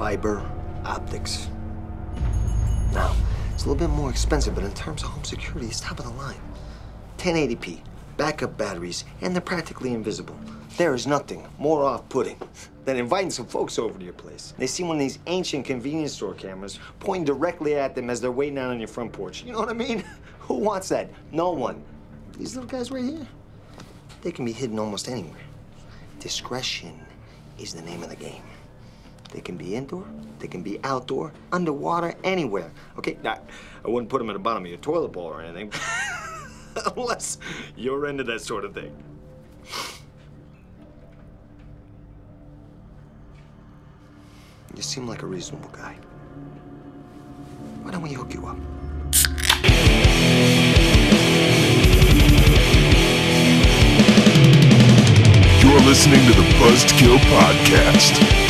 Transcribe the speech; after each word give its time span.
fiber 0.00 0.42
optics. 0.86 1.50
Now, 2.94 3.14
it's 3.52 3.66
a 3.66 3.68
little 3.68 3.86
bit 3.86 3.94
more 3.94 4.08
expensive, 4.08 4.54
but 4.54 4.64
in 4.64 4.72
terms 4.72 5.02
of 5.02 5.10
home 5.10 5.24
security, 5.24 5.66
it's 5.66 5.78
top 5.78 5.98
of 5.98 6.06
the 6.06 6.12
line. 6.12 6.40
1080p, 7.18 7.82
backup 8.16 8.56
batteries, 8.56 9.04
and 9.20 9.34
they're 9.34 9.42
practically 9.42 9.92
invisible. 9.92 10.34
There 10.78 10.94
is 10.94 11.06
nothing 11.06 11.46
more 11.58 11.84
off-putting 11.84 12.40
than 12.86 12.96
inviting 12.96 13.30
some 13.30 13.44
folks 13.44 13.78
over 13.78 13.98
to 13.98 14.02
your 14.02 14.14
place. 14.14 14.54
They 14.56 14.66
see 14.66 14.84
one 14.84 14.96
of 14.96 15.00
these 15.00 15.18
ancient 15.26 15.66
convenience 15.66 16.14
store 16.14 16.32
cameras 16.32 16.78
pointing 16.98 17.26
directly 17.26 17.74
at 17.74 17.94
them 17.94 18.08
as 18.08 18.22
they're 18.22 18.32
waiting 18.32 18.56
out 18.56 18.70
on 18.70 18.78
your 18.78 18.88
front 18.88 19.12
porch. 19.12 19.44
You 19.44 19.52
know 19.52 19.58
what 19.58 19.68
I 19.68 19.74
mean? 19.74 20.02
Who 20.38 20.54
wants 20.54 20.88
that? 20.88 21.10
No 21.30 21.50
one. 21.50 21.84
These 22.38 22.56
little 22.56 22.70
guys 22.70 22.90
right 22.90 23.04
here, 23.04 23.26
they 24.22 24.32
can 24.32 24.46
be 24.46 24.52
hidden 24.52 24.78
almost 24.78 25.10
anywhere. 25.10 25.44
Discretion 26.20 26.98
is 27.58 27.74
the 27.74 27.82
name 27.82 28.02
of 28.02 28.08
the 28.08 28.16
game. 28.16 28.42
They 29.32 29.40
can 29.40 29.56
be 29.56 29.74
indoor, 29.74 30.04
they 30.40 30.48
can 30.48 30.62
be 30.62 30.80
outdoor, 30.82 31.32
underwater, 31.52 32.14
anywhere. 32.24 32.72
Okay, 32.98 33.16
now, 33.22 33.40
I 33.84 33.88
wouldn't 33.88 34.10
put 34.10 34.18
them 34.18 34.30
at 34.30 34.32
the 34.32 34.40
bottom 34.40 34.64
of 34.64 34.68
your 34.68 34.78
toilet 34.78 35.12
bowl 35.12 35.26
or 35.26 35.42
anything. 35.42 35.72
Unless 36.96 37.38
you're 37.76 38.06
into 38.06 38.24
that 38.24 38.40
sort 38.40 38.64
of 38.64 38.74
thing. 38.74 38.92
You 44.74 44.82
seem 44.82 45.06
like 45.06 45.22
a 45.22 45.26
reasonable 45.26 45.70
guy. 45.70 45.96
Why 47.82 47.90
don't 47.90 48.02
we 48.02 48.12
hook 48.12 48.32
you 48.34 48.46
up? 48.46 48.56
You're 55.62 55.80
listening 55.80 56.20
to 56.26 56.32
the 56.32 56.46
Buzzedkill 56.58 57.18
Podcast. 57.18 58.49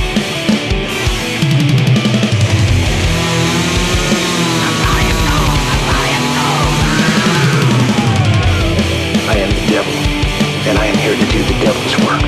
And 10.70 10.78
I 10.78 10.86
am 10.86 10.96
here 10.98 11.16
to 11.16 11.32
do 11.32 11.42
the 11.42 11.50
devil's 11.64 11.98
work. 12.06 12.22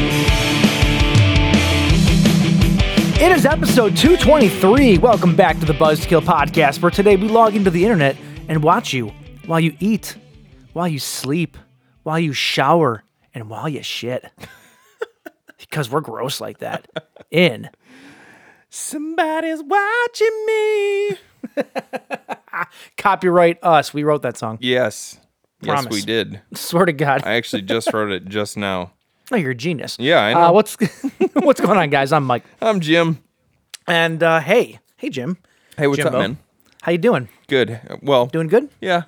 It 3.22 3.30
is 3.30 3.46
episode 3.46 3.96
223. 3.96 4.98
Welcome 4.98 5.36
back 5.36 5.60
to 5.60 5.64
the 5.64 5.72
Buzzedkill 5.74 6.22
Podcast, 6.22 6.82
where 6.82 6.90
today 6.90 7.14
we 7.14 7.28
log 7.28 7.54
into 7.54 7.70
the 7.70 7.84
internet 7.84 8.16
and 8.48 8.64
watch 8.64 8.92
you 8.92 9.12
while 9.46 9.60
you 9.60 9.76
eat, 9.78 10.16
while 10.72 10.88
you 10.88 10.98
sleep, 10.98 11.56
while 12.02 12.18
you 12.18 12.32
shower, 12.32 13.04
and 13.32 13.48
while 13.48 13.68
you 13.68 13.84
shit. 13.84 14.28
because 15.58 15.88
we're 15.88 16.00
gross 16.00 16.40
like 16.40 16.58
that. 16.58 16.88
In 17.30 17.70
Somebody's 18.70 19.62
watching 19.62 20.46
me. 20.46 21.10
Copyright 22.96 23.62
us. 23.62 23.94
We 23.94 24.02
wrote 24.02 24.22
that 24.22 24.36
song. 24.36 24.58
Yes. 24.60 25.20
Yes, 25.62 25.88
we 25.88 26.02
did. 26.02 26.40
Swear 26.54 26.86
to 26.86 26.92
God. 26.92 27.22
I 27.24 27.34
actually 27.34 27.62
just 27.62 27.92
wrote 27.92 28.10
it 28.12 28.26
just 28.26 28.56
now. 28.56 28.92
oh, 29.30 29.36
you're 29.36 29.52
a 29.52 29.54
genius. 29.54 29.96
Yeah, 29.98 30.20
I 30.20 30.32
Uh, 30.48 30.52
what's 30.52 30.76
what's 31.34 31.60
going 31.60 31.78
on, 31.78 31.90
guys? 31.90 32.12
I'm 32.12 32.24
Mike. 32.24 32.44
I'm 32.60 32.80
Jim. 32.80 33.22
And 33.86 34.22
uh, 34.22 34.40
hey, 34.40 34.78
hey, 34.96 35.08
Jim. 35.10 35.38
Hey, 35.76 35.86
what's 35.86 36.02
Jimbo. 36.02 36.16
up, 36.18 36.22
man? 36.22 36.38
How 36.82 36.92
you 36.92 36.98
doing? 36.98 37.28
Good. 37.48 37.80
Well, 38.02 38.26
Doing 38.26 38.48
good? 38.48 38.68
yeah. 38.80 39.02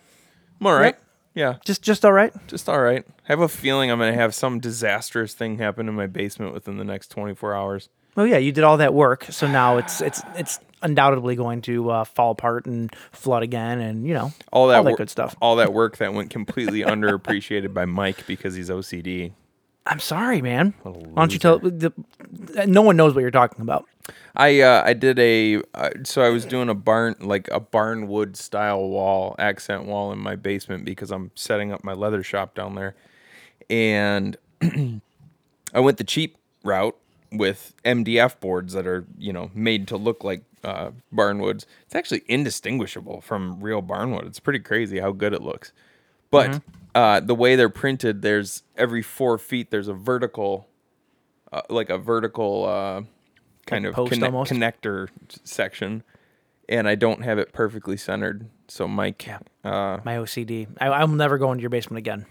I'm 0.60 0.66
all 0.66 0.74
right. 0.78 0.96
Yeah, 1.34 1.56
Just 1.64 1.82
just 1.82 2.04
all 2.04 2.12
right. 2.12 2.32
just 2.46 2.68
all 2.68 2.80
right. 2.80 3.04
I 3.08 3.32
have 3.32 3.40
a 3.40 3.48
feeling 3.48 3.90
I'm 3.90 3.98
going 3.98 4.12
to 4.14 4.20
have 4.20 4.34
some 4.36 4.60
disastrous 4.60 5.34
thing 5.34 5.58
happen 5.58 5.88
in 5.88 5.94
my 5.94 6.06
basement 6.06 6.54
within 6.54 6.76
the 6.78 6.84
next 6.84 7.08
24 7.08 7.54
hours. 7.54 7.88
Well, 8.14 8.26
yeah, 8.26 8.36
you 8.38 8.52
did 8.52 8.62
all 8.62 8.76
that 8.76 8.94
work, 8.94 9.26
so 9.30 9.48
now 9.48 9.76
it's 9.78 10.00
it's 10.00 10.22
it's 10.36 10.60
undoubtedly 10.84 11.34
going 11.34 11.62
to 11.62 11.90
uh, 11.90 12.04
fall 12.04 12.30
apart 12.30 12.66
and 12.66 12.94
flood 13.10 13.42
again, 13.42 13.80
and 13.80 14.06
you 14.06 14.14
know 14.14 14.32
All 14.52 14.68
that, 14.68 14.76
all 14.76 14.84
that 14.84 14.90
wor- 14.90 14.96
good 14.96 15.10
stuff. 15.10 15.34
All 15.40 15.56
that 15.56 15.72
work 15.72 15.96
that 15.96 16.14
went 16.14 16.30
completely 16.30 16.80
underappreciated 16.82 17.74
by 17.74 17.86
Mike 17.86 18.26
because 18.26 18.54
he's 18.54 18.70
OCD. 18.70 19.32
I'm 19.86 20.00
sorry, 20.00 20.40
man. 20.40 20.72
Why 20.82 20.92
don't 21.22 21.32
you 21.32 21.38
tell? 21.38 21.58
The, 21.58 21.92
no 22.66 22.82
one 22.82 22.96
knows 22.96 23.14
what 23.14 23.20
you're 23.20 23.30
talking 23.30 23.60
about. 23.60 23.86
I 24.36 24.60
uh, 24.60 24.82
I 24.84 24.92
did 24.94 25.18
a 25.18 25.62
uh, 25.74 25.90
so 26.04 26.22
I 26.22 26.28
was 26.28 26.44
doing 26.44 26.68
a 26.68 26.74
barn 26.74 27.16
like 27.20 27.48
a 27.50 27.60
barn 27.60 28.08
wood 28.08 28.36
style 28.36 28.88
wall 28.88 29.34
accent 29.38 29.84
wall 29.84 30.12
in 30.12 30.18
my 30.18 30.36
basement 30.36 30.84
because 30.84 31.10
I'm 31.10 31.30
setting 31.34 31.72
up 31.72 31.84
my 31.84 31.92
leather 31.92 32.22
shop 32.22 32.54
down 32.54 32.74
there, 32.74 32.94
and 33.68 34.36
I 34.62 35.80
went 35.80 35.98
the 35.98 36.04
cheap 36.04 36.36
route 36.62 36.96
with 37.34 37.74
MDF 37.84 38.40
boards 38.40 38.72
that 38.74 38.86
are 38.86 39.06
you 39.18 39.32
know 39.32 39.50
made 39.54 39.88
to 39.88 39.96
look 39.96 40.24
like 40.24 40.44
uh, 40.62 40.90
barnwoods. 41.12 41.66
It's 41.84 41.94
actually 41.94 42.22
indistinguishable 42.26 43.20
from 43.20 43.60
real 43.60 43.82
barnwood. 43.82 44.26
It's 44.26 44.40
pretty 44.40 44.60
crazy 44.60 44.98
how 45.00 45.12
good 45.12 45.32
it 45.32 45.42
looks, 45.42 45.72
but 46.30 46.62
uh, 46.94 47.20
the 47.20 47.34
way 47.34 47.56
they're 47.56 47.68
printed, 47.68 48.22
there's 48.22 48.62
every 48.76 49.02
four 49.02 49.38
feet 49.38 49.70
there's 49.70 49.88
a 49.88 49.94
vertical, 49.94 50.68
uh, 51.52 51.62
like 51.68 51.90
a 51.90 51.98
vertical. 51.98 52.64
Uh, 52.64 53.02
kind 53.66 53.86
of 53.86 53.94
post 53.94 54.12
conne- 54.12 54.30
connector 54.30 55.08
section, 55.44 56.02
and 56.68 56.88
I 56.88 56.94
don't 56.94 57.22
have 57.22 57.38
it 57.38 57.52
perfectly 57.52 57.96
centered. 57.96 58.48
So 58.68 58.86
Mike, 58.86 59.26
uh, 59.64 60.00
My 60.04 60.16
OCD. 60.16 60.68
I, 60.80 60.88
I'll 60.88 61.08
never 61.08 61.38
go 61.38 61.50
into 61.52 61.62
your 61.62 61.70
basement 61.70 61.98
again. 61.98 62.26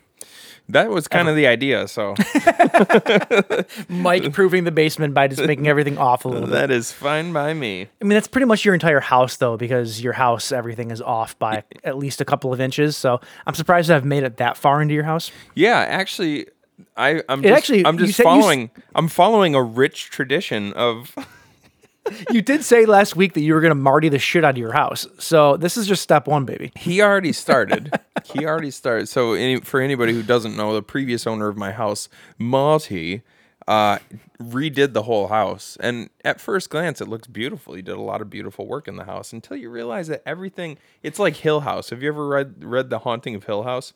That 0.70 0.90
was 0.90 1.08
kind 1.08 1.28
of 1.28 1.36
the 1.36 1.48
idea. 1.48 1.88
So 1.88 2.16
Mike 3.90 4.32
proving 4.34 4.64
the 4.64 4.72
basement 4.72 5.14
by 5.14 5.28
just 5.28 5.44
making 5.44 5.68
everything 5.68 5.98
off 5.98 6.26
a 6.26 6.28
little 6.30 6.48
bit. 6.48 6.54
that 6.54 6.72
is 6.72 6.92
fine 6.92 7.34
by 7.34 7.54
me. 7.54 7.88
I 8.02 8.04
mean, 8.04 8.16
that's 8.16 8.28
pretty 8.28 8.46
much 8.46 8.66
your 8.66 8.74
entire 8.74 9.00
house, 9.00 9.38
though, 9.38 9.58
because 9.58 10.02
your 10.02 10.14
house 10.14 10.52
everything 10.52 10.92
is 10.92 11.02
off 11.02 11.38
by 11.40 11.64
at 11.84 11.98
least 11.98 12.22
a 12.22 12.26
couple 12.26 12.54
of 12.54 12.62
inches. 12.62 12.96
So 12.98 13.20
I'm 13.46 13.54
surprised 13.54 13.92
I've 13.92 14.06
made 14.06 14.24
it 14.24 14.38
that 14.38 14.58
far 14.58 14.82
into 14.82 14.94
your 14.94 15.04
house. 15.04 15.32
Yeah, 15.56 15.80
actually, 15.80 16.48
I 16.98 17.22
I'm 17.30 17.40
It 17.44 17.50
just, 17.50 17.58
actually- 17.58 17.86
I'm 17.86 17.98
just 17.98 18.22
following 18.22 18.72
I'm 18.96 19.08
following 19.08 19.56
a 19.56 19.62
rich 19.64 20.10
tradition 20.10 20.74
of 20.74 21.16
You 22.30 22.42
did 22.42 22.64
say 22.64 22.86
last 22.86 23.16
week 23.16 23.34
that 23.34 23.42
you 23.42 23.54
were 23.54 23.62
going 23.62 23.72
to 23.72 23.76
Marty 23.76 24.10
the 24.10 24.20
shit 24.20 24.44
out 24.44 24.52
of 24.52 24.58
your 24.58 24.74
house. 24.74 25.08
So 25.20 25.56
this 25.58 25.78
is 25.78 25.88
just 25.88 26.02
step 26.04 26.28
one, 26.28 26.44
baby. 26.46 26.72
he 26.76 27.02
already 27.02 27.32
started. 27.32 27.98
he 28.26 28.46
already 28.46 28.72
started. 28.72 29.08
So 29.08 29.34
any, 29.34 29.62
for 29.62 29.80
anybody 29.80 30.14
who 30.14 30.22
doesn't 30.24 30.58
know, 30.58 30.74
the 30.74 30.82
previous 30.82 31.26
owner 31.26 31.48
of 31.48 31.56
my 31.56 31.72
house, 31.72 32.10
Marty, 32.38 33.22
uh, 33.68 34.00
redid 34.42 34.92
the 34.92 35.04
whole 35.04 35.28
house. 35.30 35.78
And 35.80 36.10
at 36.26 36.42
first 36.42 36.70
glance, 36.70 37.00
it 37.00 37.08
looks 37.08 37.28
beautiful. 37.28 37.74
He 37.76 37.82
did 37.82 37.96
a 37.96 38.02
lot 38.02 38.22
of 38.22 38.30
beautiful 38.30 38.68
work 38.68 38.90
in 38.90 38.98
the 38.98 39.06
house 39.06 39.32
until 39.32 39.56
you 39.56 39.70
realize 39.70 40.08
that 40.10 40.22
everything. 40.26 40.78
It's 41.04 41.20
like 41.20 41.38
Hill 41.38 41.62
House. 41.62 41.90
Have 41.92 42.04
you 42.04 42.10
ever 42.10 42.28
read 42.28 42.56
read 42.64 42.90
The 42.90 43.00
Haunting 43.00 43.36
of 43.36 43.46
Hill 43.46 43.64
House? 43.64 43.94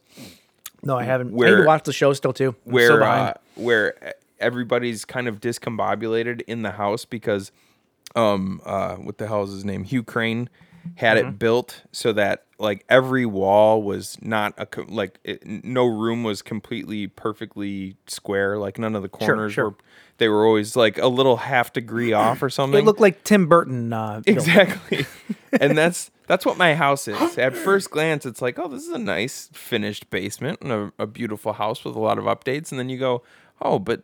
No, 0.84 0.97
I 0.97 1.03
haven't. 1.03 1.28
I 1.28 1.31
need 1.31 1.35
Where- 1.38 1.57
to 1.57 1.66
watch 1.66 1.84
the 1.84 1.91
show 1.91 2.13
still, 2.13 2.31
too. 2.34 2.56
I'm 2.66 2.72
where 2.72 3.03
uh, 3.03 3.34
where 3.56 4.13
everybody's 4.39 5.03
kind 5.03 5.28
of 5.28 5.41
discombobulated 5.41 6.41
in 6.47 6.62
the 6.62 6.72
house 6.72 7.03
because 7.03 7.51
um 8.17 8.61
uh 8.66 8.95
what 8.95 9.17
the 9.17 9.28
hell 9.28 9.44
is 9.44 9.51
his 9.51 9.63
name 9.66 9.83
Hugh 9.83 10.03
Crane 10.03 10.50
had 10.95 11.17
Mm-hmm. 11.17 11.29
it 11.29 11.39
built 11.39 11.83
so 11.91 12.13
that 12.13 12.45
like 12.59 12.85
every 12.88 13.25
wall 13.25 13.83
was 13.83 14.17
not 14.22 14.53
a 14.57 14.66
co- 14.66 14.85
like 14.88 15.19
it, 15.23 15.45
no 15.45 15.85
room 15.85 16.23
was 16.23 16.41
completely 16.41 17.07
perfectly 17.07 17.97
square 18.07 18.57
like 18.57 18.79
none 18.79 18.95
of 18.95 19.01
the 19.01 19.09
corners 19.09 19.53
sure. 19.53 19.69
were 19.69 19.75
they 20.17 20.29
were 20.29 20.45
always 20.45 20.75
like 20.75 20.97
a 20.97 21.07
little 21.07 21.38
half 21.38 21.73
degree 21.73 22.13
off 22.25 22.41
or 22.41 22.50
something 22.50 22.79
It 22.79 22.85
looked 22.85 23.01
like 23.01 23.23
Tim 23.23 23.47
Burton. 23.47 23.91
Uh. 23.94 24.22
Exactly. 24.25 25.06
and 25.61 25.77
that's 25.77 26.09
that's 26.27 26.45
what 26.45 26.57
my 26.57 26.73
house 26.75 27.07
is. 27.07 27.38
At 27.38 27.56
first 27.56 27.91
glance, 27.91 28.25
it's 28.25 28.41
like, 28.41 28.57
oh, 28.59 28.67
this 28.67 28.83
is 28.83 28.89
a 28.89 28.97
nice 28.97 29.50
finished 29.53 30.09
basement 30.09 30.59
and 30.61 30.72
a, 30.72 30.91
a 31.00 31.06
beautiful 31.07 31.53
house 31.53 31.85
with 31.85 31.95
a 31.95 32.00
lot 32.00 32.17
of 32.17 32.25
updates. 32.25 32.72
And 32.72 32.79
then 32.79 32.89
you 32.89 32.97
go, 32.97 33.23
oh, 33.61 33.79
but 33.79 34.01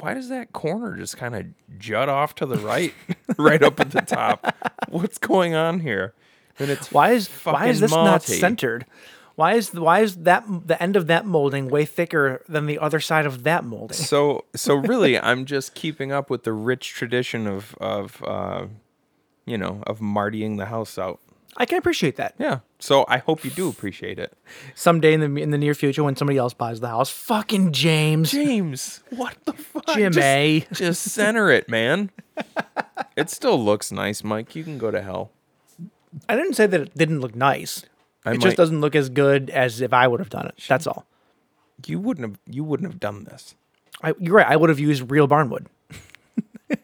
why 0.00 0.14
does 0.14 0.28
that 0.28 0.52
corner 0.52 0.96
just 0.96 1.16
kind 1.16 1.34
of 1.34 1.46
jut 1.78 2.08
off 2.08 2.34
to 2.36 2.46
the 2.46 2.58
right, 2.58 2.92
right 3.38 3.62
up 3.62 3.80
at 3.80 3.90
the 3.90 4.00
top? 4.00 4.54
What's 4.88 5.18
going 5.18 5.54
on 5.54 5.80
here? 5.80 6.14
And 6.58 6.70
it's 6.70 6.92
Why 6.92 7.12
is 7.12 7.28
why 7.42 7.66
is 7.66 7.80
this 7.80 7.90
not 7.90 8.22
centered? 8.22 8.86
Why 9.34 9.54
is 9.54 9.72
why 9.74 10.00
is 10.00 10.18
that 10.18 10.44
the 10.46 10.80
end 10.80 10.94
of 10.94 11.08
that 11.08 11.26
molding 11.26 11.68
way 11.68 11.84
thicker 11.84 12.42
than 12.48 12.66
the 12.66 12.78
other 12.78 13.00
side 13.00 13.26
of 13.26 13.42
that 13.42 13.64
molding? 13.64 13.96
So 13.96 14.44
so 14.54 14.76
really, 14.76 15.18
I'm 15.18 15.44
just 15.44 15.74
keeping 15.74 16.12
up 16.12 16.30
with 16.30 16.44
the 16.44 16.52
rich 16.52 16.90
tradition 16.90 17.48
of 17.48 17.74
of 17.80 18.22
uh, 18.24 18.66
you 19.44 19.58
know 19.58 19.82
of 19.86 20.00
Martying 20.00 20.56
the 20.56 20.66
house 20.66 20.98
out. 20.98 21.20
I 21.56 21.66
can 21.66 21.78
appreciate 21.78 22.16
that. 22.16 22.34
Yeah. 22.38 22.60
So 22.80 23.04
I 23.08 23.18
hope 23.18 23.44
you 23.44 23.50
do 23.50 23.68
appreciate 23.68 24.18
it. 24.18 24.36
Someday 24.74 25.12
in 25.14 25.20
the 25.20 25.42
in 25.42 25.50
the 25.50 25.58
near 25.58 25.74
future, 25.74 26.02
when 26.02 26.16
somebody 26.16 26.38
else 26.38 26.52
buys 26.52 26.80
the 26.80 26.88
house, 26.88 27.10
fucking 27.10 27.72
James, 27.72 28.32
James, 28.32 29.02
what 29.10 29.36
the 29.44 29.52
fuck? 29.52 29.86
Jimmy. 29.94 30.60
Just, 30.68 30.72
just 30.80 31.02
center 31.12 31.50
it, 31.50 31.68
man. 31.68 32.10
it 33.16 33.30
still 33.30 33.62
looks 33.62 33.92
nice, 33.92 34.24
Mike. 34.24 34.56
You 34.56 34.64
can 34.64 34.78
go 34.78 34.90
to 34.90 35.00
hell. 35.00 35.30
I 36.28 36.36
didn't 36.36 36.54
say 36.54 36.66
that 36.66 36.80
it 36.80 36.94
didn't 36.96 37.20
look 37.20 37.34
nice. 37.34 37.84
I 38.24 38.30
it 38.30 38.34
might- 38.34 38.40
just 38.42 38.56
doesn't 38.56 38.80
look 38.80 38.96
as 38.96 39.08
good 39.08 39.50
as 39.50 39.80
if 39.80 39.92
I 39.92 40.08
would 40.08 40.20
have 40.20 40.30
done 40.30 40.46
it. 40.46 40.54
That's 40.68 40.86
all. 40.86 41.06
You 41.86 41.98
wouldn't 42.00 42.26
have. 42.28 42.38
You 42.48 42.64
wouldn't 42.64 42.90
have 42.90 43.00
done 43.00 43.24
this. 43.24 43.54
I, 44.02 44.14
you're 44.18 44.34
right. 44.36 44.46
I 44.46 44.56
would 44.56 44.70
have 44.70 44.80
used 44.80 45.10
real 45.10 45.28
barnwood. 45.28 45.66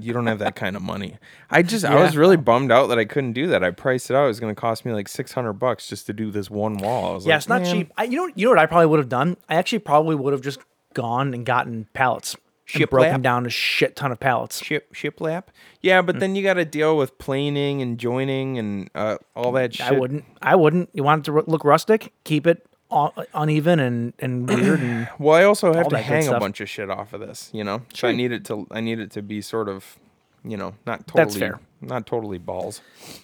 you 0.00 0.12
don't 0.12 0.26
have 0.26 0.38
that 0.40 0.56
kind 0.56 0.76
of 0.76 0.82
money. 0.82 1.16
I 1.50 1.62
just 1.62 1.84
I 1.84 1.94
was 2.02 2.16
really 2.16 2.36
bummed 2.36 2.70
out 2.72 2.86
that 2.88 2.98
I 2.98 3.04
couldn't 3.04 3.32
do 3.32 3.46
that. 3.48 3.62
I 3.64 3.70
priced 3.70 4.10
it 4.10 4.14
out. 4.16 4.24
It 4.24 4.28
was 4.28 4.40
going 4.40 4.54
to 4.54 4.60
cost 4.60 4.84
me 4.84 4.92
like 4.92 5.08
six 5.08 5.32
hundred 5.32 5.54
bucks 5.54 5.88
just 5.88 6.06
to 6.06 6.12
do 6.12 6.30
this 6.30 6.50
one 6.50 6.78
wall. 6.78 7.10
I 7.10 7.14
was 7.14 7.26
Yeah, 7.26 7.34
like, 7.34 7.38
it's 7.40 7.48
not 7.48 7.62
"Man, 7.62 7.74
cheap. 7.74 7.92
I, 7.96 8.04
you 8.04 8.16
know, 8.16 8.32
you 8.34 8.44
know 8.46 8.50
what 8.50 8.58
I 8.58 8.66
probably 8.66 8.86
would 8.86 8.98
have 8.98 9.08
done? 9.08 9.36
I 9.48 9.54
actually 9.56 9.80
probably 9.80 10.14
would 10.16 10.32
have 10.32 10.42
just 10.42 10.60
gone 10.94 11.34
and 11.34 11.44
gotten 11.46 11.86
pallets, 11.92 12.36
Ship 12.64 12.88
broken 12.90 13.12
lap? 13.12 13.22
down 13.22 13.46
a 13.46 13.50
shit 13.50 13.94
ton 13.96 14.10
of 14.12 14.20
pallets. 14.20 14.62
Ship 14.64 14.92
ship 14.94 15.20
lap. 15.20 15.50
Yeah, 15.80 16.02
Mm. 16.02 16.06
but 16.06 16.20
then 16.20 16.34
you 16.34 16.42
got 16.42 16.54
to 16.54 16.64
deal 16.64 16.96
with 16.96 17.16
planing 17.18 17.80
and 17.82 17.98
joining 17.98 18.58
and 18.58 18.90
uh, 18.94 19.16
all 19.36 19.52
that 19.52 19.74
shit. 19.74 19.86
I 19.86 19.92
wouldn't. 19.92 20.24
I 20.42 20.54
wouldn't. 20.56 20.90
You 20.92 21.02
want 21.04 21.20
it 21.26 21.30
to 21.32 21.44
look 21.46 21.64
rustic? 21.64 22.12
Keep 22.24 22.46
it 22.46 22.66
uneven 22.90 23.80
and, 23.80 24.12
and 24.18 24.48
weird. 24.48 24.80
And 24.80 25.08
Well, 25.18 25.34
I 25.34 25.44
also 25.44 25.72
have 25.74 25.88
to 25.88 25.98
hang 25.98 26.28
a 26.28 26.38
bunch 26.38 26.60
of 26.60 26.68
shit 26.68 26.90
off 26.90 27.12
of 27.12 27.20
this, 27.20 27.50
you 27.52 27.64
know. 27.64 27.82
So 27.94 28.08
I 28.08 28.12
need 28.12 28.32
it 28.32 28.44
to 28.46 28.66
I 28.70 28.80
need 28.80 28.98
it 28.98 29.10
to 29.12 29.22
be 29.22 29.42
sort 29.42 29.68
of, 29.68 29.98
you 30.44 30.56
know, 30.56 30.74
not 30.86 31.06
totally 31.06 31.24
That's 31.24 31.36
fair. 31.36 31.60
not 31.80 32.06
totally 32.06 32.38
balls. 32.38 32.80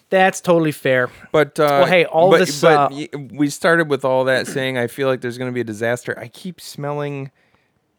that's 0.09 0.41
totally 0.41 0.71
fair. 0.71 1.09
But 1.31 1.59
uh, 1.59 1.63
Well, 1.63 1.85
hey, 1.85 2.05
all 2.05 2.31
but, 2.31 2.39
this, 2.39 2.61
But 2.61 2.91
uh, 2.91 3.17
we 3.31 3.49
started 3.49 3.89
with 3.89 4.05
all 4.05 4.25
that 4.25 4.47
saying 4.47 4.77
I 4.77 4.87
feel 4.87 5.07
like 5.07 5.21
there's 5.21 5.37
going 5.37 5.49
to 5.49 5.55
be 5.55 5.61
a 5.61 5.65
disaster. 5.65 6.17
I 6.19 6.27
keep 6.27 6.61
smelling 6.61 7.31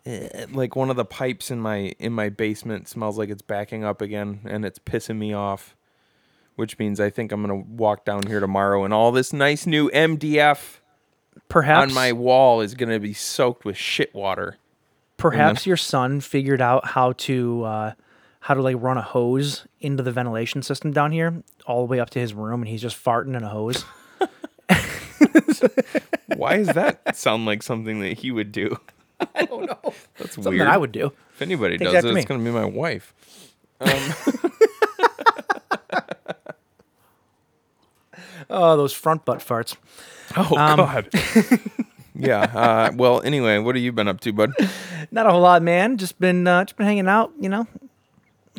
eh, 0.05 0.47
like 0.53 0.77
one 0.77 0.91
of 0.91 0.97
the 0.97 1.05
pipes 1.05 1.51
in 1.51 1.61
my 1.61 1.95
in 1.99 2.13
my 2.13 2.29
basement 2.29 2.89
smells 2.89 3.19
like 3.19 3.29
it's 3.29 3.43
backing 3.43 3.83
up 3.85 4.01
again, 4.01 4.41
and 4.45 4.65
it's 4.65 4.79
pissing 4.79 5.19
me 5.19 5.33
off. 5.33 5.75
Which 6.55 6.79
means 6.79 7.01
I 7.01 7.11
think 7.11 7.33
I'm 7.33 7.47
going 7.47 7.63
to 7.63 7.69
walk 7.71 8.07
down 8.07 8.23
here 8.23 8.41
tomorrow, 8.41 8.85
and 8.85 8.95
all 8.95 9.13
this 9.13 9.31
nice 9.31 9.67
new 9.67 9.91
MDF 9.91 10.79
Perhaps 11.49 11.91
on 11.91 11.95
my 11.95 12.13
wall 12.13 12.61
is 12.61 12.75
going 12.75 12.91
to 12.91 12.99
be 13.01 13.13
soaked 13.13 13.65
with 13.65 13.77
shit 13.77 14.15
water. 14.15 14.57
perhaps 15.17 15.67
your 15.67 15.77
son 15.77 16.21
figured 16.21 16.61
out 16.61 16.87
how 16.87 17.13
to 17.13 17.63
uh, 17.65 17.93
how 18.41 18.55
to 18.55 18.63
like 18.63 18.77
run 18.81 18.97
a 18.99 19.03
hose 19.03 19.67
into 19.81 20.03
the 20.03 20.13
ventilation 20.13 20.63
system 20.63 20.93
down 20.93 21.13
here, 21.13 21.43
all 21.67 21.87
the 21.87 21.91
way 21.91 22.01
up 22.01 22.11
to 22.11 22.19
his 22.19 22.35
room, 22.35 22.63
and 22.63 22.69
he's 22.69 22.83
just 22.83 23.03
farting 23.03 23.37
in 23.37 23.43
a 23.45 23.49
hose. 23.49 23.85
Why 26.37 26.57
does 26.59 26.69
that 26.69 27.17
sound 27.17 27.47
like 27.47 27.63
something 27.63 28.01
that 28.01 28.19
he 28.19 28.31
would 28.31 28.53
do? 28.53 28.79
I 29.35 29.45
don't 29.47 29.67
know. 29.67 29.95
That's 30.19 30.35
Something 30.35 30.53
weird. 30.55 30.69
I 30.69 30.77
would 30.77 30.93
do. 30.93 31.13
If 31.35 31.43
anybody 31.43 31.79
does 31.79 32.05
it, 32.05 32.15
it's 32.15 32.27
going 32.27 32.41
to 32.41 32.45
be 32.45 32.51
my 32.51 32.65
wife. 32.67 33.15
Oh, 38.51 38.77
those 38.77 38.93
front 38.93 39.25
butt 39.25 39.39
farts. 39.41 39.77
Oh 40.37 40.57
Um, 40.57 40.77
God. 40.79 41.09
yeah. 42.15 42.41
Uh, 42.43 42.93
well, 42.97 43.21
anyway, 43.23 43.59
what 43.59 43.75
have 43.77 43.83
you 43.85 43.93
been 43.93 44.09
up 44.09 44.21
to, 44.21 44.33
bud? 44.33 44.53
Not 45.11 45.27
a 45.27 45.31
whole 45.31 45.41
lot, 45.43 45.63
man. 45.63 45.97
Just 45.99 46.19
been 46.19 46.47
uh, 46.47 46.65
just 46.65 46.77
been 46.77 46.87
hanging 46.87 47.09
out. 47.09 47.33
You 47.39 47.49
know, 47.49 47.67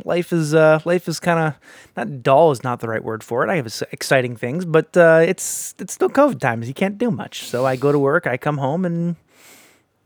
life 0.05 0.31
is 0.31 0.53
uh, 0.55 0.79
life 0.85 1.07
is 1.07 1.19
kind 1.19 1.39
of 1.39 1.53
not 1.97 2.23
dull 2.23 2.51
is 2.51 2.63
not 2.63 2.79
the 2.79 2.87
right 2.87 3.03
word 3.03 3.23
for 3.23 3.43
it. 3.43 3.49
I 3.49 3.55
have 3.57 3.67
exciting 3.91 4.35
things, 4.35 4.63
but 4.65 4.95
uh, 4.95 5.23
it's 5.27 5.75
it's 5.79 5.93
still 5.93 6.09
COVID 6.09 6.39
times. 6.39 6.67
You 6.67 6.73
can't 6.73 6.97
do 6.97 7.11
much. 7.11 7.43
So 7.43 7.65
I 7.65 7.75
go 7.75 7.91
to 7.91 7.99
work. 7.99 8.27
I 8.27 8.37
come 8.37 8.57
home, 8.59 8.85
and 8.85 9.15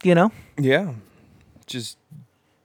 you 0.04 0.16
know 0.16 0.32
Yeah. 0.58 0.94
Just, 1.68 1.98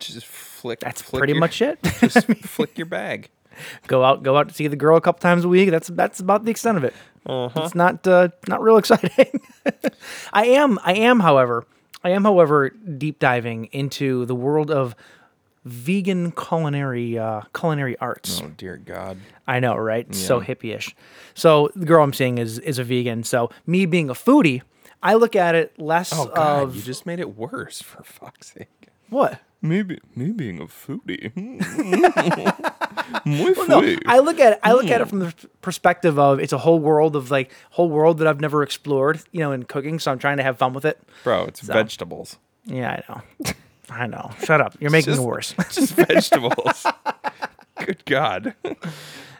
just 0.00 0.26
flick. 0.26 0.80
that's 0.80 1.00
flick 1.02 1.20
pretty 1.20 1.34
your- 1.34 1.40
much 1.40 1.62
it. 1.62 1.78
Just 2.00 2.26
flick 2.42 2.76
your 2.78 2.86
bag. 2.86 3.28
go 3.86 4.04
out 4.04 4.22
go 4.22 4.36
out 4.36 4.48
to 4.48 4.54
see 4.54 4.66
the 4.66 4.76
girl 4.76 4.96
a 4.96 5.00
couple 5.00 5.20
times 5.20 5.44
a 5.44 5.48
week. 5.48 5.70
That's 5.70 5.88
that's 5.88 6.20
about 6.20 6.44
the 6.44 6.50
extent 6.50 6.76
of 6.78 6.84
it. 6.84 6.94
It's 7.28 7.74
not 7.74 8.06
uh, 8.06 8.28
not 8.48 8.62
real 8.62 8.76
exciting. 8.82 9.40
I 10.32 10.46
am 10.46 10.78
I 10.84 10.94
am 10.94 11.20
however 11.20 11.64
I 12.04 12.10
am 12.10 12.24
however 12.24 12.70
deep 12.70 13.18
diving 13.18 13.64
into 13.72 14.26
the 14.26 14.34
world 14.34 14.70
of 14.70 14.94
vegan 15.64 16.30
culinary 16.30 17.18
uh, 17.18 17.40
culinary 17.52 17.98
arts. 17.98 18.40
Oh 18.44 18.48
dear 18.56 18.76
God. 18.76 19.18
I 19.48 19.58
know, 19.58 19.74
right? 19.76 20.12
So 20.14 20.40
hippie-ish. 20.40 20.94
So 21.34 21.70
the 21.74 21.84
girl 21.86 22.04
I'm 22.04 22.12
seeing 22.12 22.38
is 22.38 22.58
is 22.60 22.78
a 22.78 22.84
vegan. 22.84 23.24
So 23.24 23.50
me 23.66 23.86
being 23.86 24.08
a 24.08 24.14
foodie, 24.14 24.62
I 25.02 25.14
look 25.14 25.34
at 25.34 25.56
it 25.56 25.76
less 25.80 26.12
Oh 26.14 26.26
God. 26.26 26.62
of 26.62 26.76
you 26.76 26.82
just 26.82 27.06
made 27.06 27.18
it 27.18 27.36
worse. 27.36 27.82
For 27.82 28.04
fuck's 28.04 28.52
sake. 28.52 28.68
what. 29.10 29.40
Maybe 29.62 29.98
me 30.14 30.30
being 30.30 30.60
a 30.60 30.66
foodie. 30.66 31.32
Muy 33.24 33.54
No. 33.68 33.96
I 34.06 34.18
look 34.20 34.38
at 34.40 34.54
it. 34.54 34.60
I 34.62 34.72
look 34.72 34.86
Hmm. 34.86 34.92
at 34.92 35.00
it 35.00 35.08
from 35.08 35.18
the 35.20 35.34
perspective 35.62 36.18
of 36.18 36.38
it's 36.40 36.52
a 36.52 36.58
whole 36.58 36.78
world 36.78 37.16
of 37.16 37.30
like 37.30 37.50
whole 37.70 37.88
world 37.90 38.18
that 38.18 38.26
I've 38.26 38.40
never 38.40 38.62
explored, 38.62 39.20
you 39.32 39.40
know, 39.40 39.52
in 39.52 39.64
cooking. 39.64 39.98
So 39.98 40.10
I'm 40.10 40.18
trying 40.18 40.36
to 40.38 40.42
have 40.42 40.58
fun 40.58 40.72
with 40.72 40.84
it. 40.84 40.98
Bro, 41.24 41.44
it's 41.46 41.60
vegetables. 41.60 42.36
Yeah, 42.64 43.00
I 43.08 43.12
know. 43.12 43.52
I 43.88 44.06
know. 44.06 44.30
Shut 44.44 44.60
up. 44.60 44.74
You're 44.80 44.90
making 44.90 45.12
Just- 45.14 45.22
it 45.22 45.26
worse. 45.26 45.54
Just 45.70 45.92
vegetables. 45.94 46.84
Good 47.84 48.04
God. 48.06 48.54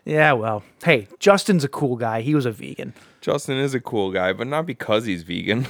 yeah, 0.05 0.33
well, 0.33 0.63
hey, 0.85 1.09
Justin's 1.19 1.65
a 1.65 1.69
cool 1.69 1.97
guy. 1.97 2.21
He 2.21 2.35
was 2.35 2.47
a 2.47 2.53
vegan. 2.53 2.93
Justin 3.21 3.57
is 3.57 3.75
a 3.75 3.81
cool 3.81 4.13
guy, 4.13 4.33
but 4.33 4.47
not 4.47 4.67
because 4.67 5.05
he's 5.07 5.23
vegan. 5.25 5.67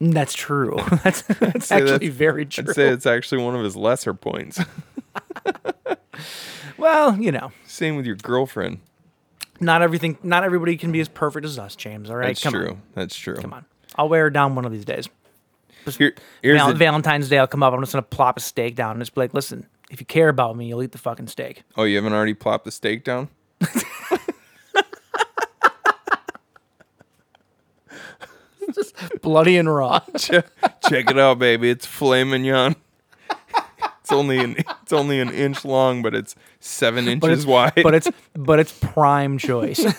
Mm, 0.00 0.12
That's 0.12 0.34
true. 0.34 0.76
That's, 1.04 1.22
that's 1.22 1.70
actually 1.72 1.90
that's- 1.92 2.12
very 2.12 2.44
true. 2.46 2.64
I'd 2.68 2.74
say 2.74 2.88
it's 2.88 3.06
actually 3.06 3.42
one 3.44 3.54
of 3.54 3.62
his 3.62 3.76
lesser 3.76 4.12
points. 4.14 4.58
Well, 6.78 7.16
you 7.20 7.32
know, 7.32 7.52
Same 7.66 7.96
with 7.96 8.06
your 8.06 8.16
girlfriend. 8.16 8.78
not 9.60 9.82
everything, 9.82 10.18
not 10.22 10.44
everybody 10.44 10.76
can 10.76 10.92
be 10.92 11.00
as 11.00 11.08
perfect 11.08 11.44
as 11.46 11.58
us, 11.58 11.76
James. 11.76 12.10
All 12.10 12.16
right, 12.16 12.28
That's 12.28 12.42
come 12.42 12.52
true. 12.52 12.68
on, 12.70 12.82
That's 12.94 13.16
true. 13.16 13.36
come 13.36 13.52
on. 13.52 13.64
I'll 13.96 14.08
wear 14.08 14.24
her 14.24 14.30
down 14.30 14.54
one 14.54 14.64
of 14.64 14.72
these 14.72 14.84
days. 14.84 15.08
Here, 15.98 16.14
here's 16.42 16.58
Val- 16.58 16.68
the, 16.68 16.74
Valentine's 16.74 17.28
Day, 17.28 17.38
I'll 17.38 17.46
come 17.46 17.62
up. 17.62 17.72
I'm 17.72 17.80
just 17.80 17.92
gonna 17.92 18.02
plop 18.02 18.36
a 18.38 18.40
steak 18.40 18.74
down 18.74 18.92
and 18.92 19.00
just 19.00 19.14
be 19.14 19.20
like, 19.20 19.32
listen, 19.34 19.66
if 19.90 20.00
you 20.00 20.06
care 20.06 20.28
about 20.28 20.56
me, 20.56 20.66
you'll 20.66 20.82
eat 20.82 20.90
the 20.92 20.98
fucking 20.98 21.28
steak. 21.28 21.62
oh, 21.76 21.84
you 21.84 21.94
haven't 21.96 22.12
already 22.12 22.34
plopped 22.34 22.64
the 22.64 22.72
steak 22.72 23.04
down? 23.04 23.28
Bloody 29.22 29.56
and 29.56 29.72
raw. 29.72 30.00
Check, 30.18 30.46
check 30.88 31.10
it 31.10 31.18
out, 31.18 31.38
baby. 31.38 31.70
It's 31.70 31.86
filet 31.86 32.24
mignon. 32.24 32.76
It's 34.06 34.12
only 34.12 34.38
an 34.38 34.54
it's 34.82 34.92
only 34.92 35.18
an 35.18 35.30
inch 35.30 35.64
long, 35.64 36.00
but 36.00 36.14
it's 36.14 36.36
seven 36.60 37.08
inches 37.08 37.20
but 37.20 37.32
it's 37.32 37.44
wide. 37.44 37.82
But 37.82 37.92
it's 37.92 38.08
but 38.34 38.60
it's 38.60 38.70
prime 38.70 39.36
choice. 39.36 39.84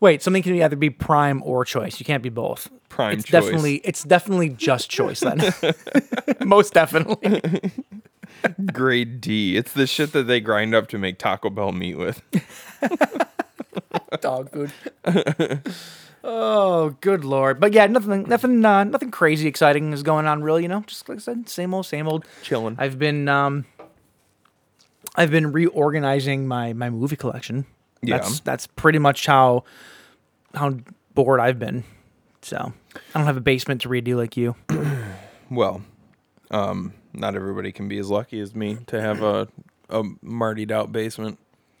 Wait, 0.00 0.22
something 0.22 0.40
can 0.40 0.54
either 0.54 0.76
be 0.76 0.88
prime 0.88 1.42
or 1.44 1.64
choice. 1.64 1.98
You 1.98 2.06
can't 2.06 2.22
be 2.22 2.28
both. 2.28 2.70
Prime 2.90 3.14
it's 3.14 3.24
choice. 3.24 3.42
definitely 3.42 3.76
it's 3.78 4.04
definitely 4.04 4.50
just 4.50 4.88
choice 4.88 5.18
then. 5.18 5.52
Most 6.44 6.74
definitely. 6.74 7.42
grade 8.72 9.20
D. 9.20 9.56
It's 9.56 9.72
the 9.72 9.88
shit 9.88 10.12
that 10.12 10.28
they 10.28 10.38
grind 10.38 10.76
up 10.76 10.86
to 10.90 10.98
make 10.98 11.18
Taco 11.18 11.50
Bell 11.50 11.72
meat 11.72 11.96
with. 11.96 12.22
Dog 14.20 14.52
food. 14.52 14.72
Oh, 16.24 16.90
good 17.00 17.24
lord. 17.24 17.60
But 17.60 17.72
yeah, 17.72 17.86
nothing 17.86 18.24
nothing 18.24 18.64
uh, 18.64 18.84
nothing 18.84 19.10
crazy 19.10 19.48
exciting 19.48 19.92
is 19.92 20.02
going 20.02 20.26
on 20.26 20.42
really, 20.42 20.62
you 20.62 20.68
know. 20.68 20.82
Just 20.86 21.08
like 21.08 21.18
I 21.18 21.20
said, 21.20 21.48
same 21.48 21.74
old, 21.74 21.86
same 21.86 22.08
old. 22.08 22.24
Chilling. 22.42 22.76
I've 22.78 22.98
been 22.98 23.28
um 23.28 23.64
I've 25.16 25.30
been 25.30 25.52
reorganizing 25.52 26.46
my 26.46 26.72
my 26.72 26.90
movie 26.90 27.16
collection. 27.16 27.66
Yeah. 28.02 28.18
That's 28.18 28.40
that's 28.40 28.66
pretty 28.66 28.98
much 28.98 29.26
how 29.26 29.64
how 30.54 30.78
bored 31.14 31.40
I've 31.40 31.58
been. 31.58 31.84
So 32.42 32.72
I 32.94 33.18
don't 33.18 33.26
have 33.26 33.36
a 33.36 33.40
basement 33.42 33.82
to 33.82 33.88
redo 33.88 34.16
like 34.16 34.36
you. 34.36 34.54
Well, 35.50 35.80
um, 36.50 36.92
not 37.14 37.34
everybody 37.34 37.72
can 37.72 37.88
be 37.88 37.96
as 37.96 38.10
lucky 38.10 38.38
as 38.40 38.54
me 38.54 38.76
to 38.88 39.00
have 39.00 39.22
a 39.22 39.48
a 39.88 40.04
martied 40.20 40.70
out 40.70 40.92
basement. 40.92 41.38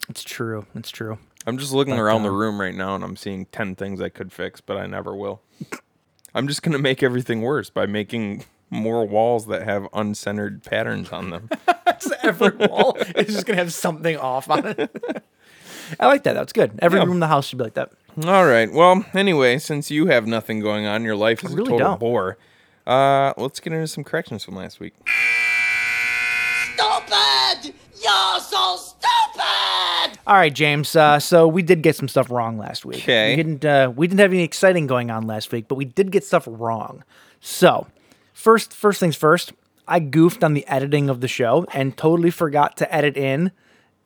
It's 0.08 0.22
true. 0.22 0.64
It's 0.74 0.90
true. 0.90 1.18
I'm 1.48 1.56
just 1.56 1.72
looking 1.72 1.94
around 1.98 2.24
the 2.24 2.28
um, 2.28 2.36
room 2.36 2.60
right 2.60 2.74
now 2.74 2.94
and 2.94 3.02
I'm 3.02 3.16
seeing 3.16 3.46
10 3.46 3.74
things 3.74 4.00
I 4.02 4.10
could 4.10 4.32
fix, 4.32 4.60
but 4.60 4.76
I 4.76 4.86
never 4.86 5.16
will. 5.16 5.40
I'm 6.34 6.46
just 6.46 6.62
going 6.62 6.74
to 6.74 6.78
make 6.78 7.02
everything 7.02 7.40
worse 7.40 7.70
by 7.70 7.86
making 7.86 8.44
more 8.68 9.06
walls 9.06 9.46
that 9.46 9.62
have 9.62 9.84
uncentered 9.94 10.62
patterns 10.62 11.10
on 11.10 11.30
them. 11.30 11.48
Every 12.22 12.50
wall 12.66 12.96
is 13.16 13.26
just 13.34 13.46
gonna 13.46 13.56
have 13.58 13.72
something 13.72 14.18
off 14.18 14.50
on 14.50 14.66
it. 14.66 15.24
I 15.98 16.06
like 16.06 16.24
that. 16.24 16.34
That's 16.34 16.52
good. 16.52 16.78
Every 16.80 16.98
Yeah. 16.98 17.04
room 17.06 17.14
in 17.14 17.20
the 17.20 17.28
house 17.28 17.46
should 17.46 17.56
be 17.56 17.64
like 17.64 17.74
that. 17.74 17.90
All 18.26 18.44
right. 18.44 18.70
Well, 18.70 19.06
anyway, 19.14 19.58
since 19.58 19.90
you 19.90 20.06
have 20.08 20.26
nothing 20.26 20.60
going 20.60 20.84
on, 20.84 21.02
your 21.02 21.16
life 21.16 21.42
is 21.42 21.52
really 21.54 21.62
a 21.62 21.70
total 21.70 21.78
don't. 21.78 21.98
bore. 22.00 22.36
Uh, 22.86 23.32
let's 23.38 23.58
get 23.58 23.72
into 23.72 23.86
some 23.88 24.04
corrections 24.04 24.44
from 24.44 24.54
last 24.54 24.80
week. 24.80 24.92
Stupid! 27.98 28.04
You're 28.04 28.40
so 28.40 28.76
stupid! 28.76 30.18
All 30.26 30.34
right, 30.36 30.52
James. 30.52 30.94
Uh, 30.94 31.18
so 31.18 31.48
we 31.48 31.62
did 31.62 31.82
get 31.82 31.96
some 31.96 32.08
stuff 32.08 32.30
wrong 32.30 32.58
last 32.58 32.84
week. 32.84 32.98
Okay. 32.98 33.30
We 33.30 33.36
didn't. 33.42 33.64
Uh, 33.64 33.92
we 33.94 34.06
didn't 34.06 34.20
have 34.20 34.32
any 34.32 34.42
exciting 34.44 34.86
going 34.86 35.10
on 35.10 35.26
last 35.26 35.52
week, 35.52 35.68
but 35.68 35.74
we 35.76 35.84
did 35.84 36.10
get 36.10 36.24
stuff 36.24 36.46
wrong. 36.50 37.02
So, 37.40 37.86
first, 38.32 38.72
first 38.74 39.00
things 39.00 39.16
first. 39.16 39.52
I 39.86 40.00
goofed 40.00 40.44
on 40.44 40.52
the 40.52 40.66
editing 40.66 41.08
of 41.08 41.22
the 41.22 41.28
show 41.28 41.64
and 41.72 41.96
totally 41.96 42.30
forgot 42.30 42.76
to 42.76 42.94
edit 42.94 43.16
in 43.16 43.52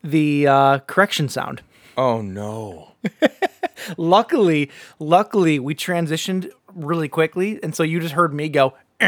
the 0.04 0.46
uh, 0.46 0.78
correction 0.80 1.28
sound. 1.28 1.62
Oh 1.96 2.22
no. 2.22 2.92
Luckily, 3.96 4.70
luckily, 5.00 5.58
we 5.58 5.74
transitioned 5.74 6.50
really 6.72 7.08
quickly, 7.08 7.58
and 7.64 7.74
so 7.74 7.82
you 7.82 7.98
just 7.98 8.14
heard 8.14 8.32
me 8.32 8.48
go. 8.48 8.74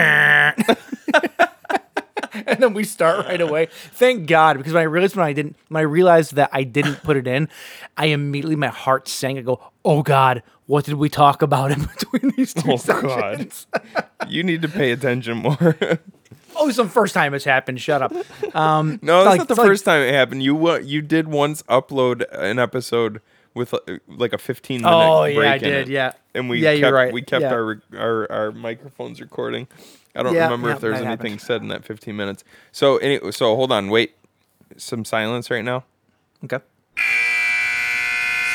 And 2.47 2.59
then 2.61 2.75
we 2.75 2.85
start 2.85 3.27
right 3.27 3.41
away. 3.41 3.69
Thank 3.93 4.27
God, 4.27 4.57
because 4.59 4.73
when 4.73 4.81
I 4.83 4.85
realized 4.85 5.17
when 5.17 5.27
I 5.27 5.33
didn't, 5.33 5.57
when 5.69 5.81
I 5.81 5.85
realized 5.85 6.35
that 6.35 6.51
I 6.53 6.65
didn't 6.65 7.03
put 7.03 7.17
it 7.17 7.27
in, 7.27 7.49
I 7.97 8.07
immediately 8.07 8.57
my 8.57 8.69
heart 8.69 9.09
sank. 9.09 9.39
I 9.39 9.43
go, 9.43 9.61
"Oh 9.85 10.03
God, 10.03 10.43
what 10.67 10.85
did 10.85 10.95
we 10.95 11.09
talk 11.09 11.43
about 11.43 11.71
in 11.71 11.83
between 11.99 12.33
these 12.37 12.53
two 12.55 12.73
Oh 12.73 12.77
God, 12.79 12.81
sections?" 12.81 13.67
you 14.29 14.43
need 14.43 14.63
to 14.63 14.69
pay 14.69 14.91
attention 14.93 15.39
more. 15.39 15.77
Oh, 16.57 16.69
it's 16.69 16.77
the 16.77 16.89
first 16.89 17.15
time 17.15 17.35
it's 17.35 17.45
happened. 17.45 17.81
Shut 17.81 18.01
up. 18.03 18.13
Um, 18.55 18.99
no, 19.03 19.25
that's 19.25 19.27
like- 19.31 19.39
not 19.39 19.49
the 19.49 19.53
it's 19.55 19.59
like- 19.59 19.67
first 19.67 19.85
time 19.85 20.03
it 20.03 20.13
happened. 20.15 20.43
You 20.43 20.55
wa- 20.55 20.75
you 20.77 21.03
did 21.03 21.29
once 21.29 21.63
upload 21.65 22.25
an 22.33 22.59
episode 22.59 23.21
with 23.55 23.73
uh, 23.75 23.79
like 24.09 24.33
a 24.33 24.39
15 24.39 24.83
minute 24.83 24.93
Oh, 24.93 25.23
break 25.23 25.37
yeah, 25.37 25.53
I 25.53 25.59
did, 25.59 25.89
it. 25.89 25.93
yeah. 25.93 26.13
and 26.35 26.49
we 26.49 26.59
Yeah, 26.61 26.71
kept, 26.73 26.81
you're 26.81 26.93
right, 26.93 27.13
we 27.13 27.23
kept 27.23 27.43
yeah. 27.43 27.53
our, 27.55 27.81
our 27.97 28.33
our 28.33 28.53
microphones 28.53 29.21
recording. 29.21 29.67
I 30.15 30.23
don't 30.23 30.35
Yeah, 30.35 30.45
remember 30.45 30.69
yeah, 30.69 30.75
if 30.75 30.81
there 30.81 30.91
was 30.93 31.01
anything 31.01 31.33
happened. 31.33 31.41
said 31.41 31.63
in 31.63 31.69
that 31.69 31.85
15 31.85 32.15
minutes. 32.17 32.45
So 32.73 32.99
any 32.99 33.19
so 33.33 33.55
hold 33.57 33.73
on, 33.73 33.89
wait. 33.91 34.15
Some 34.77 35.05
silence 35.05 35.51
right 35.51 35.65
now. 35.65 35.85
Okay. 36.45 36.59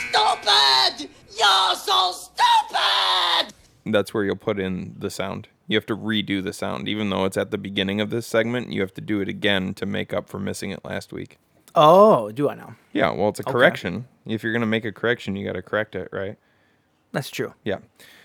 Stupid! 0.10 1.10
You're 1.38 1.76
so 1.76 2.12
stupid! 2.12 3.54
That's 3.86 4.14
where 4.14 4.24
you'll 4.24 4.36
put 4.36 4.60
in 4.60 4.96
the 4.98 5.10
sound. 5.10 5.48
You 5.68 5.76
have 5.78 5.86
to 5.88 5.96
redo 5.96 6.44
the 6.44 6.54
sound, 6.54 6.88
even 6.88 7.10
though 7.10 7.26
it's 7.26 7.38
at 7.38 7.52
the 7.52 7.58
beginning 7.58 8.02
of 8.02 8.10
this 8.10 8.26
segment. 8.26 8.72
You 8.72 8.82
have 8.82 8.94
to 8.96 9.02
do 9.02 9.22
it 9.22 9.30
again 9.30 9.74
to 9.76 9.86
make 9.86 10.14
up 10.14 10.28
for 10.28 10.40
missing 10.40 10.72
it 10.72 10.84
last 10.84 11.14
week. 11.14 11.38
Oh, 11.76 12.32
do 12.32 12.50
I 12.50 12.56
know? 12.56 12.74
Yeah, 12.94 13.12
well, 13.12 13.30
it's 13.30 13.40
a 13.40 13.44
correction. 13.44 14.08
If 14.26 14.44
you're 14.44 14.54
gonna 14.54 14.66
make 14.66 14.86
a 14.86 14.92
correction, 14.92 15.36
you 15.36 15.46
got 15.46 15.54
to 15.54 15.62
correct 15.62 15.96
it, 15.96 16.10
right? 16.12 16.38
That's 17.12 17.30
true. 17.30 17.54
Yeah. 17.64 17.78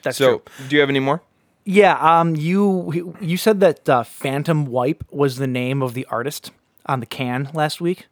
That's 0.02 0.16
so, 0.16 0.38
true. 0.38 0.66
do 0.68 0.76
you 0.76 0.80
have 0.80 0.88
any 0.90 1.00
more? 1.00 1.22
Yeah. 1.64 1.96
Um. 2.00 2.36
You 2.36 3.16
you 3.20 3.36
said 3.36 3.60
that 3.60 3.88
uh, 3.88 4.02
Phantom 4.04 4.66
Wipe 4.66 5.04
was 5.10 5.36
the 5.36 5.46
name 5.46 5.82
of 5.82 5.94
the 5.94 6.04
artist 6.06 6.50
on 6.86 7.00
the 7.00 7.06
can 7.06 7.50
last 7.54 7.80
week. 7.80 8.06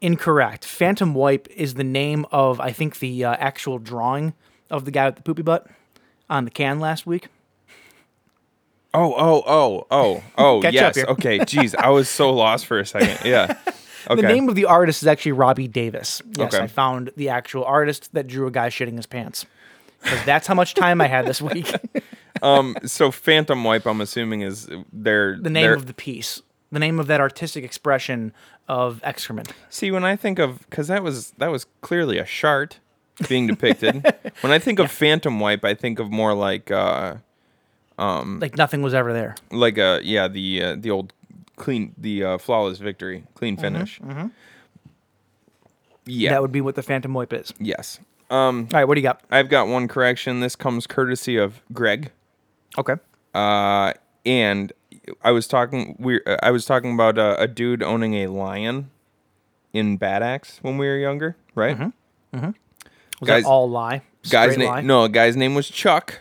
Incorrect. 0.00 0.64
Phantom 0.64 1.14
Wipe 1.14 1.48
is 1.56 1.74
the 1.74 1.84
name 1.84 2.26
of 2.30 2.60
I 2.60 2.72
think 2.72 2.98
the 2.98 3.24
uh, 3.24 3.36
actual 3.38 3.78
drawing 3.78 4.34
of 4.70 4.84
the 4.84 4.90
guy 4.90 5.06
with 5.06 5.16
the 5.16 5.22
poopy 5.22 5.42
butt 5.42 5.66
on 6.28 6.44
the 6.44 6.50
can 6.50 6.78
last 6.80 7.06
week. 7.06 7.28
Oh, 8.92 9.12
oh, 9.16 9.42
oh, 9.46 9.86
oh, 9.90 10.22
oh, 10.38 10.62
yes. 10.70 10.96
Okay, 10.96 11.40
jeez, 11.40 11.74
I 11.74 11.88
was 11.88 12.08
so 12.08 12.32
lost 12.32 12.66
for 12.66 12.78
a 12.78 12.86
second. 12.86 13.28
Yeah. 13.28 13.56
Okay. 14.06 14.20
The 14.20 14.28
name 14.28 14.50
of 14.50 14.54
the 14.54 14.66
artist 14.66 15.00
is 15.00 15.08
actually 15.08 15.32
Robbie 15.32 15.66
Davis. 15.66 16.20
Yes, 16.36 16.52
Okay. 16.52 16.64
I 16.64 16.66
found 16.66 17.10
the 17.16 17.30
actual 17.30 17.64
artist 17.64 18.12
that 18.12 18.26
drew 18.26 18.46
a 18.46 18.50
guy 18.50 18.68
shitting 18.68 18.96
his 18.96 19.06
pants. 19.06 19.46
Because 20.04 20.24
that's 20.24 20.46
how 20.46 20.54
much 20.54 20.74
time 20.74 21.00
I 21.00 21.08
had 21.08 21.26
this 21.26 21.42
week. 21.42 21.72
um, 22.42 22.76
so 22.84 23.10
Phantom 23.10 23.62
Wipe, 23.64 23.86
I'm 23.86 24.00
assuming, 24.00 24.42
is 24.42 24.68
their 24.92 25.36
the 25.36 25.50
name 25.50 25.62
their- 25.64 25.74
of 25.74 25.86
the 25.86 25.94
piece, 25.94 26.40
the 26.70 26.78
name 26.78 27.00
of 27.00 27.06
that 27.08 27.20
artistic 27.20 27.64
expression 27.64 28.32
of 28.68 29.00
excrement. 29.02 29.52
See, 29.70 29.90
when 29.90 30.04
I 30.04 30.14
think 30.16 30.38
of, 30.38 30.60
because 30.70 30.88
that 30.88 31.02
was 31.02 31.32
that 31.38 31.50
was 31.50 31.66
clearly 31.80 32.18
a 32.18 32.24
shart 32.24 32.78
being 33.28 33.46
depicted. 33.46 34.04
when 34.42 34.52
I 34.52 34.58
think 34.58 34.78
of 34.78 34.90
Phantom 34.90 35.38
Wipe, 35.40 35.64
I 35.64 35.74
think 35.74 35.98
of 35.98 36.10
more 36.10 36.34
like, 36.34 36.70
uh, 36.70 37.16
Like 37.98 38.56
nothing 38.56 38.82
was 38.82 38.94
ever 38.94 39.12
there. 39.12 39.34
like 39.50 39.78
a 39.78 40.00
yeah, 40.02 40.28
the 40.28 40.62
uh, 40.62 40.76
the 40.78 40.90
old 40.90 41.12
clean, 41.56 41.94
the 41.96 42.24
uh, 42.24 42.38
flawless 42.38 42.78
victory, 42.78 43.24
clean 43.34 43.56
finish. 43.56 44.00
Yeah. 46.06 46.30
That 46.30 46.42
would 46.42 46.52
be 46.52 46.60
what 46.60 46.74
the 46.74 46.82
Phantom 46.82 47.14
Wipe 47.14 47.32
is. 47.32 47.52
yes. 47.58 47.98
All 48.34 48.52
right, 48.72 48.84
what 48.84 48.94
do 48.94 49.00
you 49.00 49.06
got? 49.06 49.20
I've 49.30 49.48
got 49.48 49.68
one 49.68 49.86
correction. 49.88 50.40
This 50.40 50.56
comes 50.56 50.86
courtesy 50.86 51.36
of 51.36 51.60
Greg. 51.72 52.10
Okay. 52.76 52.94
uh, 53.34 53.92
and 54.26 54.72
I 55.22 55.30
was 55.32 55.46
talking 55.46 55.96
we 55.98 56.20
uh, 56.26 56.36
I 56.42 56.50
was 56.50 56.64
talking 56.64 56.94
about 56.94 57.18
uh, 57.18 57.36
a 57.38 57.46
dude 57.46 57.82
owning 57.82 58.14
a 58.14 58.26
lion 58.28 58.90
in 59.72 59.96
Bad 59.98 60.22
Axe 60.22 60.58
when 60.62 60.78
we 60.78 60.86
were 60.86 60.96
younger, 60.96 61.36
right? 61.54 61.78
Was 62.32 62.54
Guys- 63.28 63.42
that 63.44 63.48
all 63.48 63.68
lie? 63.70 64.02
Guy's 64.30 64.52
Straight 64.54 64.66
lie? 64.66 64.76
name 64.80 64.86
no, 64.86 65.04
a 65.04 65.08
guy's 65.08 65.36
name 65.36 65.54
was 65.54 65.68
Chuck 65.68 66.20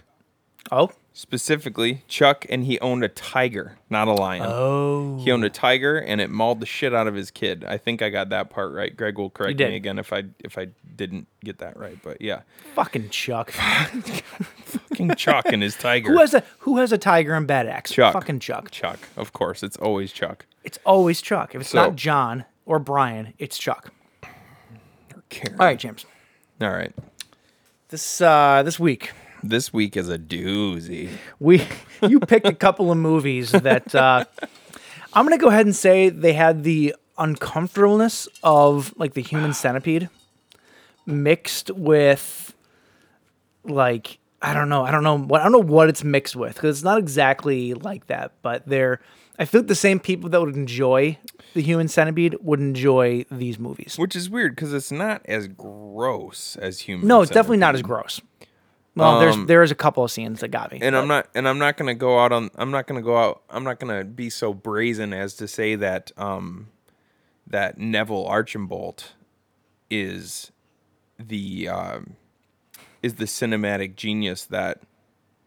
Oh. 0.71 0.91
Specifically 1.13 2.03
Chuck, 2.07 2.45
and 2.49 2.63
he 2.65 2.79
owned 2.79 3.03
a 3.03 3.07
tiger, 3.07 3.77
not 3.89 4.07
a 4.07 4.13
lion. 4.13 4.43
Oh. 4.45 5.19
He 5.23 5.31
owned 5.31 5.45
a 5.45 5.49
tiger, 5.49 5.97
and 5.97 6.19
it 6.19 6.29
mauled 6.29 6.59
the 6.59 6.65
shit 6.65 6.93
out 6.93 7.07
of 7.07 7.13
his 7.15 7.31
kid. 7.31 7.63
I 7.63 7.77
think 7.77 8.01
I 8.01 8.09
got 8.09 8.29
that 8.29 8.49
part 8.49 8.73
right. 8.73 8.95
Greg 8.95 9.17
will 9.17 9.29
correct 9.29 9.59
me 9.59 9.75
again 9.75 9.99
if 9.99 10.11
I 10.11 10.23
if 10.39 10.57
I 10.57 10.69
didn't 10.95 11.27
get 11.43 11.59
that 11.59 11.77
right, 11.77 11.97
but 12.03 12.19
yeah, 12.21 12.41
Fucking 12.75 13.09
Chuck. 13.09 13.51
fucking 13.51 15.15
Chuck 15.15 15.45
and 15.45 15.61
his 15.61 15.75
tiger. 15.75 16.11
who 16.11 16.19
has 16.19 16.33
a 16.33 16.43
Who 16.59 16.77
has 16.77 16.91
a 16.91 16.97
tiger 16.97 17.33
and 17.35 17.45
bad 17.47 17.67
axe? 17.67 17.91
Chuck? 17.91 18.13
Fucking 18.13 18.39
Chuck. 18.39 18.71
Chuck, 18.71 18.99
of 19.15 19.33
course, 19.33 19.63
it's 19.63 19.77
always 19.77 20.11
Chuck. 20.11 20.45
It's 20.63 20.79
always 20.85 21.21
Chuck. 21.21 21.53
If 21.55 21.61
it's 21.61 21.69
So- 21.69 21.77
not 21.77 21.95
John 21.95 22.45
or 22.65 22.79
Brian, 22.79 23.33
it's 23.37 23.57
Chuck. 23.57 23.91
Karen. 25.29 25.59
All 25.59 25.65
right, 25.65 25.79
James. 25.79 26.05
all 26.61 26.69
right. 26.71 26.93
This 27.89 28.21
uh 28.21 28.63
this 28.63 28.79
week 28.79 29.11
This 29.43 29.73
week 29.73 29.97
is 29.97 30.09
a 30.09 30.17
doozy. 30.17 31.09
we 31.39 31.67
you 32.01 32.19
picked 32.19 32.47
a 32.47 32.53
couple 32.53 32.91
of 32.91 32.97
movies 32.97 33.51
that 33.51 33.93
uh 33.93 34.25
I'm 35.13 35.25
gonna 35.25 35.37
go 35.37 35.49
ahead 35.49 35.65
and 35.65 35.75
say 35.75 36.09
they 36.09 36.33
had 36.33 36.63
the 36.63 36.95
uncomfortableness 37.17 38.27
of 38.43 38.93
like 38.97 39.13
the 39.13 39.21
human 39.21 39.53
centipede 39.53 40.09
mixed 41.05 41.69
with 41.71 42.55
like 43.63 44.17
I 44.41 44.53
don't 44.53 44.69
know 44.69 44.83
I 44.83 44.91
don't 44.91 45.03
know 45.03 45.17
what 45.17 45.41
I 45.41 45.43
don't 45.43 45.51
know 45.51 45.59
what 45.59 45.89
it's 45.89 46.03
mixed 46.03 46.35
with 46.35 46.55
because 46.55 46.77
it's 46.77 46.83
not 46.83 46.97
exactly 46.97 47.73
like 47.73 48.07
that 48.07 48.31
but 48.41 48.65
they're 48.65 48.99
I 49.37 49.45
feel 49.45 49.61
like 49.61 49.67
the 49.67 49.75
same 49.75 49.99
people 49.99 50.29
that 50.29 50.39
would 50.39 50.55
enjoy 50.55 51.17
the 51.53 51.61
human 51.61 51.87
centipede 51.87 52.35
would 52.41 52.59
enjoy 52.59 53.25
these 53.31 53.57
movies. 53.59 53.95
Which 53.97 54.15
is 54.15 54.29
weird 54.29 54.55
because 54.55 54.73
it's 54.73 54.91
not 54.91 55.21
as 55.25 55.47
gross 55.47 56.55
as 56.57 56.79
human. 56.79 57.07
No, 57.07 57.21
it's 57.21 57.31
definitely 57.31 57.57
not 57.57 57.75
as 57.75 57.81
gross. 57.81 58.21
Well, 58.95 59.19
there's 59.19 59.37
there 59.47 59.63
is 59.63 59.71
a 59.71 59.75
couple 59.75 60.03
of 60.03 60.11
scenes 60.11 60.41
that 60.41 60.49
got 60.49 60.71
me. 60.71 60.79
And 60.81 60.95
I'm 60.95 61.07
not, 61.07 61.27
and 61.33 61.47
I'm 61.47 61.57
not 61.57 61.77
gonna 61.77 61.95
go 61.95 62.19
out 62.19 62.31
on. 62.31 62.49
I'm 62.55 62.69
not 62.71 62.85
gonna 62.87 63.01
go 63.01 63.17
out. 63.17 63.41
I'm 63.49 63.63
not 63.63 63.79
gonna 63.79 64.03
be 64.03 64.29
so 64.29 64.53
brazen 64.53 65.13
as 65.13 65.33
to 65.35 65.47
say 65.47 65.75
that 65.75 66.11
um, 66.17 66.67
that 67.47 67.77
Neville 67.79 68.25
Archambault 68.27 69.13
is 69.89 70.51
the 71.17 71.67
um, 71.69 72.15
is 73.01 73.15
the 73.15 73.25
cinematic 73.25 73.95
genius 73.95 74.45
that 74.45 74.81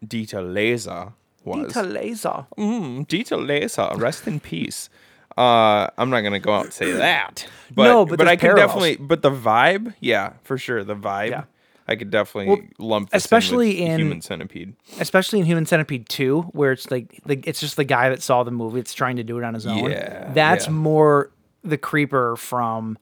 Dieter 0.05 0.53
Laser 0.53 1.13
was. 1.45 1.73
Dieter 1.73 1.93
Laser. 1.93 2.45
Mm, 2.57 3.07
Dieter 3.07 3.45
Laser, 3.47 3.89
rest 3.95 4.27
in 4.27 4.39
peace. 4.41 4.89
Uh, 5.37 5.87
I'm 5.97 6.09
not 6.09 6.21
gonna 6.21 6.39
go 6.39 6.53
out 6.53 6.65
and 6.65 6.73
say 6.73 6.91
that, 6.93 7.47
but 7.73 7.83
No, 7.83 8.05
but 8.05 8.17
but 8.17 8.27
I 8.27 8.35
can 8.35 8.49
parallels. 8.49 8.67
definitely, 8.73 8.95
but 9.05 9.21
the 9.21 9.29
vibe, 9.29 9.93
yeah, 9.99 10.33
for 10.43 10.57
sure, 10.57 10.83
the 10.83 10.95
vibe, 10.95 11.29
Yeah. 11.29 11.43
I 11.87 11.95
could 11.95 12.09
definitely 12.11 12.49
Well, 12.77 12.87
lump, 12.89 13.09
this 13.11 13.23
especially 13.23 13.77
in, 13.79 13.83
with 13.83 13.91
in- 13.93 13.99
Human 13.99 14.21
Centipede. 14.21 14.73
especially 14.99 15.39
in 15.39 15.45
Human 15.45 15.65
Centipede 15.65 16.09
2, 16.09 16.41
where 16.53 16.71
it's 16.73 16.91
like, 16.91 17.19
like 17.25 17.47
it's 17.47 17.59
just 17.59 17.75
the 17.77 17.83
guy 17.85 18.09
that 18.09 18.21
saw 18.21 18.43
the 18.43 18.51
movie, 18.51 18.79
it's 18.79 18.93
trying 18.93 19.15
to 19.17 19.23
do 19.23 19.37
it 19.37 19.43
on 19.43 19.53
his 19.53 19.65
own. 19.65 19.89
Yeah, 19.91 20.31
That's 20.33 20.65
yeah. 20.65 20.71
more 20.73 21.31
the 21.63 21.77
creeper 21.77 22.35
from 22.35 22.97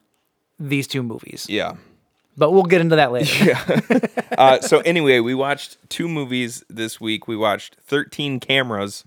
these 0.58 0.86
two 0.86 1.02
movies. 1.02 1.46
Yeah. 1.48 1.74
But 2.38 2.50
we'll 2.52 2.64
get 2.64 2.80
into 2.80 2.96
that 2.96 3.12
later. 3.12 3.58
Uh, 4.36 4.60
so 4.60 4.80
anyway, 4.80 5.18
we 5.18 5.34
watched 5.34 5.78
two 5.88 6.06
movies 6.08 6.62
this 6.68 7.00
week. 7.00 7.26
We 7.26 7.36
watched 7.38 7.76
13 7.86 8.38
cameras 8.38 9.02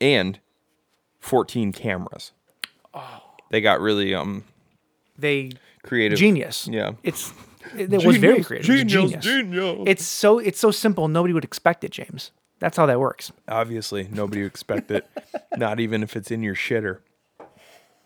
and 0.00 0.40
14 1.20 1.70
cameras. 1.72 2.32
Oh. 2.92 3.22
They 3.50 3.60
got 3.60 3.80
really 3.80 4.12
um 4.14 4.42
They 5.16 5.52
creative. 5.84 6.18
genius. 6.18 6.66
Yeah. 6.68 6.92
It's 7.04 7.32
it, 7.76 7.92
it 7.92 8.04
was 8.04 8.16
very 8.16 8.34
Genius, 8.42 8.46
creative. 8.46 8.66
Genius, 8.66 9.24
genius. 9.24 9.24
genius. 9.24 9.84
It's 9.86 10.04
so 10.04 10.38
it's 10.38 10.58
so 10.58 10.70
simple 10.70 11.08
nobody 11.08 11.34
would 11.34 11.44
expect 11.44 11.84
it, 11.84 11.90
James. 11.90 12.30
That's 12.58 12.76
how 12.76 12.86
that 12.86 13.00
works. 13.00 13.32
Obviously, 13.48 14.08
nobody 14.12 14.42
would 14.42 14.50
expect 14.52 14.90
it. 14.90 15.06
Not 15.56 15.80
even 15.80 16.02
if 16.02 16.14
it's 16.16 16.30
in 16.30 16.42
your 16.42 16.54
shitter. 16.54 16.98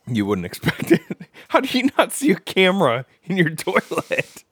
You 0.07 0.25
wouldn't 0.25 0.47
expect 0.47 0.93
it. 0.93 1.01
How 1.49 1.61
do 1.61 1.77
you 1.77 1.91
not 1.99 2.13
see 2.13 2.31
a 2.31 2.37
camera 2.37 3.07
in 3.25 3.37
your 3.37 3.51
toilet? 3.57 4.45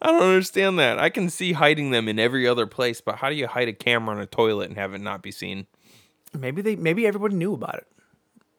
I 0.00 0.10
don't 0.10 0.22
understand 0.22 0.78
that. 0.80 0.98
I 0.98 1.08
can 1.08 1.30
see 1.30 1.52
hiding 1.52 1.92
them 1.92 2.08
in 2.08 2.18
every 2.18 2.48
other 2.48 2.66
place, 2.66 3.00
but 3.00 3.16
how 3.16 3.28
do 3.28 3.36
you 3.36 3.46
hide 3.46 3.68
a 3.68 3.72
camera 3.72 4.16
in 4.16 4.20
a 4.22 4.26
toilet 4.26 4.68
and 4.68 4.76
have 4.76 4.92
it 4.92 5.00
not 5.00 5.22
be 5.22 5.30
seen? 5.30 5.66
Maybe 6.36 6.62
they 6.62 6.74
maybe 6.74 7.06
everybody 7.06 7.36
knew 7.36 7.54
about 7.54 7.76
it. 7.76 7.86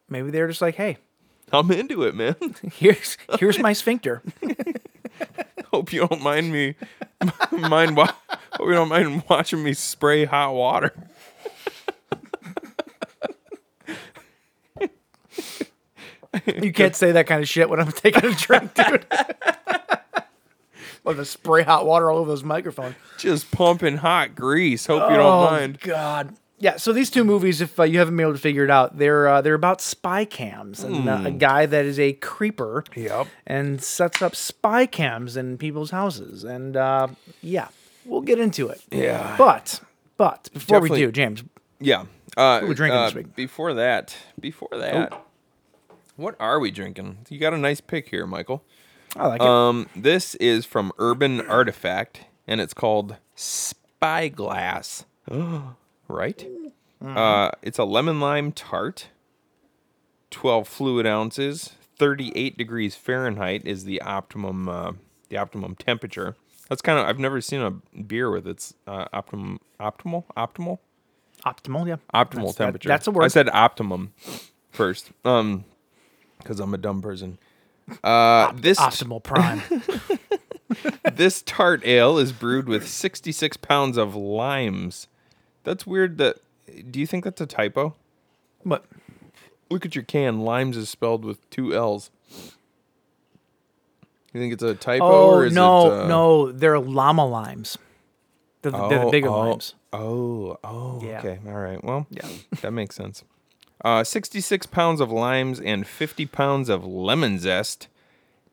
Maybe 0.10 0.32
they're 0.32 0.48
just 0.48 0.62
like, 0.62 0.76
hey, 0.76 0.98
I'm 1.52 1.70
into 1.72 2.04
it, 2.04 2.16
man. 2.16 2.36
here's 2.74 3.18
here's 3.40 3.60
my 3.60 3.74
sphincter. 3.74 4.22
Hope 5.74 5.92
you 5.92 6.08
don't 6.08 6.22
mind 6.22 6.54
me 6.54 6.76
mind 7.52 7.98
wa- 7.98 8.14
hope 8.52 8.68
you 8.68 8.74
don't 8.74 8.90
mind 8.90 9.24
watching 9.28 9.64
me 9.64 9.74
spray 9.74 10.24
hot 10.24 10.54
water. 10.54 10.94
You 16.46 16.72
can't 16.72 16.96
say 16.96 17.14
that 17.14 17.26
kind 17.26 17.42
of 17.42 17.50
shit 17.50 17.70
when 17.72 17.80
I'm 17.80 17.92
taking 17.92 18.24
a 18.24 18.36
drink, 18.36 18.76
dude. 18.76 19.06
Want 21.04 21.18
to 21.18 21.26
spray 21.26 21.64
hot 21.64 21.88
water 21.88 22.12
all 22.12 22.20
over 22.20 22.30
those 22.30 22.44
microphones. 22.44 22.96
Just 23.18 23.50
pumping 23.50 23.98
hot 23.98 24.36
grease. 24.36 24.86
Hope 24.86 25.10
you 25.10 25.18
don't 25.18 25.26
oh, 25.26 25.46
mind. 25.46 25.80
God. 25.80 26.36
Yeah, 26.64 26.78
so 26.78 26.94
these 26.94 27.10
two 27.10 27.26
movies, 27.26 27.60
if 27.60 27.78
uh, 27.78 27.84
you 27.84 28.00
haven't 28.00 28.16
been 28.16 28.24
able 28.24 28.36
to 28.36 28.40
figure 28.40 28.64
it 28.64 28.70
out, 28.70 28.98
they're 28.98 29.28
uh, 29.28 29.42
they're 29.42 29.54
about 29.54 29.82
spy 29.82 30.24
cams 30.24 30.82
and 30.82 31.10
uh, 31.10 31.24
a 31.26 31.32
guy 31.32 31.66
that 31.66 31.84
is 31.84 32.00
a 32.00 32.14
creeper. 32.14 32.86
Yep. 32.96 33.28
And 33.46 33.84
sets 33.84 34.22
up 34.22 34.34
spy 34.34 34.86
cams 34.86 35.36
in 35.36 35.58
people's 35.58 35.92
houses, 35.92 36.46
and 36.46 36.78
uh, 36.78 37.08
yeah, 37.42 37.68
we'll 38.06 38.22
get 38.22 38.40
into 38.40 38.70
it. 38.70 38.82
Yeah. 38.92 39.36
But 39.38 39.82
but 40.16 40.48
before 40.54 40.80
we 40.80 40.88
do, 40.88 41.12
James, 41.12 41.44
Yeah. 41.82 42.06
Uh, 42.38 42.62
we 42.66 42.74
drinking 42.74 42.98
uh, 42.98 43.06
this 43.08 43.16
week? 43.16 43.36
Before 43.36 43.74
that, 43.74 44.16
before 44.40 44.70
that, 44.72 45.22
what 46.16 46.38
are 46.40 46.62
we 46.62 46.72
drinking? 46.72 47.26
You 47.28 47.40
got 47.40 47.54
a 47.54 47.58
nice 47.58 47.82
pick 47.82 48.08
here, 48.08 48.26
Michael. 48.26 48.64
I 49.18 49.28
like 49.28 49.42
it. 49.42 49.46
Um, 49.48 49.90
this 49.98 50.36
is 50.36 50.66
from 50.66 50.94
Urban 50.98 51.42
Artifact, 51.42 52.22
and 52.48 52.62
it's 52.62 52.74
called 52.74 53.18
Spyglass. 53.36 55.04
right? 56.14 56.48
Uh, 57.04 57.52
it's 57.62 57.78
a 57.78 57.84
lemon 57.84 58.20
lime 58.22 58.52
tart. 58.54 59.08
Twelve 60.32 60.68
fluid 60.68 61.06
ounces. 61.06 61.74
Thirty-eight 61.98 62.58
degrees 62.58 62.96
Fahrenheit 62.96 63.66
is 63.66 63.84
the 63.86 64.02
optimum. 64.02 64.68
Uh, 64.70 64.94
the 65.30 65.38
optimum 65.38 65.76
temperature. 65.76 66.36
That's 66.70 66.82
kind 66.82 66.98
of. 66.98 67.06
I've 67.06 67.20
never 67.20 67.42
seen 67.42 67.62
a 67.62 67.72
beer 68.02 68.32
with 68.32 68.48
its 68.48 68.74
uh, 68.88 69.06
optimum. 69.14 69.60
Optimal. 69.80 70.24
Optimal. 70.38 70.80
Optimal, 71.46 71.88
yeah. 71.88 71.98
Optimal 72.14 72.32
That's- 72.36 72.56
that- 72.56 72.64
temperature. 72.66 72.90
that's 72.90 73.08
a 73.08 73.12
word. 73.12 73.24
I 73.26 73.28
said 73.28 73.50
optimum 73.50 74.14
first. 74.72 75.12
Um, 75.26 75.66
because 76.38 76.60
I'm 76.60 76.74
a 76.74 76.78
dumb 76.78 77.02
person. 77.02 77.38
Uh, 78.04 78.54
this 78.56 78.80
Optimal 78.80 79.22
prime. 79.22 79.62
this 81.14 81.42
tart 81.42 81.86
ale 81.86 82.18
is 82.18 82.32
brewed 82.32 82.68
with 82.68 82.88
66 82.88 83.58
pounds 83.58 83.98
of 83.98 84.16
limes. 84.16 85.08
That's 85.64 85.86
weird. 85.86 86.18
That 86.18 86.38
do 86.92 87.00
you 87.00 87.08
think 87.08 87.24
that's 87.24 87.42
a 87.42 87.46
typo? 87.46 87.96
but 88.66 88.86
Look 89.70 89.86
at 89.88 89.96
your 89.96 90.04
can. 90.04 90.42
Limes 90.42 90.78
is 90.78 90.88
spelled 90.88 91.26
with 91.26 91.50
two 91.50 91.74
L's. 91.74 92.12
You 94.34 94.40
think 94.40 94.54
it's 94.54 94.64
a 94.64 94.76
typo 94.76 95.04
oh 95.04 95.30
or 95.32 95.46
is 95.46 95.54
no, 95.54 95.88
it? 95.88 96.02
uh, 96.02 96.08
no, 96.08 96.52
they're 96.52 96.80
llama 96.80 97.26
limes. 97.26 97.78
They're 98.62 98.72
the, 98.72 98.88
they're 98.88 99.00
the 99.00 99.06
oh, 99.06 99.12
bigger 99.12 99.30
oh, 99.30 99.40
limes. 99.40 99.74
Oh, 99.92 100.60
oh, 100.64 101.02
Yeah. 101.04 101.20
okay. 101.20 101.40
All 101.48 101.54
right. 101.54 101.84
Well, 101.84 102.06
Yeah. 102.12 102.28
that 102.62 102.72
makes 102.72 102.96
sense. 102.96 103.24
Uh, 103.84 104.04
66 104.04 104.68
pounds 104.68 105.02
of 105.02 105.12
limes 105.12 105.60
and 105.60 105.86
50 105.86 106.28
pounds 106.28 106.70
of 106.70 106.86
lemon 106.86 107.38
zest 107.40 107.88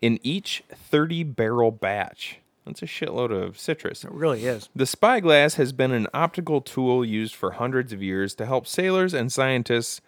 in 0.01 0.19
each 0.23 0.65
30 0.73 1.23
barrel 1.25 1.71
batch. 1.71 2.40
That's 2.71 2.83
a 2.83 2.87
shitload 2.87 3.33
of 3.33 3.59
citrus. 3.59 4.05
It 4.05 4.13
really 4.13 4.45
is. 4.45 4.69
The 4.77 4.87
spyglass 4.87 5.55
has 5.55 5.73
been 5.73 5.91
an 5.91 6.07
optical 6.15 6.61
tool 6.61 7.05
used 7.05 7.35
for 7.35 7.53
hundreds 7.53 7.93
of 7.93 8.01
years 8.01 8.33
to 8.37 8.47
help 8.47 8.65
sailors 8.65 9.13
and 9.13 9.33
scientists 9.33 10.01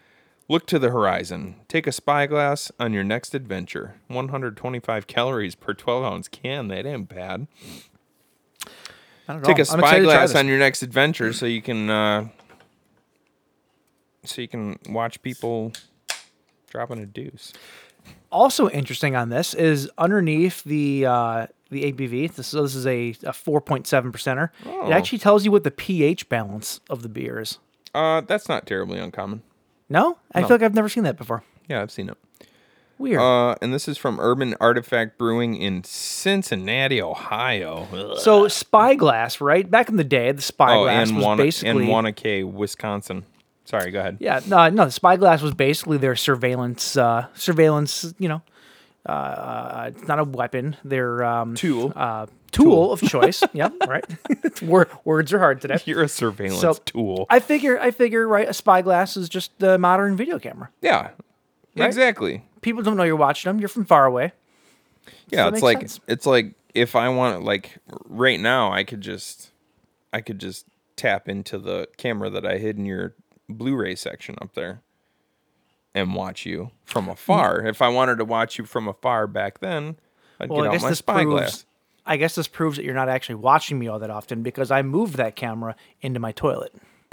look 0.48 0.64
to 0.66 0.78
the 0.78 0.90
horizon. 0.90 1.56
Take 1.66 1.88
a 1.88 1.92
spyglass 1.92 2.70
on 2.78 2.92
your 2.92 3.02
next 3.02 3.34
adventure. 3.34 3.96
125 4.06 5.08
calories 5.08 5.56
per 5.56 5.74
12 5.74 6.04
ounce 6.04 6.28
can. 6.28 6.68
That 6.68 6.86
ain't 6.86 7.08
bad. 7.08 7.48
Take 9.26 9.28
a 9.28 9.32
I'm 9.32 9.58
excited 9.58 9.58
to 9.58 9.78
try 9.78 9.78
spyglass 9.78 10.34
on 10.36 10.46
your 10.46 10.58
next 10.58 10.84
adventure 10.84 11.32
so 11.32 11.46
you 11.46 11.62
can 11.62 11.90
uh, 11.90 12.28
so 14.24 14.40
you 14.40 14.48
can 14.48 14.78
watch 14.88 15.20
people 15.22 15.72
dropping 16.70 17.00
a 17.00 17.06
deuce. 17.06 17.52
also 18.30 18.68
interesting 18.70 19.16
on 19.16 19.30
this 19.30 19.52
is 19.52 19.90
underneath 19.98 20.62
the 20.64 21.06
uh, 21.06 21.46
the 21.72 21.92
ABV. 21.92 22.32
This, 22.34 22.46
so 22.48 22.62
this 22.62 22.74
is 22.76 22.86
a, 22.86 23.10
a 23.24 23.32
4.7 23.32 23.84
percenter. 24.12 24.50
Oh. 24.64 24.86
It 24.88 24.92
actually 24.92 25.18
tells 25.18 25.44
you 25.44 25.50
what 25.50 25.64
the 25.64 25.70
pH 25.70 26.28
balance 26.28 26.80
of 26.88 27.02
the 27.02 27.08
beer 27.08 27.40
is. 27.40 27.58
Uh, 27.94 28.20
that's 28.20 28.48
not 28.48 28.66
terribly 28.66 28.98
uncommon. 28.98 29.42
No, 29.88 30.18
I 30.34 30.40
No. 30.40 30.46
feel 30.48 30.54
like 30.56 30.62
I've 30.62 30.74
never 30.74 30.88
seen 30.88 31.02
that 31.04 31.16
before. 31.18 31.42
Yeah, 31.68 31.82
I've 31.82 31.90
seen 31.90 32.08
it. 32.08 32.16
Weird. 32.98 33.20
Uh, 33.20 33.56
and 33.60 33.74
this 33.74 33.88
is 33.88 33.98
from 33.98 34.20
Urban 34.20 34.54
Artifact 34.60 35.18
Brewing 35.18 35.56
in 35.56 35.82
Cincinnati, 35.82 37.02
Ohio. 37.02 37.88
Ugh. 37.92 38.18
so 38.18 38.46
spyglass, 38.48 39.40
right? 39.40 39.68
Back 39.68 39.88
in 39.88 39.96
the 39.96 40.04
day, 40.04 40.30
the 40.30 40.38
oh, 40.38 40.40
spyglass 40.40 41.08
and 41.08 41.16
was 41.18 41.26
Wana- 41.26 41.36
basically 41.38 41.84
in 41.84 41.90
Waunakee, 41.90 42.50
Wisconsin. 42.50 43.24
Sorry, 43.64 43.90
go 43.90 44.00
ahead. 44.00 44.18
yeah. 44.20 44.40
No, 44.46 44.68
no, 44.68 44.84
the 44.84 44.90
spyglass 44.90 45.42
was 45.42 45.54
basically 45.54 45.96
their 45.98 46.14
surveillance. 46.16 46.96
Uh, 46.96 47.26
surveillance, 47.34 48.14
you 48.18 48.28
know. 48.28 48.42
Uh, 49.04 49.90
it's 49.94 50.06
not 50.06 50.18
a 50.18 50.24
weapon. 50.24 50.76
Their 50.84 51.24
um, 51.24 51.54
Tool. 51.54 51.92
uh, 51.96 52.26
tool, 52.52 52.92
of 52.92 53.00
choice. 53.02 53.42
yep, 53.52 53.72
right. 53.88 54.04
Wor- 54.62 54.88
words 55.04 55.32
are 55.32 55.38
hard 55.38 55.60
today. 55.60 55.78
You're 55.84 56.02
a 56.04 56.08
surveillance 56.08 56.60
So 56.60 56.74
tool. 56.74 57.26
I 57.28 57.40
figure, 57.40 57.80
I 57.80 57.90
figure, 57.90 58.28
right? 58.28 58.48
A 58.48 58.54
spyglass 58.54 59.16
is 59.16 59.28
just 59.28 59.58
the 59.58 59.78
modern 59.78 60.16
video 60.16 60.38
camera. 60.38 60.70
yeah, 60.80 61.10
exactly. 61.74 62.44
People 62.60 62.82
don't 62.82 62.96
know 62.96 63.02
you're 63.02 63.16
watching 63.16 63.48
them. 63.50 63.58
You're 63.58 63.68
from 63.68 63.84
far 63.84 64.06
away. 64.06 64.32
Yeah, 65.28 65.48
it's 65.48 65.62
like 65.62 65.80
sense. 65.80 66.00
it's 66.06 66.26
like 66.26 66.52
if 66.74 66.94
I 66.94 67.08
want 67.08 67.42
like 67.42 67.78
right 68.06 68.38
now, 68.38 68.70
I 68.72 68.84
could 68.84 69.00
just 69.00 69.50
I 70.12 70.20
could 70.20 70.38
just 70.38 70.66
tap 70.94 71.28
into 71.28 71.58
the 71.58 71.88
camera 71.96 72.30
that 72.30 72.46
I 72.46 72.58
hid 72.58 72.78
in 72.78 72.84
your 72.86 73.14
Blu-ray 73.48 73.96
section 73.96 74.36
up 74.40 74.54
there 74.54 74.80
and 75.94 76.14
watch 76.14 76.46
you 76.46 76.70
from 76.84 77.08
afar. 77.08 77.66
If 77.66 77.82
I 77.82 77.88
wanted 77.88 78.18
to 78.18 78.24
watch 78.24 78.58
you 78.58 78.64
from 78.64 78.88
afar 78.88 79.26
back 79.26 79.60
then, 79.60 79.96
I'd 80.40 80.48
Well, 80.50 80.60
get 80.60 80.64
I 80.64 80.68
out 80.68 80.72
guess 80.72 80.82
my 80.82 80.88
this 80.90 80.98
spyglass. 80.98 81.50
proves. 81.50 81.66
I 82.04 82.16
guess 82.16 82.34
this 82.34 82.48
proves 82.48 82.76
that 82.78 82.84
you're 82.84 82.94
not 82.94 83.08
actually 83.08 83.36
watching 83.36 83.78
me 83.78 83.86
all 83.88 83.98
that 84.00 84.10
often 84.10 84.42
because 84.42 84.70
I 84.70 84.82
moved 84.82 85.14
that 85.14 85.36
camera 85.36 85.76
into 86.00 86.18
my 86.18 86.32
toilet. 86.32 86.74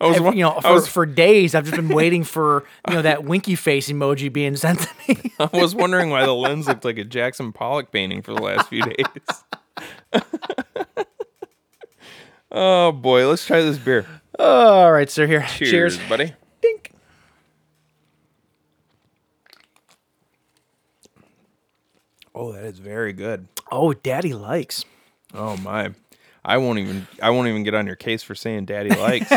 I 0.00 0.06
was, 0.06 0.16
I've- 0.20 0.36
you 0.36 0.44
know, 0.44 0.54
I 0.56 0.60
for, 0.60 0.72
was, 0.74 0.86
for 0.88 1.04
days 1.06 1.56
I've 1.56 1.64
just 1.64 1.74
been 1.76 1.88
waiting 1.88 2.22
for 2.22 2.64
you 2.88 2.94
know 2.94 3.02
that 3.02 3.24
winky 3.24 3.56
face 3.56 3.90
emoji 3.90 4.32
being 4.32 4.54
sent 4.56 4.80
to 4.80 4.88
me. 5.08 5.32
I 5.40 5.48
was 5.52 5.74
wondering 5.74 6.10
why 6.10 6.24
the 6.24 6.34
lens 6.34 6.68
looked 6.68 6.84
like 6.84 6.98
a 6.98 7.04
Jackson 7.04 7.52
Pollock 7.52 7.90
painting 7.90 8.22
for 8.22 8.32
the 8.32 8.40
last 8.40 8.68
few 8.68 8.82
days. 8.82 9.04
oh 12.52 12.92
boy, 12.92 13.26
let's 13.28 13.44
try 13.44 13.60
this 13.60 13.76
beer. 13.78 14.06
All 14.38 14.92
right, 14.92 15.10
sir. 15.10 15.26
Here, 15.26 15.44
Cheers, 15.48 15.70
cheers. 15.70 16.08
buddy. 16.08 16.34
Dink. 16.62 16.92
Oh, 22.34 22.52
that 22.52 22.64
is 22.64 22.78
very 22.78 23.12
good. 23.12 23.48
Oh, 23.70 23.92
Daddy 23.92 24.32
likes. 24.32 24.84
Oh 25.34 25.56
my. 25.58 25.92
I 26.44 26.56
won't 26.58 26.78
even 26.78 27.06
I 27.20 27.30
won't 27.30 27.48
even 27.48 27.62
get 27.62 27.74
on 27.74 27.86
your 27.86 27.96
case 27.96 28.22
for 28.22 28.34
saying 28.34 28.66
daddy 28.66 28.90
likes. 28.96 29.28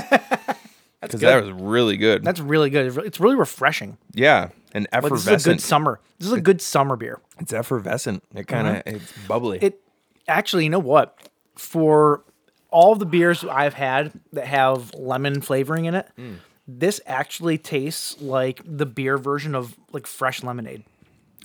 Because 1.01 1.19
that 1.21 1.43
was 1.43 1.51
really 1.51 1.97
good. 1.97 2.23
That's 2.23 2.39
really 2.39 2.69
good. 2.69 2.95
It's 2.99 3.19
really 3.19 3.35
refreshing. 3.35 3.97
yeah. 4.13 4.49
And 4.73 4.87
Like, 4.93 5.03
this 5.11 5.27
is 5.27 5.45
a 5.45 5.49
good 5.49 5.59
summer. 5.61 5.99
This 6.17 6.27
is 6.27 6.33
a 6.33 6.39
good 6.39 6.61
summer 6.61 6.95
beer. 6.95 7.19
it's 7.39 7.51
effervescent. 7.51 8.23
It 8.33 8.47
kind 8.47 8.67
of 8.67 8.75
mm-hmm. 8.75 8.95
it's 8.95 9.13
bubbly. 9.27 9.59
It 9.61 9.81
actually, 10.29 10.63
you 10.63 10.69
know 10.69 10.79
what? 10.79 11.27
For 11.57 12.23
all 12.71 12.95
the 12.95 13.05
beers 13.05 13.43
I've 13.43 13.73
had 13.75 14.11
that 14.33 14.47
have 14.47 14.93
lemon 14.95 15.41
flavoring 15.41 15.85
in 15.85 15.93
it, 15.95 16.07
Mm. 16.17 16.37
this 16.67 16.99
actually 17.05 17.57
tastes 17.57 18.19
like 18.21 18.61
the 18.65 18.85
beer 18.85 19.17
version 19.17 19.53
of 19.55 19.75
like 19.91 20.07
fresh 20.07 20.41
lemonade. 20.43 20.83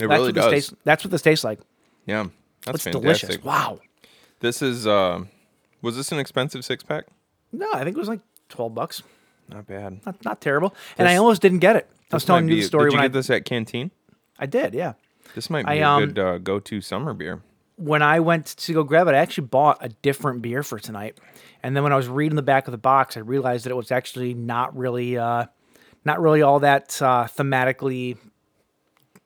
it 0.00 0.08
That's 0.08 0.10
really 0.10 0.24
what 0.26 0.34
does. 0.34 0.44
This 0.44 0.52
tastes, 0.52 0.74
that's 0.84 1.04
what 1.04 1.10
this 1.10 1.22
tastes 1.22 1.44
like. 1.44 1.60
yeah. 2.06 2.26
That's 2.64 2.84
It's 2.86 2.94
fantastic. 2.94 3.28
delicious. 3.28 3.44
Wow. 3.44 3.78
This 4.40 4.60
is 4.62 4.86
uh 4.86 5.24
was 5.82 5.96
this 5.96 6.10
an 6.12 6.18
expensive 6.18 6.64
six 6.64 6.82
pack? 6.82 7.04
No, 7.52 7.68
I 7.72 7.84
think 7.84 7.96
it 7.96 8.00
was 8.00 8.08
like 8.08 8.20
twelve 8.48 8.74
bucks. 8.74 9.02
Not 9.48 9.66
bad. 9.68 10.00
Not, 10.04 10.24
not 10.24 10.40
terrible. 10.40 10.74
and 10.98 11.06
I 11.08 11.14
almost 11.16 11.40
didn't 11.42 11.60
get 11.60 11.76
it. 11.76 11.88
I 12.12 12.16
was 12.16 12.24
telling 12.24 12.48
you 12.48 12.56
the 12.56 12.62
story 12.62 12.90
Did 12.90 12.94
you 12.94 12.98
when 12.98 13.04
get 13.10 13.14
I 13.16 13.18
this 13.18 13.30
at 13.30 13.44
Canteen? 13.44 13.90
I 14.38 14.46
did. 14.46 14.74
Yeah. 14.74 14.94
This 15.34 15.48
might 15.50 15.64
be 15.64 15.72
I, 15.72 15.74
a 15.74 15.82
um, 15.88 16.04
good 16.06 16.18
uh, 16.18 16.38
go-to 16.38 16.80
summer 16.80 17.14
beer. 17.14 17.40
When 17.76 18.02
I 18.02 18.20
went 18.20 18.46
to 18.46 18.72
go 18.72 18.82
grab 18.82 19.06
it, 19.08 19.14
I 19.14 19.18
actually 19.18 19.46
bought 19.48 19.78
a 19.80 19.88
different 19.88 20.42
beer 20.42 20.62
for 20.62 20.78
tonight. 20.78 21.18
And 21.62 21.74
then 21.76 21.82
when 21.82 21.92
I 21.92 21.96
was 21.96 22.08
reading 22.08 22.36
the 22.36 22.42
back 22.42 22.66
of 22.68 22.72
the 22.72 22.78
box, 22.78 23.16
I 23.16 23.20
realized 23.20 23.64
that 23.64 23.70
it 23.70 23.76
was 23.76 23.90
actually 23.90 24.34
not 24.34 24.76
really, 24.76 25.18
uh, 25.18 25.46
not 26.04 26.20
really 26.20 26.42
all 26.42 26.60
that 26.60 27.00
uh, 27.02 27.24
thematically, 27.26 28.16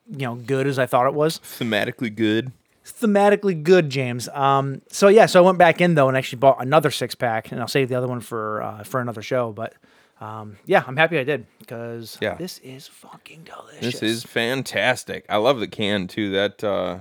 you 0.08 0.26
know, 0.26 0.34
good 0.34 0.66
as 0.66 0.78
I 0.78 0.86
thought 0.86 1.06
it 1.06 1.14
was. 1.14 1.38
Thematically 1.40 2.14
good. 2.14 2.52
Thematically 2.84 3.62
good, 3.62 3.90
James. 3.90 4.28
Um, 4.30 4.82
so 4.90 5.08
yeah, 5.08 5.26
so 5.26 5.42
I 5.42 5.46
went 5.46 5.58
back 5.58 5.80
in 5.80 5.94
though 5.94 6.08
and 6.08 6.16
actually 6.16 6.38
bought 6.38 6.60
another 6.62 6.90
six 6.90 7.14
pack, 7.14 7.52
and 7.52 7.60
I'll 7.60 7.68
save 7.68 7.88
the 7.88 7.94
other 7.94 8.08
one 8.08 8.20
for 8.20 8.62
uh, 8.62 8.82
for 8.84 9.00
another 9.00 9.22
show. 9.22 9.52
But 9.52 9.74
um, 10.20 10.56
yeah, 10.66 10.82
I'm 10.86 10.96
happy 10.96 11.18
I 11.18 11.24
did 11.24 11.46
because 11.60 12.18
Yeah. 12.20 12.34
this 12.34 12.58
is 12.58 12.88
fucking 12.88 13.44
delicious. 13.44 14.00
This 14.00 14.02
is 14.02 14.24
fantastic. 14.24 15.24
I 15.28 15.36
love 15.36 15.60
the 15.60 15.68
can 15.68 16.08
too. 16.08 16.30
That 16.30 16.64
uh 16.64 16.98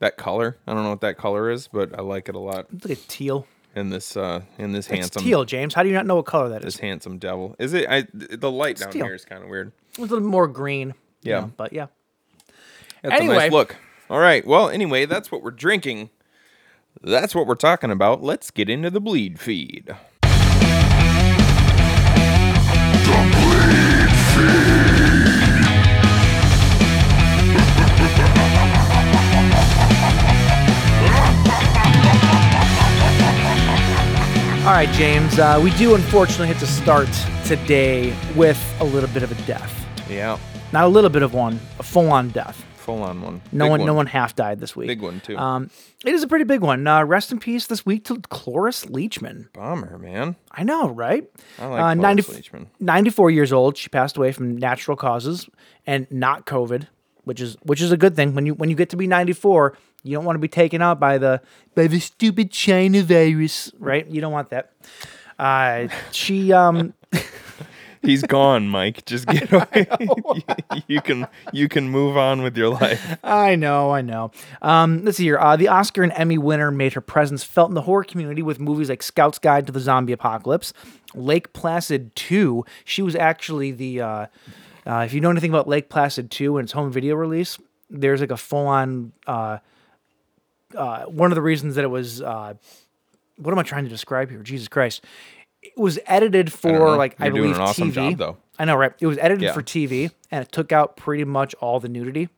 that 0.00 0.16
color. 0.16 0.58
I 0.66 0.74
don't 0.74 0.82
know 0.84 0.90
what 0.90 1.00
that 1.02 1.16
color 1.16 1.50
is, 1.50 1.68
but 1.68 1.96
I 1.98 2.02
like 2.02 2.28
it 2.28 2.34
a 2.34 2.38
lot 2.38 2.66
It's 2.74 2.84
like 2.88 2.98
a 2.98 3.00
teal. 3.08 3.46
in 3.74 3.90
this 3.90 4.16
uh 4.16 4.42
in 4.58 4.72
this 4.72 4.86
It's 4.86 4.94
handsome 4.98 5.22
teal, 5.22 5.44
James. 5.44 5.74
How 5.74 5.82
do 5.82 5.88
you 5.88 5.94
not 5.94 6.06
know 6.06 6.16
what 6.16 6.26
color 6.26 6.48
that 6.50 6.58
is? 6.64 6.74
this 6.74 6.78
handsome 6.78 7.18
devil. 7.18 7.54
Is 7.58 7.72
it 7.74 7.88
I 7.88 8.06
the 8.12 8.50
light 8.50 8.76
down 8.78 8.90
teal. 8.92 9.04
here 9.06 9.14
is 9.14 9.24
kind 9.24 9.42
of 9.42 9.48
weird. 9.48 9.72
It's 9.90 9.98
a 9.98 10.02
little 10.02 10.20
more 10.20 10.48
green. 10.48 10.94
you 11.22 11.30
Yeah. 11.32 11.40
know, 11.40 11.52
but 11.56 11.72
yeah. 11.72 11.86
That's 13.02 13.20
a 13.20 13.24
nice 13.26 13.52
look. 13.52 13.76
All 14.10 14.18
right. 14.18 14.46
Well, 14.46 14.68
anyway, 14.70 15.04
that's 15.06 15.30
what 15.32 15.42
we're 15.42 15.50
drinking. 15.50 16.10
That's 17.02 17.34
what 17.34 17.46
we're 17.46 17.54
talking 17.54 17.90
about. 17.90 18.22
Let's 18.22 18.50
get 18.50 18.68
into 18.70 18.88
the 18.90 19.00
bleed 19.00 19.38
feed. 19.40 19.94
All 34.64 34.70
right, 34.70 34.88
James. 34.94 35.38
Uh, 35.38 35.60
we 35.62 35.70
do 35.72 35.94
unfortunately 35.94 36.46
have 36.46 36.58
to 36.60 36.66
start 36.66 37.08
today 37.44 38.16
with 38.34 38.58
a 38.80 38.84
little 38.84 39.10
bit 39.10 39.22
of 39.22 39.30
a 39.30 39.34
death. 39.46 39.70
Yeah, 40.08 40.38
Not 40.72 40.84
a 40.84 40.88
little 40.88 41.10
bit 41.10 41.20
of 41.22 41.34
one, 41.34 41.60
a 41.78 41.82
full-on 41.82 42.30
death. 42.30 42.64
full 42.76 43.02
on 43.02 43.20
one. 43.20 43.42
No 43.52 43.66
Big 43.66 43.70
one, 43.72 43.84
no 43.84 43.92
one 43.92 44.06
half 44.06 44.34
died 44.34 44.60
this 44.60 44.74
week. 44.74 44.86
Big 44.88 45.02
one 45.02 45.20
too. 45.20 45.36
Um, 45.36 45.70
it 46.02 46.14
is 46.14 46.22
a 46.22 46.26
pretty 46.26 46.44
big 46.46 46.62
one. 46.62 46.86
Uh, 46.86 47.04
rest 47.04 47.30
in 47.30 47.38
peace 47.40 47.66
this 47.66 47.84
week 47.84 48.04
to 48.06 48.18
Cloris 48.30 48.86
Leachman. 48.86 49.52
Bummer, 49.52 49.98
man. 49.98 50.34
I 50.50 50.62
know, 50.62 50.88
right? 50.88 51.30
I 51.58 51.66
like 51.66 51.98
uh, 51.98 52.00
Cloris 52.00 52.28
Leachman. 52.28 52.66
94 52.80 53.30
years 53.32 53.52
old. 53.52 53.76
She 53.76 53.90
passed 53.90 54.16
away 54.16 54.32
from 54.32 54.56
natural 54.56 54.96
causes 54.96 55.46
and 55.86 56.06
not 56.10 56.46
COVID, 56.46 56.86
which 57.24 57.40
is 57.42 57.58
which 57.64 57.82
is 57.82 57.92
a 57.92 57.98
good 57.98 58.16
thing. 58.16 58.34
When 58.34 58.46
you 58.46 58.54
when 58.54 58.70
you 58.70 58.76
get 58.76 58.88
to 58.90 58.96
be 58.96 59.06
94, 59.06 59.76
you 60.04 60.16
don't 60.16 60.24
want 60.24 60.36
to 60.36 60.40
be 60.40 60.48
taken 60.48 60.80
out 60.80 61.00
by 61.00 61.18
the 61.18 61.40
by 61.74 61.88
the 61.88 61.98
stupid 61.98 62.52
China 62.52 63.02
virus, 63.02 63.72
right? 63.78 64.06
You 64.06 64.20
don't 64.20 64.32
want 64.32 64.50
that. 64.50 64.72
Uh, 65.38 65.88
she 66.12 66.52
um 66.52 66.94
He's 68.04 68.22
gone, 68.22 68.68
Mike. 68.68 69.04
Just 69.06 69.26
get 69.26 69.50
away. 69.52 69.86
you, 70.00 70.42
you 70.88 71.00
can 71.00 71.26
you 71.52 71.68
can 71.68 71.88
move 71.88 72.16
on 72.16 72.42
with 72.42 72.56
your 72.56 72.68
life. 72.68 73.18
I 73.24 73.56
know, 73.56 73.90
I 73.90 74.02
know. 74.02 74.30
Um, 74.62 75.04
let's 75.04 75.16
see 75.16 75.24
here. 75.24 75.38
Uh, 75.38 75.56
the 75.56 75.68
Oscar 75.68 76.02
and 76.02 76.12
Emmy 76.14 76.38
winner 76.38 76.70
made 76.70 76.92
her 76.92 77.00
presence 77.00 77.42
felt 77.42 77.70
in 77.70 77.74
the 77.74 77.82
horror 77.82 78.04
community 78.04 78.42
with 78.42 78.60
movies 78.60 78.90
like 78.90 79.02
Scout's 79.02 79.38
Guide 79.38 79.66
to 79.66 79.72
the 79.72 79.80
Zombie 79.80 80.12
Apocalypse, 80.12 80.72
Lake 81.14 81.52
Placid 81.52 82.14
2. 82.14 82.64
She 82.84 83.02
was 83.02 83.16
actually 83.16 83.72
the. 83.72 84.00
Uh, 84.00 84.26
uh, 84.86 84.98
if 85.06 85.14
you 85.14 85.20
know 85.22 85.30
anything 85.30 85.50
about 85.50 85.66
Lake 85.66 85.88
Placid 85.88 86.30
2 86.30 86.58
and 86.58 86.66
its 86.66 86.72
home 86.72 86.92
video 86.92 87.14
release, 87.14 87.58
there's 87.88 88.20
like 88.20 88.30
a 88.30 88.36
full 88.36 88.66
on. 88.66 89.12
Uh, 89.26 89.58
uh, 90.76 91.04
one 91.04 91.30
of 91.30 91.36
the 91.36 91.42
reasons 91.42 91.74
that 91.76 91.84
it 91.84 91.88
was. 91.90 92.20
Uh, 92.22 92.54
what 93.36 93.50
am 93.52 93.58
I 93.58 93.62
trying 93.64 93.84
to 93.84 93.90
describe 93.90 94.30
here? 94.30 94.42
Jesus 94.42 94.68
Christ. 94.68 95.04
It 95.62 95.76
was 95.76 95.98
edited 96.06 96.52
for, 96.52 96.70
know. 96.72 96.96
like, 96.96 97.16
I 97.18 97.24
You're 97.26 97.32
doing 97.34 97.42
believe, 97.44 97.56
an 97.56 97.62
awesome 97.62 97.90
TV. 97.90 97.94
job, 98.10 98.18
though. 98.18 98.36
I 98.58 98.64
know, 98.66 98.76
right? 98.76 98.92
It 99.00 99.06
was 99.06 99.18
edited 99.18 99.42
Yeah. 99.42 99.52
for 99.52 99.62
TV 99.62 100.10
and 100.30 100.44
it 100.44 100.52
took 100.52 100.70
out 100.72 100.96
pretty 100.96 101.24
much 101.24 101.54
all 101.54 101.80
the 101.80 101.88
nudity 101.88 102.28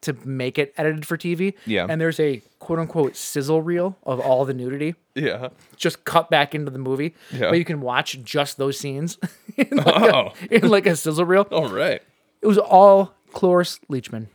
to 0.00 0.16
make 0.24 0.58
it 0.58 0.74
edited 0.76 1.06
for 1.06 1.16
TV. 1.16 1.54
Yeah. 1.66 1.86
And 1.88 2.00
there's 2.00 2.18
a 2.18 2.42
quote 2.58 2.80
unquote 2.80 3.14
sizzle 3.14 3.62
reel 3.62 3.96
of 4.04 4.18
all 4.18 4.44
the 4.44 4.54
nudity 4.54 4.96
Yeah. 5.14 5.50
just 5.76 6.04
cut 6.04 6.28
back 6.30 6.54
into 6.56 6.72
the 6.72 6.78
movie. 6.80 7.14
Yeah. 7.30 7.50
But 7.50 7.58
you 7.58 7.64
can 7.64 7.80
watch 7.80 8.18
just 8.24 8.56
those 8.56 8.76
scenes 8.78 9.18
in, 9.56 9.68
like 9.76 9.86
Oh. 9.86 10.32
a, 10.50 10.54
in 10.56 10.68
like 10.68 10.86
a 10.86 10.96
sizzle 10.96 11.24
reel. 11.24 11.46
All 11.52 11.68
right. 11.68 12.02
It 12.40 12.46
was 12.48 12.58
all 12.58 13.14
Cloris 13.32 13.78
Leachman. 13.88 14.26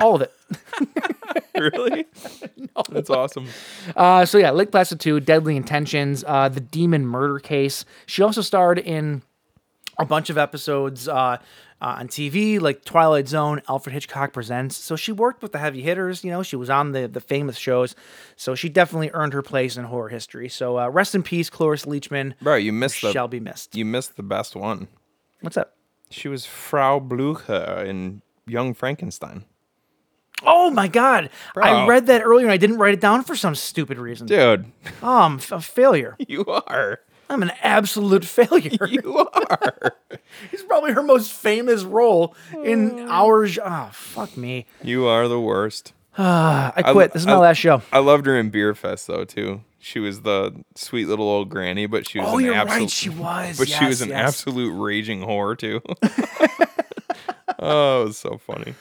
All 0.00 0.14
of 0.16 0.22
it. 0.22 0.32
Really? 1.56 2.04
no. 2.56 2.82
That's 2.90 3.08
awesome. 3.10 3.46
Uh, 3.94 4.24
so 4.24 4.38
yeah, 4.38 4.50
Lake 4.50 4.72
Placid 4.72 4.98
2, 4.98 5.20
Deadly 5.20 5.56
Intentions, 5.56 6.24
uh, 6.26 6.48
The 6.48 6.60
Demon 6.60 7.06
Murder 7.06 7.38
Case. 7.38 7.84
She 8.06 8.22
also 8.22 8.40
starred 8.40 8.78
in 8.78 9.22
a 9.96 10.04
bunch 10.04 10.30
of 10.30 10.36
episodes 10.36 11.06
uh, 11.06 11.12
uh, 11.12 11.38
on 11.80 12.08
TV, 12.08 12.60
like 12.60 12.84
Twilight 12.84 13.28
Zone, 13.28 13.62
Alfred 13.68 13.94
Hitchcock 13.94 14.32
Presents. 14.32 14.76
So 14.76 14.96
she 14.96 15.12
worked 15.12 15.42
with 15.42 15.52
the 15.52 15.58
heavy 15.58 15.80
hitters. 15.80 16.24
You 16.24 16.32
know, 16.32 16.42
she 16.42 16.56
was 16.56 16.68
on 16.70 16.90
the 16.90 17.06
the 17.06 17.20
famous 17.20 17.56
shows. 17.56 17.94
So 18.34 18.56
she 18.56 18.68
definitely 18.68 19.10
earned 19.14 19.32
her 19.32 19.42
place 19.42 19.76
in 19.76 19.84
horror 19.84 20.08
history. 20.08 20.48
So 20.48 20.78
uh, 20.78 20.88
rest 20.88 21.14
in 21.14 21.22
peace, 21.22 21.48
Cloris 21.48 21.84
Leachman. 21.84 22.34
Bro, 22.42 22.56
you 22.56 22.72
missed 22.72 23.00
the 23.00 23.12
shall 23.12 23.28
be 23.28 23.38
missed. 23.38 23.76
you 23.76 23.84
missed 23.84 24.16
the 24.16 24.24
best 24.24 24.56
one. 24.56 24.88
What's 25.40 25.56
up? 25.56 25.76
She 26.10 26.26
was 26.28 26.46
Frau 26.46 26.98
Blucher 26.98 27.84
in 27.86 28.22
Young 28.46 28.74
Frankenstein. 28.74 29.44
Oh 30.46 30.70
my 30.70 30.88
God! 30.88 31.30
I 31.56 31.86
read 31.86 32.06
that 32.06 32.22
earlier 32.22 32.46
and 32.46 32.52
I 32.52 32.56
didn't 32.56 32.78
write 32.78 32.94
it 32.94 33.00
down 33.00 33.22
for 33.24 33.34
some 33.36 33.54
stupid 33.54 33.98
reason. 33.98 34.26
Dude, 34.26 34.66
Oh, 35.02 35.18
I'm 35.22 35.36
f- 35.36 35.52
a 35.52 35.60
failure. 35.60 36.16
you 36.28 36.44
are. 36.46 37.00
I'm 37.30 37.42
an 37.42 37.52
absolute 37.62 38.24
failure. 38.38 38.86
You 38.86 39.18
are. 39.32 39.96
It's 40.52 40.62
probably 40.64 40.92
her 40.92 41.02
most 41.02 41.32
famous 41.32 41.82
role 41.84 42.34
in 42.64 42.90
hmm. 42.90 43.06
our. 43.08 43.46
gen- 43.46 43.64
Oh, 43.64 43.70
ah, 43.70 43.90
fuck 43.92 44.36
me. 44.36 44.66
you 44.82 45.06
are 45.06 45.28
the 45.28 45.40
worst. 45.40 45.92
I 46.18 46.82
quit. 46.92 47.12
this 47.12 47.22
is 47.22 47.26
my 47.26 47.34
I- 47.34 47.38
last 47.38 47.56
show. 47.58 47.82
I 47.92 47.98
loved 48.00 48.26
her 48.26 48.36
in 48.38 48.50
Beerfest 48.50 49.06
though 49.06 49.24
too. 49.24 49.62
She 49.78 49.98
was 50.00 50.22
the 50.22 50.54
sweet 50.76 51.06
little 51.08 51.26
old 51.28 51.50
granny, 51.50 51.86
but 51.86 52.08
she 52.08 52.18
was 52.18 52.28
Oh, 52.30 52.38
an 52.38 52.44
you're 52.46 52.54
absolute, 52.54 52.80
right. 52.80 52.90
She 52.90 53.08
was. 53.10 53.58
but 53.58 53.68
she 53.68 53.84
was 53.84 54.00
Yes, 54.00 54.02
an 54.02 54.08
yes. 54.10 54.28
absolute 54.28 54.70
raging 54.72 55.20
whore 55.20 55.56
too. 55.58 55.80
oh, 57.58 58.02
it 58.02 58.04
was 58.06 58.18
so 58.18 58.38
funny. 58.38 58.74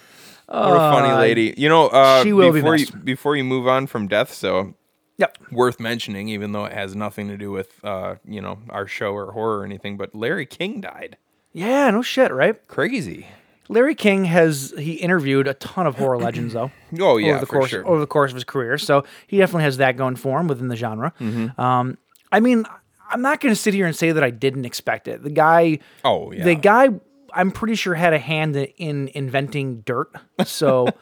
What 0.53 0.75
a 0.75 0.79
funny 0.91 1.13
lady. 1.13 1.53
You 1.57 1.67
know, 1.69 1.87
uh, 1.87 2.23
she 2.23 2.31
will 2.33 2.51
be 2.51 2.59
before 2.61 2.75
you 2.75 2.85
missed. 2.85 3.05
before 3.05 3.35
you 3.35 3.43
move 3.43 3.67
on 3.67 3.87
from 3.87 4.07
death, 4.07 4.31
so 4.33 4.75
Yep. 5.17 5.37
worth 5.51 5.79
mentioning, 5.79 6.27
even 6.29 6.51
though 6.51 6.65
it 6.65 6.73
has 6.73 6.95
nothing 6.95 7.27
to 7.29 7.37
do 7.37 7.51
with 7.51 7.83
uh, 7.83 8.15
you 8.27 8.41
know, 8.41 8.59
our 8.69 8.87
show 8.87 9.13
or 9.13 9.31
horror 9.31 9.59
or 9.59 9.65
anything, 9.65 9.97
but 9.97 10.13
Larry 10.15 10.45
King 10.45 10.81
died. 10.81 11.17
Yeah, 11.51 11.89
no 11.91 12.01
shit, 12.01 12.31
right? 12.31 12.55
Crazy. 12.67 13.27
Larry 13.69 13.95
King 13.95 14.25
has 14.25 14.73
he 14.77 14.93
interviewed 14.93 15.47
a 15.47 15.53
ton 15.55 15.87
of 15.87 15.95
horror 15.95 16.17
legends 16.19 16.53
though. 16.53 16.71
Oh 16.99 17.17
yeah, 17.17 17.31
over 17.31 17.39
the 17.39 17.45
for 17.45 17.57
course 17.59 17.69
sure. 17.69 17.87
over 17.87 17.99
the 17.99 18.07
course 18.07 18.31
of 18.31 18.35
his 18.35 18.43
career. 18.43 18.77
So 18.77 19.05
he 19.27 19.37
definitely 19.37 19.63
has 19.63 19.77
that 19.77 19.97
going 19.97 20.15
for 20.15 20.39
him 20.39 20.47
within 20.47 20.67
the 20.67 20.75
genre. 20.75 21.13
Um, 21.57 21.97
I 22.31 22.39
mean, 22.39 22.65
I'm 23.09 23.21
not 23.21 23.39
going 23.39 23.53
to 23.53 23.59
sit 23.59 23.73
here 23.75 23.85
and 23.85 23.95
say 23.95 24.11
that 24.11 24.23
I 24.23 24.31
didn't 24.31 24.65
expect 24.65 25.07
it. 25.07 25.21
The 25.23 25.29
guy, 25.29 25.79
Oh, 26.03 26.31
yeah. 26.31 26.43
the 26.43 26.55
guy, 26.55 26.89
I'm 27.33 27.51
pretty 27.51 27.75
sure 27.75 27.93
had 27.95 28.13
a 28.13 28.19
hand 28.19 28.55
in 28.55 29.09
inventing 29.13 29.81
dirt. 29.81 30.11
So. 30.45 30.87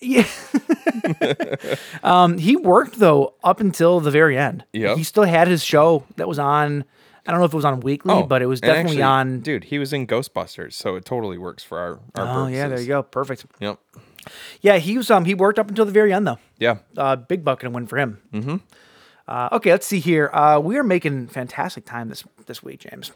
Yeah. 0.00 0.26
um, 2.02 2.36
he 2.36 2.56
worked 2.56 2.98
though 2.98 3.34
up 3.42 3.60
until 3.60 4.00
the 4.00 4.10
very 4.10 4.36
end. 4.36 4.64
Yep. 4.74 4.98
He 4.98 5.02
still 5.04 5.22
had 5.24 5.48
his 5.48 5.64
show 5.64 6.04
that 6.16 6.28
was 6.28 6.38
on. 6.38 6.84
I 7.26 7.30
don't 7.30 7.40
know 7.40 7.46
if 7.46 7.54
it 7.54 7.56
was 7.56 7.64
on 7.64 7.80
weekly, 7.80 8.22
but 8.22 8.42
it 8.42 8.46
was 8.46 8.60
Oh, 8.62 8.66
definitely 8.66 9.00
actually, 9.00 9.02
on. 9.02 9.40
Dude, 9.40 9.64
he 9.64 9.78
was 9.78 9.94
in 9.94 10.06
Ghostbusters, 10.06 10.74
so 10.74 10.96
it 10.96 11.06
totally 11.06 11.38
works 11.38 11.64
for 11.64 11.78
our 11.78 12.00
our 12.16 12.44
oh 12.44 12.46
yeah, 12.48 12.68
there 12.68 12.80
you 12.80 12.86
go. 12.86 13.02
Perfect. 13.02 13.46
Yep. 13.60 13.78
Yeah, 14.60 14.76
he 14.76 14.98
was. 14.98 15.10
Um, 15.10 15.24
he 15.24 15.34
worked 15.34 15.58
up 15.58 15.68
until 15.70 15.86
the 15.86 15.92
very 15.92 16.12
end 16.12 16.26
though. 16.26 16.38
Yeah. 16.58 16.78
uh, 16.98 17.16
big 17.16 17.42
bucket 17.42 17.64
and 17.66 17.74
win 17.74 17.86
for 17.86 17.96
him. 17.96 18.20
Mm-hmm. 18.32 18.56
Uh, 19.26 19.48
okay, 19.52 19.70
let's 19.70 19.86
see 19.86 20.00
here. 20.00 20.28
Uh, 20.34 20.58
we 20.60 20.76
are 20.76 20.84
making 20.84 21.28
fantastic 21.28 21.86
time 21.86 22.10
this 22.10 22.24
this 22.44 22.62
week, 22.62 22.80
James. 22.80 23.10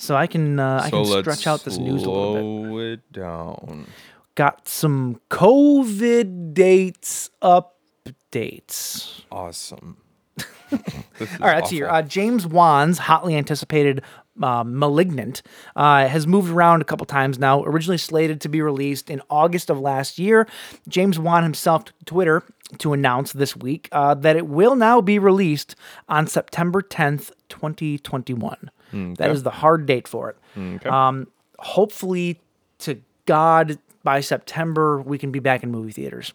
So 0.00 0.16
I 0.16 0.26
can 0.26 0.58
uh, 0.58 0.80
I 0.82 0.88
can 0.88 1.04
stretch 1.04 1.46
out 1.46 1.62
this 1.62 1.76
news 1.76 2.04
a 2.04 2.10
little 2.10 2.34
bit. 2.34 2.42
Slow 2.42 2.78
it 2.78 3.12
down. 3.12 3.86
Got 4.34 4.66
some 4.66 5.20
COVID 5.30 6.54
dates 6.54 7.28
updates. 7.42 9.20
Awesome. 9.30 9.98
All 10.72 10.78
right, 11.40 11.56
let's 11.56 11.68
here. 11.68 11.86
Uh, 11.86 12.00
James 12.00 12.46
Wan's 12.46 12.96
hotly 12.96 13.36
anticipated 13.36 14.02
uh, 14.42 14.64
*Malignant* 14.66 15.42
uh, 15.76 16.06
has 16.08 16.26
moved 16.26 16.50
around 16.50 16.80
a 16.80 16.84
couple 16.86 17.04
times 17.04 17.38
now. 17.38 17.62
Originally 17.64 17.98
slated 17.98 18.40
to 18.40 18.48
be 18.48 18.62
released 18.62 19.10
in 19.10 19.20
August 19.28 19.68
of 19.68 19.78
last 19.78 20.18
year, 20.18 20.48
James 20.88 21.18
Wan 21.18 21.42
himself 21.42 21.84
took 21.84 22.04
Twitter 22.06 22.42
to 22.78 22.94
announce 22.94 23.34
this 23.34 23.54
week 23.54 23.90
uh, 23.92 24.14
that 24.14 24.36
it 24.36 24.46
will 24.46 24.76
now 24.76 25.02
be 25.02 25.18
released 25.18 25.76
on 26.08 26.26
September 26.26 26.80
10th, 26.80 27.32
2021. 27.50 28.70
That 28.92 29.30
is 29.30 29.42
the 29.42 29.50
hard 29.50 29.86
date 29.86 30.06
for 30.08 30.30
it. 30.56 30.86
Um, 30.86 31.26
hopefully, 31.58 32.38
to 32.80 33.00
God, 33.26 33.78
by 34.02 34.20
September 34.20 35.00
we 35.00 35.18
can 35.18 35.30
be 35.30 35.38
back 35.38 35.62
in 35.62 35.70
movie 35.70 35.92
theaters. 35.92 36.32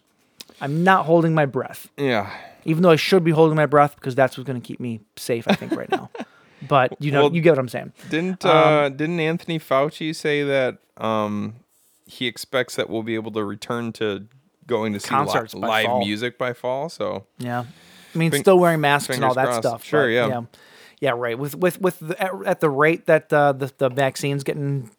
I'm 0.60 0.84
not 0.84 1.04
holding 1.04 1.34
my 1.34 1.44
breath 1.44 1.90
Yeah. 1.98 2.30
even 2.64 2.82
though 2.82 2.90
I 2.90 2.96
should 2.96 3.22
be 3.24 3.30
holding 3.32 3.56
my 3.56 3.66
breath 3.66 3.94
because 3.96 4.14
that's 4.14 4.38
what's 4.38 4.46
going 4.46 4.58
to 4.60 4.66
keep 4.66 4.80
me 4.80 5.00
safe, 5.16 5.46
I 5.48 5.54
think, 5.54 5.72
right 5.72 5.90
now. 5.90 6.10
But 6.66 6.96
you 7.02 7.12
know, 7.12 7.24
Well, 7.24 7.34
you 7.34 7.42
get 7.42 7.50
what 7.50 7.58
I'm 7.58 7.68
saying. 7.68 7.92
Didn't 8.08 8.42
Um, 8.46 8.50
uh 8.56 8.88
didn't 8.88 9.20
Anthony 9.20 9.58
Fauci 9.58 10.16
say 10.16 10.42
that 10.42 10.78
um 10.96 11.56
he 12.06 12.26
expects 12.26 12.76
that 12.76 12.88
we'll 12.88 13.02
be 13.02 13.14
able 13.14 13.30
to 13.32 13.44
return 13.44 13.92
to 13.94 14.26
going 14.66 14.94
to 14.94 14.98
see 15.00 15.06
li- 15.14 15.16
Concerts 15.26 15.52
by 15.54 15.66
live 15.68 15.84
fall. 15.86 15.98
music 15.98 16.38
by 16.38 16.54
fall? 16.54 16.88
So 16.88 17.26
Yeah, 17.38 17.64
I 18.14 18.18
mean, 18.18 18.30
Fing- 18.30 18.40
still 18.40 18.58
wearing 18.58 18.80
masks 18.80 19.14
and 19.14 19.22
all 19.22 19.34
that 19.34 19.44
crossed. 19.44 19.58
stuff. 19.68 19.84
Sure, 19.84 20.06
but, 20.06 20.12
yeah. 20.12 20.28
yeah, 20.28 20.42
right. 21.12 21.38
With 21.38 21.54
with 21.54 21.80
with 21.80 21.98
the, 22.00 22.20
at, 22.20 22.30
at 22.46 22.60
the 22.60 22.70
rate 22.70 23.06
that 23.06 23.32
uh, 23.32 23.52
the 23.52 23.72
the 23.78 23.88
vaccine's 23.88 24.44
getting 24.44 24.90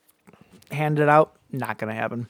handed 0.72 1.10
out, 1.10 1.36
not 1.52 1.78
going 1.78 1.94
to 1.94 2.00
happen. 2.00 2.28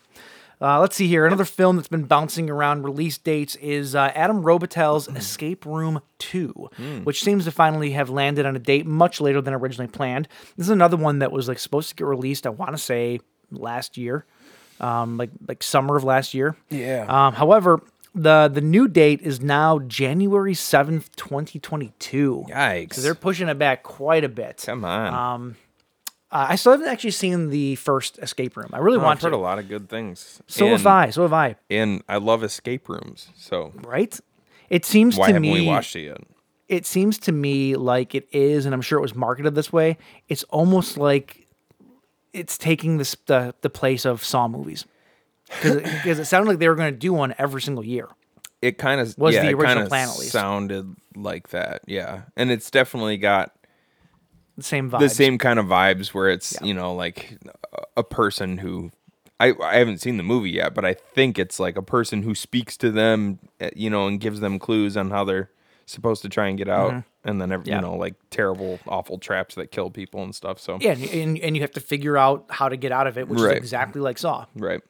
Uh, 0.60 0.80
let's 0.80 0.96
see 0.96 1.08
here. 1.08 1.26
Another 1.28 1.46
film 1.46 1.76
that's 1.76 1.88
been 1.88 2.06
bouncing 2.06 2.50
around 2.50 2.84
release 2.84 3.18
dates 3.20 3.56
is 3.58 3.94
uh, 3.94 4.12
Adam 4.16 4.42
Robitel's 4.42 5.08
Escape 5.10 5.66
Room 5.68 6.02
2, 6.18 6.70
which 7.04 7.24
seems 7.24 7.46
to 7.46 7.52
finally 7.52 7.92
have 7.92 8.10
landed 8.10 8.44
on 8.46 8.56
a 8.56 8.60
date 8.60 8.88
much 8.88 9.22
later 9.22 9.40
than 9.40 9.54
originally 9.54 9.88
planned. 9.88 10.28
This 10.56 10.66
is 10.66 10.72
another 10.72 10.98
one 10.98 11.20
that 11.20 11.32
was 11.32 11.48
like 11.48 11.60
supposed 11.60 11.90
to 11.90 11.96
get 11.96 12.06
released, 12.06 12.48
I 12.48 12.50
want 12.50 12.72
to 12.72 12.80
say 12.80 13.20
last 13.52 13.98
year, 13.98 14.26
um, 14.80 15.18
like 15.18 15.30
like 15.48 15.62
summer 15.62 15.96
of 15.96 16.04
last 16.04 16.34
year. 16.34 16.58
Yeah. 16.70 17.06
Um, 17.08 17.34
however, 17.36 17.84
the 18.16 18.50
the 18.54 18.62
new 18.62 18.88
date 18.88 19.22
is 19.22 19.42
now 19.42 19.80
January 19.80 20.54
seventh, 20.54 21.16
twenty 21.16 21.60
twenty 21.60 21.94
two. 22.00 22.46
Yikes. 22.50 22.94
So 22.96 23.02
they're 23.02 23.16
pushing 23.16 23.48
it 23.50 23.58
back 23.60 23.84
quite 23.84 24.24
a 24.24 24.30
bit. 24.30 24.64
Come 24.66 24.86
on. 24.86 25.56
Uh, 26.30 26.48
I 26.50 26.56
still 26.58 26.74
haven't 26.74 26.90
actually 26.90 27.12
seen 27.12 27.52
the 27.52 27.76
first 27.76 28.20
escape 28.20 28.58
room. 28.58 28.70
I 28.74 28.80
really 28.80 28.98
Oh, 28.98 29.04
want 29.04 29.20
I've 29.20 29.24
heard 29.24 29.30
to. 29.30 29.38
a 29.38 29.38
lot 29.38 29.60
of 29.60 29.70
good 29.70 29.88
things. 29.88 30.42
So 30.48 30.66
and, 30.66 30.74
have 30.74 30.86
I. 30.86 31.10
So 31.10 31.22
have 31.22 31.32
I. 31.32 31.56
And 31.70 32.04
I 32.10 32.18
love 32.18 32.44
escape 32.44 32.90
rooms. 32.90 33.30
So 33.38 33.72
Right? 33.76 34.20
It 34.70 34.84
seems 34.84 35.16
why 35.16 35.28
to 35.28 35.34
haven't 35.34 35.44
me. 35.44 35.54
we 35.62 35.66
watched 35.68 35.96
it 35.96 36.02
yet? 36.02 36.18
it 36.68 36.86
seems 36.86 37.18
to 37.20 37.32
me 37.32 37.78
like 37.78 38.14
it 38.14 38.28
is, 38.34 38.66
and 38.66 38.76
I'm 38.76 38.82
sure 38.82 38.98
it 38.98 39.02
was 39.02 39.16
marketed 39.16 39.56
this 39.56 39.72
way. 39.72 39.98
It's 40.28 40.44
almost 40.50 40.98
like 40.98 41.48
it's 42.34 42.58
taking 42.58 42.98
this 42.98 43.16
the 43.28 43.56
the 43.62 43.70
place 43.70 44.06
of 44.06 44.22
Saw 44.24 44.50
movies 44.50 44.86
because 45.48 46.20
it 46.20 46.26
sounded 46.26 46.50
like 46.50 46.60
they 46.60 46.68
were 46.70 46.76
going 46.76 46.94
to 46.94 46.98
do 47.00 47.14
one 47.14 47.34
every 47.38 47.62
single 47.62 47.84
year. 47.86 48.08
It 48.62 48.78
kind 48.78 49.00
of 49.00 49.16
Was 49.18 49.36
yeah, 49.36 49.44
the 49.44 49.54
original 49.56 49.88
plan, 49.88 50.10
at 50.10 50.18
least. 50.18 50.32
sounded 50.32 50.96
like 51.16 51.50
that. 51.50 51.82
Yeah, 51.86 52.24
and 52.36 52.50
it's 52.52 52.72
definitely 52.72 53.18
got 53.18 53.54
The 54.58 54.64
same 54.64 54.90
vibes. 54.90 55.00
the 55.00 55.10
same 55.10 55.38
kind 55.38 55.60
of 55.60 55.68
vibes 55.68 56.08
where 56.10 56.30
it's 56.30 56.58
you 56.62 56.74
know 56.74 56.94
like 56.96 57.38
a- 57.96 58.04
person 58.04 58.58
who 58.58 58.92
I, 59.40 59.54
I 59.64 59.76
haven't 59.78 60.00
seen 60.00 60.18
the 60.18 60.24
movie 60.24 60.50
yet 60.50 60.74
but 60.74 60.84
i 60.84 60.94
think 60.96 61.38
it's 61.38 61.60
like 61.60 61.78
a 61.78 61.82
person 61.84 62.24
who 62.24 62.34
speaks 62.34 62.76
to 62.78 62.90
them 62.90 63.38
uh, 63.62 63.70
you 63.76 63.90
know 63.92 64.08
and 64.08 64.20
gives 64.20 64.40
them 64.40 64.58
clues 64.58 64.98
on 64.98 65.12
how 65.12 65.24
they're 65.24 65.52
supposed 65.86 66.24
to 66.24 66.30
try 66.30 66.48
and 66.48 66.58
get 66.58 66.68
out 66.68 67.04
and 67.24 67.40
then 67.40 67.52
every, 67.52 67.68
Yeah. 67.68 67.76
you 67.76 67.82
know 67.82 67.96
like 67.96 68.16
terrible 68.32 68.80
awful 68.88 69.20
traps 69.20 69.54
that 69.56 69.72
kill 69.72 69.92
people 69.92 70.24
and 70.24 70.34
stuff 70.34 70.60
so 70.60 70.80
Yeah, 70.82 70.94
and, 70.94 71.04
and, 71.04 71.38
and 71.40 71.56
you 71.56 71.62
have 71.62 71.72
to 71.74 71.80
figure 71.80 72.18
out 72.18 72.46
how 72.50 72.68
to 72.70 72.78
get 72.78 72.92
out 72.92 73.06
of 73.06 73.18
it, 73.20 73.28
which 73.28 73.40
Right. 73.40 73.52
is 73.54 73.58
exactly 73.58 74.02
like 74.02 74.18
Saw. 74.18 74.46
right 74.56 74.82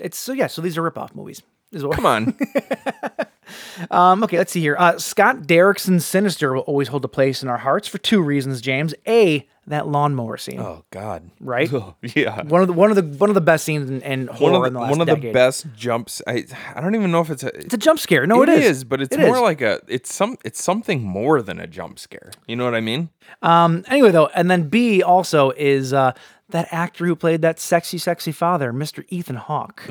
It's 0.00 0.18
so 0.18 0.32
yeah. 0.32 0.46
So 0.48 0.62
these 0.62 0.76
are 0.78 0.82
ripoff 0.90 1.14
movies. 1.14 1.42
Is 1.74 1.84
what- 1.84 1.96
come 1.96 2.06
on 2.06 2.34
Um, 3.90 4.24
okay, 4.24 4.38
let's 4.38 4.52
see 4.52 4.60
here. 4.60 4.74
Uh, 4.78 4.98
Scott 4.98 5.42
Derrickson's 5.42 6.06
Sinister 6.06 6.54
will 6.54 6.62
always 6.62 6.88
hold 6.88 7.04
a 7.04 7.08
place 7.08 7.42
in 7.42 7.48
our 7.48 7.58
hearts 7.58 7.86
for 7.86 7.98
two 7.98 8.22
reasons, 8.22 8.60
James. 8.62 8.94
A, 9.06 9.46
that 9.66 9.86
lawnmower 9.86 10.36
scene. 10.38 10.60
oh 10.60 10.84
god 10.90 11.30
Right? 11.40 11.70
yeah 12.02 12.42
One 12.44 12.60
of 12.62 12.66
the 12.68 12.72
one 12.74 12.90
of 12.90 12.96
the 12.96 13.02
one 13.18 13.30
of 13.30 13.34
the 13.34 13.40
best 13.40 13.64
scenes 13.64 13.88
in, 13.90 14.00
in 14.02 14.26
horror 14.28 14.52
one 14.52 14.54
of 14.54 14.62
the, 14.62 14.66
in 14.68 14.72
the 14.74 14.80
last 14.80 14.90
one 14.90 15.00
of 15.02 15.06
decade. 15.06 15.22
the 15.22 15.32
best 15.32 15.66
jumps 15.74 16.20
i 16.26 16.44
i 16.74 16.80
don't 16.82 16.94
even 16.94 17.10
know 17.10 17.20
if 17.22 17.30
it's 17.30 17.42
a 17.42 17.48
It's 17.58 17.72
a 17.74 17.78
jump 17.78 17.98
scare. 17.98 18.26
No, 18.26 18.42
it 18.42 18.48
is. 18.50 18.84
but 18.84 19.00
it's 19.00 19.14
It 19.16 19.20
more 19.20 19.36
is. 19.36 19.40
like 19.42 19.60
a 19.62 19.80
it's 19.88 20.12
some 20.14 20.36
it's 20.44 20.62
something 20.62 21.02
more 21.02 21.40
than 21.42 21.60
a 21.60 21.66
jump 21.66 21.98
scare 21.98 22.30
you 22.46 22.56
know 22.56 22.64
what 22.64 22.74
i 22.74 22.80
mean 22.80 23.08
Um. 23.42 23.84
Anyway, 23.88 24.10
though, 24.10 24.26
and 24.34 24.50
then 24.50 24.68
B 24.68 25.02
also 25.02 25.50
is 25.52 25.92
uh, 25.94 26.12
that 26.50 26.68
actor 26.70 27.06
who 27.06 27.16
played 27.16 27.40
that 27.42 27.58
sexy, 27.58 27.96
sexy 27.98 28.32
father, 28.32 28.70
Mr. 28.72 29.04
Ethan 29.08 29.36
Hawke. 29.36 29.82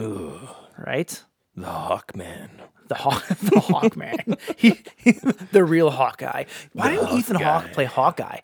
Right? 0.77 1.23
The 1.55 1.65
hawkman 1.67 2.49
The 2.87 2.95
Hawk, 2.95 3.27
the 3.27 3.61
Hawkman. 3.61 4.37
he, 4.57 4.81
he, 4.97 5.11
the 5.51 5.63
real 5.63 5.89
Hawkeye. 5.89 6.43
Why 6.73 6.91
didn't 6.91 7.17
Ethan 7.17 7.37
Hawke 7.37 7.71
play 7.71 7.85
Hawkeye? 7.85 8.39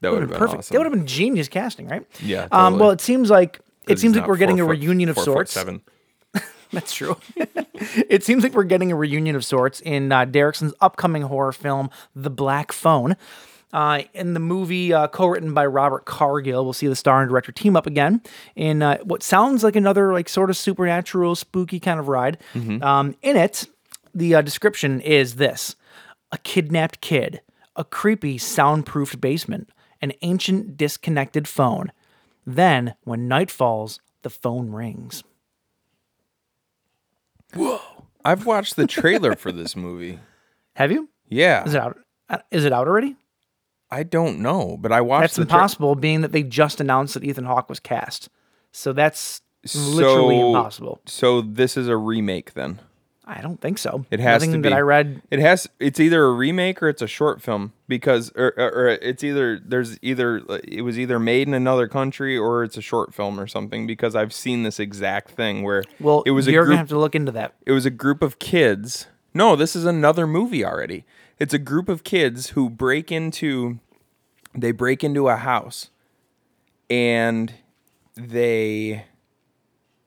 that 0.00 0.12
would 0.12 0.20
have 0.22 0.30
been 0.30 0.38
Perfect. 0.38 0.68
That 0.68 0.78
would 0.78 0.86
have 0.86 0.92
been 0.92 1.06
genius 1.06 1.48
casting, 1.48 1.88
right? 1.88 2.06
Yeah, 2.20 2.44
Um, 2.44 2.74
totally. 2.74 2.80
well, 2.80 2.90
it 2.90 3.00
seems 3.00 3.30
like 3.30 3.60
it 3.88 3.98
seems 3.98 4.16
like 4.16 4.26
we're 4.26 4.36
getting 4.36 4.60
a 4.60 4.64
reunion 4.64 5.08
of 5.08 5.18
sorts. 5.18 5.52
Seven. 5.52 5.82
That's 6.72 6.92
true. 6.92 7.16
it 8.08 8.22
seems 8.22 8.42
like 8.44 8.54
we're 8.54 8.64
getting 8.64 8.92
a 8.92 8.96
reunion 8.96 9.34
of 9.34 9.44
sorts 9.44 9.80
in 9.80 10.12
uh, 10.12 10.24
Derrickson's 10.24 10.74
upcoming 10.80 11.22
horror 11.22 11.52
film, 11.52 11.90
The 12.14 12.30
Black 12.30 12.70
Phone. 12.72 13.16
Uh, 13.72 14.02
in 14.14 14.34
the 14.34 14.40
movie, 14.40 14.92
uh, 14.92 15.06
co-written 15.08 15.54
by 15.54 15.64
Robert 15.64 16.04
Cargill, 16.04 16.64
we'll 16.64 16.72
see 16.72 16.88
the 16.88 16.96
star 16.96 17.20
and 17.22 17.28
director 17.30 17.52
team 17.52 17.76
up 17.76 17.86
again 17.86 18.20
in 18.56 18.82
uh, 18.82 18.98
what 19.04 19.22
sounds 19.22 19.62
like 19.62 19.76
another 19.76 20.12
like 20.12 20.28
sort 20.28 20.50
of 20.50 20.56
supernatural, 20.56 21.36
spooky 21.36 21.78
kind 21.78 22.00
of 22.00 22.08
ride. 22.08 22.38
Um, 22.82 23.14
in 23.22 23.36
it, 23.36 23.66
the 24.14 24.34
uh, 24.34 24.42
description 24.42 25.00
is 25.00 25.36
this: 25.36 25.76
a 26.32 26.38
kidnapped 26.38 27.00
kid, 27.00 27.42
a 27.76 27.84
creepy, 27.84 28.38
soundproofed 28.38 29.20
basement, 29.20 29.70
an 30.02 30.12
ancient, 30.22 30.76
disconnected 30.76 31.46
phone. 31.46 31.92
Then, 32.44 32.94
when 33.04 33.28
night 33.28 33.50
falls, 33.52 34.00
the 34.22 34.30
phone 34.30 34.70
rings. 34.72 35.22
Whoa! 37.54 37.80
I've 38.24 38.46
watched 38.46 38.76
the 38.76 38.86
trailer 38.86 39.34
for 39.36 39.52
this 39.52 39.76
movie. 39.76 40.18
Have 40.74 40.90
you? 40.92 41.08
Yeah, 41.28 41.64
Is 41.64 41.74
it 41.74 41.80
out? 41.80 41.98
uh, 42.28 42.38
Is 42.50 42.64
it 42.64 42.72
out 42.72 42.88
already? 42.88 43.14
I 43.90 44.02
don't 44.04 44.38
know, 44.40 44.76
but 44.80 44.92
I 44.92 45.00
watched 45.00 45.22
That's 45.22 45.36
the 45.36 45.44
tra- 45.46 45.54
impossible, 45.58 45.94
being 45.96 46.20
that 46.20 46.32
they 46.32 46.42
just 46.42 46.80
announced 46.80 47.14
that 47.14 47.24
Ethan 47.24 47.44
Hawke 47.44 47.68
was 47.68 47.80
cast. 47.80 48.28
So 48.72 48.92
that's 48.92 49.42
literally 49.74 50.36
So- 50.38 50.48
impossible. 50.48 51.00
So 51.06 51.40
this 51.40 51.76
is 51.76 51.88
a 51.88 51.96
remake 51.96 52.54
then. 52.54 52.80
I 53.26 53.42
don't 53.42 53.60
think 53.60 53.78
so. 53.78 54.06
It 54.10 54.18
has 54.18 54.42
Nothing 54.42 54.52
to 54.54 54.58
be. 54.58 54.70
that 54.70 54.76
I 54.76 54.80
read. 54.80 55.22
It 55.30 55.38
has. 55.38 55.68
It's 55.78 56.00
either 56.00 56.24
a 56.24 56.32
remake 56.32 56.82
or 56.82 56.88
it's 56.88 57.00
a 57.02 57.06
short 57.06 57.40
film 57.40 57.72
because, 57.86 58.32
or, 58.34 58.52
or, 58.56 58.72
or 58.72 58.88
it's 58.88 59.22
either 59.22 59.60
there's 59.64 59.98
either 60.02 60.42
uh, 60.48 60.58
it 60.66 60.82
was 60.82 60.98
either 60.98 61.20
made 61.20 61.46
in 61.46 61.54
another 61.54 61.86
country 61.86 62.36
or 62.36 62.64
it's 62.64 62.76
a 62.76 62.80
short 62.82 63.14
film 63.14 63.38
or 63.38 63.46
something 63.46 63.86
because 63.86 64.16
I've 64.16 64.32
seen 64.32 64.64
this 64.64 64.80
exact 64.80 65.30
thing 65.30 65.62
where 65.62 65.84
Well, 66.00 66.24
it 66.26 66.32
was 66.32 66.48
a 66.48 66.52
you're 66.52 66.62
group 66.64 66.72
gonna 66.72 66.78
have 66.78 66.88
to 66.88 66.98
look 66.98 67.14
into 67.14 67.30
that. 67.32 67.54
it 67.64 67.70
was 67.70 67.86
a 67.86 67.90
group 67.90 68.20
of 68.22 68.40
kids. 68.40 69.06
No, 69.32 69.54
this 69.54 69.76
is 69.76 69.84
another 69.84 70.26
movie 70.26 70.64
already. 70.64 71.04
It's 71.40 71.54
a 71.54 71.58
group 71.58 71.88
of 71.88 72.04
kids 72.04 72.50
who 72.50 72.70
break 72.70 73.10
into 73.10 73.80
they 74.54 74.72
break 74.72 75.02
into 75.02 75.28
a 75.28 75.36
house 75.36 75.90
and 76.90 77.54
they 78.14 79.06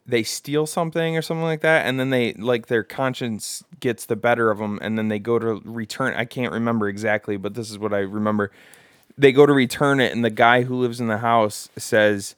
they 0.06 0.22
steal 0.22 0.68
something 0.68 1.18
or 1.18 1.22
something 1.22 1.46
like 1.46 1.62
that 1.62 1.86
and 1.86 2.00
then 2.00 2.12
they 2.12 2.34
like 2.34 2.68
their 2.68 2.84
conscience 2.84 3.64
gets 3.80 4.06
the 4.06 4.16
better 4.16 4.52
of 4.52 4.60
them 4.60 4.78
and 4.82 4.98
then 4.98 5.08
they 5.08 5.18
go 5.18 5.40
to 5.40 5.62
return 5.66 6.14
I 6.16 6.26
can't 6.26 6.54
remember 6.54 6.88
exactly, 6.88 7.38
but 7.38 7.56
this 7.56 7.72
is 7.72 7.80
what 7.80 7.94
I 7.94 8.00
remember. 8.00 8.52
They 9.18 9.32
go 9.32 9.46
to 9.46 9.54
return 9.54 10.00
it 10.00 10.12
and 10.12 10.24
the 10.24 10.30
guy 10.30 10.64
who 10.64 10.76
lives 10.76 11.02
in 11.02 11.08
the 11.08 11.18
house 11.20 11.70
says 11.78 12.36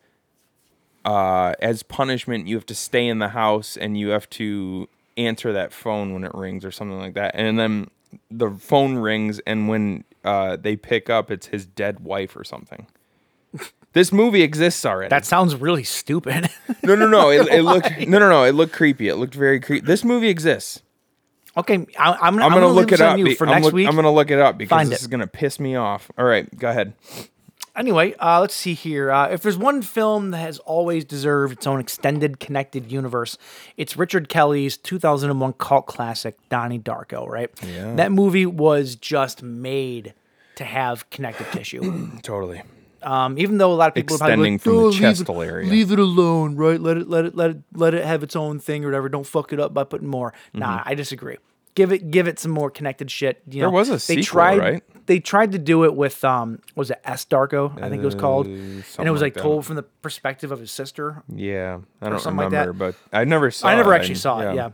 uh, 1.04 1.54
as 1.60 1.84
punishment, 1.84 2.48
you 2.48 2.56
have 2.56 2.66
to 2.66 2.76
stay 2.76 3.08
in 3.08 3.20
the 3.20 3.30
house 3.30 3.78
and 3.78 3.98
you 3.98 4.10
have 4.10 4.30
to 4.32 4.90
answer 5.18 5.54
that 5.54 5.72
phone 5.72 6.14
when 6.14 6.24
it 6.24 6.34
rings 6.34 6.66
or 6.66 6.72
something 6.72 6.98
like 6.98 7.14
that. 7.14 7.36
And 7.36 7.60
then 7.60 7.90
the 8.32 8.52
phone 8.52 8.96
rings, 8.98 9.40
and 9.48 9.68
when 9.68 10.04
uh, 10.24 10.56
they 10.58 10.76
pick 10.76 11.10
up, 11.10 11.30
it's 11.32 11.48
his 11.48 11.66
dead 11.66 12.00
wife 12.02 12.36
or 12.36 12.44
something. 12.44 12.88
This 13.94 14.12
movie 14.12 14.42
exists 14.42 14.86
already. 14.86 15.10
That 15.10 15.24
sounds 15.26 15.56
really 15.56 15.86
stupid. 15.86 16.50
no, 16.84 16.96
no, 16.96 17.08
no. 17.08 17.30
It, 17.30 17.48
it 17.48 17.64
looked 17.64 17.90
no, 18.08 18.20
no, 18.20 18.30
no. 18.30 18.44
It 18.44 18.54
looked 18.54 18.74
creepy. 18.74 19.08
It 19.08 19.16
looked 19.16 19.36
very 19.36 19.60
creepy. 19.62 19.86
This 19.86 20.04
movie 20.04 20.28
exists. 20.28 20.82
okay, 21.56 21.86
I, 21.98 22.12
I'm, 22.12 22.34
gonna, 22.34 22.46
I'm, 22.46 22.52
gonna, 22.52 22.68
look 22.68 22.92
it 22.92 23.00
up. 23.00 23.18
you 23.18 23.24
be- 23.24 23.36
for 23.36 23.48
I'm, 23.48 23.54
next 23.54 23.66
look- 23.66 23.74
week. 23.74 23.88
I'm 23.88 23.96
gonna 23.96 24.12
look 24.12 24.32
it 24.32 24.40
up 24.40 24.58
because 24.58 24.70
Find 24.76 24.90
this 24.92 25.00
it. 25.00 25.04
is 25.04 25.08
gonna 25.08 25.28
piss 25.28 25.62
me 25.62 25.76
off. 25.78 26.12
All 26.18 26.26
right, 26.26 26.54
go 26.58 26.70
ahead. 26.70 26.94
Anyway, 27.76 28.14
uh, 28.22 28.40
let's 28.40 28.54
see 28.56 28.74
here. 28.74 29.12
Uh, 29.12 29.28
if 29.28 29.42
there's 29.42 29.58
one 29.58 29.82
film 29.82 30.32
that 30.32 30.38
has 30.38 30.60
always 30.60 31.04
deserved 31.04 31.54
its 31.54 31.68
own 31.68 31.80
extended, 31.80 32.40
connected 32.40 32.92
universe, 32.92 33.38
it's 33.76 33.98
Richard 33.98 34.30
Kelly's 34.30 34.78
2001 34.78 35.54
cult 35.54 35.86
classic, 35.86 36.38
Donnie 36.50 36.80
Darko, 36.80 37.28
right? 37.28 37.50
Yeah. 37.66 37.96
That 37.96 38.12
movie 38.12 38.46
was 38.46 38.96
just 38.96 39.44
made 39.44 40.14
to 40.56 40.64
have 40.64 41.10
connective 41.10 41.52
tissue. 41.52 42.18
Totally. 42.24 42.62
Um, 43.04 43.38
even 43.38 43.58
though 43.60 43.72
a 43.72 43.76
lot 43.76 43.90
of 43.90 43.94
people 43.94 44.16
are 44.16 44.20
probably 44.20 44.34
Extending 44.34 44.54
like, 44.54 44.62
from 44.62 44.76
the 44.78 44.82
"Oh, 44.82 44.88
leave 44.88 45.02
chestal 45.02 45.46
it, 45.46 45.48
area." 45.48 45.70
leave 45.70 45.92
it 45.92 46.00
alone, 46.00 46.56
right? 46.56 46.80
Let 46.80 46.98
it, 46.98 47.08
let 47.08 47.26
it, 47.26 47.36
let 47.36 47.52
it, 47.52 47.58
let 47.74 47.94
it 47.94 48.04
have 48.04 48.24
its 48.24 48.36
own 48.36 48.60
thing 48.60 48.84
or 48.84 48.88
whatever. 48.88 49.10
Don't 49.10 49.28
fuck 49.28 49.54
it 49.54 49.60
up 49.60 49.74
by 49.76 49.84
putting 49.84 50.08
more. 50.08 50.34
Nah, 50.54 50.82
I 50.84 50.96
disagree. 50.96 51.38
Give 51.76 51.92
it, 51.92 52.10
give 52.10 52.28
it 52.28 52.40
some 52.40 52.52
more 52.52 52.72
connected 52.72 53.12
shit. 53.12 53.42
You 53.46 53.52
Mm-hmm. 53.52 53.60
There 53.60 53.70
was 53.70 53.90
a 53.90 53.94
they 53.94 53.98
sequel, 54.00 54.24
tried, 54.24 54.60
right? 54.60 54.84
They 55.08 55.20
tried 55.20 55.52
to 55.52 55.60
do 55.60 55.84
it 55.84 55.96
with 55.96 56.24
um, 56.24 56.62
was 56.74 56.90
it 56.90 57.00
S 57.04 57.26
Darko? 57.26 57.82
I 57.82 57.90
think 57.90 58.02
it 58.02 58.06
was 58.06 58.16
called, 58.16 58.48
and 58.48 58.84
it 59.00 59.12
was 59.12 59.22
like 59.22 59.36
like 59.36 59.44
told 59.44 59.66
from 59.66 59.76
the 59.76 59.84
perspective 59.84 60.52
of 60.52 60.60
his 60.60 60.72
sister. 60.72 61.24
Yeah, 61.28 61.80
I 62.02 62.10
don't 62.10 62.16
like 62.16 62.26
remember, 62.26 62.50
that. 62.66 62.78
but 62.78 62.96
I 63.12 63.26
never 63.26 63.52
saw. 63.52 63.68
I 63.68 63.76
never 63.76 63.94
it. 63.94 63.98
actually 63.98 64.16
saw 64.16 64.40
it. 64.40 64.56
Yeah. 64.56 64.72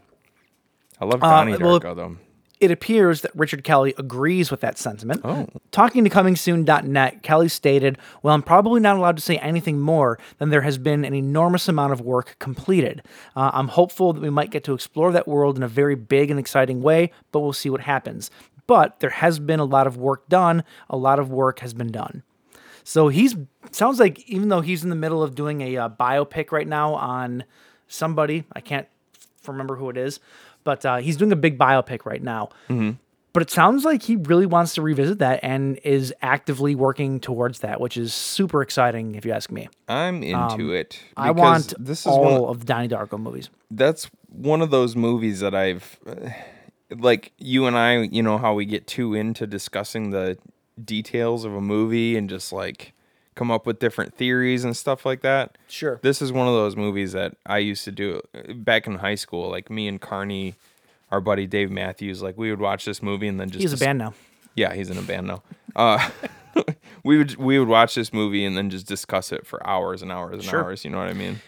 I 1.00 1.06
love 1.06 1.20
Donnie 1.20 1.58
well, 1.58 1.80
Darko 1.80 1.96
though. 1.96 2.18
It 2.62 2.70
appears 2.70 3.22
that 3.22 3.32
Richard 3.36 3.64
Kelly 3.64 3.96
agrees 3.98 4.52
with 4.52 4.62
that 4.62 4.78
sentiment. 4.78 5.22
Oh. 5.24 5.48
Talking 5.72 6.04
to 6.04 6.10
ComingSoon.net, 6.12 7.24
Kelly 7.24 7.50
stated, 7.50 7.98
Well, 8.22 8.36
I'm 8.36 8.44
probably 8.44 8.80
not 8.80 8.98
allowed 8.98 9.18
to 9.18 9.24
say 9.24 9.38
anything 9.38 9.80
more 9.80 10.20
than 10.38 10.52
there 10.52 10.62
has 10.62 10.78
been 10.78 11.04
an 11.04 11.16
enormous 11.16 11.68
amount 11.68 11.92
of 11.92 12.02
work 12.02 12.36
completed. 12.38 13.02
Uh, 13.36 13.50
I'm 13.52 13.70
hopeful 13.70 14.14
that 14.14 14.22
we 14.22 14.30
might 14.30 14.52
get 14.52 14.64
to 14.66 14.74
explore 14.74 15.12
that 15.12 15.28
world 15.28 15.58
in 15.58 15.64
a 15.64 15.68
very 15.68 15.96
big 15.96 16.30
and 16.30 16.40
exciting 16.40 16.84
way, 16.84 17.12
but 17.32 17.40
we'll 17.40 17.52
see 17.52 17.70
what 17.70 17.82
happens. 17.82 18.30
But 18.68 19.00
there 19.00 19.10
has 19.10 19.40
been 19.40 19.60
a 19.60 19.66
lot 19.66 19.88
of 19.88 19.98
work 19.98 20.30
done, 20.30 20.64
a 20.88 20.96
lot 20.96 21.18
of 21.18 21.32
work 21.32 21.60
has 21.60 21.74
been 21.74 21.92
done. 21.92 22.22
So 22.84 23.08
he's 23.08 23.36
sounds 23.72 24.00
like 24.00 24.20
even 24.30 24.50
though 24.50 24.62
he's 24.62 24.84
in 24.84 24.90
the 24.90 24.96
middle 24.96 25.24
of 25.24 25.36
doing 25.36 25.62
a 25.62 25.78
uh, 25.78 25.90
biopic 25.90 26.52
right 26.52 26.68
now 26.68 26.94
on 26.94 27.44
somebody, 27.88 28.46
I 28.54 28.62
can't 28.62 28.88
remember 29.48 29.76
who 29.76 29.90
it 29.90 29.98
is, 29.98 30.20
but 30.64 30.86
uh, 30.86 30.98
he's 30.98 31.18
doing 31.18 31.32
a 31.32 31.36
big 31.38 31.58
biopic 31.58 32.06
right 32.06 32.22
now. 32.22 32.50
but 33.34 33.42
it 33.42 33.50
sounds 33.50 33.86
like 33.86 34.04
he 34.04 34.18
really 34.18 34.46
wants 34.46 34.74
to 34.74 34.82
revisit 34.82 35.20
that 35.20 35.40
and 35.42 35.80
is 35.84 36.14
actively 36.22 36.76
working 36.76 37.20
towards 37.20 37.60
that, 37.60 37.80
which 37.80 37.96
is 37.96 38.14
super 38.14 38.62
exciting 38.62 39.16
if 39.16 39.26
you 39.26 39.32
ask 39.32 39.52
me. 39.52 39.70
I'm 39.88 40.22
into 40.22 40.74
it. 40.74 41.02
Um, 41.16 41.28
I 41.28 41.32
want 41.32 41.74
this 41.80 42.02
is 42.02 42.08
all 42.08 42.44
one, 42.44 42.52
of 42.52 42.60
the 42.60 42.66
Donnie 42.66 42.90
Darko 42.90 43.20
movies. 43.20 43.50
that's 43.70 44.10
one 44.28 44.62
of 44.62 44.70
those 44.70 44.96
movies 44.96 45.40
that 45.40 45.56
I've 45.56 45.98
like 46.98 47.32
you 47.38 47.68
and 47.68 47.78
I, 47.78 48.02
you 48.02 48.22
know 48.22 48.38
how 48.38 48.54
we 48.54 48.66
get 48.66 48.88
too 48.88 49.14
into 49.14 49.48
discussing 49.48 50.10
the 50.12 50.38
details 50.84 51.46
of 51.46 51.54
a 51.54 51.62
movie 51.62 52.18
and 52.18 52.30
just 52.30 52.52
like 52.52 52.94
come 53.36 53.50
up 53.52 53.66
with 53.66 53.80
different 53.80 54.14
theories 54.16 54.64
and 54.64 54.76
stuff 54.76 55.06
like 55.06 55.22
that. 55.22 55.58
Sure. 55.68 56.00
This 56.02 56.22
is 56.22 56.32
one 56.32 56.48
of 56.48 56.54
those 56.54 56.76
movies 56.76 57.14
that 57.14 57.36
I 57.46 57.60
used 57.60 57.84
to 57.86 57.92
do 57.92 58.22
uh, 58.36 58.54
back 58.54 58.88
in 58.88 58.96
high 58.96 59.16
school. 59.16 59.50
Like 59.50 59.70
me 59.70 59.88
and 59.88 60.00
Carney, 60.02 60.56
our 61.12 61.22
buddy 61.22 61.48
Dave 61.48 61.72
Matthews, 61.72 62.22
like 62.22 62.38
we 62.38 62.50
would 62.50 62.60
watch 62.60 62.86
this 62.86 63.02
movie 63.02 63.28
and 63.28 63.40
then 63.40 63.50
just 63.50 63.62
He's 63.62 63.74
a 63.74 63.78
band 63.78 64.00
now. 64.00 64.14
Yeah, 64.56 64.74
he's 64.74 64.90
in 64.90 64.98
a 64.98 65.02
band 65.02 65.28
now. 65.28 65.44
Uh, 65.76 66.10
we 67.04 67.18
would 67.18 67.36
we 67.38 67.58
would 67.58 67.70
watch 67.70 67.96
this 67.96 68.12
movie 68.12 68.44
and 68.44 68.58
then 68.58 68.70
just 68.70 68.86
discuss 68.86 69.32
it 69.32 69.48
for 69.48 69.66
hours 69.66 70.02
and 70.02 70.12
hours 70.12 70.34
and 70.36 70.44
Sure. 70.44 70.64
hours. 70.64 70.84
You 70.84 70.92
know 70.92 70.98
what 70.98 71.08
I 71.08 71.14
mean? 71.14 71.40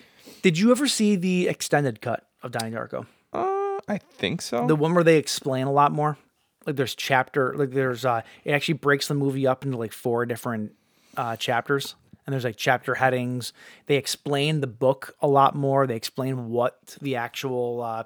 Did 0.42 0.58
you 0.58 0.72
ever 0.72 0.88
see 0.88 1.16
the 1.16 1.48
extended 1.48 2.02
cut 2.02 2.26
of 2.42 2.52
Donnie 2.52 2.72
Darko? 2.76 3.06
Uh, 3.34 3.80
I 3.88 3.98
think 4.18 4.42
so. 4.42 4.68
The 4.68 4.76
one 4.76 4.94
where 4.94 5.04
they 5.04 5.18
explain 5.18 5.68
a 5.68 5.72
lot 5.72 5.92
more. 5.92 6.18
Like 6.66 6.78
there's 6.78 6.96
chapter, 6.96 7.54
like 7.58 7.72
there's 7.72 8.06
uh, 8.06 8.22
it 8.46 8.54
actually 8.54 8.76
breaks 8.76 9.10
the 9.10 9.16
movie 9.16 9.46
up 9.46 9.66
into 9.66 9.76
like 9.78 9.92
four 9.92 10.26
different 10.26 10.72
uh, 11.18 11.36
chapters, 11.36 11.96
and 12.26 12.34
there's 12.34 12.44
like 12.44 12.58
chapter 12.58 12.96
headings. 12.96 13.54
They 13.88 13.96
explain 13.96 14.62
the 14.62 14.68
book 14.68 15.16
a 15.22 15.28
lot 15.28 15.56
more. 15.56 15.88
They 15.88 15.96
explain 15.96 16.50
what 16.50 16.98
the 17.02 17.16
actual, 17.16 17.82
uh, 17.82 18.04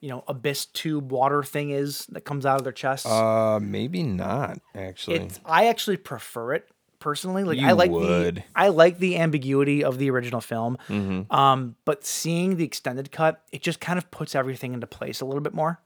you 0.00 0.08
know, 0.08 0.24
abyss 0.28 0.66
tube 0.66 1.10
water 1.10 1.42
thing 1.42 1.70
is 1.70 2.06
that 2.06 2.22
comes 2.22 2.46
out 2.46 2.58
of 2.58 2.64
their 2.64 2.72
chests. 2.72 3.06
uh, 3.06 3.58
maybe 3.60 4.02
not 4.02 4.60
actually. 4.74 5.16
It's 5.16 5.40
I 5.44 5.66
actually 5.66 5.96
prefer 5.96 6.54
it 6.54 6.68
personally. 6.98 7.44
Like 7.44 7.58
I 7.58 7.72
like 7.72 7.90
would. 7.90 8.36
the 8.36 8.42
I 8.54 8.68
like 8.68 8.98
the 8.98 9.16
ambiguity 9.18 9.84
of 9.84 9.98
the 9.98 10.10
original 10.10 10.40
film. 10.40 10.78
Mm-hmm. 10.88 11.32
Um, 11.34 11.76
but 11.84 12.04
seeing 12.04 12.56
the 12.56 12.64
extended 12.64 13.10
cut, 13.10 13.42
it 13.52 13.62
just 13.62 13.80
kind 13.80 13.98
of 13.98 14.10
puts 14.10 14.34
everything 14.34 14.74
into 14.74 14.86
place 14.86 15.20
a 15.20 15.24
little 15.24 15.42
bit 15.42 15.54
more. 15.54 15.80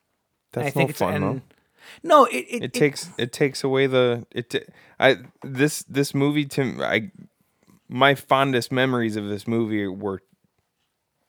And 0.54 0.66
That's 0.66 0.76
no 0.76 0.88
fun 0.88 1.20
though. 1.20 1.40
No, 2.02 2.24
it 2.26 2.46
it, 2.48 2.62
It 2.64 2.72
takes 2.72 3.10
it 3.18 3.32
takes 3.32 3.64
away 3.64 3.86
the 3.86 4.26
it. 4.30 4.72
I 4.98 5.18
this 5.42 5.82
this 5.84 6.14
movie 6.14 6.46
to 6.46 6.84
I 6.84 7.10
my 7.88 8.14
fondest 8.14 8.72
memories 8.72 9.16
of 9.16 9.28
this 9.28 9.46
movie 9.46 9.86
were 9.86 10.22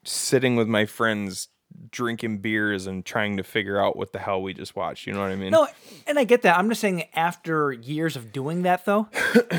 sitting 0.06 0.56
with 0.56 0.68
my 0.68 0.86
friends 0.86 1.50
drinking 1.90 2.38
beers 2.38 2.88
and 2.88 3.06
trying 3.06 3.38
to 3.38 3.44
figure 3.44 3.82
out 3.82 3.96
what 3.96 4.12
the 4.14 4.20
hell 4.20 4.42
we 4.42 4.54
just 4.54 4.76
watched. 4.76 5.08
You 5.08 5.14
know 5.14 5.22
what 5.22 5.32
I 5.32 5.36
mean? 5.36 5.52
no, 5.52 5.68
and 6.06 6.20
I 6.20 6.24
get 6.24 6.44
that. 6.44 6.58
I'm 6.58 6.70
just 6.70 6.82
saying 6.82 7.06
after 7.14 7.72
years 7.72 8.16
of 8.16 8.32
doing 8.32 8.64
that 8.64 8.86
though, 8.86 9.08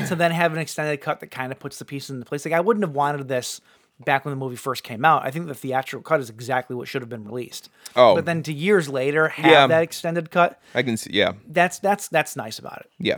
to 0.07 0.15
then 0.15 0.31
have 0.31 0.53
an 0.53 0.59
extended 0.59 1.01
cut 1.01 1.19
that 1.19 1.31
kind 1.31 1.51
of 1.51 1.59
puts 1.59 1.77
the 1.79 1.85
pieces 1.85 2.11
into 2.11 2.25
place. 2.25 2.45
Like 2.45 2.53
I 2.53 2.61
wouldn't 2.61 2.85
have 2.85 2.95
wanted 2.95 3.27
this 3.27 3.61
back 4.03 4.25
when 4.25 4.31
the 4.31 4.35
movie 4.37 4.55
first 4.57 4.83
came 4.83 5.05
out. 5.05 5.23
I 5.23 5.31
think 5.31 5.47
the 5.47 5.55
theatrical 5.55 6.03
cut 6.03 6.19
is 6.19 6.29
exactly 6.29 6.75
what 6.75 6.87
should 6.87 7.01
have 7.01 7.09
been 7.09 7.23
released. 7.25 7.69
Oh. 7.95 8.15
but 8.15 8.25
then 8.25 8.43
to 8.43 8.53
years 8.53 8.89
later 8.89 9.29
have 9.29 9.45
Yeah. 9.51 9.67
that 9.67 9.83
extended 9.83 10.31
cut. 10.31 10.59
I 10.73 10.83
can 10.83 10.97
see. 10.97 11.11
Yeah, 11.13 11.33
That's 11.47 11.79
that's 11.79 12.07
that's 12.09 12.35
nice 12.35 12.59
about 12.59 12.79
it. 12.81 12.89
yeah, 12.99 13.17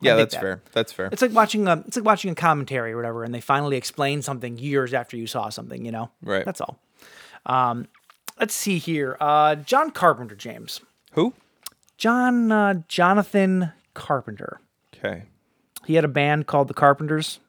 yeah. 0.00 0.14
That's 0.16 0.34
that. 0.34 0.40
fair. 0.40 0.62
That's 0.72 0.92
fair. 0.92 1.08
It's 1.10 1.22
like 1.22 1.32
watching 1.32 1.66
a 1.66 1.82
it's 1.86 1.96
like 1.96 2.04
watching 2.06 2.30
a 2.30 2.34
commentary 2.36 2.92
or 2.92 2.96
whatever, 2.96 3.24
and 3.24 3.34
they 3.34 3.40
finally 3.40 3.76
explain 3.76 4.22
something 4.22 4.58
years 4.58 4.94
after 4.94 5.16
you 5.16 5.26
saw 5.26 5.48
something. 5.48 5.84
You 5.84 5.90
know, 5.92 6.10
Right. 6.22 6.44
That's 6.44 6.60
all. 6.60 6.78
Um, 7.46 7.88
let's 8.38 8.54
see 8.54 8.78
here. 8.78 9.16
Uh, 9.20 9.56
John 9.56 9.90
Carpenter, 9.90 10.36
James. 10.36 10.80
Who? 11.12 11.34
John 11.98 12.52
uh, 12.52 12.82
Jonathan 12.88 13.72
Carpenter. 13.94 14.60
Okay, 14.94 15.24
He 15.86 15.94
had 15.94 16.04
a 16.04 16.08
band 16.08 16.46
called 16.46 16.68
the 16.68 16.74
Carpenters 16.74 17.40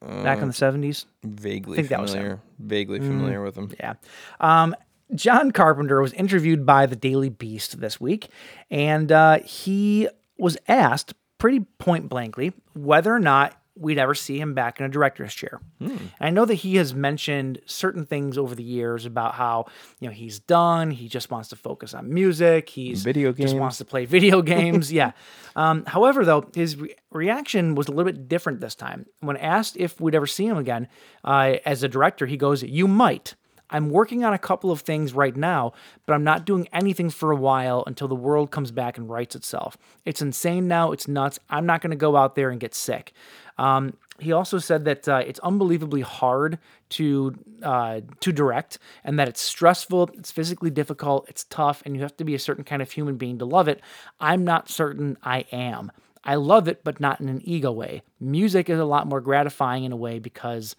back 0.00 0.38
Uh, 0.38 0.42
in 0.42 0.48
the 0.48 0.54
seventies. 0.54 1.06
vaguely 1.24 1.76
think 1.76 1.88
that 1.88 2.00
was 2.00 2.12
him. 2.14 2.18
Mm. 2.18 2.22
familiar. 2.22 2.40
Vaguely 2.58 2.98
familiar 3.00 3.42
with 3.42 3.56
him. 3.56 3.72
Yeah. 3.80 3.94
Um, 4.40 4.74
John 5.14 5.52
Carpenter 5.52 6.00
was 6.02 6.12
interviewed 6.14 6.66
by 6.66 6.86
the 6.86 6.96
Daily 6.96 7.28
Beast 7.28 7.80
this 7.80 8.00
week, 8.00 8.28
and 8.70 9.12
uh, 9.12 9.38
he 9.44 10.08
was 10.38 10.58
asked 10.68 11.14
pretty 11.38 11.60
point 11.78 12.08
blankly 12.08 12.52
whether 12.74 13.14
or 13.14 13.20
not 13.20 13.54
we'd 13.78 13.98
ever 13.98 14.14
see 14.14 14.40
him 14.40 14.54
back 14.54 14.80
in 14.80 14.86
a 14.86 14.88
director's 14.88 15.34
chair. 15.34 15.60
And 15.80 16.10
I 16.20 16.30
know 16.30 16.44
that 16.46 16.54
he 16.54 16.76
has 16.76 16.94
mentioned 16.94 17.60
certain 17.66 18.06
things 18.06 18.38
over 18.38 18.54
the 18.54 18.62
years 18.64 19.04
about 19.04 19.34
how 19.34 19.66
you 20.00 20.08
know 20.08 20.14
he's 20.14 20.38
done. 20.40 20.90
He 20.90 21.08
just 21.08 21.30
wants 21.30 21.48
to 21.50 21.56
focus 21.56 21.92
on 21.94 22.12
music. 22.12 22.70
He's 22.70 23.02
Video 23.02 23.32
just 23.32 23.38
games. 23.52 23.54
wants 23.60 23.78
to 23.78 23.84
play 23.84 24.06
video 24.06 24.40
games. 24.54 24.92
yeah. 24.92 25.12
Um, 25.54 25.84
however, 25.86 26.24
though 26.24 26.48
his 26.54 26.76
re- 26.76 26.94
reaction 27.12 27.74
was 27.74 27.88
a 27.88 27.90
little 27.92 28.10
bit 28.10 28.28
different 28.28 28.60
this 28.60 28.74
time. 28.74 29.06
When 29.20 29.36
asked 29.36 29.76
if 29.76 30.00
we'd 30.00 30.14
ever 30.14 30.26
see 30.26 30.46
him 30.46 30.56
again 30.56 30.88
uh, 31.24 31.56
as 31.66 31.82
a 31.82 31.88
director, 31.88 32.26
he 32.26 32.36
goes, 32.36 32.62
"You 32.62 32.88
might." 32.88 33.34
I'm 33.70 33.90
working 33.90 34.24
on 34.24 34.32
a 34.32 34.38
couple 34.38 34.70
of 34.70 34.80
things 34.80 35.12
right 35.12 35.36
now, 35.36 35.72
but 36.06 36.14
I'm 36.14 36.24
not 36.24 36.44
doing 36.44 36.68
anything 36.72 37.10
for 37.10 37.32
a 37.32 37.36
while 37.36 37.82
until 37.86 38.08
the 38.08 38.14
world 38.14 38.50
comes 38.50 38.70
back 38.70 38.96
and 38.98 39.08
rights 39.08 39.34
itself. 39.34 39.76
It's 40.04 40.22
insane 40.22 40.68
now. 40.68 40.92
It's 40.92 41.08
nuts. 41.08 41.38
I'm 41.50 41.66
not 41.66 41.80
going 41.80 41.90
to 41.90 41.96
go 41.96 42.16
out 42.16 42.34
there 42.34 42.50
and 42.50 42.60
get 42.60 42.74
sick. 42.74 43.12
Um, 43.58 43.94
he 44.18 44.32
also 44.32 44.58
said 44.58 44.84
that 44.84 45.08
uh, 45.08 45.22
it's 45.26 45.40
unbelievably 45.40 46.02
hard 46.02 46.58
to 46.90 47.34
uh, 47.62 48.00
to 48.20 48.32
direct, 48.32 48.78
and 49.04 49.18
that 49.18 49.28
it's 49.28 49.40
stressful, 49.40 50.10
it's 50.14 50.30
physically 50.30 50.70
difficult, 50.70 51.26
it's 51.28 51.44
tough, 51.44 51.82
and 51.84 51.96
you 51.96 52.02
have 52.02 52.16
to 52.18 52.24
be 52.24 52.34
a 52.34 52.38
certain 52.38 52.64
kind 52.64 52.82
of 52.82 52.90
human 52.90 53.16
being 53.16 53.38
to 53.38 53.44
love 53.44 53.68
it. 53.68 53.80
I'm 54.20 54.44
not 54.44 54.68
certain 54.68 55.16
I 55.22 55.46
am. 55.52 55.90
I 56.24 56.34
love 56.34 56.66
it, 56.66 56.82
but 56.82 57.00
not 57.00 57.20
in 57.20 57.28
an 57.28 57.40
ego 57.44 57.72
way. 57.72 58.02
Music 58.20 58.68
is 58.68 58.78
a 58.78 58.84
lot 58.84 59.06
more 59.06 59.20
gratifying 59.20 59.84
in 59.84 59.92
a 59.92 59.96
way 59.96 60.18
because 60.18 60.76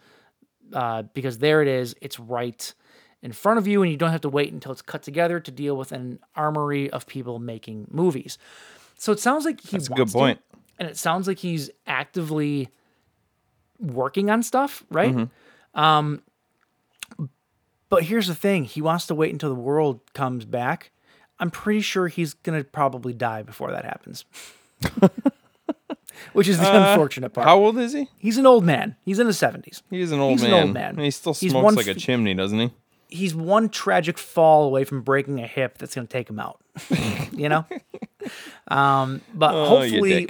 uh, 0.73 1.04
because 1.13 1.38
there 1.39 1.62
it 1.62 1.67
is. 1.67 1.95
It's 2.02 2.19
right 2.19 2.73
in 3.21 3.32
front 3.32 3.58
of 3.58 3.67
you, 3.67 3.82
and 3.82 3.91
you 3.91 3.97
don't 3.97 4.12
have 4.12 4.21
to 4.21 4.30
wait 4.30 4.51
until 4.53 4.71
it's 4.71 4.82
cut 4.82 5.03
together 5.03 5.39
to 5.39 5.51
deal 5.51 5.75
with 5.75 5.91
an 5.91 6.19
armory 6.36 6.89
of 6.89 7.08
people 7.08 7.39
making 7.39 7.88
movies. 7.91 8.38
So 8.97 9.12
it 9.12 9.19
sounds 9.19 9.45
like 9.45 9.62
he 9.62 9.77
That's 9.77 9.89
a 9.89 9.93
good 9.93 10.10
point. 10.12 10.39
to, 10.51 10.58
and 10.80 10.89
it 10.89 10.97
sounds 10.97 11.27
like 11.27 11.39
he's 11.39 11.69
actively 11.86 12.69
working 13.80 14.30
on 14.30 14.43
stuff, 14.43 14.84
right? 14.89 15.30
Um, 15.73 16.21
but 17.89 18.03
here's 18.03 18.27
the 18.27 18.36
thing: 18.36 18.63
he 18.65 18.82
wants 18.82 19.08
to 19.08 19.15
wait 19.15 19.32
until 19.32 19.49
the 19.49 19.56
world 19.60 20.01
comes 20.13 20.45
back. 20.45 20.91
I'm 21.39 21.51
pretty 21.51 21.82
sure 21.82 22.08
he's 22.08 22.34
gonna 22.34 22.63
probably 22.63 23.13
die 23.13 23.43
before 23.43 23.71
that 23.71 23.86
happens. 23.86 24.25
Which 26.34 26.47
is 26.47 26.58
the 26.60 26.89
unfortunate 26.91 27.30
part. 27.34 27.45
How 27.47 27.60
old 27.60 27.77
is 27.77 27.93
he? 27.93 28.10
He's 28.17 28.38
an 28.39 28.47
old 28.47 28.63
man. 28.65 28.95
He's 29.06 29.19
in 29.19 29.27
his 29.27 29.38
70s. 29.39 29.84
He's 29.91 30.12
an 30.12 30.19
old 30.19 30.32
He's 30.34 30.43
an 30.43 30.51
man. 30.51 30.63
old 30.63 30.73
man. 30.73 30.97
He 30.97 31.12
still 31.12 31.34
He's 31.36 31.51
smokes 31.51 31.63
one 31.63 31.75
like 31.75 31.88
a 31.88 31.93
chimney, 31.93 32.34
doesn't 32.34 32.58
he? 32.60 32.71
He's 33.10 33.34
one 33.36 33.70
tragic 33.70 34.17
fall 34.17 34.65
away 34.65 34.84
from 34.84 35.02
breaking 35.02 35.39
a 35.39 35.48
hip 35.48 35.78
that's 35.78 35.96
going 35.96 36.08
to 36.08 36.12
take 36.12 36.30
him 36.30 36.39
out. 36.39 36.60
you 37.32 37.50
know? 37.50 37.65
Um, 38.67 39.22
but 39.34 39.54
Oh, 39.54 39.65
hopefully. 39.65 40.30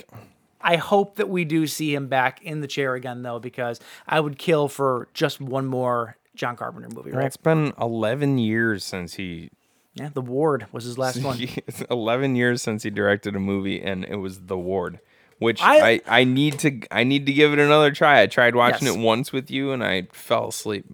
I 0.61 0.75
hope 0.75 1.15
that 1.17 1.29
we 1.29 1.45
do 1.45 1.65
see 1.67 1.93
him 1.93 2.07
back 2.07 2.41
in 2.43 2.61
the 2.61 2.67
chair 2.67 2.95
again, 2.95 3.21
though, 3.21 3.39
because 3.39 3.79
I 4.07 4.19
would 4.19 4.37
kill 4.37 4.67
for 4.67 5.07
just 5.13 5.39
one 5.39 5.65
more 5.65 6.17
John 6.35 6.55
Carpenter 6.55 6.89
movie, 6.93 7.11
Well, 7.11 7.19
right? 7.19 7.27
It's 7.27 7.37
been 7.37 7.73
11 7.79 8.37
years 8.37 8.83
since 8.83 9.13
he 9.15 9.49
Yeah, 9.93 10.09
The 10.13 10.21
Ward 10.21 10.67
was 10.71 10.83
his 10.83 10.97
last 10.97 11.23
one. 11.23 11.37
It's 11.67 11.81
11 11.89 12.35
years 12.35 12.61
since 12.61 12.83
he 12.83 12.89
directed 12.89 13.35
a 13.35 13.39
movie 13.39 13.81
and 13.81 14.03
it 14.05 14.17
was 14.17 14.41
The 14.41 14.57
Ward, 14.57 14.99
which 15.39 15.61
I- 15.61 15.91
I, 15.91 16.01
I, 16.07 16.23
need 16.25 16.59
to 16.59 16.81
I 16.91 17.03
need 17.03 17.25
to 17.27 17.33
give 17.33 17.53
it 17.53 17.59
another 17.59 17.91
try. 17.91 18.21
I 18.21 18.27
tried 18.27 18.55
watching 18.55 18.87
Yes. 18.87 18.95
it 18.97 18.99
once 18.99 19.31
with 19.31 19.49
you 19.49 19.71
and 19.71 19.83
I 19.83 20.07
fell 20.11 20.49
asleep. 20.49 20.85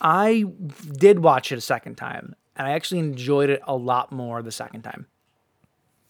I 0.00 0.44
did 0.92 1.20
watch 1.20 1.52
it 1.52 1.58
a 1.58 1.60
second 1.60 1.96
time, 1.96 2.34
and 2.56 2.66
I 2.66 2.72
actually 2.72 3.00
enjoyed 3.00 3.50
it 3.50 3.60
a 3.66 3.74
lot 3.76 4.12
more 4.12 4.42
the 4.42 4.52
second 4.52 4.82
time. 4.82 5.06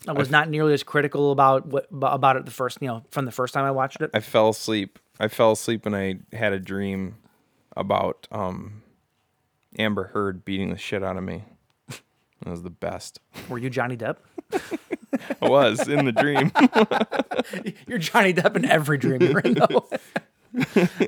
I 0.09 0.13
was 0.13 0.31
not 0.31 0.49
nearly 0.49 0.75
as 0.75 0.83
critical 0.83 1.31
about 1.31 1.67
what 1.67 1.87
about 1.93 2.37
it 2.37 2.45
the 2.45 2.51
first, 2.51 2.79
you 2.81 2.89
know, 2.89 3.05
from 3.11 3.25
the 3.25 3.31
first 3.31 3.55
time 3.55 3.65
I 3.65 3.71
watched 3.71 4.01
it. 4.01 4.11
I 4.13 4.21
fell 4.21 4.49
asleep. 4.49 4.99
I 5.21 5.29
fell 5.29 5.53
asleep 5.53 5.87
and 5.87 5.95
I 5.95 6.17
had 6.33 6.53
a 6.53 6.59
dream 6.59 7.17
about 7.77 8.27
um 8.33 8.83
Amber 9.79 10.09
Heard 10.09 10.45
beating 10.45 10.71
the 10.71 10.77
shit 10.79 11.05
out 11.05 11.17
of 11.17 11.23
me. 11.23 11.45
It 11.89 12.49
was 12.49 12.65
the 12.65 12.71
best. 12.71 13.21
Were 13.49 13.59
you 13.59 13.71
Johnny 13.71 13.97
Depp? 13.97 14.17
I 15.41 15.49
was 15.49 15.87
in 15.87 16.05
the 16.05 16.11
dream. 16.11 16.51
You're 17.87 17.99
Johnny 17.99 18.35
Depp 18.35 18.57
in 18.57 18.65
every 18.65 18.99
dream 18.99 19.23
you're 19.23 19.39
in. 19.39 19.55
Though. 19.55 19.87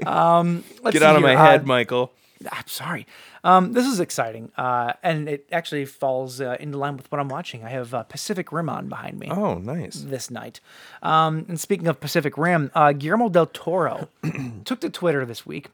um, 0.07 0.63
let's 0.83 0.93
Get 0.95 1.03
out 1.03 1.17
of 1.17 1.23
my 1.23 1.31
here. 1.31 1.39
head, 1.39 1.63
Uh, 1.63 1.67
Michael. 1.67 2.13
I'm 2.51 2.67
sorry. 2.67 3.07
Um, 3.43 3.73
this 3.73 3.87
is 3.87 4.01
exciting, 4.01 4.51
uh, 4.57 4.95
and 5.03 5.29
it 5.29 5.47
actually 5.53 5.85
falls 5.85 6.41
uh, 6.41 6.57
into 6.61 6.79
line 6.79 6.97
with 6.97 7.11
what 7.11 7.21
I'm 7.21 7.29
watching. 7.29 7.65
I 7.65 7.71
have 7.71 7.95
uh, 7.95 8.03
Pacific 8.05 8.53
Rim 8.53 8.69
on 8.69 8.89
behind 8.89 9.19
me. 9.19 9.29
Oh, 9.31 9.55
nice. 9.59 9.97
this 9.97 10.31
night. 10.31 10.61
Um, 11.03 11.47
and 11.49 11.59
speaking 11.61 11.87
of 11.87 12.01
Pacific 12.01 12.37
Rim, 12.39 12.71
uh, 12.75 12.93
Guillermo 12.93 13.29
del 13.29 13.47
Toro 13.47 14.09
took 14.65 14.81
to 14.81 14.91
Twitter 14.91 15.25
this 15.25 15.45
week 15.47 15.69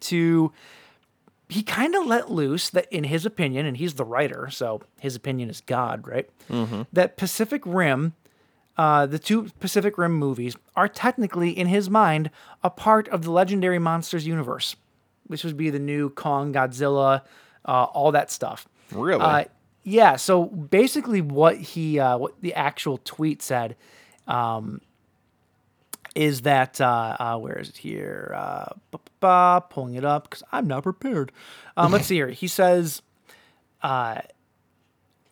to 0.00 0.52
he 1.48 1.62
kind 1.62 1.94
of 1.94 2.04
let 2.06 2.30
loose 2.30 2.68
that, 2.70 2.86
in 2.92 3.04
his 3.04 3.24
opinion, 3.24 3.64
and 3.64 3.78
he's 3.78 3.94
the 3.94 4.04
writer, 4.04 4.50
so 4.50 4.82
his 5.00 5.16
opinion 5.16 5.48
is 5.48 5.62
God, 5.62 6.06
right? 6.06 6.28
That 6.92 7.16
Pacific 7.16 7.62
Rim, 7.64 8.12
uh, 8.76 9.06
the 9.06 9.18
two 9.18 9.48
Pacific 9.58 9.96
Rim 9.96 10.12
movies, 10.12 10.56
are 10.76 10.88
technically, 10.88 11.50
in 11.58 11.66
his 11.66 11.88
mind, 11.88 12.30
a 12.62 12.68
part 12.68 13.08
of 13.08 13.22
the 13.22 13.30
legendary 13.30 13.78
monsters 13.78 14.26
universe. 14.26 14.76
Which 15.28 15.44
would 15.44 15.56
be 15.56 15.70
the 15.70 15.78
new 15.78 16.10
Kong, 16.10 16.52
Godzilla, 16.52 17.22
uh, 17.64 17.84
all 17.84 18.12
that 18.12 18.30
stuff. 18.30 18.66
Really? 18.90 19.20
Uh, 19.20 19.44
yeah. 19.84 20.16
So 20.16 20.46
basically, 20.46 21.20
what 21.20 21.56
he, 21.56 21.98
uh, 21.98 22.18
what 22.18 22.40
the 22.40 22.54
actual 22.54 22.98
tweet 23.04 23.42
said, 23.42 23.76
um, 24.26 24.80
is 26.14 26.42
that 26.42 26.80
uh, 26.80 27.16
uh, 27.18 27.38
where 27.38 27.58
is 27.58 27.68
it 27.68 27.76
here? 27.76 28.34
Uh, 29.20 29.60
pulling 29.60 29.94
it 29.94 30.04
up 30.04 30.24
because 30.24 30.42
I'm 30.50 30.66
not 30.66 30.82
prepared. 30.82 31.32
Um, 31.76 31.92
let's 31.92 32.06
see 32.06 32.16
here. 32.16 32.28
He 32.28 32.48
says, 32.48 33.02
uh, 33.82 34.20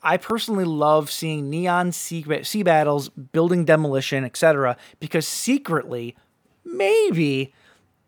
"I 0.02 0.16
personally 0.16 0.64
love 0.64 1.10
seeing 1.10 1.50
neon 1.50 1.92
sea, 1.92 2.24
sea 2.42 2.62
battles, 2.62 3.08
building 3.08 3.64
demolition, 3.64 4.24
etc. 4.24 4.76
Because 5.00 5.26
secretly, 5.26 6.16
maybe." 6.64 7.52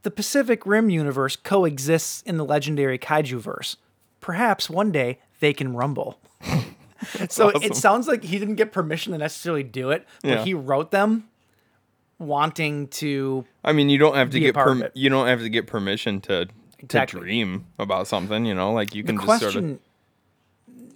The 0.03 0.11
Pacific 0.11 0.65
Rim 0.65 0.91
universe 0.91 1.37
coexists 1.37 2.23
in 2.23 2.37
the 2.37 2.45
legendary 2.45 2.99
kaiju 2.99 3.39
verse. 3.41 3.77
Perhaps 4.21 4.71
one 4.71 4.93
day 4.93 5.19
they 5.41 5.53
can 5.53 5.75
rumble. 5.75 6.19
so 7.29 7.49
it 7.51 7.77
sounds 7.77 8.07
like 8.09 8.25
he 8.25 8.39
didn't 8.39 8.57
get 8.57 8.73
permission 8.73 9.13
to 9.13 9.19
necessarily 9.19 9.63
do 9.63 9.91
it, 9.91 10.07
but 10.23 10.31
Yeah. 10.31 10.45
he 10.45 10.55
wrote 10.55 10.91
them 10.91 11.29
wanting 12.19 12.89
to. 12.89 13.45
I 13.65 13.73
mean, 13.73 13.89
you 13.91 13.99
don't 13.99 14.15
have 14.17 14.31
to 14.31 14.41
get 14.41 14.55
part 14.55 14.69
of 14.69 14.75
perm- 14.75 14.83
it. 14.85 14.93
you 14.95 15.09
don't 15.11 15.27
have 15.27 15.41
to 15.41 15.49
get 15.49 15.67
permission 15.67 16.21
to 16.23 16.49
Exactly. 16.81 17.21
to 17.21 17.25
dream 17.25 17.67
about 17.79 18.07
something. 18.07 18.45
You 18.45 18.55
know, 18.55 18.73
like 18.73 18.95
you 18.95 19.03
The 19.03 19.13
can 19.15 19.17
just 19.17 19.27
sort 19.27 19.43
of. 19.43 19.53
question. 19.53 19.81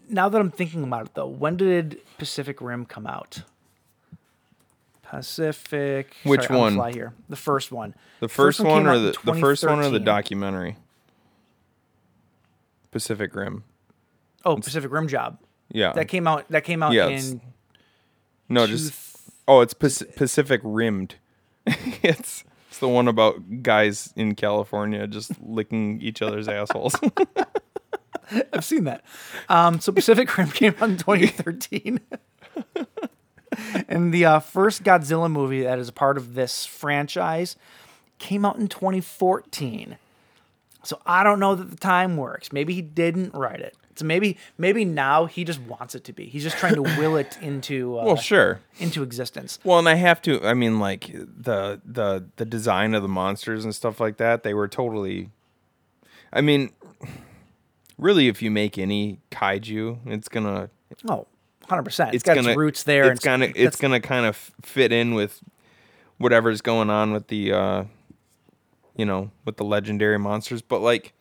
Now 0.09 0.29
that 0.29 0.41
I'm 0.41 0.51
thinking 0.51 0.83
about 0.85 1.07
it, 1.07 1.15
though, 1.15 1.27
when 1.27 1.57
did 1.57 1.99
Pacific 2.19 2.61
Rim 2.61 2.85
come 2.85 3.07
out? 3.07 3.43
Pacific. 5.13 6.17
Which 6.25 6.45
sorry, 6.45 6.59
one? 6.59 6.75
fly 6.75 6.93
here. 6.93 7.13
The 7.29 7.37
first 7.37 7.71
one. 7.71 7.95
The 8.21 8.29
first, 8.29 8.59
came 8.59 8.67
one 8.67 8.87
or 8.87 8.99
the 8.99 9.15
the 9.25 9.35
first 9.35 9.63
one 9.63 9.79
or 9.81 9.91
the 9.91 10.01
documentary? 10.01 10.77
Pacific 12.91 13.35
Rim. 13.35 13.65
Oh, 14.47 14.57
Pacific 14.57 14.91
Rim 14.91 15.09
Job. 15.09 15.39
Yeah. 15.71 15.93
That 15.93 16.09
came 16.09 16.27
out. 16.27 16.49
That 16.49 16.65
came 16.65 16.83
out 16.83 16.95
Yeah, 16.95 17.09
in. 17.09 17.43
no, 18.49 18.67
two 18.67 18.73
just 18.73 18.95
oh, 19.47 19.61
it's 19.61 19.75
Pac- 19.75 20.17
Pacific 20.17 20.63
Rimmed. 20.65 21.17
it's 21.67 22.45
it's 22.71 22.79
the 22.79 22.89
one 22.89 23.07
about 23.07 23.63
guys 23.63 24.15
in 24.17 24.35
California 24.35 25.07
just 25.07 25.33
licking 25.43 26.01
each 26.01 26.23
other's 26.23 26.49
assholes. 26.49 26.97
I've 28.55 28.65
seen 28.65 28.85
that. 28.85 29.05
Um, 29.51 29.79
so 29.79 29.93
Pacific 29.93 30.35
Rim 30.39 30.49
came 30.53 30.75
out 30.81 30.89
in 30.89 30.97
2013. 30.97 32.01
And 33.93 34.13
the 34.13 34.25
uh, 34.25 34.41
first 34.41 34.83
Godzilla 34.83 35.31
movie 35.31 35.63
that 35.63 35.79
is 35.79 35.89
a 35.89 35.93
part 35.93 36.17
of 36.17 36.35
this 36.35 36.65
franchise 36.65 37.57
came 38.19 38.45
out 38.45 38.57
in 38.57 38.69
2014. 38.69 39.99
So 40.83 41.01
I 41.07 41.23
don't 41.23 41.39
know 41.39 41.55
that 41.55 41.71
the 41.71 41.77
time 41.77 42.17
works. 42.17 42.53
Maybe 42.53 42.75
he 42.75 42.83
didn't 42.83 43.35
write 43.35 43.61
it. 43.61 43.77
So 43.95 44.07
maybe 44.07 44.39
maybe 44.57 44.87
now 44.87 45.27
he 45.27 45.45
just 45.45 45.61
wants 45.61 45.95
it 45.95 46.05
to 46.05 46.15
be. 46.15 46.25
He's 46.25 46.43
just 46.43 46.57
trying 46.57 46.77
to 46.77 46.83
will 46.83 47.17
it 47.17 47.37
into 47.43 47.99
uh, 47.99 48.05
well, 48.05 48.17
sure. 48.17 48.61
into 48.79 49.03
existence. 49.03 49.59
Well, 49.63 49.79
and 49.79 49.89
I 49.89 49.95
have 49.95 50.23
to. 50.23 50.43
I 50.43 50.55
mean, 50.55 50.81
like 50.81 51.13
the 51.13 51.81
the 51.85 52.25
the 52.37 52.47
design 52.47 52.95
of 52.95 53.03
the 53.03 53.09
monsters 53.09 53.65
and 53.65 53.75
stuff 53.75 54.01
like 54.01 54.17
that. 54.17 54.43
They 54.43 54.55
were 54.55 54.67
totally. 54.67 55.29
I 56.33 56.41
mean, 56.41 56.71
really, 57.99 58.29
if 58.29 58.41
you 58.41 58.51
make 58.51 58.79
any 58.79 59.21
kaiju, 59.31 59.99
it's 60.07 60.29
gonna 60.29 60.71
Oh, 61.09 61.27
100%. 61.69 61.87
it's 61.87 62.17
it's 62.17 62.23
got 62.23 62.37
gonna 62.37 62.51
its 62.51 62.57
roots 62.57 62.83
there. 62.83 63.11
It's 63.11 63.25
gonna 63.25 63.53
it's 63.55 63.77
gonna 63.77 64.01
kind 64.01 64.27
of 64.27 64.37
fit 64.63 64.93
in 64.93 65.15
with 65.15 65.41
whatever's 66.19 66.61
going 66.61 66.91
on 66.91 67.13
with 67.13 67.29
the 67.29 67.53
uh, 67.53 67.85
you 68.97 69.05
know, 69.05 69.31
with 69.45 69.57
the 69.57 69.65
legendary 69.65 70.19
monsters. 70.19 70.63
But 70.63 70.81
like 70.81 71.13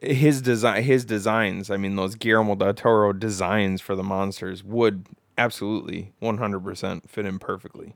his 0.00 0.42
design, 0.42 0.82
his 0.82 1.04
designs. 1.04 1.70
I 1.70 1.76
mean, 1.76 1.96
those 1.96 2.14
Guillermo 2.14 2.54
del 2.54 2.74
Toro 2.74 3.12
designs 3.12 3.80
for 3.80 3.94
the 3.94 4.02
monsters 4.02 4.62
would 4.62 5.06
absolutely 5.36 6.12
100% 6.22 7.08
fit 7.08 7.26
in 7.26 7.38
perfectly. 7.38 7.94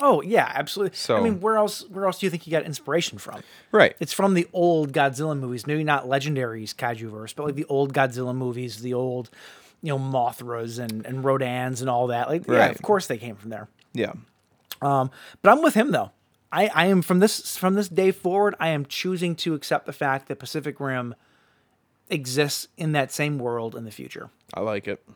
Oh 0.00 0.22
yeah, 0.22 0.50
absolutely. 0.54 0.96
So 0.96 1.16
I 1.16 1.20
mean, 1.20 1.40
where 1.40 1.56
else 1.56 1.84
where 1.88 2.06
else 2.06 2.20
do 2.20 2.26
you 2.26 2.30
think 2.30 2.46
you 2.46 2.50
got 2.50 2.64
inspiration 2.64 3.18
from? 3.18 3.42
Right. 3.72 3.96
It's 3.98 4.12
from 4.12 4.34
the 4.34 4.46
old 4.52 4.92
Godzilla 4.92 5.38
movies, 5.38 5.66
maybe 5.66 5.84
not 5.84 6.06
legendaries 6.06 6.74
kaiju 6.74 7.10
verse, 7.10 7.32
but 7.32 7.44
like 7.44 7.54
the 7.56 7.64
old 7.64 7.92
Godzilla 7.92 8.34
movies, 8.34 8.82
the 8.82 8.94
old, 8.94 9.30
you 9.82 9.96
know, 9.96 9.98
Mothras 9.98 10.78
and 10.78 11.04
and 11.06 11.24
Rodans 11.24 11.80
and 11.80 11.88
all 11.90 12.08
that. 12.08 12.28
Like, 12.28 12.46
yeah, 12.46 12.66
of 12.66 12.82
course 12.82 13.06
they 13.06 13.18
came 13.18 13.36
from 13.36 13.50
there. 13.50 13.68
yeah. 13.92 14.12
Um, 14.82 15.10
but 15.42 15.50
I'm 15.52 15.62
with 15.62 15.74
him 15.74 15.90
though. 15.90 16.10
I 16.50 16.68
I 16.68 16.86
am 16.86 17.02
from 17.02 17.20
this 17.20 17.56
from 17.56 17.74
this 17.74 17.88
day 17.88 18.12
forward. 18.12 18.54
I 18.58 18.68
am 18.68 18.86
choosing 18.86 19.36
to 19.36 19.54
accept 19.54 19.86
the 19.86 19.92
fact 19.92 20.28
that 20.28 20.38
Pacific 20.38 20.80
Rim 20.80 21.14
exists 22.08 22.66
in 22.76 22.92
that 22.92 23.12
same 23.12 23.38
world 23.38 23.76
in 23.76 23.84
the 23.84 23.90
future. 23.90 24.30
I 24.54 24.60
like 24.60 24.88
it. 24.88 25.06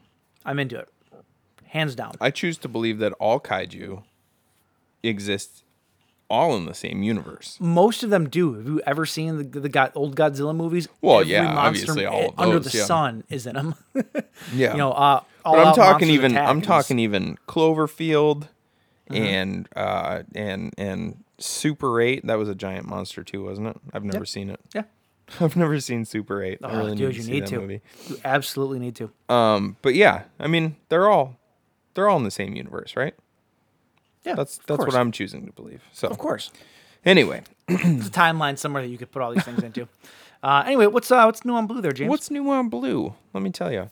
I'm 0.44 0.58
into 0.58 0.78
it, 0.78 0.88
hands 1.66 1.94
down. 1.94 2.12
I 2.20 2.30
choose 2.30 2.58
to 2.58 2.68
believe 2.68 2.98
that 2.98 3.12
all 3.14 3.40
kaiju 3.40 4.02
exist 5.02 5.63
all 6.30 6.56
in 6.56 6.64
the 6.66 6.74
same 6.74 7.02
universe. 7.02 7.58
Most 7.60 8.02
of 8.02 8.10
them 8.10 8.28
do. 8.28 8.54
Have 8.54 8.66
you 8.66 8.80
ever 8.86 9.04
seen 9.06 9.36
the 9.38 9.60
the 9.60 9.68
God, 9.68 9.92
old 9.94 10.16
Godzilla 10.16 10.54
movies? 10.56 10.88
Well, 11.00 11.20
Every 11.20 11.32
yeah, 11.32 11.42
monster 11.52 11.90
obviously 11.92 12.06
all 12.06 12.28
of 12.30 12.34
under 12.38 12.58
the 12.58 12.76
yeah. 12.76 12.84
sun 12.84 13.24
is 13.28 13.46
in 13.46 13.54
them. 13.54 13.74
Yeah. 14.54 14.72
you 14.72 14.78
know, 14.78 14.92
uh, 14.92 15.20
all 15.44 15.54
but 15.56 15.66
I'm 15.66 15.74
talking 15.74 16.08
even 16.10 16.32
attack 16.32 16.48
I'm 16.48 16.60
talking 16.62 16.98
even 16.98 17.36
Cloverfield 17.48 18.44
Uh-huh. 19.10 19.14
and 19.16 19.68
uh 19.76 20.22
and 20.34 20.72
and 20.78 21.24
Super 21.38 22.00
8, 22.00 22.26
that 22.26 22.38
was 22.38 22.48
a 22.48 22.54
giant 22.54 22.86
monster 22.86 23.22
too, 23.24 23.44
wasn't 23.44 23.68
it? 23.68 23.76
I've 23.92 24.04
never 24.04 24.24
seen 24.24 24.50
it. 24.50 24.60
Yeah. 24.74 24.84
I've 25.40 25.56
never 25.56 25.78
seen 25.80 26.04
Super 26.04 26.42
8. 26.42 26.58
I 26.62 26.70
Oh, 26.70 26.78
really 26.78 26.96
dude, 26.96 27.08
need 27.08 27.12
to 27.12 27.16
you 27.16 27.22
see 27.22 27.32
need 27.32 27.42
that 27.44 27.48
to. 27.50 27.60
movie. 27.60 27.80
You 28.08 28.16
absolutely 28.24 28.78
need 28.78 28.96
to. 28.96 29.10
Um 29.28 29.76
but 29.82 29.94
yeah, 29.94 30.24
I 30.38 30.46
mean, 30.46 30.76
they're 30.88 31.08
all 31.08 31.36
they're 31.94 32.08
all 32.08 32.16
in 32.18 32.24
the 32.24 32.30
same 32.30 32.54
universe, 32.56 32.96
right? 32.96 33.14
Yeah, 34.24 34.34
That's 34.34 34.58
that's 34.58 34.78
course. 34.78 34.92
what 34.92 34.98
I'm 34.98 35.12
choosing 35.12 35.46
to 35.46 35.52
believe. 35.52 35.82
So 35.92 36.08
Of 36.08 36.18
course, 36.18 36.50
Anyway, 37.04 37.42
there's 37.68 38.06
a 38.06 38.10
timeline 38.10 38.56
somewhere 38.56 38.82
that 38.82 38.88
you 38.88 38.96
could 38.96 39.12
put 39.12 39.20
all 39.22 39.32
these 39.32 39.44
things 39.44 39.62
into. 39.62 39.88
Uh, 40.42 40.62
anyway, 40.66 40.86
what's 40.86 41.10
uh, 41.10 41.24
what's 41.24 41.42
new 41.46 41.54
on 41.54 41.66
Blue 41.66 41.80
there, 41.80 41.90
James? 41.92 42.10
What's 42.10 42.30
new 42.30 42.50
on 42.50 42.68
Blue? 42.68 43.14
Let 43.32 43.42
me 43.42 43.48
tell 43.48 43.72
you. 43.72 43.88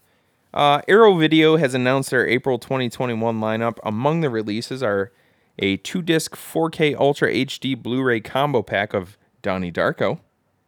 Uh, 0.52 0.82
Arrow 0.86 1.16
Video 1.16 1.56
has 1.56 1.72
announced 1.72 2.10
their 2.10 2.28
April 2.28 2.58
2021 2.58 3.40
lineup. 3.40 3.78
Among 3.82 4.20
the 4.20 4.28
releases 4.28 4.82
are 4.82 5.12
a 5.58 5.78
two 5.78 6.02
disc 6.02 6.36
4K 6.36 6.94
Ultra 6.94 7.32
HD 7.32 7.74
Blu 7.82 8.02
ray 8.02 8.20
combo 8.20 8.60
pack 8.60 8.92
of 8.92 9.16
Donnie 9.40 9.72
Darko, 9.72 10.20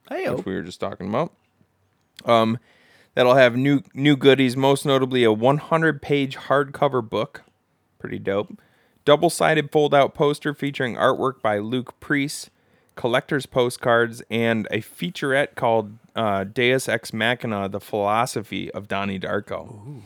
Hey, 0.08 0.30
which 0.30 0.46
we 0.46 0.54
were 0.54 0.62
just 0.62 0.80
talking 0.80 1.06
about. 1.10 1.34
Um, 2.24 2.58
that'll 3.14 3.34
have 3.34 3.54
new 3.54 3.82
new 3.92 4.16
goodies, 4.16 4.56
most 4.56 4.86
notably 4.86 5.22
a 5.22 5.32
100 5.32 6.00
page 6.00 6.38
hardcover 6.38 7.06
book, 7.06 7.42
pretty 7.98 8.18
dope. 8.18 8.58
Double 9.04 9.30
sided 9.30 9.70
fold 9.70 9.94
out 9.94 10.14
poster 10.14 10.54
featuring 10.54 10.94
artwork 10.96 11.42
by 11.42 11.58
Luke 11.58 11.98
Preece, 12.00 12.48
collector's 12.96 13.46
postcards, 13.46 14.22
and 14.30 14.66
a 14.70 14.78
featurette 14.78 15.54
called 15.56 15.98
uh, 16.16 16.44
Deus 16.44 16.88
Ex 16.88 17.12
Machina: 17.12 17.68
The 17.68 17.80
Philosophy 17.80 18.70
of 18.70 18.88
Donnie 18.88 19.18
Darko. 19.18 20.02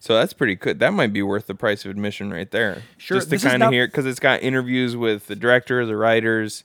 So 0.00 0.14
that's 0.14 0.32
pretty 0.32 0.54
good. 0.54 0.78
That 0.78 0.92
might 0.92 1.12
be 1.12 1.22
worth 1.22 1.46
the 1.48 1.54
price 1.56 1.84
of 1.84 1.90
admission 1.90 2.30
right 2.32 2.50
there. 2.50 2.82
Sure, 2.96 3.16
Just 3.18 3.30
to 3.30 3.38
kind 3.38 3.54
of 3.54 3.60
not- 3.60 3.72
hear 3.72 3.86
because 3.86 4.06
it's 4.06 4.20
got 4.20 4.42
interviews 4.42 4.96
with 4.96 5.26
the 5.26 5.34
director, 5.36 5.84
the 5.84 5.96
writers, 5.96 6.64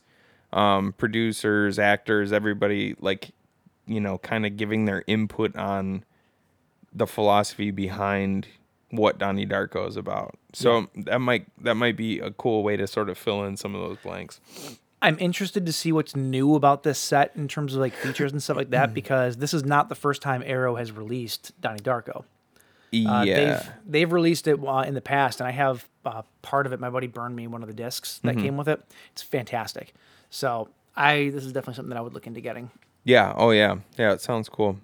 um, 0.52 0.92
producers, 0.92 1.78
actors, 1.78 2.32
everybody 2.32 2.94
like, 3.00 3.32
you 3.86 4.00
know, 4.00 4.18
kind 4.18 4.46
of 4.46 4.56
giving 4.56 4.84
their 4.84 5.02
input 5.08 5.54
on 5.56 6.04
the 6.92 7.08
philosophy 7.08 7.72
behind 7.72 8.46
what 8.90 9.18
Donnie 9.18 9.46
Darko 9.46 9.88
is 9.88 9.96
about. 9.96 10.36
So 10.54 10.88
that 10.96 11.20
might 11.20 11.46
that 11.62 11.74
might 11.74 11.96
be 11.96 12.20
a 12.20 12.30
cool 12.30 12.62
way 12.62 12.76
to 12.76 12.86
sort 12.86 13.08
of 13.10 13.18
fill 13.18 13.44
in 13.44 13.56
some 13.56 13.74
of 13.74 13.80
those 13.80 13.98
blanks. 13.98 14.40
I'm 15.02 15.18
interested 15.18 15.66
to 15.66 15.72
see 15.72 15.92
what's 15.92 16.16
new 16.16 16.54
about 16.54 16.82
this 16.82 16.98
set 16.98 17.32
in 17.36 17.46
terms 17.46 17.74
of 17.74 17.80
like 17.80 17.92
features 17.94 18.32
and 18.32 18.42
stuff 18.42 18.56
like 18.56 18.70
that 18.70 18.94
because 19.00 19.36
this 19.36 19.52
is 19.52 19.64
not 19.64 19.88
the 19.90 19.94
first 19.94 20.22
time 20.22 20.42
Arrow 20.46 20.76
has 20.76 20.92
released 20.92 21.52
Donnie 21.60 21.80
Darko. 21.80 22.24
Uh, 22.94 23.24
yeah. 23.24 23.24
They've 23.24 23.70
they've 23.86 24.12
released 24.12 24.46
it 24.46 24.58
uh, 24.64 24.84
in 24.86 24.94
the 24.94 25.00
past, 25.00 25.40
and 25.40 25.48
I 25.48 25.50
have 25.50 25.88
uh, 26.04 26.22
part 26.42 26.64
of 26.64 26.72
it. 26.72 26.78
My 26.80 26.90
buddy 26.90 27.08
burned 27.08 27.34
me 27.34 27.46
one 27.48 27.60
of 27.62 27.68
the 27.68 27.74
discs 27.74 28.18
that 28.22 28.36
Mm-hmm. 28.36 28.44
came 28.44 28.56
with 28.56 28.68
it. 28.68 28.80
It's 29.12 29.22
fantastic. 29.22 29.92
So 30.30 30.68
I 30.96 31.30
this 31.30 31.44
is 31.44 31.52
definitely 31.52 31.74
something 31.74 31.90
that 31.90 31.98
I 31.98 32.02
would 32.02 32.14
look 32.14 32.26
into 32.28 32.40
getting. 32.40 32.70
Yeah. 33.02 33.34
Oh 33.36 33.50
yeah. 33.50 33.76
Yeah. 33.98 34.12
It 34.12 34.20
sounds 34.20 34.48
cool. 34.48 34.78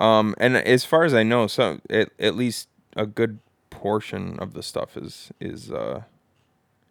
Um, 0.00 0.34
and 0.38 0.56
as 0.56 0.84
far 0.84 1.04
as 1.04 1.14
I 1.14 1.22
know, 1.22 1.46
so 1.46 1.78
at 1.90 2.34
least 2.34 2.68
a 2.96 3.06
good 3.06 3.38
portion 3.74 4.38
of 4.38 4.54
the 4.54 4.62
stuff 4.62 4.96
is 4.96 5.30
is 5.40 5.70
uh 5.70 6.02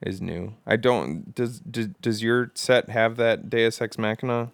is 0.01 0.21
new. 0.21 0.53
I 0.65 0.75
don't 0.75 1.33
does 1.33 1.59
does, 1.59 1.87
does 2.01 2.21
your 2.23 2.51
set 2.55 2.89
have 2.89 3.15
that 3.17 3.49
Deus 3.49 3.81
Ex 3.81 3.97
Machina? 3.97 4.51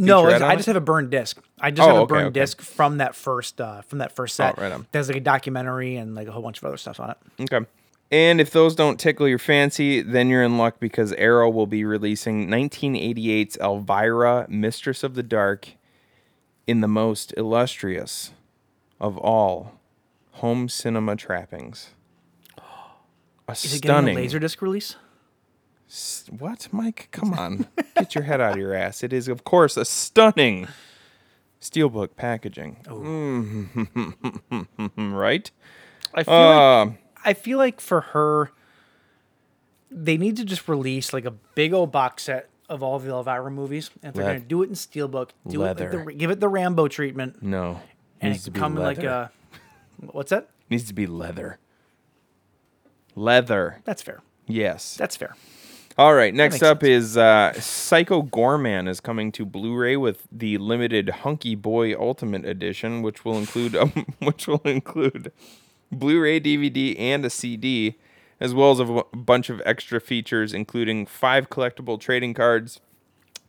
No, 0.00 0.24
I 0.26 0.54
just 0.54 0.66
have 0.66 0.76
a 0.76 0.80
burned 0.80 1.10
disc. 1.10 1.40
I 1.60 1.72
just 1.72 1.84
Oh, 1.84 1.88
have 1.88 1.96
a 1.96 2.00
okay, 2.02 2.08
burned 2.08 2.26
okay. 2.28 2.40
disc 2.40 2.60
from 2.62 2.98
that 2.98 3.16
first 3.16 3.60
uh, 3.60 3.82
from 3.82 3.98
that 3.98 4.12
first 4.14 4.36
set. 4.36 4.54
Oh, 4.56 4.62
right 4.62 4.70
on. 4.72 4.86
There's 4.92 5.08
like 5.08 5.16
a 5.16 5.20
documentary 5.20 5.96
and 5.96 6.14
like 6.14 6.28
a 6.28 6.32
whole 6.32 6.42
bunch 6.42 6.58
of 6.58 6.64
other 6.64 6.76
stuff 6.76 7.00
on 7.00 7.10
it. 7.10 7.16
Okay. 7.52 7.66
And 8.10 8.40
if 8.40 8.52
those 8.52 8.74
don't 8.74 8.98
tickle 8.98 9.28
your 9.28 9.40
fancy, 9.40 10.00
then 10.00 10.28
you're 10.28 10.42
in 10.44 10.56
luck 10.56 10.76
because 10.80 11.12
Arrow 11.14 11.50
will 11.50 11.66
be 11.66 11.84
releasing 11.84 12.46
1988's 12.48 13.58
Elvira, 13.58 14.46
Mistress 14.48 15.02
of 15.02 15.14
the 15.14 15.22
Dark, 15.22 15.70
in 16.66 16.80
the 16.80 16.88
most 16.88 17.34
illustrious 17.36 18.30
of 19.00 19.18
all 19.18 19.77
home 20.38 20.68
cinema 20.68 21.16
trappings. 21.16 21.90
A 23.48 23.52
Is 23.52 23.64
it 23.64 23.68
stunning. 23.78 24.04
getting 24.06 24.18
a 24.18 24.22
laser 24.22 24.38
disc 24.38 24.60
release? 24.62 24.96
What, 26.30 26.68
Mike? 26.70 27.08
Come 27.12 27.32
on. 27.32 27.66
Get 27.96 28.14
your 28.14 28.24
head 28.24 28.40
out 28.42 28.52
of 28.52 28.58
your 28.58 28.74
ass. 28.74 29.02
It 29.02 29.12
is, 29.12 29.26
of 29.28 29.42
course, 29.44 29.76
a 29.78 29.84
stunning 29.86 30.68
steelbook 31.60 32.14
packaging. 32.14 32.76
right? 34.96 35.50
I 36.14 36.22
feel 36.24 36.34
like 36.34 36.56
Uh, 36.56 36.90
I 37.24 37.32
feel 37.34 37.58
like 37.58 37.80
for 37.80 38.00
her, 38.02 38.50
they 39.90 40.16
need 40.18 40.36
to 40.36 40.44
just 40.44 40.68
release 40.68 41.12
like 41.12 41.24
a 41.24 41.30
big 41.30 41.72
old 41.72 41.90
box 41.90 42.24
set 42.24 42.48
of 42.68 42.82
all 42.82 42.98
the 42.98 43.10
Elvira 43.10 43.50
movies. 43.50 43.90
And 44.02 44.10
if 44.10 44.14
they're 44.14 44.34
Leath- 44.34 44.42
to 44.42 44.48
do 44.48 44.62
it 44.62 44.68
in 44.68 44.74
steelbook, 44.74 45.30
do 45.48 45.62
it 45.62 45.66
like 45.68 45.78
Leather. 45.80 46.04
the, 46.04 46.12
give 46.12 46.30
it 46.30 46.40
the 46.40 46.48
Rambo 46.48 46.88
treatment, 46.88 47.42
no. 47.42 47.80
and 48.20 48.32
Needs 48.32 48.46
it 48.46 48.46
to 48.46 48.50
can 48.50 48.52
be 48.52 48.60
come 48.60 48.76
in 48.76 48.82
like 48.82 48.96
leather. 48.98 49.08
a 49.08 49.30
what's 49.98 50.30
that? 50.30 50.48
Needs 50.70 50.84
to 50.84 50.94
be 50.94 51.06
leather. 51.06 51.58
Leather. 53.14 53.80
That's 53.84 54.02
fair. 54.02 54.20
Yes. 54.46 54.96
That's 54.96 55.16
fair. 55.16 55.34
All 55.96 56.14
right. 56.14 56.32
Next 56.32 56.62
up 56.62 56.84
is 56.84 57.16
uh, 57.16 57.52
Psycho 57.60 58.22
Goreman 58.22 58.88
is 58.88 59.00
coming 59.00 59.32
to 59.32 59.44
Blu-ray 59.44 59.96
with 59.96 60.28
the 60.30 60.56
limited 60.58 61.08
Hunky 61.08 61.56
Boy 61.56 61.98
Ultimate 61.98 62.44
Edition, 62.44 63.02
which 63.02 63.24
will 63.24 63.36
include 63.36 63.74
um, 63.74 64.06
which 64.20 64.46
will 64.46 64.62
include 64.64 65.32
Blu-ray, 65.90 66.40
DVD, 66.40 66.98
and 67.00 67.24
a 67.24 67.30
CD, 67.30 67.96
as 68.38 68.54
well 68.54 68.70
as 68.70 68.78
a 68.78 68.84
w- 68.84 69.04
bunch 69.12 69.50
of 69.50 69.60
extra 69.66 70.00
features, 70.00 70.52
including 70.54 71.04
five 71.06 71.50
collectible 71.50 71.98
trading 71.98 72.32
cards, 72.34 72.80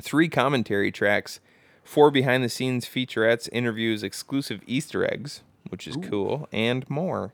three 0.01 0.27
commentary 0.27 0.91
tracks, 0.91 1.39
four 1.83 2.09
behind-the-scenes 2.09 2.85
featurettes, 2.85 3.47
interviews, 3.51 4.01
exclusive 4.01 4.61
Easter 4.65 5.05
eggs, 5.05 5.43
which 5.67 5.87
is 5.87 5.97
cool, 6.09 6.47
and 6.51 6.89
more. 6.89 7.33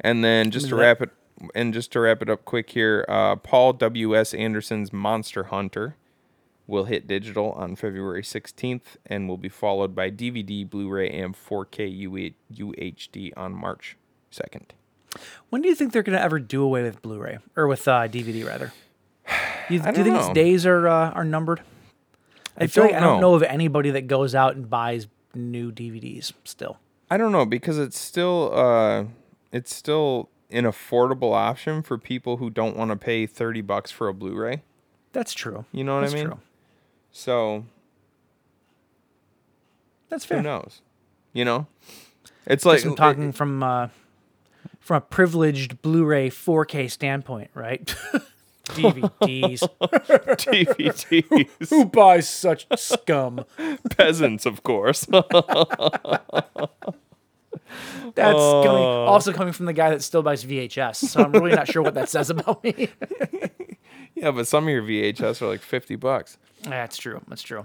And 0.00 0.24
then 0.24 0.50
just 0.50 0.68
to 0.68 0.76
wrap 0.76 1.00
it 1.00 1.10
and 1.54 1.72
just 1.72 1.92
to 1.92 2.00
wrap 2.00 2.22
it 2.22 2.28
up 2.28 2.44
quick 2.44 2.70
here, 2.70 3.04
uh, 3.08 3.36
Paul 3.36 3.72
W. 3.74 4.16
S. 4.16 4.34
Anderson's 4.34 4.92
Monster 4.92 5.44
Hunter 5.44 5.96
will 6.66 6.84
hit 6.84 7.06
digital 7.06 7.52
on 7.52 7.76
February 7.76 8.22
16th 8.22 8.96
and 9.06 9.28
will 9.28 9.36
be 9.36 9.48
followed 9.48 9.94
by 9.94 10.10
DVD, 10.10 10.68
Blu-ray, 10.68 11.10
and 11.10 11.34
4K 11.34 11.98
U- 11.98 12.34
UHD 12.52 13.32
on 13.36 13.52
March 13.52 13.96
2nd. 14.30 14.70
When 15.50 15.60
do 15.60 15.68
you 15.68 15.74
think 15.74 15.92
they're 15.92 16.02
going 16.02 16.16
to 16.16 16.22
ever 16.22 16.38
do 16.38 16.62
away 16.62 16.82
with 16.82 17.02
Blu-ray 17.02 17.38
or 17.56 17.66
with 17.66 17.86
uh, 17.86 18.08
DVD 18.08 18.46
rather? 18.46 18.72
You, 19.68 19.78
do 19.80 19.86
you 19.88 19.94
think 19.94 20.06
know. 20.06 20.20
its 20.20 20.28
days 20.30 20.64
are 20.64 20.88
uh, 20.88 21.10
are 21.10 21.24
numbered? 21.24 21.60
I, 22.56 22.64
I 22.64 22.66
feel 22.66 22.84
like 22.84 22.94
I 22.94 23.00
don't 23.00 23.20
know. 23.20 23.30
know 23.30 23.34
of 23.34 23.42
anybody 23.42 23.90
that 23.90 24.06
goes 24.06 24.34
out 24.34 24.54
and 24.56 24.68
buys 24.68 25.06
new 25.34 25.72
DVDs 25.72 26.32
still. 26.44 26.78
I 27.12 27.18
don't 27.18 27.30
know 27.30 27.44
because 27.44 27.76
it's 27.78 27.98
still 27.98 28.50
uh, 28.54 29.04
it's 29.52 29.74
still 29.74 30.30
an 30.50 30.64
affordable 30.64 31.34
option 31.34 31.82
for 31.82 31.98
people 31.98 32.38
who 32.38 32.48
don't 32.48 32.74
want 32.74 32.90
to 32.90 32.96
pay 32.96 33.26
30 33.26 33.60
bucks 33.60 33.90
for 33.90 34.08
a 34.08 34.14
Blu-ray. 34.14 34.62
That's 35.12 35.34
true. 35.34 35.66
You 35.72 35.84
know 35.84 35.96
what 35.96 36.00
That's 36.00 36.14
I 36.14 36.16
mean? 36.16 36.26
True. 36.28 36.38
So 37.10 37.64
That's 40.08 40.24
fair. 40.24 40.38
who 40.38 40.44
knows? 40.44 40.80
You 41.34 41.44
know, 41.44 41.66
it's 42.46 42.64
like 42.64 42.82
I'm 42.82 42.96
talking 42.96 43.30
from 43.30 43.62
uh, 43.62 43.88
from 44.80 44.96
a 44.96 45.00
privileged 45.02 45.82
Blu-ray 45.82 46.30
4K 46.30 46.90
standpoint, 46.90 47.50
right? 47.52 47.94
DVDs. 48.72 49.60
DVDs. 49.80 51.70
Who 51.70 51.84
buys 51.86 52.28
such 52.28 52.66
scum? 52.76 53.44
peasants, 53.96 54.46
of 54.46 54.62
course. 54.62 55.06
That's 58.14 58.36
Oh. 58.36 58.62
coming, 58.64 58.82
also 58.82 59.32
coming 59.32 59.52
from 59.52 59.66
the 59.66 59.72
guy 59.72 59.90
that 59.90 60.02
still 60.02 60.22
buys 60.22 60.44
VHS. 60.44 60.96
So 60.96 61.22
I'm 61.22 61.32
really 61.32 61.52
not 61.52 61.68
sure 61.68 61.82
what 61.82 61.94
that 61.94 62.08
says 62.08 62.28
about 62.30 62.62
me. 62.62 62.88
yeah, 64.14 64.30
but 64.30 64.46
some 64.46 64.64
of 64.64 64.70
your 64.70 64.82
VHS 64.82 65.40
are 65.40 65.46
like 65.48 65.60
fifty 65.62 65.96
bucks. 65.96 66.36
That's 66.62 66.96
true. 66.96 67.20
That's 67.28 67.42
true. 67.42 67.64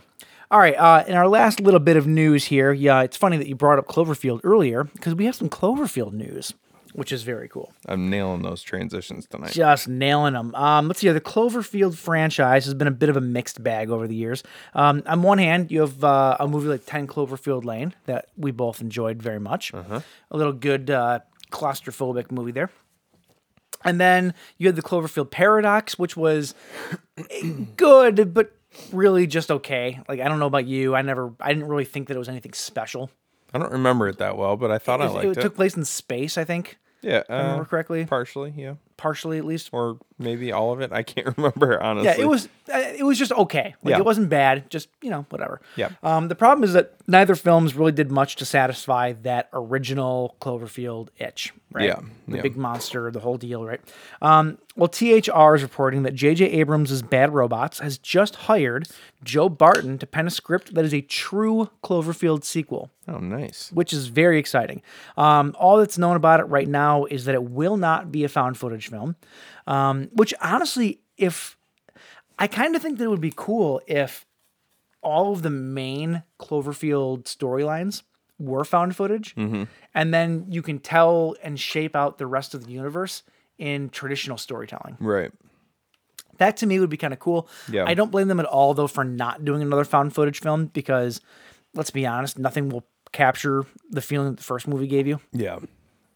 All 0.49 0.59
right. 0.59 0.75
Uh, 0.75 1.03
in 1.07 1.15
our 1.15 1.27
last 1.27 1.59
little 1.59 1.81
bit 1.81 1.97
of 1.97 2.07
news 2.07 2.45
here, 2.45 2.71
yeah, 2.71 3.01
it's 3.01 3.17
funny 3.17 3.35
that 3.37 3.47
you 3.47 3.55
brought 3.55 3.79
up 3.79 3.87
Cloverfield 3.87 4.39
earlier 4.45 4.85
because 4.85 5.13
we 5.15 5.25
have 5.25 5.35
some 5.35 5.49
Cloverfield 5.49 6.13
news, 6.13 6.53
which 6.97 7.11
is 7.11 7.21
very 7.21 7.47
cool. 7.47 7.71
I'm 7.85 8.09
nailing 8.09 8.41
those 8.41 8.63
transitions 8.63 9.27
tonight. 9.27 9.51
Just 9.51 9.87
nailing 9.87 10.33
them. 10.33 10.53
Um, 10.55 10.87
let's 10.87 10.99
see. 10.99 11.09
The 11.09 11.21
Cloverfield 11.21 11.95
franchise 11.95 12.65
has 12.65 12.73
been 12.73 12.87
a 12.87 12.91
bit 12.91 13.07
of 13.09 13.15
a 13.15 13.21
mixed 13.21 13.61
bag 13.61 13.91
over 13.91 14.07
the 14.07 14.15
years. 14.15 14.41
Um, 14.73 15.03
on 15.05 15.21
one 15.21 15.37
hand, 15.37 15.71
you 15.71 15.81
have 15.81 16.03
uh, 16.03 16.37
a 16.39 16.47
movie 16.47 16.67
like 16.69 16.85
10 16.87 17.05
Cloverfield 17.05 17.63
Lane 17.65 17.93
that 18.07 18.29
we 18.35 18.49
both 18.49 18.81
enjoyed 18.81 19.21
very 19.21 19.39
much. 19.39 19.71
A 19.73 20.01
little 20.31 20.53
good 20.53 20.89
uh, 20.89 21.19
claustrophobic 21.51 22.31
movie 22.31 22.51
there. 22.51 22.71
And 23.85 24.01
then 24.01 24.33
you 24.57 24.65
had 24.67 24.75
the 24.75 24.81
Cloverfield 24.81 25.29
Paradox, 25.29 25.99
which 25.99 26.17
was 26.17 26.55
good, 27.75 28.33
but 28.33 28.51
really 28.91 29.27
just 29.27 29.51
okay. 29.51 29.99
Like 30.09 30.19
I 30.19 30.27
don't 30.27 30.39
know 30.39 30.47
about 30.47 30.65
you, 30.65 30.95
I 30.95 31.01
never, 31.03 31.33
I 31.39 31.53
didn't 31.53 31.67
really 31.69 31.85
think 31.85 32.07
that 32.07 32.15
it 32.15 32.19
was 32.19 32.29
anything 32.29 32.53
special. 32.53 33.11
I 33.53 33.59
don't 33.59 33.71
remember 33.71 34.07
it 34.09 34.17
that 34.17 34.35
well, 34.37 34.57
but 34.57 34.71
I 34.71 34.77
thought 34.77 35.01
I 35.01 35.05
It, 35.05 35.09
liked 35.11 35.25
it 35.27 35.37
it. 35.37 35.41
took 35.41 35.55
place 35.55 35.77
in 35.77 35.85
space, 35.85 36.37
I 36.37 36.43
think, 36.43 36.77
yeah, 37.07 37.23
I 37.29 37.37
remember 37.37 37.61
uh, 37.61 37.65
correctly, 37.65 38.05
partially, 38.05 38.53
yeah, 38.55 38.73
partially 38.97 39.37
at 39.37 39.45
least. 39.45 39.69
or 39.71 39.97
maybe 40.19 40.51
all 40.51 40.73
of 40.73 40.81
it. 40.81 40.91
I 40.91 41.03
can't 41.03 41.35
remember 41.37 41.81
honestly. 41.81 42.09
Yeah, 42.11 42.21
it 42.21 42.27
was 42.27 42.47
uh, 42.73 42.77
it 42.97 43.03
was 43.03 43.17
just 43.17 43.31
okay. 43.31 43.75
Like 43.83 43.91
Yeah. 43.93 43.99
it 43.99 44.05
wasn't 44.05 44.29
bad, 44.29 44.69
just 44.69 44.89
you 45.01 45.09
know 45.09 45.25
whatever. 45.29 45.61
Yeah. 45.75 45.89
Um, 46.03 46.27
the 46.27 46.35
problem 46.35 46.63
is 46.63 46.73
that 46.73 46.93
neither 47.07 47.35
films 47.35 47.75
really 47.75 47.91
did 47.93 48.11
much 48.11 48.35
to 48.37 48.45
satisfy 48.45 49.13
that 49.23 49.49
original 49.53 50.35
Cloverfield 50.41 51.09
itch. 51.17 51.53
Right. 51.71 51.85
Yeah, 51.87 51.99
The 52.29 52.37
yeah. 52.37 52.41
big 52.43 52.55
monster, 52.55 53.11
the 53.11 53.19
whole 53.19 53.37
deal. 53.37 53.65
Right. 53.65 53.81
Um, 54.21 54.57
well, 54.77 54.87
THR 54.87 55.53
is 55.55 55.61
reporting 55.63 56.03
that 56.03 56.15
J.J. 56.15 56.45
Abrams' 56.45 57.01
Bad 57.01 57.33
Robot's 57.33 57.79
has 57.79 57.97
just 57.97 58.35
hired 58.37 58.87
Joe 59.23 59.49
Barton 59.49 59.97
to 59.97 60.07
pen 60.07 60.27
a 60.27 60.29
script 60.29 60.73
that 60.75 60.85
is 60.85 60.93
a 60.93 61.01
true 61.01 61.69
Cloverfield 61.83 62.45
sequel 62.45 62.89
Oh, 63.07 63.17
nice. 63.17 63.69
which 63.73 63.91
is 63.91 64.07
very 64.07 64.39
exciting. 64.39 64.81
Um, 65.17 65.53
all 65.59 65.77
that's 65.77 65.97
known 65.97 66.15
about 66.15 66.39
it 66.39 66.43
right 66.45 66.67
now 66.69 67.03
is 67.05 67.25
that 67.25 67.35
it 67.35 67.43
will 67.43 67.75
not 67.75 68.11
be 68.13 68.23
a 68.23 68.29
found 68.29 68.57
footage 68.57 68.89
film. 68.89 69.17
Um, 69.67 70.07
which 70.13 70.33
honestly, 70.41 71.01
if 71.17 71.57
I 72.39 72.47
kind 72.47 72.77
of 72.77 72.81
think 72.81 72.97
that 72.97 73.03
it 73.03 73.09
would 73.09 73.19
be 73.19 73.33
cool 73.35 73.81
if 73.87 74.25
all 75.01 75.33
of 75.33 75.41
the 75.41 75.49
main 75.49 76.23
Cloverfield 76.39 77.23
storylines 77.25 78.03
were 78.39 78.63
found 78.63 78.95
footage, 78.95 79.35
and 79.35 80.13
then 80.13 80.45
you 80.49 80.61
can 80.61 80.79
tell 80.79 81.35
and 81.43 81.59
shape 81.59 81.95
out 81.95 82.17
the 82.17 82.27
rest 82.27 82.53
of 82.53 82.65
the 82.65 82.71
universe 82.71 83.23
in 83.57 83.89
traditional 83.89 84.37
storytelling. 84.37 84.97
Right. 84.99 85.31
That 86.37 86.57
to 86.57 86.67
me 86.67 86.79
would 86.79 86.89
be 86.91 86.97
kind 86.97 87.13
of 87.13 87.19
cool. 87.19 87.49
Yeah. 87.71 87.85
I 87.87 87.95
don't 87.95 88.11
blame 88.11 88.27
them 88.27 88.39
at 88.39 88.45
all 88.45 88.73
though 88.75 88.87
for 88.87 89.03
not 89.03 89.43
doing 89.43 89.61
another 89.63 89.83
found 89.83 90.13
footage 90.13 90.39
film 90.41 90.67
because 90.67 91.19
let's 91.73 91.89
be 91.89 92.05
honest, 92.05 92.37
nothing 92.37 92.69
will 92.69 92.85
capture 93.11 93.65
the 93.89 94.01
feeling 94.01 94.29
that 94.29 94.37
the 94.37 94.43
first 94.43 94.67
movie 94.67 94.85
gave 94.85 95.07
you. 95.07 95.19
Yeah. 95.31 95.57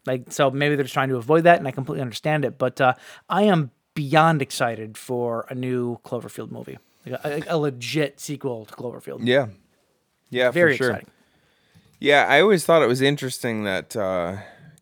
Like 0.06 0.30
so 0.30 0.50
maybe 0.50 0.76
they're 0.76 0.84
just 0.84 0.94
trying 0.94 1.08
to 1.08 1.16
avoid 1.16 1.42
that 1.44 1.58
and 1.58 1.66
I 1.66 1.72
completely 1.72 2.02
understand 2.02 2.44
it, 2.44 2.56
but 2.56 2.80
uh, 2.80 2.94
I 3.28 3.42
am 3.44 3.72
beyond 3.94 4.42
excited 4.42 4.96
for 4.96 5.44
a 5.50 5.56
new 5.56 5.98
Cloverfield 6.04 6.52
movie. 6.52 6.78
Like 7.04 7.24
a, 7.24 7.42
a 7.48 7.58
legit 7.58 8.20
sequel 8.20 8.64
to 8.66 8.74
Cloverfield. 8.74 9.20
Yeah. 9.24 9.48
Yeah, 10.30 10.52
Very 10.52 10.76
for 10.76 10.84
sure. 10.84 10.90
exciting. 10.92 11.10
Yeah, 12.02 12.26
I 12.28 12.40
always 12.40 12.64
thought 12.64 12.82
it 12.82 12.88
was 12.88 13.00
interesting 13.00 13.62
that 13.62 13.90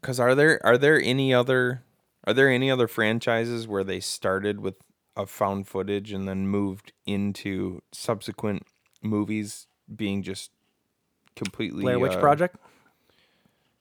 because 0.00 0.18
are 0.18 0.34
there 0.34 0.58
are 0.64 0.78
there 0.78 0.98
any 0.98 1.34
other 1.34 1.82
are 2.26 2.32
there 2.32 2.48
any 2.48 2.70
other 2.70 2.88
franchises 2.88 3.68
where 3.68 3.84
they 3.84 4.00
started 4.00 4.60
with 4.60 4.76
a 5.14 5.26
found 5.26 5.68
footage 5.68 6.12
and 6.12 6.26
then 6.26 6.48
moved 6.48 6.94
into 7.04 7.82
subsequent 7.92 8.62
movies 9.02 9.66
being 9.94 10.22
just 10.22 10.50
completely 11.36 11.82
Blair 11.82 11.98
Witch 11.98 12.12
uh, 12.12 12.20
Project? 12.20 12.56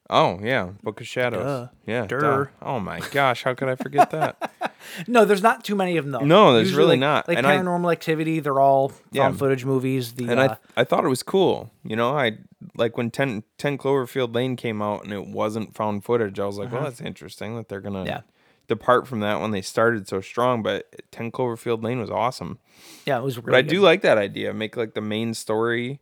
Oh 0.10 0.40
yeah, 0.42 0.70
Book 0.82 1.02
of 1.02 1.08
Shadows. 1.08 1.44
Duh. 1.44 1.68
Yeah. 1.86 2.06
Durr. 2.08 2.20
duh. 2.46 2.46
Oh 2.62 2.80
my 2.80 3.00
gosh, 3.12 3.44
how 3.44 3.54
could 3.54 3.70
I 3.70 3.76
forget 3.76 4.10
that? 4.12 4.52
No, 5.08 5.24
there's 5.26 5.44
not 5.44 5.64
too 5.66 5.76
many 5.76 5.98
of 5.98 6.06
them 6.06 6.12
though. 6.14 6.26
No, 6.26 6.54
there's 6.54 6.70
Usually, 6.70 6.84
really 6.84 6.92
like- 6.96 7.00
not. 7.02 7.28
Like 7.28 7.38
And 7.38 7.46
I- 7.46 7.58
paranormal 7.58 7.92
activity, 7.92 8.40
they're 8.40 8.60
all 8.60 8.90
found 8.90 9.04
Yeah. 9.12 9.32
footage 9.34 9.64
movies. 9.66 10.14
The 10.14 10.30
and 10.30 10.40
uh, 10.40 10.56
I 10.76 10.82
I 10.82 10.84
thought 10.86 11.04
it 11.06 11.10
was 11.10 11.22
cool. 11.22 11.70
You 11.84 11.96
know, 11.96 12.18
I 12.18 12.38
like 12.76 12.98
when 12.98 13.12
10, 13.12 13.44
10 13.58 13.78
Cloverfield 13.78 14.34
Lane 14.34 14.56
came 14.56 14.82
out 14.82 15.04
and 15.04 15.14
it 15.14 15.28
wasn't 15.28 15.76
found 15.76 16.06
footage. 16.06 16.40
I 16.40 16.46
was 16.46 16.58
like, 16.58 16.72
well, 16.72 16.84
that's 16.84 17.02
interesting 17.02 17.56
that 17.58 17.68
they're 17.68 17.82
gonna 17.82 18.00
Uh-huh. 18.04 18.08
Yeah. 18.10 18.22
depart 18.68 19.06
from 19.08 19.20
that 19.20 19.42
when 19.42 19.52
they 19.52 19.62
started 19.62 20.08
so 20.08 20.22
strong. 20.22 20.64
But 20.64 20.88
Ten 21.12 21.30
Cloverfield 21.32 21.84
Lane 21.84 22.00
was 22.00 22.10
awesome. 22.10 22.58
Yeah, 23.06 23.20
it 23.20 23.24
was 23.24 23.38
really 23.38 23.52
But 23.52 23.56
I 23.58 23.62
good. 23.64 23.70
do 23.70 23.82
like 23.82 24.02
that 24.02 24.18
idea. 24.18 24.54
Make 24.54 24.76
like 24.78 24.94
the 24.96 25.02
main 25.02 25.34
story, 25.36 26.00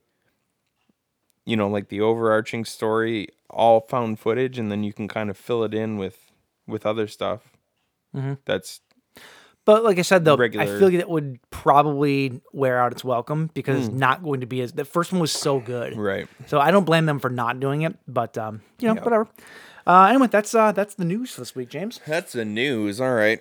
you 1.48 1.56
know, 1.56 1.70
like 1.70 1.88
the 1.88 2.02
overarching 2.02 2.66
story, 2.66 3.30
all 3.50 3.80
found 3.80 4.20
footage, 4.20 4.60
and 4.60 4.70
then 4.70 4.84
you 4.84 4.92
can 4.92 5.08
kind 5.08 5.30
of 5.30 5.38
fill 5.38 5.64
it 5.64 5.74
in 5.74 5.98
with 5.98 6.32
with 6.68 6.86
other 6.86 7.08
stuff. 7.08 7.54
Mm-hmm. 8.14 8.34
That's 8.46 8.82
But 9.64 9.86
like 9.86 9.98
I 9.98 10.02
said, 10.02 10.26
though, 10.26 10.36
I 10.36 10.50
feel 10.50 10.90
like 10.90 10.94
it 10.94 11.10
would 11.10 11.40
probably 11.50 12.42
wear 12.52 12.80
out 12.80 12.92
its 12.92 13.04
welcome 13.04 13.50
because 13.54 13.88
it's 13.88 13.96
not 13.96 14.24
going 14.24 14.42
to 14.42 14.46
be 14.46 14.60
as 14.60 14.74
the 14.74 14.84
first 14.84 15.14
one 15.14 15.22
was 15.22 15.32
so 15.32 15.62
good. 15.62 15.98
Right. 15.98 16.28
So 16.48 16.60
I 16.60 16.72
don't 16.72 16.84
blame 16.84 17.06
them 17.06 17.20
for 17.20 17.30
not 17.30 17.62
doing 17.62 17.84
it, 17.84 17.96
but 18.10 18.38
um, 18.38 18.62
you 18.80 18.94
know, 18.94 19.02
whatever. 19.02 19.30
Uh, 19.86 20.08
anyway, 20.10 20.28
that's 20.28 20.54
uh, 20.54 20.74
that's 20.74 20.96
the 20.96 21.06
news 21.06 21.32
for 21.32 21.40
this 21.40 21.56
week, 21.56 21.70
James. 21.70 22.02
That's 22.06 22.34
the 22.34 22.44
news. 22.44 23.00
All 23.00 23.14
right. 23.14 23.40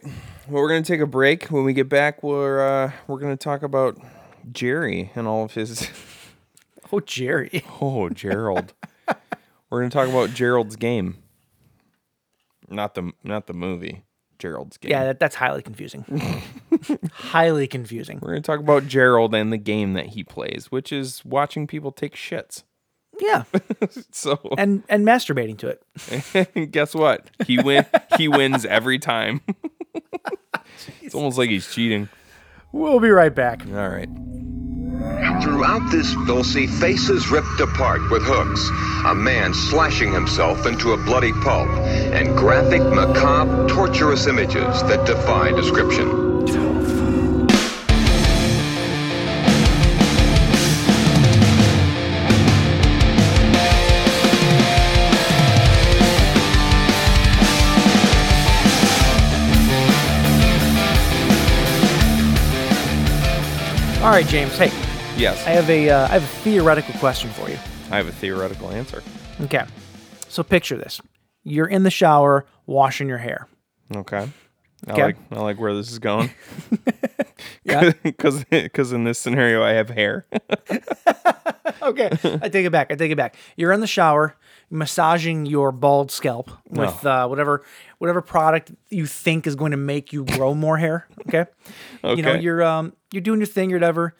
Well, 0.48 0.62
we're 0.62 0.68
gonna 0.68 0.82
take 0.82 1.00
a 1.00 1.06
break. 1.06 1.46
When 1.46 1.64
we 1.64 1.72
get 1.72 1.88
back, 1.88 2.22
we're 2.22 2.60
uh, 2.64 2.92
we're 3.08 3.18
gonna 3.18 3.36
talk 3.36 3.64
about 3.64 3.98
Jerry 4.52 5.10
and 5.16 5.26
all 5.26 5.42
of 5.42 5.54
his. 5.54 5.90
Oh, 6.92 7.00
Jerry. 7.00 7.64
Oh, 7.80 8.08
Gerald. 8.08 8.72
we're 9.70 9.80
gonna 9.80 9.90
talk 9.90 10.08
about 10.08 10.30
Gerald's 10.34 10.76
game. 10.76 11.16
Not 12.68 12.94
the 12.94 13.12
not 13.24 13.46
the 13.46 13.54
movie. 13.54 14.02
Gerald's 14.38 14.76
game. 14.76 14.90
Yeah, 14.90 15.04
that, 15.04 15.18
that's 15.18 15.34
highly 15.34 15.62
confusing. 15.62 16.42
highly 17.12 17.66
confusing. 17.66 18.18
We're 18.20 18.30
gonna 18.30 18.42
talk 18.42 18.60
about 18.60 18.86
Gerald 18.86 19.34
and 19.34 19.52
the 19.52 19.56
game 19.58 19.94
that 19.94 20.08
he 20.08 20.22
plays, 20.24 20.66
which 20.70 20.92
is 20.92 21.24
watching 21.24 21.66
people 21.66 21.90
take 21.92 22.14
shits. 22.14 22.62
Yeah, 23.18 23.44
So 24.12 24.38
and 24.58 24.82
and 24.90 25.06
masturbating 25.06 25.56
to 25.58 25.68
it. 25.68 26.70
guess 26.70 26.94
what? 26.94 27.30
He 27.46 27.58
win. 27.62 27.86
he 28.18 28.28
wins 28.28 28.66
every 28.66 28.98
time. 28.98 29.40
it's 31.00 31.14
almost 31.14 31.38
like 31.38 31.48
he's 31.48 31.72
cheating. 31.72 32.08
We'll 32.72 33.00
be 33.00 33.08
right 33.08 33.34
back. 33.34 33.64
All 33.68 33.88
right. 33.88 34.08
Throughout 35.42 35.90
this, 35.90 36.14
they'll 36.26 36.44
see 36.44 36.66
faces 36.66 37.30
ripped 37.30 37.60
apart 37.60 38.10
with 38.10 38.22
hooks, 38.24 38.70
a 39.04 39.14
man 39.14 39.52
slashing 39.52 40.12
himself 40.12 40.66
into 40.66 40.92
a 40.92 40.96
bloody 40.96 41.32
pulp, 41.32 41.68
and 41.68 42.36
graphic, 42.36 42.82
macabre, 42.82 43.68
torturous 43.68 44.26
images 44.26 44.82
that 44.84 45.06
defy 45.06 45.52
description. 45.52 46.35
All 64.06 64.12
right, 64.12 64.24
James. 64.28 64.56
Hey, 64.56 64.68
Yes, 65.16 65.44
I 65.48 65.50
have 65.50 65.68
a 65.68 65.90
uh, 65.90 66.04
I 66.04 66.10
have 66.10 66.22
a 66.22 66.26
theoretical 66.44 66.94
question 67.00 67.28
for 67.30 67.50
you. 67.50 67.58
I 67.90 67.96
have 67.96 68.06
a 68.06 68.12
theoretical 68.12 68.70
answer. 68.70 69.02
Okay, 69.40 69.64
so 70.28 70.44
picture 70.44 70.76
this: 70.76 71.00
you're 71.42 71.66
in 71.66 71.82
the 71.82 71.90
shower 71.90 72.46
washing 72.66 73.08
your 73.08 73.18
hair. 73.18 73.48
Okay. 73.96 74.28
I 74.86 74.92
Okay. 74.92 75.02
like 75.02 75.16
I 75.32 75.40
like 75.40 75.58
where 75.58 75.74
this 75.74 75.90
is 75.90 75.98
going. 75.98 76.30
Yeah. 77.64 77.90
Because 78.04 78.44
because 78.44 78.92
in 78.92 79.02
this 79.02 79.18
scenario 79.18 79.62
I 79.64 79.70
have 79.72 79.90
hair. 79.90 80.24
okay, 81.82 82.10
I 82.40 82.48
take 82.48 82.64
it 82.64 82.70
back. 82.70 82.92
I 82.92 82.94
take 82.94 83.10
it 83.10 83.16
back. 83.16 83.34
You're 83.56 83.72
in 83.72 83.80
the 83.80 83.86
shower, 83.88 84.36
massaging 84.70 85.46
your 85.46 85.72
bald 85.72 86.12
scalp 86.12 86.48
with 86.70 87.04
uh, 87.04 87.26
whatever 87.26 87.64
whatever 87.98 88.20
product 88.22 88.72
you 88.90 89.06
think 89.06 89.46
is 89.46 89.54
going 89.56 89.70
to 89.70 89.76
make 89.76 90.12
you 90.12 90.24
grow 90.24 90.54
more 90.54 90.78
hair. 90.78 91.06
Okay, 91.28 91.46
you 92.04 92.22
know 92.22 92.34
you're 92.34 92.62
um 92.62 92.92
you're 93.12 93.22
doing 93.22 93.40
your 93.40 93.46
thing 93.46 93.72
or 93.72 93.76
whatever. 93.76 94.14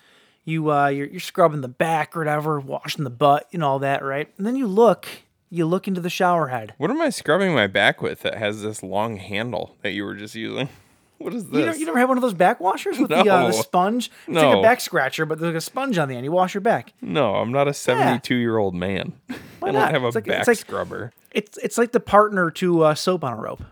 You 0.44 0.70
uh 0.70 0.86
you're, 0.88 1.06
you're 1.08 1.20
scrubbing 1.20 1.60
the 1.60 1.68
back 1.68 2.16
or 2.16 2.20
whatever, 2.20 2.60
washing 2.60 3.04
the 3.04 3.10
butt 3.10 3.48
and 3.52 3.62
all 3.64 3.78
that, 3.80 4.02
right? 4.04 4.28
And 4.38 4.46
then 4.46 4.56
you 4.56 4.66
look, 4.66 5.06
you 5.50 5.66
look 5.66 5.88
into 5.88 6.00
the 6.00 6.10
shower 6.10 6.48
head. 6.48 6.74
what 6.78 6.90
am 6.90 7.00
I 7.00 7.10
scrubbing 7.10 7.54
my 7.54 7.66
back 7.66 8.00
with 8.02 8.20
that 8.22 8.36
has 8.36 8.62
this 8.62 8.82
long 8.82 9.16
handle 9.16 9.76
that 9.82 9.90
you 9.92 10.04
were 10.04 10.14
just 10.14 10.34
using? 10.34 10.68
What 11.18 11.32
is 11.32 11.46
this? 11.46 11.58
You, 11.60 11.64
know, 11.64 11.72
you 11.72 11.86
never 11.86 11.98
had 11.98 12.08
one 12.08 12.18
of 12.18 12.22
those 12.22 12.34
back 12.34 12.60
washers 12.60 12.98
with 12.98 13.08
the, 13.08 13.16
uh, 13.16 13.22
the 13.22 13.48
No. 13.48 13.50
sponge? 13.52 14.10
It's 14.28 14.36
like 14.36 14.54
a 14.58 14.60
back 14.60 14.82
scratcher, 14.82 15.24
but 15.24 15.38
there's 15.38 15.54
like 15.54 15.56
a 15.56 15.62
sponge 15.62 15.96
on 15.96 16.08
the 16.10 16.14
end. 16.14 16.26
You 16.26 16.30
wash 16.30 16.52
your 16.52 16.60
back. 16.60 16.92
no, 17.00 17.36
I'm 17.36 17.50
not 17.50 17.66
a 17.68 17.72
72 17.72 18.34
year 18.34 18.58
old 18.58 18.74
man. 18.74 19.14
I 19.30 19.34
don't 19.62 19.72
not? 19.72 19.92
have 19.92 20.02
a 20.02 20.10
like- 20.10 20.26
back 20.26 20.40
it's 20.40 20.48
like- 20.48 20.58
scrubber. 20.58 21.14
It's 21.36 21.58
it's 21.58 21.76
like 21.78 21.92
the 21.92 22.00
partner 22.00 22.50
to 22.52 22.82
uh, 22.82 22.94
soap 22.94 23.22
on 23.22 23.32
a 23.34 23.36
rope. 23.36 23.62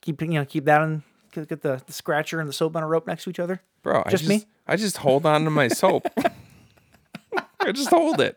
Keep 0.00 0.22
you 0.22 0.28
know 0.28 0.44
keep 0.44 0.64
that 0.64 0.80
on. 0.80 1.02
Get 1.32 1.48
the, 1.48 1.82
the 1.84 1.92
scratcher 1.92 2.40
and 2.40 2.48
the 2.48 2.52
soap 2.52 2.74
on 2.76 2.82
a 2.82 2.86
rope 2.86 3.06
next 3.06 3.24
to 3.24 3.30
each 3.30 3.38
other. 3.38 3.60
Bro, 3.82 4.04
Just 4.04 4.06
I 4.06 4.10
just 4.10 4.28
me? 4.28 4.46
I 4.66 4.76
just 4.76 4.96
hold 4.98 5.26
on 5.26 5.44
to 5.44 5.50
my 5.50 5.68
soap. 5.68 6.06
I 7.60 7.72
just 7.72 7.88
hold 7.90 8.20
it. 8.20 8.36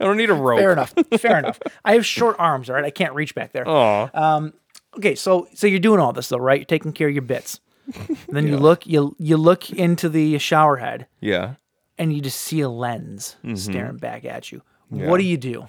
I 0.00 0.04
don't 0.04 0.16
need 0.16 0.30
a 0.30 0.34
rope. 0.34 0.58
Fair 0.60 0.72
enough. 0.72 0.94
Fair 1.18 1.38
enough. 1.38 1.60
I 1.84 1.94
have 1.94 2.06
short 2.06 2.36
arms. 2.38 2.68
All 2.70 2.76
right, 2.76 2.84
I 2.84 2.90
can't 2.90 3.14
reach 3.14 3.34
back 3.34 3.52
there. 3.52 3.68
Aw. 3.68 4.40
Okay, 4.96 5.14
so 5.14 5.48
so 5.54 5.66
you're 5.66 5.78
doing 5.80 6.00
all 6.00 6.12
this 6.12 6.28
though, 6.28 6.36
right? 6.38 6.58
You're 6.60 6.64
taking 6.66 6.92
care 6.92 7.08
of 7.08 7.14
your 7.14 7.22
bits. 7.22 7.60
And 7.96 8.16
then 8.28 8.46
you 8.46 8.56
look 8.68 8.86
you 8.86 9.14
you 9.18 9.36
look 9.36 9.70
into 9.70 10.08
the 10.08 10.38
shower 10.38 10.76
head 10.76 11.06
yeah. 11.20 11.54
and 11.98 12.12
you 12.12 12.20
just 12.20 12.40
see 12.40 12.60
a 12.60 12.68
lens 12.68 13.36
Mm-hmm. 13.44 13.56
staring 13.56 13.96
back 13.96 14.24
at 14.24 14.52
you. 14.52 14.62
What 14.88 15.18
do 15.18 15.24
you 15.24 15.36
do? 15.36 15.68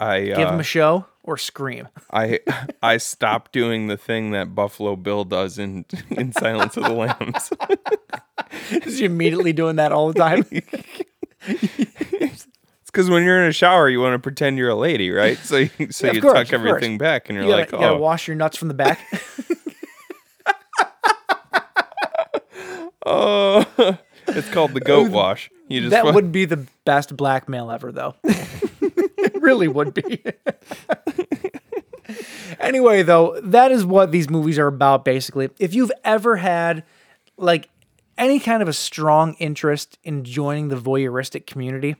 I 0.00 0.24
Give 0.24 0.38
uh, 0.38 0.52
him 0.54 0.60
a 0.60 0.64
show 0.64 1.06
or 1.22 1.36
scream? 1.36 1.88
I 2.12 2.40
I 2.82 2.96
stopped 2.96 3.52
doing 3.52 3.86
the 3.86 3.96
thing 3.96 4.30
that 4.32 4.54
Buffalo 4.54 4.96
Bill 4.96 5.24
does 5.24 5.58
in 5.58 5.84
in 6.10 6.32
Silence 6.32 6.76
of 6.76 6.84
the 6.84 6.92
Lambs. 6.92 7.52
Is 8.86 8.98
he 8.98 9.04
immediately 9.04 9.52
doing 9.52 9.76
that 9.76 9.92
all 9.92 10.12
the 10.12 10.18
time? 10.18 10.44
It's 11.42 12.46
because 12.86 13.08
when 13.08 13.22
you're 13.22 13.40
in 13.40 13.48
a 13.48 13.52
shower, 13.52 13.88
you 13.88 14.00
want 14.00 14.14
to 14.14 14.18
pretend 14.18 14.58
you're 14.58 14.68
a 14.68 14.74
lady, 14.74 15.10
right? 15.10 15.38
So 15.38 15.58
you, 15.58 15.70
so 15.92 16.08
Yeah, 16.08 16.14
you 16.14 16.20
course, 16.20 16.34
tuck 16.34 16.52
of 16.52 16.60
course. 16.60 16.68
everything 16.70 16.98
back, 16.98 17.28
and 17.28 17.36
you're 17.36 17.44
You 17.44 17.50
gotta, 17.52 17.62
like, 17.62 17.72
you 17.72 17.78
oh, 17.78 17.96
wash 17.98 18.26
your 18.26 18.34
nuts 18.34 18.56
from 18.56 18.66
the 18.68 18.74
back. 18.74 18.98
oh, 23.06 23.64
it's 24.26 24.50
called 24.50 24.74
the 24.74 24.80
goat 24.80 25.10
wash. 25.12 25.50
You 25.68 25.82
just 25.82 25.92
that 25.92 26.12
would 26.12 26.32
be 26.32 26.46
the 26.46 26.66
best 26.84 27.16
blackmail 27.16 27.70
ever, 27.70 27.92
though. 27.92 28.16
Really 29.40 29.68
would 29.68 29.94
be. 29.94 30.22
anyway, 32.58 33.02
though, 33.02 33.40
that 33.42 33.72
is 33.72 33.84
what 33.84 34.12
these 34.12 34.28
movies 34.28 34.58
are 34.58 34.66
about, 34.66 35.04
basically. 35.04 35.50
If 35.58 35.74
you've 35.74 35.92
ever 36.04 36.36
had, 36.36 36.84
like, 37.36 37.68
any 38.18 38.38
kind 38.38 38.62
of 38.62 38.68
a 38.68 38.72
strong 38.72 39.34
interest 39.34 39.98
in 40.04 40.24
joining 40.24 40.68
the 40.68 40.76
voyeuristic 40.76 41.46
community, 41.46 41.96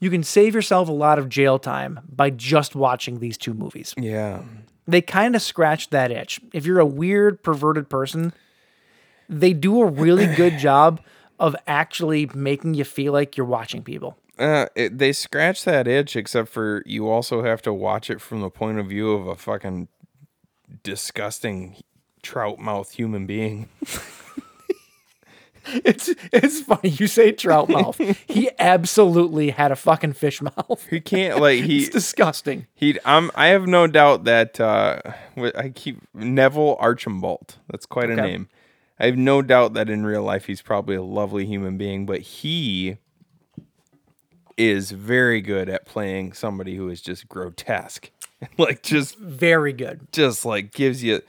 you 0.00 0.10
can 0.10 0.22
save 0.22 0.54
yourself 0.54 0.88
a 0.88 0.92
lot 0.92 1.18
of 1.18 1.28
jail 1.28 1.58
time 1.58 2.00
by 2.08 2.30
just 2.30 2.74
watching 2.74 3.20
these 3.20 3.38
two 3.38 3.54
movies. 3.54 3.94
yeah. 3.96 4.42
They 4.84 5.00
kind 5.00 5.36
of 5.36 5.42
scratch 5.42 5.90
that 5.90 6.10
itch. 6.10 6.40
If 6.52 6.66
you're 6.66 6.80
a 6.80 6.84
weird, 6.84 7.44
perverted 7.44 7.88
person, 7.88 8.32
they 9.28 9.52
do 9.52 9.80
a 9.80 9.86
really 9.86 10.26
good 10.34 10.58
job 10.58 11.00
of 11.38 11.54
actually 11.68 12.28
making 12.34 12.74
you 12.74 12.82
feel 12.82 13.12
like 13.12 13.36
you're 13.36 13.46
watching 13.46 13.84
people. 13.84 14.18
Uh, 14.38 14.66
it, 14.74 14.98
they 14.98 15.12
scratch 15.12 15.64
that 15.64 15.86
itch, 15.86 16.16
except 16.16 16.48
for 16.48 16.82
you 16.86 17.08
also 17.08 17.42
have 17.44 17.62
to 17.62 17.72
watch 17.72 18.08
it 18.10 18.20
from 18.20 18.40
the 18.40 18.50
point 18.50 18.78
of 18.78 18.86
view 18.86 19.12
of 19.12 19.26
a 19.26 19.36
fucking 19.36 19.88
disgusting 20.82 21.76
trout 22.22 22.58
mouth 22.58 22.92
human 22.92 23.26
being. 23.26 23.68
It's 25.84 26.12
it's 26.32 26.60
funny 26.62 26.88
you 26.88 27.06
say 27.06 27.30
trout 27.30 27.68
mouth. 27.68 27.96
he 28.26 28.50
absolutely 28.58 29.50
had 29.50 29.70
a 29.70 29.76
fucking 29.76 30.14
fish 30.14 30.42
mouth. 30.42 30.84
He 30.90 31.00
can't 31.00 31.40
like 31.40 31.60
he 31.62 31.82
It's 31.82 31.88
disgusting. 31.88 32.66
he. 32.74 32.98
I'm. 33.04 33.30
I 33.36 33.46
have 33.48 33.68
no 33.68 33.86
doubt 33.86 34.24
that 34.24 34.58
uh, 34.58 35.00
I 35.56 35.68
keep 35.68 36.00
Neville 36.14 36.76
Archibald. 36.80 37.58
That's 37.70 37.86
quite 37.86 38.10
a 38.10 38.14
Okay. 38.14 38.22
name. 38.22 38.48
I 38.98 39.06
have 39.06 39.16
no 39.16 39.40
doubt 39.40 39.74
that 39.74 39.88
in 39.88 40.04
real 40.04 40.24
life 40.24 40.46
he's 40.46 40.62
probably 40.62 40.96
a 40.96 41.02
lovely 41.02 41.46
human 41.46 41.78
being, 41.78 42.06
but 42.06 42.22
he 42.22 42.96
is 44.56 44.90
very 44.90 45.40
good 45.40 45.68
at 45.68 45.86
playing 45.86 46.32
somebody 46.32 46.76
who 46.76 46.88
is 46.88 47.00
just 47.00 47.28
grotesque, 47.28 48.10
like 48.58 48.82
just 48.82 49.18
Very 49.18 49.72
good. 49.72 50.06
just 50.12 50.44
like 50.44 50.72
gives 50.72 51.02
you 51.02 51.20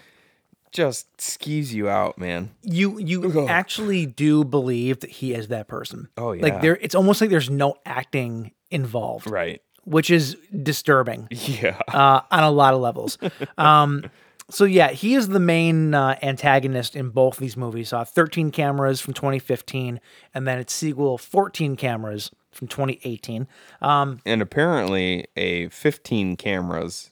just 0.71 1.15
skews 1.17 1.71
you 1.71 1.87
out, 1.87 2.17
man. 2.17 2.49
You 2.63 2.97
you 2.99 3.47
actually 3.47 4.05
do 4.05 4.43
believe 4.43 4.99
that 5.01 5.09
he 5.11 5.33
is 5.33 5.47
that 5.49 5.67
person. 5.67 6.09
Oh, 6.17 6.31
yeah. 6.31 6.41
Like 6.43 6.61
there 6.61 6.77
it's 6.81 6.95
almost 6.95 7.21
like 7.21 7.29
there's 7.29 7.49
no 7.49 7.75
acting 7.85 8.51
involved. 8.71 9.29
Right. 9.29 9.61
Which 9.85 10.09
is 10.09 10.35
disturbing. 10.63 11.27
Yeah. 11.31 11.79
uh, 11.89 12.21
on 12.31 12.43
a 12.43 12.51
lot 12.51 12.73
of 12.73 12.81
levels. 12.81 13.17
Um, 13.57 14.09
so 14.49 14.65
yeah, 14.65 14.89
he 14.91 15.15
is 15.15 15.29
the 15.29 15.39
main 15.39 15.93
uh, 15.93 16.17
antagonist 16.21 16.95
in 16.95 17.09
both 17.09 17.37
these 17.37 17.55
movies. 17.55 17.93
Uh, 17.93 18.03
13 18.03 18.51
cameras 18.51 18.99
from 18.99 19.13
2015, 19.13 20.01
and 20.33 20.47
then 20.47 20.59
its 20.59 20.73
sequel, 20.73 21.17
14 21.17 21.75
cameras 21.77 22.29
from 22.53 22.67
2018. 22.67 23.47
Um, 23.81 24.19
and 24.25 24.41
apparently 24.41 25.27
a 25.35 25.69
15 25.69 26.37
cameras 26.37 27.11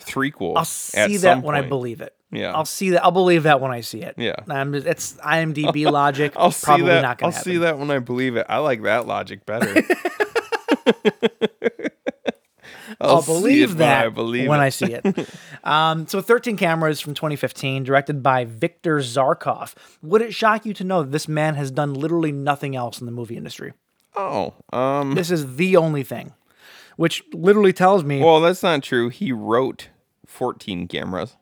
threequel. 0.00 0.56
I'll 0.56 0.64
see 0.64 1.18
that 1.18 1.42
when 1.42 1.54
I 1.54 1.62
believe 1.62 2.00
it. 2.00 2.14
Yeah. 2.32 2.52
I'll 2.52 2.64
see 2.64 2.90
that. 2.90 3.04
I'll 3.04 3.10
believe 3.10 3.42
that 3.42 3.60
when 3.60 3.72
I 3.72 3.80
see 3.80 4.02
it. 4.02 4.14
Yeah. 4.16 4.36
I'm 4.48 4.74
it's 4.74 5.14
IMDb 5.14 5.84
logic. 5.90 6.32
I'll 6.36 6.52
see 6.52 6.80
that. 6.82 7.02
not 7.02 7.22
I'll 7.22 7.32
happen. 7.32 7.44
see 7.44 7.58
that 7.58 7.78
when 7.78 7.90
I 7.90 7.98
believe 7.98 8.36
it. 8.36 8.46
I 8.48 8.58
like 8.58 8.82
that 8.82 9.06
logic 9.06 9.44
better. 9.46 9.82
I'll, 13.00 13.20
it 13.20 13.26
believe 13.26 13.78
that 13.78 14.06
I 14.06 14.08
believe 14.10 14.48
when 14.48 14.60
it. 14.60 14.64
I 14.64 14.68
see 14.68 14.92
it. 14.92 15.28
um, 15.64 16.06
so 16.06 16.20
13 16.20 16.56
Cameras 16.56 17.00
from 17.00 17.14
2015, 17.14 17.84
directed 17.84 18.22
by 18.22 18.44
Victor 18.44 18.98
Zarkoff. 18.98 19.74
Would 20.02 20.22
it 20.22 20.34
shock 20.34 20.66
you 20.66 20.74
to 20.74 20.84
know 20.84 21.02
that 21.02 21.10
this 21.10 21.26
man 21.26 21.54
has 21.54 21.70
done 21.70 21.94
literally 21.94 22.32
nothing 22.32 22.76
else 22.76 23.00
in 23.00 23.06
the 23.06 23.12
movie 23.12 23.36
industry? 23.36 23.72
Oh, 24.16 24.54
um. 24.72 25.14
This 25.14 25.30
is 25.30 25.56
the 25.56 25.76
only 25.76 26.02
thing, 26.02 26.32
which 26.96 27.22
literally 27.32 27.72
tells 27.72 28.04
me, 28.04 28.20
Well, 28.20 28.40
that's 28.40 28.62
not 28.62 28.82
true. 28.82 29.08
He 29.08 29.32
wrote 29.32 29.88
14 30.26 30.86
cameras, 30.88 31.36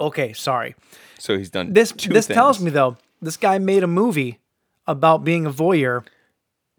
okay, 0.00 0.32
sorry. 0.32 0.74
so 1.18 1.36
he's 1.38 1.50
done 1.50 1.72
This 1.72 1.92
two 1.92 2.12
this 2.12 2.26
tells 2.26 2.58
things. 2.58 2.66
me 2.66 2.70
though, 2.70 2.96
this 3.20 3.36
guy 3.36 3.58
made 3.58 3.82
a 3.82 3.88
movie 3.88 4.38
about 4.86 5.24
being 5.24 5.46
a 5.46 5.50
voyeur 5.50 6.04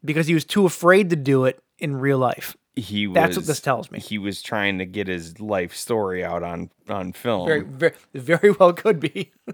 because 0.04 0.28
he 0.28 0.34
was 0.34 0.46
too 0.46 0.66
afraid 0.66 1.10
to 1.10 1.16
do 1.16 1.46
it 1.46 1.62
in 1.78 1.98
real 1.98 2.18
life. 2.18 2.56
he 2.76 3.08
was. 3.08 3.16
That's 3.16 3.36
what 3.38 3.46
this 3.46 3.60
tells 3.62 3.92
me. 3.92 4.00
He 4.00 4.18
was 4.18 4.42
trying 4.42 4.78
to 4.80 4.86
get 4.86 5.08
his 5.08 5.40
life 5.42 5.76
story 5.76 6.24
out 6.24 6.42
on 6.44 6.70
on 6.88 7.12
film. 7.14 7.48
Very, 7.48 7.62
very, 7.64 7.96
very 8.14 8.52
well 8.52 8.72
could 8.74 9.00
be. 9.00 9.32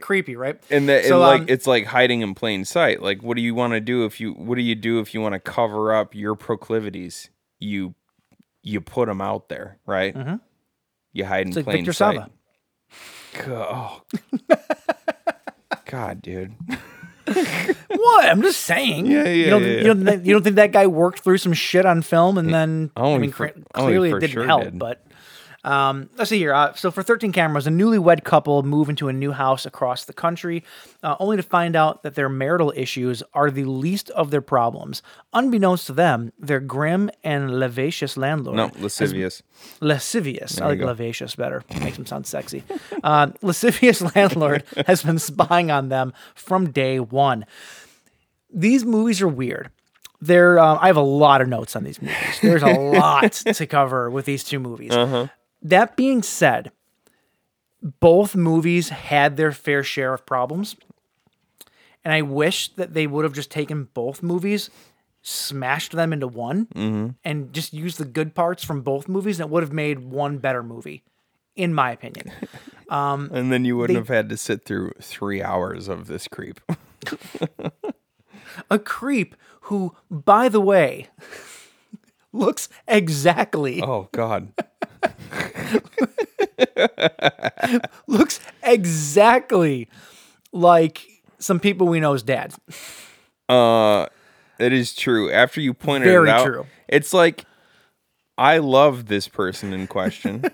Creepy, 0.00 0.36
right? 0.36 0.58
and 0.70 0.88
that, 0.88 1.04
So, 1.04 1.14
and 1.14 1.20
like 1.20 1.40
um, 1.42 1.46
it's 1.48 1.66
like 1.66 1.86
hiding 1.86 2.20
in 2.22 2.34
plain 2.34 2.64
sight. 2.64 3.02
Like, 3.02 3.22
what 3.22 3.36
do 3.36 3.42
you 3.42 3.54
want 3.54 3.72
to 3.72 3.80
do 3.80 4.04
if 4.04 4.20
you? 4.20 4.32
What 4.32 4.56
do 4.56 4.62
you 4.62 4.74
do 4.74 5.00
if 5.00 5.14
you 5.14 5.20
want 5.20 5.32
to 5.34 5.40
cover 5.40 5.94
up 5.94 6.14
your 6.14 6.34
proclivities? 6.34 7.30
You, 7.58 7.94
you 8.62 8.80
put 8.80 9.06
them 9.08 9.20
out 9.20 9.48
there, 9.48 9.78
right? 9.86 10.14
You 11.12 11.24
hide 11.24 11.46
in 11.46 11.52
Mm-hmm. 11.52 11.56
like 11.56 11.64
plain 11.64 11.76
Victor 11.78 11.92
sight. 11.92 12.16
Sava. 12.16 12.30
God, 13.46 14.00
God, 15.86 16.22
dude. 16.22 16.54
What? 17.88 18.26
I'm 18.26 18.40
just 18.42 18.60
saying. 18.62 19.06
Yeah, 19.06 19.24
yeah, 19.24 19.30
you 19.32 19.50
don't, 19.50 19.62
yeah, 19.62 19.68
You 19.68 19.82
don't, 19.84 20.04
think, 20.04 20.26
you 20.26 20.32
don't 20.32 20.42
think 20.42 20.56
that 20.56 20.70
guy 20.70 20.86
worked 20.86 21.20
through 21.20 21.38
some 21.38 21.52
shit 21.54 21.84
on 21.84 22.02
film 22.02 22.38
and 22.38 22.54
then 22.54 22.92
I 22.96 23.00
Oh, 23.00 23.18
mean, 23.18 23.32
for- 23.32 23.46
he 23.48 23.52
clearly 23.72 24.10
it 24.10 24.20
didn't 24.20 24.30
sure 24.30 24.46
help. 24.46 24.62
did. 24.64 24.78
But 24.78 25.04
um, 25.66 26.08
let's 26.16 26.30
see 26.30 26.38
here. 26.38 26.54
Uh, 26.54 26.72
so 26.74 26.90
for 26.90 27.02
13 27.02 27.32
cameras, 27.32 27.66
a 27.66 27.70
newlywed 27.70 28.22
couple 28.24 28.62
move 28.62 28.88
into 28.88 29.08
a 29.08 29.12
new 29.12 29.32
house 29.32 29.66
across 29.66 30.04
the 30.04 30.12
country, 30.12 30.62
uh, 31.02 31.16
only 31.18 31.36
to 31.36 31.42
find 31.42 31.74
out 31.76 32.02
that 32.04 32.14
their 32.14 32.28
marital 32.28 32.72
issues 32.76 33.22
are 33.34 33.50
the 33.50 33.64
least 33.64 34.08
of 34.10 34.30
their 34.30 34.40
problems. 34.40 35.02
Unbeknownst 35.32 35.86
to 35.88 35.92
them, 35.92 36.32
their 36.38 36.60
grim 36.60 37.10
and 37.24 37.58
levacious 37.58 38.16
landlord 38.16 38.56
No, 38.56 38.70
lascivious. 38.78 39.42
lascivious. 39.80 40.60
I 40.60 40.68
like 40.68 40.78
levacious 40.80 41.34
better. 41.34 41.62
Makes 41.80 41.98
him 41.98 42.06
sound 42.06 42.26
sexy. 42.26 42.62
Uh, 43.02 43.28
lascivious 43.42 44.00
landlord 44.14 44.64
has 44.86 45.02
been 45.02 45.18
spying 45.18 45.70
on 45.70 45.88
them 45.88 46.12
from 46.34 46.70
day 46.70 47.00
one. 47.00 47.44
These 48.54 48.84
movies 48.84 49.20
are 49.20 49.28
weird. 49.28 49.70
They're. 50.20 50.58
Uh, 50.58 50.78
I 50.80 50.86
have 50.86 50.96
a 50.96 51.02
lot 51.02 51.42
of 51.42 51.48
notes 51.48 51.76
on 51.76 51.84
these 51.84 52.00
movies. 52.00 52.40
There's 52.40 52.62
a 52.62 52.72
lot 52.78 53.32
to 53.32 53.66
cover 53.66 54.08
with 54.08 54.24
these 54.24 54.44
two 54.44 54.58
movies. 54.58 54.92
That 55.62 55.96
being 55.96 56.22
said, 56.22 56.70
both 58.00 58.34
movies 58.36 58.90
had 58.90 59.36
their 59.36 59.52
fair 59.52 59.82
share 59.82 60.14
of 60.14 60.26
problems, 60.26 60.76
and 62.04 62.12
I 62.12 62.22
wish 62.22 62.72
that 62.74 62.94
they 62.94 63.06
would 63.06 63.24
have 63.24 63.34
just 63.34 63.50
taken 63.50 63.88
both 63.92 64.22
movies 64.22 64.70
smashed 65.28 65.90
them 65.90 66.12
into 66.12 66.28
one 66.28 66.66
mm-hmm. 66.66 67.08
and 67.24 67.52
just 67.52 67.72
used 67.72 67.98
the 67.98 68.04
good 68.04 68.32
parts 68.32 68.64
from 68.64 68.82
both 68.82 69.08
movies 69.08 69.40
and 69.40 69.48
it 69.48 69.52
would 69.52 69.64
have 69.64 69.72
made 69.72 69.98
one 69.98 70.38
better 70.38 70.62
movie 70.62 71.02
in 71.56 71.74
my 71.74 71.90
opinion 71.90 72.30
And 72.88 73.50
then 73.50 73.64
you 73.64 73.76
wouldn't 73.76 73.96
they- 73.96 73.98
have 73.98 74.08
had 74.08 74.28
to 74.28 74.36
sit 74.36 74.64
through 74.64 74.92
three 75.00 75.42
hours 75.42 75.88
of 75.88 76.06
this 76.06 76.28
creep. 76.28 76.60
a 78.70 78.78
creep 78.78 79.34
who 79.62 79.96
by 80.08 80.48
the 80.48 80.60
way 80.60 81.08
looks 82.36 82.68
exactly 82.86 83.82
Oh 83.86 84.08
God. 84.12 84.52
looks 88.06 88.40
exactly 88.62 89.88
like 90.52 91.06
some 91.38 91.60
people 91.60 91.86
we 91.86 92.00
know's 92.00 92.22
dad 92.22 92.54
Uh, 93.48 94.06
it 94.58 94.72
is 94.72 94.94
true. 94.94 95.30
After 95.30 95.60
you 95.60 95.74
pointed 95.74 96.06
Very 96.06 96.28
it 96.28 96.32
out, 96.32 96.46
true. 96.46 96.66
it's 96.88 97.12
like 97.12 97.44
I 98.38 98.58
love 98.58 99.06
this 99.06 99.28
person 99.28 99.72
in 99.72 99.86
question 99.86 100.44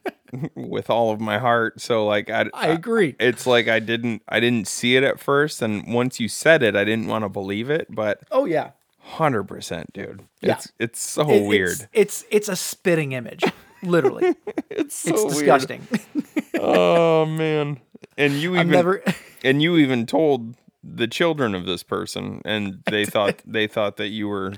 with 0.54 0.90
all 0.90 1.12
of 1.12 1.20
my 1.20 1.38
heart. 1.38 1.80
So 1.80 2.06
like 2.06 2.30
I, 2.30 2.46
I 2.54 2.68
agree. 2.68 3.14
It's 3.20 3.46
like 3.46 3.68
I 3.68 3.78
didn't 3.78 4.22
I 4.28 4.40
didn't 4.40 4.66
see 4.68 4.96
it 4.96 5.04
at 5.04 5.20
first, 5.20 5.60
and 5.62 5.92
once 5.92 6.18
you 6.18 6.28
said 6.28 6.62
it, 6.62 6.74
I 6.74 6.84
didn't 6.84 7.06
want 7.06 7.24
to 7.24 7.28
believe 7.28 7.68
it. 7.70 7.86
But 7.90 8.20
oh 8.30 8.44
yeah 8.46 8.70
hundred 9.12 9.44
percent, 9.44 9.92
dude. 9.92 10.22
Yeah. 10.40 10.52
It's 10.54 10.72
it's 10.78 11.00
so 11.00 11.28
It- 11.30 11.46
weird. 11.46 11.70
it's, 11.70 11.86
it's 11.92 12.24
it's 12.30 12.48
a 12.48 12.56
spitting 12.56 13.12
image 13.12 13.44
literally 13.82 14.34
It's 14.70 14.94
so 14.94 15.12
it's 15.14 15.24
disgusting 15.34 15.86
Oh 16.58 17.26
man. 17.26 17.80
And 18.16 18.34
you 18.34 18.54
even 18.54 18.68
never 18.70 19.02
and 19.44 19.60
you 19.62 19.76
even 19.78 20.06
told 20.06 20.54
the 20.84 21.06
children 21.06 21.54
of 21.54 21.64
this 21.64 21.84
person, 21.84 22.42
and 22.44 22.82
they 22.90 23.04
thought 23.06 23.40
they 23.46 23.66
thought 23.68 23.96
that 23.98 24.08
you 24.08 24.26
were 24.28 24.52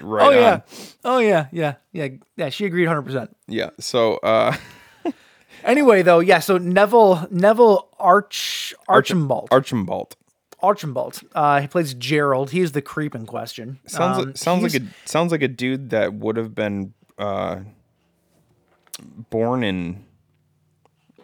right. 0.00 0.22
oh 0.24 0.28
on. 0.28 0.34
yeah 0.34 0.60
oh 1.04 1.18
yeah 1.18 1.46
yeah 1.52 1.74
yeah 1.92 2.08
yeah 2.36 2.48
she 2.50 2.64
agreed 2.66 2.86
100% 2.88 3.28
Yeah. 3.48 3.70
So 3.80 4.16
uh 4.18 4.56
Anyway, 5.64 6.02
though, 6.02 6.18
yeah. 6.18 6.40
So 6.40 6.58
Neville 6.58 7.28
Neville 7.30 7.88
Arch 7.98 8.74
Archibald 8.88 9.48
Archibald. 9.52 10.16
Archibald. 10.62 11.20
Uh, 11.34 11.60
he 11.60 11.66
plays 11.66 11.94
Gerald. 11.94 12.50
He's 12.50 12.72
the 12.72 12.82
creep 12.82 13.14
in 13.14 13.26
question. 13.26 13.80
Sounds 13.86 14.18
Um, 14.18 14.24
like 14.26 14.36
sounds 14.36 14.62
like 14.62 14.74
a 14.82 14.86
sounds 15.08 15.32
like 15.32 15.42
a 15.42 15.48
dude 15.48 15.90
that 15.90 16.14
would 16.14 16.36
have 16.36 16.54
been 16.54 16.94
uh 17.18 17.60
born 19.30 19.64
in 19.64 20.04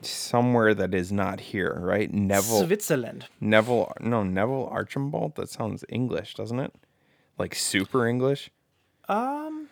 somewhere 0.03 0.75
that 0.75 0.95
is 0.95 1.11
not 1.13 1.41
here, 1.41 1.79
right? 1.81 2.13
Neville 2.13 2.65
Switzerland. 2.67 3.27
Neville 3.41 3.93
no, 4.01 4.23
Neville 4.23 4.69
Archibald. 4.71 5.37
That 5.37 5.49
sounds 5.49 5.85
English, 5.89 6.35
doesn't 6.35 6.59
it? 6.61 6.75
Like 7.37 7.55
super 7.55 8.07
English? 8.07 8.51
Um, 9.09 9.69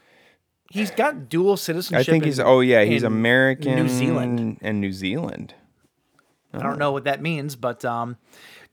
He's 0.71 0.91
got 0.91 1.29
dual 1.29 1.57
citizenship. 1.57 2.09
I 2.09 2.11
think 2.11 2.25
he's 2.25 2.39
in- 2.41 2.47
oh 2.47 2.61
yeah, 2.61 2.83
he's 2.85 3.03
American 3.05 3.77
New 3.77 3.89
Zealand. 3.89 4.59
and 4.63 4.81
New 4.81 4.93
Zealand. 4.93 5.55
I 6.53 6.59
don't 6.63 6.79
know 6.79 6.91
what 6.91 7.05
that 7.05 7.21
means, 7.21 7.55
but 7.55 7.85
um, 7.85 8.17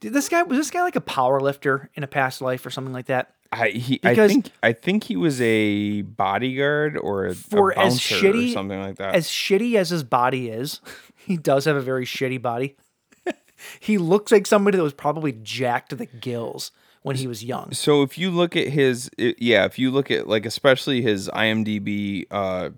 did 0.04 0.12
this 0.12 0.28
guy 0.28 0.42
was 0.42 0.58
this 0.58 0.70
guy 0.70 0.82
like 0.82 0.96
a 0.96 1.00
power 1.00 1.40
lifter 1.40 1.88
in 1.94 2.02
a 2.02 2.06
past 2.06 2.42
life 2.42 2.64
or 2.66 2.70
something 2.70 2.92
like 2.92 3.06
that? 3.06 3.32
I 3.50 3.68
he 3.70 4.00
I 4.04 4.10
Because- 4.10 4.30
think 4.32 4.50
I 4.62 4.72
think 4.72 5.04
he 5.04 5.16
was 5.16 5.40
a 5.40 6.02
bodyguard 6.02 6.98
or 6.98 7.26
a, 7.26 7.34
For 7.34 7.70
a 7.70 7.78
as 7.86 7.98
shitty 7.98 8.50
or 8.50 8.52
something 8.52 8.78
like 8.80 8.96
that. 8.96 9.14
as 9.14 9.28
shitty 9.28 9.76
as 9.76 9.88
his 9.90 10.04
body 10.04 10.48
is, 10.50 10.80
he 11.16 11.36
does 11.38 11.64
have 11.64 11.76
a 11.76 11.80
very 11.80 12.04
shitty 12.04 12.42
body. 12.42 12.76
he 13.80 13.96
looks 13.98 14.30
like 14.30 14.46
somebody 14.46 14.76
that 14.76 14.82
was 14.82 14.92
probably 14.92 15.32
jacked 15.32 15.90
to 15.90 15.96
the 15.96 16.06
gills 16.06 16.70
when 17.02 17.16
he 17.16 17.26
was 17.26 17.42
young. 17.44 17.72
So 17.72 18.02
if 18.02 18.18
you 18.18 18.30
look 18.30 18.56
at 18.56 18.68
his, 18.68 19.10
yeah, 19.18 19.64
if 19.64 19.78
you 19.78 19.90
look 19.90 20.10
at 20.10 20.26
like 20.28 20.44
especially 20.46 21.00
his 21.02 21.28
IMDb, 21.30 22.26
uh, 22.30 22.70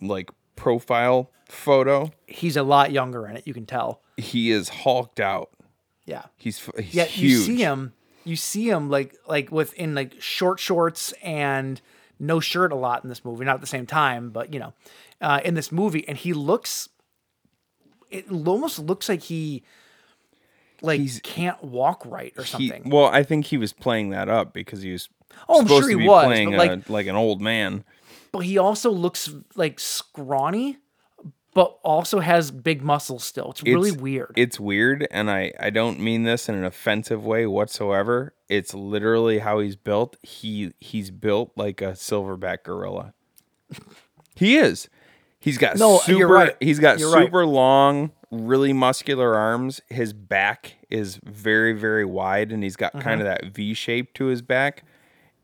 like 0.00 0.30
profile 0.56 1.30
photo, 1.48 2.10
He's 2.26 2.56
a 2.56 2.62
lot 2.62 2.92
younger 2.92 3.26
in 3.26 3.36
it. 3.36 3.46
You 3.46 3.52
can 3.54 3.66
tell. 3.66 4.00
he 4.16 4.50
is 4.50 4.68
hulked 4.68 5.20
out. 5.20 5.50
Yeah. 6.06 6.24
He's 6.36 6.58
he's 6.78 6.94
Yeah, 6.94 7.04
huge. 7.04 7.30
you 7.32 7.38
see 7.38 7.56
him. 7.62 7.92
You 8.24 8.36
see 8.36 8.68
him 8.70 8.88
like 8.90 9.14
like 9.26 9.50
with 9.50 9.72
in 9.74 9.94
like 9.94 10.20
short 10.20 10.60
shorts 10.60 11.12
and 11.22 11.80
no 12.18 12.38
shirt 12.40 12.70
a 12.72 12.76
lot 12.76 13.02
in 13.02 13.08
this 13.08 13.24
movie. 13.24 13.44
Not 13.44 13.56
at 13.56 13.60
the 13.60 13.66
same 13.66 13.86
time, 13.86 14.30
but 14.30 14.52
you 14.52 14.60
know, 14.60 14.72
uh, 15.20 15.40
in 15.44 15.54
this 15.54 15.72
movie, 15.72 16.06
and 16.08 16.16
he 16.16 16.32
looks. 16.32 16.88
It 18.10 18.30
almost 18.30 18.78
looks 18.78 19.08
like 19.08 19.22
he, 19.22 19.62
like 20.82 21.00
He's- 21.00 21.18
can't 21.22 21.62
walk 21.64 22.04
right 22.04 22.32
or 22.36 22.42
He, 22.44 22.48
something. 22.68 22.90
well, 22.90 23.06
I 23.06 23.22
think 23.22 23.46
he 23.46 23.56
was 23.56 23.72
playing 23.72 24.10
that 24.10 24.28
up 24.28 24.52
because 24.52 24.82
he 24.82 24.92
was 24.92 25.08
Oh, 25.48 25.60
I'm 25.60 25.66
supposed 25.66 25.84
sure 25.84 25.90
to 25.92 25.98
he 25.98 26.02
be 26.04 26.08
was, 26.08 26.24
playing 26.26 26.50
like- 26.52 26.88
a, 26.88 26.92
like 26.92 27.06
an 27.06 27.16
old 27.16 27.40
man. 27.40 27.84
but 28.30 28.40
he 28.40 28.58
also 28.58 28.90
looks 28.90 29.30
like 29.54 29.80
scrawny, 29.80 30.76
but 31.54 31.78
also 31.82 32.20
has 32.20 32.50
big 32.50 32.82
muscles 32.82 33.24
still. 33.24 33.50
It's 33.50 33.62
really 33.62 33.92
weird. 33.92 34.32
It's 34.36 34.58
weird, 34.58 35.06
and 35.10 35.30
I 35.30 35.52
I 35.60 35.70
don't 35.70 36.00
mean 36.00 36.22
this 36.24 36.48
in 36.48 36.54
an 36.54 36.64
offensive 36.64 37.24
way 37.24 37.46
whatsoever. 37.46 38.34
It's 38.48 38.74
literally 38.74 39.38
how 39.40 39.58
he's 39.60 39.76
built. 39.76 40.16
He 40.22 40.72
he's 40.80 41.10
built 41.10 41.52
like 41.56 41.80
a 41.82 41.92
silverback 41.92 42.62
gorilla. 42.64 43.14
he 44.34 44.56
is. 44.56 44.88
He's 45.40 45.58
got 45.58 45.76
No, 45.76 45.98
super. 45.98 46.18
you're 46.18 46.28
right. 46.28 46.56
He's 46.60 46.78
got 46.78 46.98
You're 47.00 47.12
right. 47.12 47.24
super 47.26 47.44
long, 47.44 48.12
really 48.30 48.72
muscular 48.72 49.34
arms. 49.34 49.80
His 49.88 50.12
back 50.12 50.76
is 50.88 51.18
very 51.24 51.72
very 51.72 52.04
wide, 52.04 52.52
and 52.52 52.62
he's 52.62 52.76
got 52.76 52.92
kind 52.92 53.20
Mm-hmm. 53.20 53.20
of 53.20 53.26
that 53.26 53.44
V 53.52 53.74
shape 53.74 54.14
to 54.14 54.26
his 54.26 54.40
back, 54.42 54.84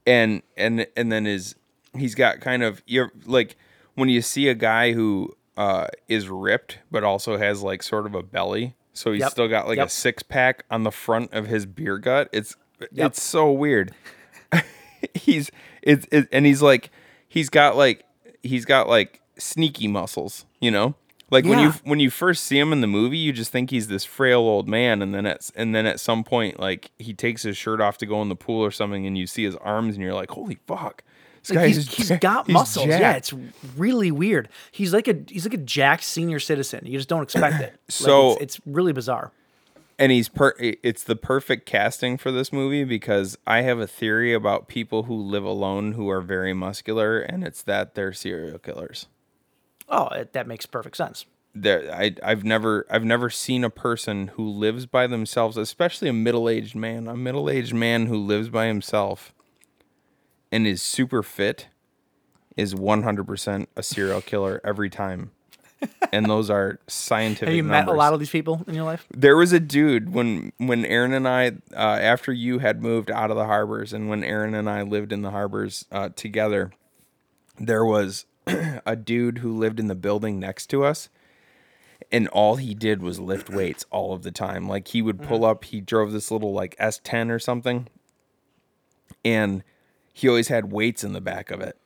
and 0.07 0.43
and 0.57 0.87
and 0.97 1.11
then 1.11 1.25
his 1.25 1.55
he's 1.97 2.15
got 2.15 2.41
kind 2.41 2.63
of 2.63 2.83
you're 2.87 3.11
like 3.27 3.57
when 3.95 4.09
you 4.09 4.23
see 4.23 4.49
a 4.49 4.55
guy 4.55 4.93
who 4.93 5.33
uh, 5.59 5.89
is 6.07 6.29
ripped 6.29 6.79
but 6.91 7.03
also 7.05 7.37
has 7.37 7.63
like 7.63 7.83
sort 7.83 8.07
of 8.07 8.15
a 8.15 8.23
belly, 8.23 8.75
so 8.93 9.11
he's 9.13 9.21
Yep. 9.21 9.31
still 9.33 9.49
got 9.49 9.67
like 9.67 9.79
Yep. 9.79 9.87
a 9.89 9.91
six 9.91 10.23
pack 10.23 10.65
on 10.71 10.85
the 10.85 10.93
front 10.93 11.33
of 11.35 11.47
his 11.49 11.67
beer 11.67 11.99
gut. 11.99 12.29
It's 12.33 12.57
Yep. 12.93 13.07
it's 13.11 13.23
so 13.23 13.51
weird. 13.53 13.93
he's 15.15 15.51
it's 15.83 16.07
it, 16.13 16.29
and 16.33 16.47
he's 16.47 16.63
like 16.63 16.91
he's 17.29 17.49
got 17.51 17.77
like 17.77 18.05
he's 18.43 18.65
got 18.65 18.89
like 18.89 19.21
sneaky 19.39 19.89
muscles, 19.89 20.47
you 20.61 20.71
know. 20.71 20.95
Like 21.31 21.45
when 21.45 21.59
you 21.59 21.71
when 21.85 22.01
you 22.01 22.09
first 22.09 22.45
see 22.45 22.59
him 22.59 22.73
in 22.73 22.81
the 22.81 22.87
movie, 22.87 23.19
you 23.19 23.33
just 23.35 23.53
think 23.53 23.69
he's 23.71 23.89
this 23.89 24.03
frail 24.05 24.41
old 24.41 24.67
man, 24.67 25.03
and 25.03 25.15
then 25.15 25.27
at 25.27 25.51
and 25.55 25.75
then 25.75 25.85
at 25.85 26.01
some 26.01 26.25
point, 26.25 26.59
like 26.59 26.91
he 26.99 27.13
takes 27.13 27.43
his 27.43 27.55
shirt 27.55 27.83
off 27.83 27.99
to 27.99 28.07
go 28.07 28.23
in 28.23 28.31
the 28.31 28.37
pool 28.37 28.65
or 28.65 28.71
something, 28.71 29.07
and 29.07 29.19
you 29.19 29.27
see 29.27 29.45
his 29.45 29.55
arms, 29.57 29.95
and 29.95 30.03
you're 30.03 30.15
like, 30.15 30.31
"Holy 30.31 30.59
fuck!" 30.67 31.03
Like 31.51 31.67
he's, 31.69 31.79
is 31.79 31.95
he's 31.95 32.11
ja- 32.11 32.17
got 32.21 32.47
he's 32.47 32.55
muscles. 32.55 32.87
Yeah, 32.87 33.13
it's 33.15 33.33
really 33.77 34.11
weird. 34.11 34.49
He's 34.73 34.93
like 34.93 35.09
a 35.09 35.17
he's 35.29 35.45
like 35.47 35.55
a 35.55 35.59
jacked 35.59 36.05
senior 36.05 36.39
citizen. 36.41 36.87
You 36.87 36.99
just 36.99 37.09
don't 37.09 37.23
expect 37.23 37.61
it. 37.61 37.71
Like, 37.73 37.81
So- 37.89 38.33
it's, 38.33 38.57
it's 38.57 38.61
really 38.67 38.93
bizarre. 38.93 39.33
and 39.99 40.13
he's 40.13 40.29
per 40.29 40.55
it's 40.59 41.03
the 41.05 41.17
perfect 41.17 41.67
casting 41.67 42.17
for 42.19 42.31
this 42.31 42.53
movie 42.53 42.85
because 42.85 43.37
I 43.47 43.63
have 43.63 43.79
a 43.81 43.87
theory 43.87 44.33
about 44.35 44.69
people 44.69 45.05
who 45.05 45.15
live 45.15 45.45
alone 45.45 45.93
who 45.93 46.09
are 46.11 46.21
very 46.21 46.53
muscular 46.55 47.19
and 47.21 47.43
it's 47.45 47.63
that 47.63 47.95
they're 47.95 48.13
serial 48.13 48.59
killers. 48.59 49.07
Oh, 49.89 50.09
it, 50.09 50.33
that 50.35 50.47
makes 50.47 50.67
perfect 50.67 50.97
sense. 50.97 51.25
There 51.55 51.91
I 51.93 52.15
I've 52.23 52.45
never 52.45 52.87
I've 52.91 53.05
never 53.05 53.31
seen 53.31 53.65
a 53.65 53.71
person 53.71 54.29
who 54.29 54.49
lives 54.49 54.85
by 54.87 55.07
themselves, 55.07 55.57
especially 55.57 56.09
a 56.09 56.13
middle-aged 56.13 56.77
man, 56.77 57.09
a 57.09 57.17
middle-aged 57.17 57.75
man 57.75 58.07
who 58.07 58.17
lives 58.19 58.51
by 58.51 58.67
himself 58.67 59.33
and 60.51 60.67
is 60.67 60.83
super 60.83 61.23
fit 61.23 61.69
is 62.57 62.75
100% 62.75 63.67
a 63.77 63.83
serial 63.83 64.21
killer 64.21 64.61
every 64.65 64.91
time. 64.91 65.31
and 66.13 66.27
those 66.27 66.51
are 66.51 66.81
scientific 66.89 67.49
Have 67.49 67.57
you 67.57 67.63
met 67.63 67.87
a 67.87 67.93
lot 67.93 68.13
of 68.13 68.19
these 68.19 68.31
people 68.31 68.65
in 68.67 68.75
your 68.75 68.85
life? 68.85 69.07
There 69.15 69.37
was 69.37 69.53
a 69.53 69.61
dude 69.61 70.13
when 70.13 70.53
when 70.59 70.85
Aaron 70.85 71.13
and 71.13 71.29
I, 71.29 71.53
uh, 71.73 71.77
after 71.77 72.33
you 72.33 72.59
had 72.59 72.83
moved 72.83 73.13
out 73.13 73.31
of 73.31 73.37
the 73.37 73.45
harbors, 73.45 73.93
and 73.93 74.09
when 74.09 74.25
Aaron 74.25 74.55
and 74.55 74.69
I 74.69 74.83
lived 74.83 75.13
in 75.13 75.23
the 75.23 75.31
harbors 75.31 75.85
uh, 75.93 76.09
together, 76.17 76.73
there 77.61 77.85
was 77.85 78.27
a 78.87 78.97
dude 78.97 79.39
who 79.39 79.57
lived 79.57 79.79
in 79.79 79.87
the 79.87 79.95
building 79.95 80.41
next 80.41 80.67
to 80.71 80.85
us, 80.85 81.11
and 82.11 82.27
all 82.29 82.57
he 82.57 82.75
did 82.75 83.01
was 83.01 83.21
lift 83.21 83.49
weights 83.49 83.87
all 83.91 84.13
of 84.13 84.23
the 84.23 84.33
time. 84.33 84.69
Like 84.69 84.89
he 84.89 85.01
would 85.01 85.23
pull 85.23 85.45
up, 85.45 85.63
he 85.63 85.81
drove 85.81 86.11
this 86.11 86.33
little 86.33 86.53
like 86.53 86.77
S10 86.79 87.31
or 87.31 87.39
something, 87.39 87.87
and 89.25 89.63
he 90.19 90.29
always 90.29 90.49
had 90.49 90.73
weights 90.73 91.05
in 91.05 91.13
the 91.13 91.21
back 91.21 91.53
of 91.53 91.61
it, 91.61 91.77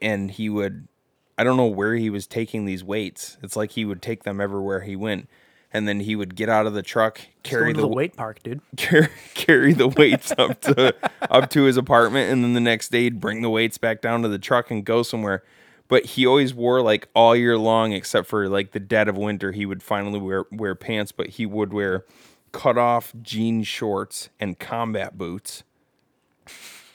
and 0.00 0.30
he 0.30 0.48
would 0.48 0.88
I 1.36 1.44
don't 1.44 1.58
know 1.58 1.66
where 1.66 1.96
he 1.96 2.08
was 2.08 2.26
taking 2.26 2.64
these 2.64 2.82
weights. 2.82 3.36
It's 3.42 3.56
like 3.56 3.72
he 3.72 3.84
would 3.84 4.00
take 4.00 4.22
them 4.22 4.40
everywhere 4.40 4.80
he 4.80 4.96
went. 4.96 5.28
And 5.70 5.86
then 5.86 6.00
he 6.00 6.16
would 6.16 6.34
get 6.36 6.48
out 6.48 6.66
of 6.66 6.72
the 6.72 6.82
truck, 6.82 7.20
carry 7.42 7.72
the, 7.72 7.82
the 7.82 7.88
weight 7.88 8.16
park, 8.16 8.42
dude. 8.42 8.60
carry, 8.76 9.08
carry 9.34 9.72
the 9.74 9.88
weights 9.88 10.32
up 10.38 10.60
to 10.62 10.94
up 11.30 11.50
to 11.50 11.64
his 11.64 11.76
apartment, 11.76 12.32
and 12.32 12.42
then 12.42 12.54
the 12.54 12.60
next 12.60 12.90
day 12.90 13.02
he'd 13.02 13.20
bring 13.20 13.42
the 13.42 13.50
weights 13.50 13.76
back 13.76 14.00
down 14.00 14.22
to 14.22 14.28
the 14.28 14.38
truck 14.38 14.70
and 14.70 14.84
go 14.84 15.02
somewhere. 15.02 15.42
But 15.88 16.04
he 16.04 16.24
always 16.24 16.54
wore 16.54 16.80
like 16.80 17.08
all 17.12 17.34
year 17.34 17.58
long, 17.58 17.92
except 17.92 18.28
for 18.28 18.48
like 18.48 18.70
the 18.70 18.80
dead 18.80 19.08
of 19.08 19.18
winter, 19.18 19.50
he 19.50 19.66
would 19.66 19.82
finally 19.82 20.20
wear 20.20 20.44
wear 20.52 20.76
pants. 20.76 21.10
But 21.10 21.30
he 21.30 21.44
would 21.44 21.72
wear 21.72 22.04
cut 22.52 22.78
off 22.78 23.12
jean 23.20 23.64
shorts 23.64 24.28
and 24.38 24.58
combat 24.58 25.18
boots 25.18 25.64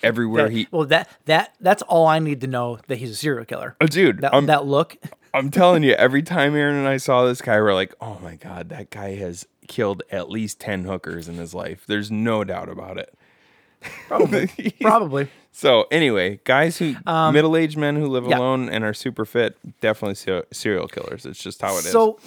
everywhere 0.04 0.44
That- 0.50 0.52
he. 0.52 0.68
well, 0.72 0.86
that 0.86 1.10
that 1.26 1.54
that's 1.60 1.82
all 1.84 2.08
I 2.08 2.20
need 2.20 2.42
to 2.42 2.48
know 2.48 2.80
that 2.88 2.98
he's 2.98 3.12
a 3.12 3.16
serial 3.16 3.46
killer. 3.46 3.76
Oh, 3.82 3.86
dude, 3.88 4.20
That 4.22 4.34
I'm- 4.34 4.46
that 4.48 4.66
look. 4.66 4.98
I'm 5.34 5.52
telling 5.52 5.84
you, 5.84 5.94
every 5.94 6.24
time 6.24 6.56
Aaron 6.56 6.76
and 6.76 6.88
I 6.88 6.98
saw 6.98 7.24
this 7.26 7.40
guy, 7.42 7.60
we're 7.62 7.76
like, 7.76 7.94
oh 8.02 8.18
my 8.24 8.36
God, 8.36 8.70
that 8.70 8.90
guy 8.90 9.16
has 9.16 9.46
killed 9.68 10.02
at 10.12 10.30
least 10.32 10.60
10 10.60 10.86
hookers 10.86 11.28
in 11.28 11.36
his 11.36 11.54
life. 11.54 11.84
There's 11.86 12.10
no 12.10 12.44
doubt 12.44 12.68
about 12.68 12.98
it. 12.98 13.14
Probably. 14.08 14.48
Probably. 14.82 15.28
So, 15.52 15.86
anyway, 15.92 16.40
guys 16.46 16.78
who, 16.80 16.96
middle 17.32 17.56
aged 17.56 17.78
men 17.78 17.96
who 17.96 18.08
live 18.08 18.24
Um, 18.26 18.30
yeah. 18.32 18.38
alone 18.40 18.70
and 18.70 18.84
are 18.84 18.94
super 18.94 19.24
fit, 19.26 19.56
definitely 19.82 20.16
ser- 20.16 20.46
serial 20.52 20.88
killers. 20.88 21.26
It's 21.26 21.42
just 21.42 21.62
how 21.62 21.74
it 21.76 21.86
is. 21.86 21.92
So, 21.92 22.20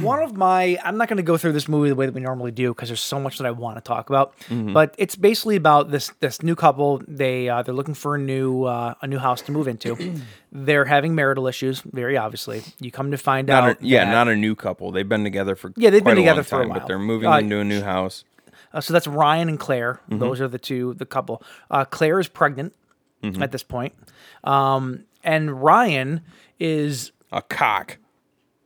one 0.00 0.22
of 0.22 0.36
my, 0.36 0.78
I'm 0.84 0.96
not 0.96 1.08
going 1.08 1.16
to 1.18 1.22
go 1.22 1.36
through 1.36 1.52
this 1.52 1.68
movie 1.68 1.88
the 1.88 1.94
way 1.94 2.06
that 2.06 2.14
we 2.14 2.20
normally 2.20 2.50
do 2.50 2.70
because 2.74 2.88
there's 2.88 3.00
so 3.00 3.20
much 3.20 3.38
that 3.38 3.46
I 3.46 3.50
want 3.50 3.76
to 3.76 3.80
talk 3.82 4.08
about. 4.08 4.36
Mm-hmm. 4.48 4.72
But 4.72 4.94
it's 4.98 5.16
basically 5.16 5.56
about 5.56 5.90
this 5.90 6.10
this 6.20 6.42
new 6.42 6.54
couple. 6.56 7.02
They 7.06 7.48
uh, 7.48 7.62
they're 7.62 7.74
looking 7.74 7.94
for 7.94 8.14
a 8.14 8.18
new 8.18 8.64
uh, 8.64 8.94
a 9.02 9.06
new 9.06 9.18
house 9.18 9.42
to 9.42 9.52
move 9.52 9.68
into. 9.68 10.14
they're 10.52 10.84
having 10.86 11.14
marital 11.14 11.46
issues, 11.46 11.80
very 11.82 12.16
obviously. 12.16 12.62
You 12.80 12.90
come 12.90 13.10
to 13.10 13.18
find 13.18 13.48
not 13.48 13.64
out, 13.64 13.82
a, 13.82 13.86
yeah, 13.86 14.04
that- 14.04 14.10
not 14.12 14.28
a 14.28 14.36
new 14.36 14.54
couple. 14.54 14.90
They've 14.90 15.08
been 15.08 15.24
together 15.24 15.54
for 15.56 15.72
Yeah, 15.76 15.90
they've 15.90 16.02
been 16.04 16.16
together 16.16 16.36
long 16.38 16.44
for 16.44 16.56
a 16.56 16.58
time, 16.62 16.68
while. 16.70 16.78
but 16.80 16.88
they're 16.88 16.98
moving 16.98 17.28
Uh, 17.28 17.38
into 17.38 17.58
a 17.58 17.64
new 17.64 17.82
house. 17.82 18.24
Uh, 18.72 18.80
so 18.80 18.92
that's 18.92 19.06
Ryan 19.06 19.48
and 19.48 19.58
Claire. 19.60 20.00
Mm-hmm. 20.10 20.18
Those 20.18 20.40
are 20.40 20.48
the 20.48 20.58
two, 20.58 20.94
the 20.94 21.06
couple. 21.06 21.42
Uh, 21.70 21.84
Claire 21.84 22.18
is 22.20 22.28
pregnant 22.28 22.74
Mm-hmm. 23.22 23.42
at 23.42 23.52
this 23.52 23.62
point. 23.62 23.94
Um, 24.42 25.04
and 25.22 25.62
Ryan 25.62 26.20
is 26.60 27.10
A 27.32 27.40
cock. 27.40 27.96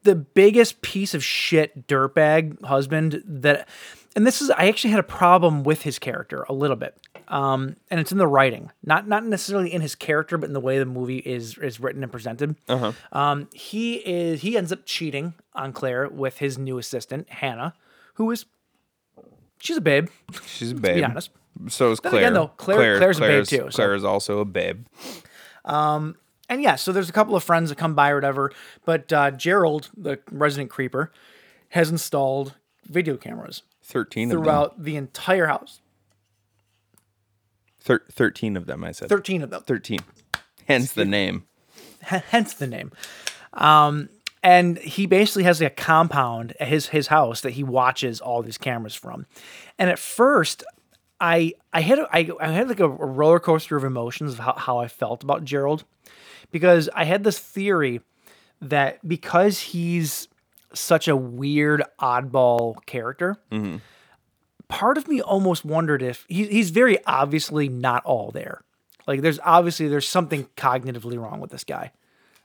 The 0.05 0.14
biggest 0.14 0.80
piece 0.82 1.14
of 1.14 1.24
shit 1.24 1.86
dirtbag 1.86 2.64
husband 2.64 3.22
that 3.26 3.68
and 4.16 4.26
this 4.26 4.40
is 4.42 4.51
I 4.51 4.68
actually 4.68 4.90
had 4.90 5.01
a 5.01 5.05
problem 5.05 5.62
with 5.62 5.82
his 5.82 5.99
character 5.99 6.44
a 6.49 6.53
little 6.53 6.76
bit. 6.76 6.96
Um, 7.28 7.76
and 7.90 8.01
it's 8.01 8.11
in 8.11 8.16
the 8.16 8.26
writing, 8.26 8.70
not 8.82 9.07
not 9.07 9.24
necessarily 9.24 9.72
in 9.72 9.82
his 9.82 9.94
character, 9.94 10.38
but 10.38 10.46
in 10.46 10.55
the 10.55 10.61
way 10.61 10.78
the 10.78 10.86
movie 10.86 11.18
is 11.18 11.59
is 11.59 11.78
written 11.78 12.03
and 12.03 12.11
presented. 12.11 12.57
Uh-huh. 12.68 12.92
Um, 13.12 13.49
he 13.53 13.96
is 13.96 14.40
he 14.40 14.57
ends 14.57 14.72
up 14.72 14.80
cheating 14.86 15.34
on 15.55 15.72
Claire 15.72 16.09
with 16.09 16.38
his 16.38 16.57
new 16.57 16.78
assistant 16.78 17.28
Hannah, 17.28 17.74
who 18.14 18.30
is 18.30 18.46
she's 19.61 19.76
a 19.76 19.82
babe. 19.82 20.09
She's 20.46 20.72
a 20.72 20.74
babe. 20.74 20.96
be 20.96 21.05
honest. 21.05 21.30
So 21.68 21.90
is 21.90 21.99
Then 22.01 22.11
Claire. 22.11 22.22
again, 22.22 22.34
though, 22.34 22.49
Claire- 22.57 22.99
Claire's 22.99 23.18
a 23.18 23.20
babe, 23.20 23.44
too, 23.44 23.57
so- 23.57 23.68
Claire 23.76 23.94
is 23.94 24.05
also 24.05 24.38
a 24.38 24.44
babe. 24.44 24.86
And 26.49 26.62
yeah, 26.62 26.76
so 26.76 26.92
there's 26.92 27.09
a 27.09 27.12
couple 27.12 27.36
of 27.36 27.44
friends 27.44 27.68
that 27.68 27.76
come 27.76 27.94
by 27.94 28.11
or 28.11 28.14
whatever, 28.16 28.53
but 28.84 29.12
uh, 29.12 29.30
Gerald, 29.30 29.90
the 29.96 30.18
resident 30.30 30.70
creeper, 30.70 31.12
has 31.70 31.90
installed 31.90 32.55
video 32.86 33.16
cameras 33.16 33.62
13 33.84 34.24
of 34.24 34.30
them. 34.30 34.42
throughout 34.44 34.82
the 34.82 34.96
entire 34.96 35.46
house. 35.46 35.80
Thir- 37.80 38.05
13 38.11 38.57
of 38.57 38.66
them, 38.66 38.84
I 38.84 38.92
said. 38.92 39.09
13 39.09 39.42
of 39.42 39.51
them. 39.51 39.62
13. 39.62 40.01
Hence 40.66 40.92
the 40.92 41.05
name. 41.05 41.44
Hence 42.03 42.55
the 42.55 42.66
name. 42.66 42.92
Um, 43.55 44.09
and 44.42 44.78
he 44.78 45.07
basically 45.07 45.42
has 45.44 45.61
like 45.61 45.72
a 45.72 45.74
compound 45.74 46.55
at 46.61 46.68
his 46.68 46.88
his 46.88 47.09
house 47.09 47.40
that 47.40 47.51
he 47.53 47.64
watches 47.64 48.20
all 48.20 48.42
these 48.42 48.59
cameras 48.59 48.94
from. 48.94 49.26
And 49.78 49.90
at 49.90 49.99
first, 49.99 50.62
I 51.21 51.55
I 51.73 51.81
had 51.81 51.99
a, 51.99 52.09
I, 52.12 52.31
I 52.41 52.49
had 52.49 52.69
like 52.69 52.81
a, 52.81 52.85
a 52.85 52.89
roller 52.89 53.41
coaster 53.41 53.77
of 53.77 53.85
emotions 53.85 54.35
of 54.35 54.39
how, 54.39 54.55
how 54.55 54.79
I 54.79 54.89
felt 54.89 55.23
about 55.23 55.45
Gerald, 55.45 55.85
because 56.51 56.89
I 56.95 57.05
had 57.05 57.25
this 57.25 57.39
theory 57.39 58.01
that 58.61 59.07
because 59.07 59.61
he's 59.61 60.29
such 60.75 61.09
a 61.09 61.16
weird 61.16 61.83
oddball 62.01 62.77
character, 62.87 63.37
mm-hmm. 63.51 63.77
part 64.69 64.99
of 64.99 65.09
me 65.09 65.21
almost 65.21 65.64
wondered 65.64 66.03
if 66.03 66.25
he, 66.29 66.47
he's 66.47 66.71
very 66.71 67.05
obviously 67.07 67.69
not 67.69 68.05
all 68.05 68.31
there. 68.31 68.62
Like 69.07 69.23
there's 69.23 69.41
obviously 69.43 69.89
there's 69.89 70.09
something 70.09 70.49
cognitively 70.57 71.19
wrong 71.19 71.41
with 71.41 71.51
this 71.51 71.64
guy, 71.64 71.93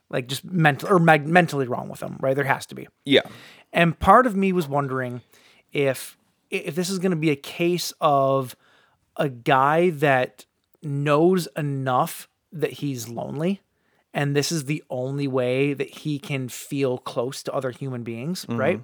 like 0.10 0.28
just 0.28 0.46
mental 0.46 0.90
or 0.90 1.00
mag- 1.00 1.28
mentally 1.28 1.68
wrong 1.68 1.90
with 1.90 2.02
him, 2.02 2.18
right? 2.22 2.36
There 2.36 2.46
has 2.46 2.66
to 2.68 2.76
be. 2.76 2.88
Yeah. 3.06 3.24
And 3.74 4.00
part 4.00 4.26
of 4.26 4.36
me 4.36 4.54
was 4.54 4.68
wondering 4.68 5.22
if 5.74 6.18
if 6.50 6.76
this 6.76 6.90
is 6.90 7.00
going 7.00 7.12
to 7.12 7.18
be 7.18 7.32
a 7.32 7.36
case 7.36 7.94
of 8.00 8.56
a 9.16 9.30
guy 9.30 9.90
that 9.92 10.46
knows 10.82 11.48
enough 11.56 12.28
that 12.52 12.72
he's 12.72 13.10
lonely 13.10 13.62
and 14.14 14.36
this 14.36 14.52
is 14.52 14.66
the 14.66 14.84
only 14.90 15.28
way 15.28 15.74
that 15.74 15.90
he 15.90 16.20
can 16.20 16.48
feel 16.48 16.98
close 16.98 17.42
to 17.44 17.54
other 17.54 17.72
human 17.72 18.04
beings, 18.04 18.46
mm-hmm. 18.46 18.60
right? 18.60 18.82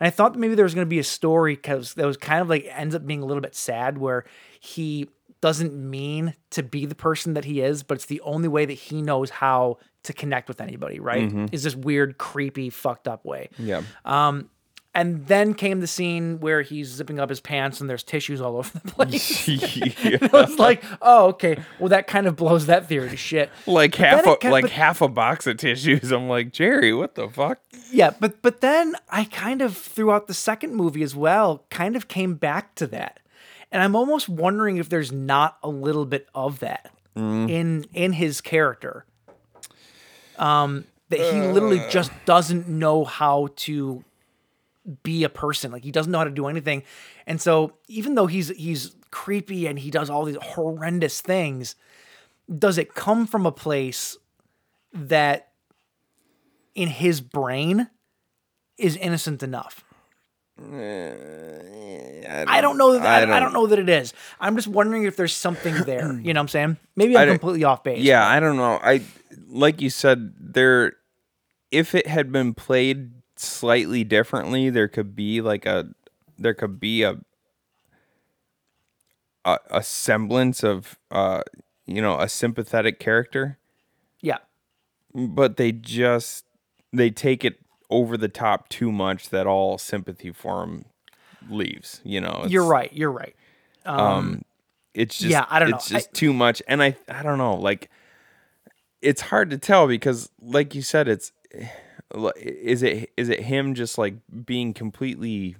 And 0.00 0.06
I 0.06 0.10
thought 0.10 0.32
that 0.32 0.38
maybe 0.38 0.54
there 0.54 0.64
was 0.64 0.74
going 0.74 0.86
to 0.86 0.90
be 0.90 0.98
a 0.98 1.04
story 1.04 1.54
because 1.54 1.94
that 1.94 2.06
was 2.06 2.16
kind 2.16 2.40
of 2.40 2.48
like 2.48 2.66
ends 2.70 2.94
up 2.94 3.06
being 3.06 3.22
a 3.22 3.26
little 3.26 3.40
bit 3.40 3.54
sad 3.54 3.98
where 3.98 4.24
he 4.60 5.08
doesn't 5.40 5.74
mean 5.74 6.34
to 6.50 6.62
be 6.62 6.86
the 6.86 6.94
person 6.94 7.34
that 7.34 7.44
he 7.44 7.60
is, 7.60 7.82
but 7.82 7.96
it's 7.96 8.06
the 8.06 8.20
only 8.22 8.48
way 8.48 8.64
that 8.64 8.72
he 8.72 9.02
knows 9.02 9.30
how 9.30 9.78
to 10.02 10.12
connect 10.12 10.48
with 10.48 10.60
anybody, 10.60 10.98
right? 10.98 11.28
Mm-hmm. 11.28 11.46
Is 11.52 11.62
this 11.62 11.76
weird, 11.76 12.18
creepy, 12.18 12.70
fucked 12.70 13.06
up 13.06 13.24
way. 13.24 13.50
Yeah. 13.58 13.82
Um, 14.04 14.50
And 14.96 15.26
then 15.26 15.52
came 15.52 15.80
the 15.80 15.86
scene 15.86 16.40
where 16.40 16.62
he's 16.62 16.88
zipping 16.88 17.20
up 17.20 17.28
his 17.28 17.38
pants 17.38 17.82
and 17.82 17.90
there's 17.90 18.02
tissues 18.02 18.40
all 18.40 18.56
over 18.56 18.78
the 18.78 18.90
place. 18.92 19.46
Yeah. 20.06 20.16
I 20.22 20.28
was 20.32 20.58
like, 20.58 20.82
oh, 21.02 21.26
okay. 21.28 21.58
Well, 21.78 21.90
that 21.90 22.06
kind 22.06 22.26
of 22.26 22.34
blows 22.34 22.64
that 22.66 22.88
theory 22.88 23.10
to 23.10 23.16
shit. 23.16 23.50
like 23.66 23.94
half 23.96 24.24
a 24.26 24.32
it 24.32 24.44
like 24.44 24.62
but- 24.62 24.70
half 24.70 25.02
a 25.02 25.08
box 25.08 25.46
of 25.46 25.58
tissues. 25.58 26.10
I'm 26.12 26.28
like, 26.28 26.50
Jerry, 26.52 26.94
what 26.94 27.14
the 27.14 27.28
fuck? 27.28 27.58
Yeah, 27.92 28.12
but 28.18 28.40
but 28.40 28.62
then 28.62 28.94
I 29.10 29.24
kind 29.24 29.60
of 29.60 29.76
throughout 29.76 30.26
the 30.28 30.34
second 30.34 30.74
movie 30.74 31.02
as 31.02 31.14
well, 31.14 31.64
kind 31.70 31.94
of 31.94 32.08
came 32.08 32.34
back 32.34 32.74
to 32.76 32.86
that. 32.88 33.20
And 33.70 33.82
I'm 33.82 33.94
almost 33.94 34.28
wondering 34.28 34.78
if 34.78 34.88
there's 34.88 35.12
not 35.12 35.58
a 35.62 35.68
little 35.68 36.06
bit 36.06 36.26
of 36.34 36.60
that 36.60 36.90
Mm. 37.14 37.50
in 37.50 37.86
in 37.94 38.12
his 38.14 38.40
character. 38.40 39.04
that 40.38 40.84
he 41.10 41.40
literally 41.40 41.82
just 41.90 42.10
doesn't 42.24 42.68
know 42.68 43.04
how 43.04 43.48
to 43.56 44.04
be 45.02 45.24
a 45.24 45.28
person. 45.28 45.72
Like 45.72 45.84
he 45.84 45.90
doesn't 45.90 46.10
know 46.10 46.18
how 46.18 46.24
to 46.24 46.30
do 46.30 46.46
anything. 46.46 46.82
And 47.26 47.40
so 47.40 47.74
even 47.88 48.14
though 48.14 48.26
he's 48.26 48.48
he's 48.50 48.94
creepy 49.10 49.66
and 49.66 49.78
he 49.78 49.90
does 49.90 50.10
all 50.10 50.24
these 50.24 50.38
horrendous 50.40 51.20
things, 51.20 51.74
does 52.58 52.78
it 52.78 52.94
come 52.94 53.26
from 53.26 53.46
a 53.46 53.52
place 53.52 54.16
that 54.92 55.48
in 56.74 56.88
his 56.88 57.20
brain 57.20 57.88
is 58.78 58.96
innocent 58.96 59.42
enough? 59.42 59.84
Eh, 60.72 62.44
I 62.48 62.60
don't 62.62 62.78
know 62.78 62.92
that 62.94 63.02
I, 63.06 63.36
I 63.36 63.40
don't, 63.40 63.52
know 63.52 63.66
that 63.66 63.78
it 63.78 63.90
is. 63.90 64.14
I'm 64.40 64.56
just 64.56 64.68
wondering 64.68 65.04
if 65.04 65.14
there's 65.16 65.34
something 65.34 65.74
there. 65.84 66.12
You 66.26 66.32
know 66.32 66.38
what 66.38 66.44
I'm 66.44 66.48
saying? 66.48 66.76
Maybe 66.96 67.16
I'm 67.16 67.28
completely 67.28 67.64
off 67.64 67.84
base. 67.84 68.02
Yeah, 68.02 68.26
I 68.26 68.40
don't 68.40 68.56
know. 68.56 68.80
I 68.82 69.02
like 69.48 69.80
you 69.82 69.90
said 69.90 70.32
there 70.40 70.94
if 71.70 71.94
it 71.94 72.06
had 72.06 72.32
been 72.32 72.54
played 72.54 73.15
slightly 73.36 74.04
differently, 74.04 74.70
there 74.70 74.88
could 74.88 75.14
be 75.16 75.40
like 75.40 75.66
a 75.66 75.88
there 76.38 76.54
could 76.54 76.78
be 76.80 77.02
a 77.02 77.18
a, 79.44 79.58
a 79.70 79.82
semblance 79.82 80.62
of 80.64 80.98
uh 81.10 81.42
you 81.88 82.02
know, 82.02 82.18
a 82.18 82.28
sympathetic 82.28 82.98
character, 82.98 83.58
Yeah. 84.20 84.38
but 85.14 85.56
they 85.56 85.70
just 85.70 86.44
they 86.92 87.10
take 87.10 87.44
it 87.44 87.60
over 87.90 88.16
the 88.16 88.28
top 88.28 88.68
too 88.68 88.90
much 88.90 89.28
that 89.30 89.46
all 89.46 89.78
sympathy 89.78 90.32
for 90.32 90.64
him 90.64 90.84
leaves, 91.48 92.00
you 92.02 92.20
know. 92.20 92.44
You're 92.48 92.64
right. 92.66 92.92
You're 92.92 93.12
right. 93.12 93.36
Um 93.84 94.42
it's 94.94 95.18
just 95.18 95.30
Yeah, 95.30 95.46
I 95.48 95.60
don't 95.60 95.70
know. 95.70 95.76
it's 95.76 95.88
just 95.88 96.08
I- 96.08 96.12
too 96.12 96.32
much 96.32 96.60
and 96.66 96.82
i 96.82 96.96
i 97.08 97.22
don't 97.22 97.38
know 97.38 97.54
like 97.54 97.90
it's 99.02 99.20
hard 99.20 99.50
to 99.50 99.58
tell 99.58 99.86
because 99.86 100.30
like 100.40 100.74
you 100.74 100.80
said 100.82 101.06
it's 101.06 101.30
is 102.36 102.82
it 102.82 103.10
is 103.16 103.28
it 103.28 103.40
him 103.40 103.74
just 103.74 103.98
like 103.98 104.14
being 104.44 104.72
completely 104.74 105.56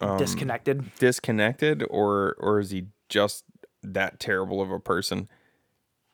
Um, 0.00 0.18
Disconnected. 0.18 0.94
disconnected 0.98 1.84
or 1.88 2.34
or 2.38 2.58
is 2.60 2.70
he 2.70 2.86
just 3.08 3.44
that 3.82 4.18
terrible 4.20 4.60
of 4.60 4.70
a 4.70 4.80
person 4.80 5.28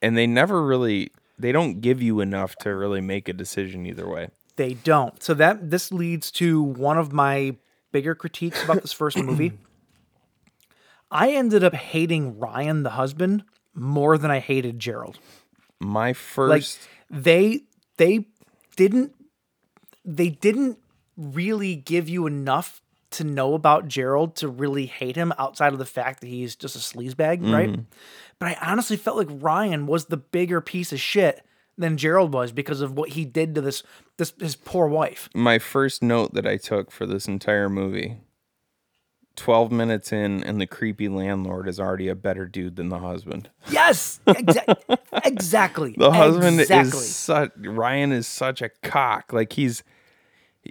and 0.02 0.16
they 0.16 0.26
never 0.26 0.64
really 0.64 1.10
they 1.38 1.52
don't 1.52 1.80
give 1.80 2.00
you 2.02 2.20
enough 2.20 2.54
to 2.56 2.74
really 2.74 3.00
make 3.00 3.28
a 3.28 3.32
decision 3.32 3.86
either 3.86 4.08
way 4.08 4.28
They 4.56 4.74
don't. 4.74 5.20
So 5.22 5.34
that 5.34 5.70
this 5.70 5.90
leads 5.90 6.30
to 6.32 6.62
one 6.62 6.96
of 6.98 7.12
my 7.12 7.56
bigger 7.92 8.14
critiques 8.14 8.62
about 8.62 8.82
this 8.82 8.92
first 8.92 9.16
movie. 9.28 9.52
I 11.10 11.32
ended 11.32 11.62
up 11.64 11.74
hating 11.74 12.38
Ryan, 12.38 12.82
the 12.82 12.90
husband, 12.90 13.44
more 13.74 14.16
than 14.18 14.30
I 14.30 14.38
hated 14.40 14.78
Gerald. 14.78 15.18
my 15.80 16.08
Like 16.08 16.16
first 16.16 16.78
they 17.10 17.62
they 17.96 18.26
didn't 18.76 19.14
they 20.04 20.28
didn't 20.28 20.78
really 21.16 21.76
give 21.76 22.08
you 22.08 22.26
enough 22.26 22.82
to 23.10 23.24
know 23.24 23.54
about 23.54 23.86
Gerald 23.86 24.34
to 24.36 24.48
really 24.48 24.86
hate 24.86 25.16
him 25.16 25.32
outside 25.38 25.72
of 25.72 25.78
the 25.78 25.84
fact 25.84 26.20
that 26.20 26.26
he's 26.26 26.56
just 26.56 26.74
a 26.74 26.80
sleazebag, 26.80 27.40
mm-hmm. 27.40 27.52
right? 27.52 27.80
But 28.38 28.48
I 28.48 28.70
honestly 28.70 28.96
felt 28.96 29.16
like 29.16 29.28
Ryan 29.30 29.86
was 29.86 30.06
the 30.06 30.16
bigger 30.16 30.60
piece 30.60 30.92
of 30.92 31.00
shit 31.00 31.44
than 31.78 31.96
Gerald 31.96 32.32
was 32.32 32.52
because 32.52 32.80
of 32.80 32.96
what 32.96 33.10
he 33.10 33.24
did 33.24 33.54
to 33.54 33.60
this 33.60 33.82
this 34.16 34.32
his 34.40 34.56
poor 34.56 34.86
wife. 34.86 35.28
my 35.34 35.58
first 35.58 36.02
note 36.02 36.34
that 36.34 36.46
I 36.46 36.56
took 36.56 36.90
for 36.90 37.06
this 37.06 37.26
entire 37.26 37.68
movie 37.68 38.18
12 39.37 39.72
minutes 39.72 40.12
in, 40.12 40.45
and 40.45 40.61
the 40.61 40.66
creepy 40.66 41.09
landlord 41.09 41.68
is 41.68 41.80
already 41.80 42.09
a 42.09 42.14
better 42.14 42.47
dude 42.47 42.76
than 42.76 42.89
the 42.89 42.99
husband. 42.99 43.51
Yes, 43.68 44.20
exa- 44.26 44.99
exactly. 45.24 45.95
The 45.97 46.12
husband 46.12 46.61
exactly. 46.61 46.99
is 46.99 47.14
such, 47.14 47.51
Ryan 47.57 48.12
is 48.12 48.26
such 48.26 48.62
a 48.62 48.68
cock. 48.82 49.32
Like 49.32 49.55
he's, 49.55 49.82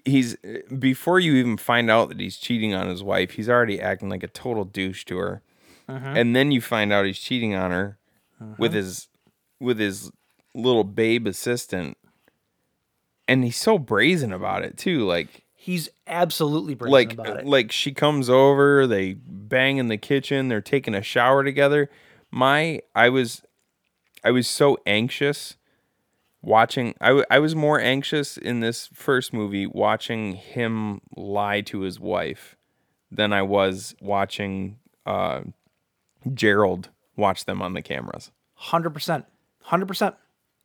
he's, 0.06 0.38
before 0.78 1.20
you 1.20 1.34
even 1.36 1.58
find 1.58 1.92
out 1.92 2.10
that 2.10 2.20
he's 2.20 2.38
cheating 2.38 2.74
on 2.74 2.88
his 2.88 3.04
wife, 3.04 3.32
he's 3.32 3.50
already 3.50 3.82
acting 3.82 4.10
like 4.10 4.24
a 4.24 4.28
total 4.28 4.64
douche 4.64 5.04
to 5.06 5.18
her. 5.18 5.42
Uh-huh. 5.90 6.14
And 6.16 6.36
then 6.36 6.52
you 6.52 6.62
find 6.62 6.94
out 6.94 7.06
he's 7.06 7.20
cheating 7.20 7.54
on 7.56 7.72
her 7.72 7.98
uh-huh. 8.42 8.56
with 8.58 8.74
his, 8.74 9.10
with 9.60 9.78
his 9.78 10.10
little 10.56 10.86
babe 10.86 11.28
assistant. 11.28 11.98
And 13.28 13.44
he's 13.44 13.58
so 13.58 13.78
brazen 13.78 14.32
about 14.32 14.64
it 14.64 14.78
too. 14.78 15.06
Like, 15.06 15.43
He's 15.64 15.88
absolutely 16.08 16.74
brazen 16.76 16.92
like 16.92 17.14
about 17.14 17.38
it. 17.38 17.46
like 17.46 17.72
she 17.72 17.94
comes 17.94 18.30
over 18.30 18.86
they 18.86 19.14
bang 19.14 19.78
in 19.78 19.88
the 19.88 19.98
kitchen 19.98 20.50
they're 20.50 20.60
taking 20.60 20.94
a 20.94 21.02
shower 21.02 21.42
together 21.42 21.90
my 22.32 22.82
i 22.94 23.08
was 23.08 23.42
i 24.26 24.30
was 24.30 24.46
so 24.46 24.78
anxious 24.86 25.56
watching 26.42 26.94
I, 27.00 27.08
w- 27.08 27.26
I 27.32 27.40
was 27.40 27.56
more 27.56 27.80
anxious 27.80 28.36
in 28.36 28.60
this 28.60 28.90
first 28.94 29.32
movie 29.32 29.66
watching 29.66 30.34
him 30.34 31.00
lie 31.16 31.62
to 31.62 31.80
his 31.80 31.98
wife 31.98 32.58
than 33.10 33.32
i 33.32 33.42
was 33.42 33.96
watching 34.02 34.80
uh 35.06 35.44
gerald 36.34 36.90
watch 37.16 37.46
them 37.46 37.62
on 37.62 37.74
the 37.74 37.82
cameras 37.82 38.32
Hundred 38.56 38.92
percent, 38.92 39.26
hundred 39.62 39.88
percent. 39.88 40.16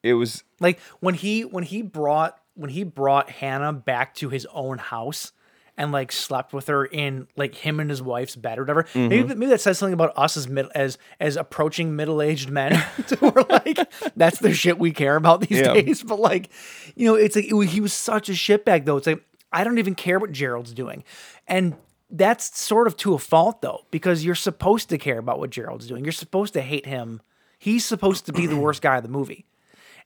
it 0.03 0.15
was 0.15 0.43
Like 0.61 0.79
when 1.01 1.15
he 1.15 1.43
when 1.45 1.65
he 1.65 1.83
brought 1.83 2.39
when 2.59 2.71
he 2.71 2.85
brought 2.85 3.31
Hannah 3.31 3.73
back 3.73 4.15
to 4.17 4.29
his 4.29 4.47
own 4.53 4.79
house 4.79 5.33
and 5.77 5.93
like 5.93 6.11
slept 6.11 6.53
with 6.53 6.67
her 6.67 6.85
in 6.85 7.29
like 7.37 7.55
him 7.55 7.79
and 7.79 7.89
his 7.89 8.03
wife's 8.03 8.35
bed 8.35 8.59
or 8.59 8.63
whatever. 8.63 8.83
Mm-hmm. 8.83 9.09
Maybe 9.09 9.23
maybe 9.35 9.47
that 9.47 9.61
says 9.61 9.79
something 9.79 9.95
about 9.95 10.13
us 10.17 10.37
as 10.37 10.49
mid 10.49 10.67
as 10.75 10.99
as 11.21 11.37
approaching 11.37 11.95
middle 11.95 12.21
aged 12.21 12.51
men. 12.51 12.73
to 13.07 13.17
where 13.17 13.45
like 13.49 13.79
that's 14.17 14.41
the 14.41 14.53
shit 14.53 14.79
we 14.79 14.91
care 14.91 15.17
about 15.17 15.41
these 15.43 15.61
Yeah. 15.61 15.75
days. 15.75 16.03
But 16.03 16.19
like, 16.19 16.51
you 16.97 17.07
know, 17.07 17.15
it's 17.15 17.37
like 17.37 17.47
it, 17.51 17.69
he 17.69 17.81
was 17.81 17.93
such 17.93 18.29
a 18.29 18.33
shitbag 18.33 18.85
though. 18.85 18.97
It's 18.97 19.07
like 19.07 19.23
I 19.53 19.63
don't 19.65 19.79
even 19.79 19.95
care 19.95 20.19
what 20.19 20.33
Gerald's 20.33 20.75
doing, 20.75 21.05
and 21.47 21.77
that's 22.11 22.59
sort 22.59 22.87
of 22.87 22.97
to 22.99 23.15
a 23.15 23.19
fault 23.19 23.63
though 23.63 23.85
because 23.91 24.25
you're 24.25 24.35
supposed 24.35 24.89
to 24.89 24.99
care 24.99 25.19
about 25.19 25.39
what 25.39 25.51
Gerald's 25.51 25.87
doing. 25.87 26.05
You're 26.05 26.13
supposed 26.13 26.55
to 26.55 26.61
hate 26.61 26.87
him. 26.87 27.23
He's 27.59 27.85
supposed 27.85 28.27
to 28.27 28.33
be 28.33 28.47
the 28.47 28.57
worst 28.57 28.83
guy 28.83 28.97
of 28.97 29.03
the 29.05 29.09
movie 29.09 29.45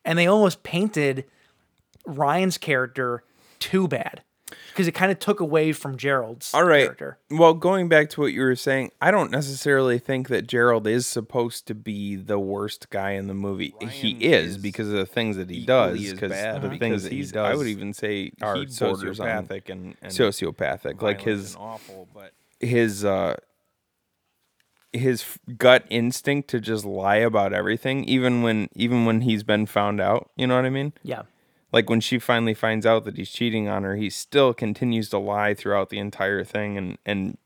and 0.04 0.18
they 0.18 0.26
almost 0.26 0.62
painted 0.62 1.24
Ryan's 2.06 2.58
character 2.58 3.24
too 3.58 3.88
bad 3.88 4.22
because 4.68 4.88
it 4.88 4.92
kind 4.92 5.12
of 5.12 5.18
took 5.18 5.40
away 5.40 5.72
from 5.72 5.96
Gerald's 5.96 6.52
All 6.54 6.64
right. 6.64 6.84
character. 6.84 7.18
Well, 7.30 7.54
going 7.54 7.88
back 7.88 8.10
to 8.10 8.20
what 8.20 8.32
you 8.32 8.42
were 8.42 8.56
saying, 8.56 8.90
I 9.00 9.10
don't 9.10 9.30
necessarily 9.30 9.98
think 9.98 10.28
that 10.28 10.46
Gerald 10.46 10.86
is 10.86 11.06
supposed 11.06 11.66
to 11.66 11.74
be 11.74 12.16
the 12.16 12.38
worst 12.38 12.90
guy 12.90 13.12
in 13.12 13.26
the 13.28 13.34
movie. 13.34 13.74
he 13.80 14.10
is, 14.20 14.58
because 14.58 14.88
of 14.88 14.94
the 14.94 15.06
things 15.06 15.36
that 15.36 15.50
he 15.50 15.64
does. 15.64 16.12
Because 16.12 16.32
the 16.32 16.68
because 16.68 16.78
things 16.78 17.02
that 17.04 17.12
he 17.12 17.22
does, 17.22 17.36
I 17.36 17.50
I 17.50 17.50
would 17.50 17.58
would 17.58 17.66
even 17.68 17.92
say 17.92 18.32
are 18.40 18.56
he 18.56 18.66
borders 18.66 19.20
on 19.20 19.46
sociopathic 19.46 19.70
and, 19.70 19.96
and 20.02 20.12
sociopathic. 20.12 21.02
Like 21.02 21.22
his 21.22 21.56
awful, 21.58 22.08
but 22.12 22.32
his 22.60 23.04
uh 23.04 23.36
his 24.92 25.22
f- 25.22 25.38
gut 25.56 25.84
instinct 25.88 26.50
to 26.50 26.60
just 26.60 26.84
lie 26.84 27.16
about 27.16 27.52
everything, 27.52 28.04
even 28.04 28.42
when 28.42 28.68
even 28.74 29.04
when 29.04 29.22
he's 29.22 29.42
been 29.42 29.66
found 29.66 30.00
out. 30.00 30.30
You 30.36 30.46
know 30.46 30.56
what 30.56 30.64
I 30.64 30.70
mean? 30.70 30.92
Yeah. 31.02 31.22
Like 31.72 31.88
when 31.88 32.00
she 32.00 32.18
finally 32.18 32.54
finds 32.54 32.84
out 32.86 33.04
that 33.04 33.16
he's 33.16 33.30
cheating 33.30 33.68
on 33.68 33.82
her, 33.82 33.96
he 33.96 34.10
still 34.10 34.52
continues 34.54 35.08
to 35.10 35.18
lie 35.18 35.54
throughout 35.54 35.88
the 35.90 35.98
entire 35.98 36.44
thing, 36.44 36.76
and 36.76 36.98
and 37.06 37.38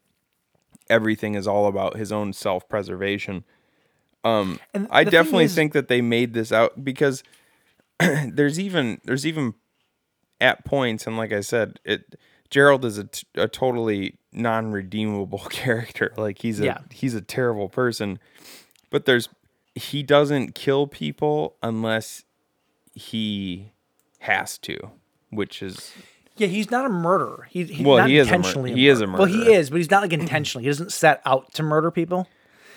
everything 0.89 1.35
is 1.35 1.47
all 1.47 1.67
about 1.67 1.97
his 1.97 2.13
own 2.13 2.33
self 2.33 2.69
preservation. 2.69 3.45
Um, 4.25 4.59
I 4.91 5.05
definitely 5.05 5.45
is- 5.45 5.55
think 5.55 5.73
that 5.73 5.89
they 5.89 6.01
made 6.01 6.35
this 6.35 6.51
out 6.53 6.85
because 6.85 7.23
there's 8.01 8.59
even 8.59 9.01
there's 9.05 9.25
even 9.27 9.55
at 10.41 10.65
points, 10.65 11.07
and 11.07 11.17
like 11.17 11.33
I 11.33 11.41
said, 11.41 11.79
it 11.85 12.17
Gerald 12.51 12.85
is 12.85 12.99
a, 12.99 13.05
t- 13.05 13.27
a 13.37 13.49
totally 13.49 14.19
non 14.33 14.71
redeemable 14.73 15.39
character. 15.51 16.13
Like 16.17 16.39
he's 16.41 16.61
a 16.61 16.65
Yeah. 16.65 16.79
he's 16.91 17.15
a 17.15 17.21
terrible 17.21 17.69
person, 17.69 18.19
but 18.91 19.05
there's 19.07 19.29
he 19.75 20.03
doesn't 20.03 20.55
kill 20.55 20.87
people 20.87 21.57
unless 21.63 22.25
he 22.95 23.71
has 24.27 24.59
to, 24.59 24.77
which 25.31 25.63
is 25.63 25.93
Yeah, 26.37 26.47
he's 26.49 26.71
not 26.71 26.85
a 26.87 26.89
murderer. 26.91 27.49
He, 27.51 27.65
he's 27.65 27.85
Well, 27.87 27.99
not 27.99 28.09
he 28.11 28.19
is 28.19 28.29
a 28.29 28.31
mur- 28.31 28.37
intentionally. 28.37 28.75
he 28.75 28.89
is 28.89 29.01
a 29.01 29.07
murderer. 29.07 29.27
Well, 29.27 29.45
he 29.47 29.53
is, 29.55 29.71
but 29.71 29.77
he's 29.79 29.91
not 29.91 30.03
like 30.03 30.13
intentionally. 30.13 30.65
He 30.65 30.71
doesn't 30.71 30.93
set 30.93 31.21
out 31.25 31.53
to 31.55 31.63
murder 31.63 31.91
people. 31.91 32.29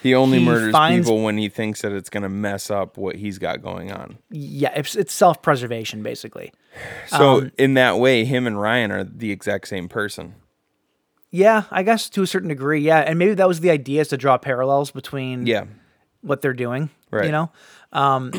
he 0.02 0.16
only 0.16 0.39
He 0.39 0.45
murders 0.45 0.72
finds- 0.72 1.08
people 1.08 1.24
when 1.24 1.38
he 1.38 1.50
thinks 1.50 1.82
that 1.82 1.91
it's 1.91 2.10
gonna 2.10 2.30
mess 2.30 2.72
up 2.72 2.97
what 2.97 3.18
he's 3.18 3.38
got 3.38 3.62
going 3.62 3.91
on. 3.91 4.18
Yeah, 4.32 4.72
it's, 4.76 4.95
it's 4.95 5.14
self 5.14 5.41
preservation 5.41 6.02
basically. 6.04 6.52
So 7.08 7.38
Um, 7.39 7.52
in 7.58 7.74
that 7.74 7.97
way, 8.00 8.24
him 8.26 8.45
and 8.47 8.60
Ryan 8.62 8.91
are 8.91 9.04
the 9.04 9.32
exact 9.32 9.68
same 9.68 9.89
person. 9.89 10.36
Yeah, 11.32 11.64
I 11.70 11.84
guess 11.84 12.10
to 12.12 12.24
a 12.24 12.28
certain 12.28 12.50
degree. 12.50 12.80
Yeah, 12.82 13.00
and 13.00 13.20
maybe 13.20 13.34
that 13.36 13.47
was 13.47 13.60
the 13.60 13.70
idea 13.70 14.02
is 14.02 14.08
to 14.10 14.18
draw 14.18 14.38
parallels 14.38 14.89
between 14.91 15.45
Yeah. 15.45 15.66
what 16.22 16.41
they're 16.41 16.54
doing. 16.54 16.89
Right. 17.12 17.26
You 17.26 17.32
know, 17.32 17.52
um, 17.91 18.32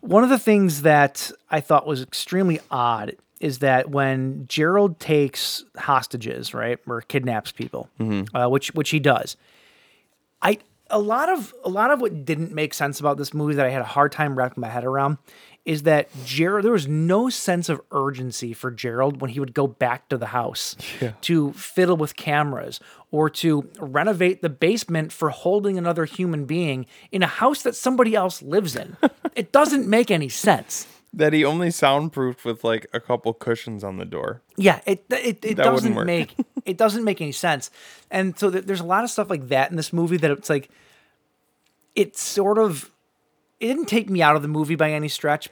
one 0.00 0.24
of 0.24 0.30
the 0.30 0.38
things 0.38 0.82
that 0.82 1.30
I 1.50 1.60
thought 1.60 1.86
was 1.86 2.02
extremely 2.02 2.60
odd 2.70 3.16
is 3.40 3.58
that 3.60 3.90
when 3.90 4.46
Gerald 4.48 4.98
takes 4.98 5.64
hostages, 5.76 6.54
right, 6.54 6.78
or 6.86 7.02
kidnaps 7.02 7.52
people, 7.52 7.88
uh, 8.34 8.48
which 8.48 8.74
which 8.74 8.90
he 8.90 8.98
does, 9.00 9.36
I 10.42 10.58
a 10.90 10.98
lot 10.98 11.28
of 11.28 11.54
a 11.64 11.68
lot 11.68 11.90
of 11.90 12.00
what 12.00 12.24
didn't 12.24 12.52
make 12.52 12.74
sense 12.74 12.98
about 13.00 13.16
this 13.18 13.32
movie 13.34 13.54
that 13.54 13.66
I 13.66 13.70
had 13.70 13.82
a 13.82 13.86
hard 13.86 14.10
time 14.12 14.36
wrapping 14.36 14.60
my 14.60 14.68
head 14.68 14.84
around 14.84 15.18
is 15.68 15.82
that 15.82 16.08
Gerald 16.24 16.64
there 16.64 16.72
was 16.72 16.88
no 16.88 17.28
sense 17.28 17.68
of 17.68 17.78
urgency 17.92 18.54
for 18.54 18.70
Gerald 18.70 19.20
when 19.20 19.30
he 19.30 19.38
would 19.38 19.52
go 19.52 19.66
back 19.66 20.08
to 20.08 20.16
the 20.16 20.28
house 20.28 20.74
to 21.20 21.52
fiddle 21.52 21.98
with 21.98 22.16
cameras 22.16 22.80
or 23.10 23.28
to 23.28 23.68
renovate 23.78 24.40
the 24.40 24.48
basement 24.48 25.12
for 25.12 25.28
holding 25.28 25.76
another 25.76 26.06
human 26.06 26.46
being 26.46 26.86
in 27.12 27.22
a 27.22 27.26
house 27.26 27.60
that 27.62 27.76
somebody 27.76 28.14
else 28.14 28.40
lives 28.40 28.74
in. 28.74 28.96
it 29.36 29.52
doesn't 29.52 29.86
make 29.86 30.10
any 30.10 30.30
sense. 30.30 30.86
That 31.12 31.34
he 31.34 31.44
only 31.44 31.70
soundproofed 31.70 32.46
with 32.46 32.64
like 32.64 32.86
a 32.94 33.00
couple 33.00 33.34
cushions 33.34 33.84
on 33.84 33.98
the 33.98 34.06
door. 34.06 34.40
Yeah, 34.56 34.80
it 34.86 35.04
it, 35.10 35.44
it 35.44 35.56
That 35.58 35.64
doesn't 35.64 36.06
make 36.06 36.34
it 36.64 36.78
doesn't 36.78 37.04
make 37.04 37.20
any 37.20 37.32
sense. 37.32 37.70
And 38.10 38.38
so 38.38 38.50
th- 38.50 38.64
there's 38.64 38.80
a 38.80 38.86
lot 38.86 39.04
of 39.04 39.10
stuff 39.10 39.28
like 39.28 39.48
that 39.48 39.70
in 39.70 39.76
this 39.76 39.92
movie 39.92 40.16
that 40.16 40.30
it's 40.30 40.48
like 40.48 40.70
it 41.94 42.16
sort 42.16 42.56
of 42.56 42.90
it 43.60 43.66
didn't 43.66 43.86
take 43.86 44.08
me 44.08 44.22
out 44.22 44.36
of 44.36 44.42
the 44.42 44.48
movie 44.48 44.76
by 44.76 44.92
any 44.92 45.08
stretch, 45.08 45.48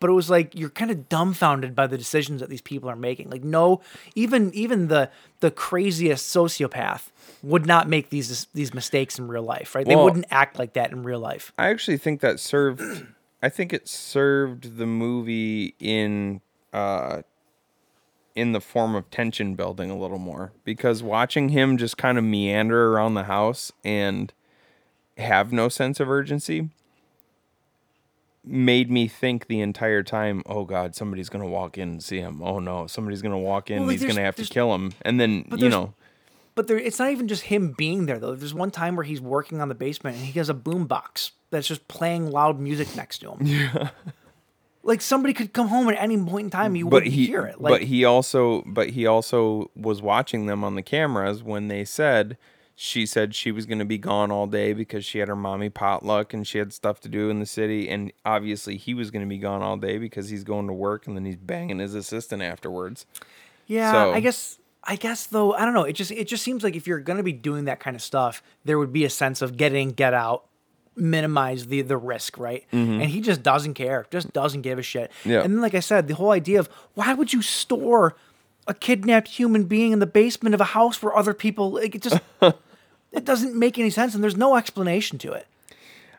but 0.00 0.10
it 0.10 0.12
was 0.12 0.30
like 0.30 0.54
you're 0.54 0.70
kind 0.70 0.90
of 0.90 1.08
dumbfounded 1.08 1.74
by 1.74 1.86
the 1.86 1.98
decisions 1.98 2.40
that 2.40 2.48
these 2.48 2.60
people 2.60 2.88
are 2.88 2.96
making. 2.96 3.30
Like 3.30 3.44
no, 3.44 3.80
even 4.14 4.52
even 4.54 4.88
the 4.88 5.10
the 5.40 5.50
craziest 5.50 6.34
sociopath 6.34 7.10
would 7.42 7.66
not 7.66 7.88
make 7.88 8.10
these 8.10 8.46
these 8.54 8.72
mistakes 8.72 9.18
in 9.18 9.28
real 9.28 9.42
life, 9.42 9.74
right? 9.74 9.86
They 9.86 9.96
wouldn't 9.96 10.26
act 10.30 10.58
like 10.58 10.74
that 10.74 10.92
in 10.92 11.02
real 11.02 11.20
life. 11.20 11.52
I 11.58 11.68
actually 11.68 11.98
think 11.98 12.20
that 12.20 12.40
served. 12.40 12.82
I 13.42 13.48
think 13.48 13.72
it 13.72 13.86
served 13.86 14.78
the 14.78 14.86
movie 14.86 15.74
in 15.78 16.40
uh, 16.72 17.22
in 18.34 18.52
the 18.52 18.60
form 18.60 18.94
of 18.94 19.10
tension 19.10 19.54
building 19.54 19.90
a 19.90 19.98
little 19.98 20.18
more 20.18 20.52
because 20.64 21.02
watching 21.02 21.48
him 21.50 21.76
just 21.76 21.96
kind 21.96 22.18
of 22.18 22.24
meander 22.24 22.92
around 22.92 23.14
the 23.14 23.24
house 23.24 23.72
and 23.84 24.32
have 25.16 25.52
no 25.52 25.68
sense 25.68 25.98
of 25.98 26.08
urgency 26.08 26.70
made 28.44 28.90
me 28.90 29.08
think 29.08 29.46
the 29.46 29.60
entire 29.60 30.02
time, 30.02 30.42
oh 30.46 30.64
God, 30.64 30.94
somebody's 30.94 31.28
gonna 31.28 31.46
walk 31.46 31.78
in 31.78 31.88
and 31.88 32.02
see 32.02 32.18
him. 32.18 32.42
Oh 32.42 32.58
no, 32.58 32.86
somebody's 32.86 33.22
gonna 33.22 33.38
walk 33.38 33.70
in 33.70 33.76
Well, 33.76 33.82
and 33.82 33.88
like, 33.88 34.00
he's 34.00 34.08
gonna 34.08 34.24
have 34.24 34.36
to 34.36 34.44
kill 34.44 34.74
him. 34.74 34.92
And 35.02 35.20
then 35.20 35.44
you 35.56 35.68
know, 35.68 35.94
But 36.54 36.66
there, 36.66 36.76
it's 36.76 36.98
not 36.98 37.10
even 37.12 37.28
just 37.28 37.44
him 37.44 37.72
being 37.78 38.06
there 38.06 38.18
though. 38.18 38.34
There's 38.34 38.52
one 38.52 38.72
time 38.72 38.96
where 38.96 39.04
he's 39.04 39.20
working 39.20 39.60
on 39.60 39.68
the 39.68 39.76
basement 39.76 40.16
and 40.16 40.24
he 40.24 40.32
has 40.40 40.50
a 40.50 40.54
boombox 40.54 41.30
that's 41.50 41.68
just 41.68 41.86
playing 41.86 42.30
loud 42.32 42.58
music 42.58 42.96
next 42.96 43.18
to 43.18 43.32
him. 43.32 43.46
Yeah. 43.46 43.90
Like 44.82 45.00
somebody 45.00 45.34
could 45.34 45.52
come 45.52 45.68
home 45.68 45.88
at 45.88 45.96
any 46.02 46.16
point 46.16 46.46
in 46.46 46.50
time, 46.50 46.74
you 46.74 46.86
but 46.86 46.94
wouldn't 46.94 47.12
he 47.12 47.26
hear 47.26 47.44
it. 47.44 47.60
Like, 47.60 47.70
but 47.70 47.82
he 47.82 48.04
also 48.04 48.62
but 48.66 48.90
he 48.90 49.06
also 49.06 49.70
was 49.76 50.02
watching 50.02 50.46
them 50.46 50.64
on 50.64 50.74
the 50.74 50.82
cameras 50.82 51.42
when 51.42 51.68
they 51.68 51.84
said 51.84 52.36
she 52.80 53.04
said 53.06 53.34
she 53.34 53.50
was 53.50 53.66
going 53.66 53.80
to 53.80 53.84
be 53.84 53.98
gone 53.98 54.30
all 54.30 54.46
day 54.46 54.72
because 54.72 55.04
she 55.04 55.18
had 55.18 55.26
her 55.26 55.34
mommy 55.34 55.68
potluck 55.68 56.32
and 56.32 56.46
she 56.46 56.58
had 56.58 56.72
stuff 56.72 57.00
to 57.00 57.08
do 57.08 57.28
in 57.28 57.40
the 57.40 57.46
city 57.46 57.88
and 57.88 58.12
obviously 58.24 58.76
he 58.76 58.94
was 58.94 59.10
going 59.10 59.24
to 59.24 59.28
be 59.28 59.36
gone 59.38 59.62
all 59.62 59.76
day 59.76 59.98
because 59.98 60.28
he's 60.28 60.44
going 60.44 60.68
to 60.68 60.72
work 60.72 61.04
and 61.08 61.16
then 61.16 61.24
he's 61.24 61.34
banging 61.36 61.80
his 61.80 61.92
assistant 61.94 62.40
afterwards 62.40 63.04
yeah, 63.66 63.90
so- 63.92 64.12
I 64.12 64.20
guess. 64.20 64.58
I 64.84 64.94
guess 64.96 65.26
though, 65.26 65.52
I 65.52 65.64
don't 65.66 65.74
know. 65.74 65.82
It 65.82 65.94
just 65.94 66.10
it 66.12 66.28
just 66.28 66.42
seems 66.42 66.62
like 66.64 66.74
if 66.76 66.86
you're 66.86 67.00
gonna 67.00 67.24
be 67.24 67.32
doing 67.32 67.64
that 67.64 67.78
kind 67.80 67.94
of 67.94 68.00
stuff, 68.00 68.42
there 68.64 68.78
would 68.78 68.92
be 68.92 69.04
a 69.04 69.10
sense 69.10 69.42
of 69.42 69.56
get 69.58 69.74
in, 69.74 69.90
get 69.90 70.14
out, 70.14 70.44
minimize 70.96 71.66
the 71.66 71.82
the 71.82 71.96
risk, 71.98 72.38
right? 72.38 72.64
And 72.72 73.02
he 73.02 73.20
just 73.20 73.42
doesn't 73.42 73.74
care, 73.74 74.06
just 74.10 74.32
doesn't 74.32 74.62
give 74.62 74.78
a 74.78 74.82
shit. 74.82 75.10
Mm-hmm. 75.20 75.30
Yeah. 75.30 75.42
And 75.42 75.52
then, 75.54 75.60
like 75.60 75.74
I 75.74 75.80
said, 75.80 76.08
the 76.08 76.14
whole 76.14 76.30
idea 76.30 76.60
of 76.60 76.70
why 76.94 77.12
would 77.12 77.34
you 77.34 77.42
store 77.42 78.16
a 78.66 78.72
kidnapped 78.72 79.28
human 79.28 79.64
being 79.64 79.92
in 79.92 79.98
the 79.98 80.06
basement 80.06 80.54
of 80.54 80.60
a 80.60 80.64
house 80.72 81.02
where 81.02 81.14
other 81.14 81.34
people 81.34 81.72
like 81.72 81.94
it 81.94 82.00
just 82.02 82.20
it 83.12 83.24
doesn't 83.24 83.54
make 83.54 83.78
any 83.78 83.90
sense, 83.90 84.14
and 84.14 84.22
there's 84.22 84.36
no 84.36 84.56
explanation 84.56 85.18
to 85.18 85.32
it. 85.32 85.46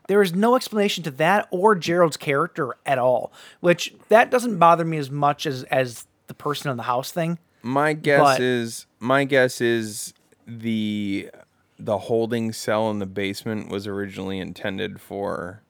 There 0.07 0.21
is 0.23 0.33
no 0.33 0.55
explanation 0.55 1.03
to 1.03 1.11
that 1.11 1.47
or 1.51 1.75
Gerald's 1.75 2.17
character 2.17 2.75
at 2.85 2.97
all, 2.97 3.31
which 3.59 3.93
that 4.09 4.31
doesn't 4.31 4.57
bother 4.57 4.83
me 4.83 4.97
as 4.97 5.11
much 5.11 5.45
as 5.45 5.63
as 5.65 6.07
the 6.27 6.33
person 6.33 6.71
in 6.71 6.77
the 6.77 6.83
house 6.83 7.11
thing. 7.11 7.37
my 7.61 7.93
guess 7.93 8.19
But- 8.19 8.41
is 8.41 8.85
my 8.99 9.23
guess 9.25 9.61
is 9.61 10.13
the 10.47 11.29
the 11.77 11.97
holding 11.97 12.51
cell 12.51 12.89
in 12.91 12.99
the 12.99 13.05
basement 13.05 13.69
was 13.69 13.85
originally 13.87 14.39
intended 14.39 14.99
for 14.99 15.61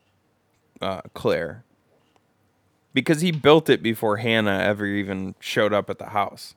uh, 0.82 1.01
Claire 1.13 1.63
because 2.93 3.22
he 3.22 3.32
built 3.32 3.70
it 3.70 3.84
before 3.84 4.17
Hannah 4.17 4.59
ever 4.59 4.86
even 4.86 5.36
showed 5.39 5.74
up 5.74 5.89
at 5.89 5.99
the 5.99 6.07
house. 6.07 6.55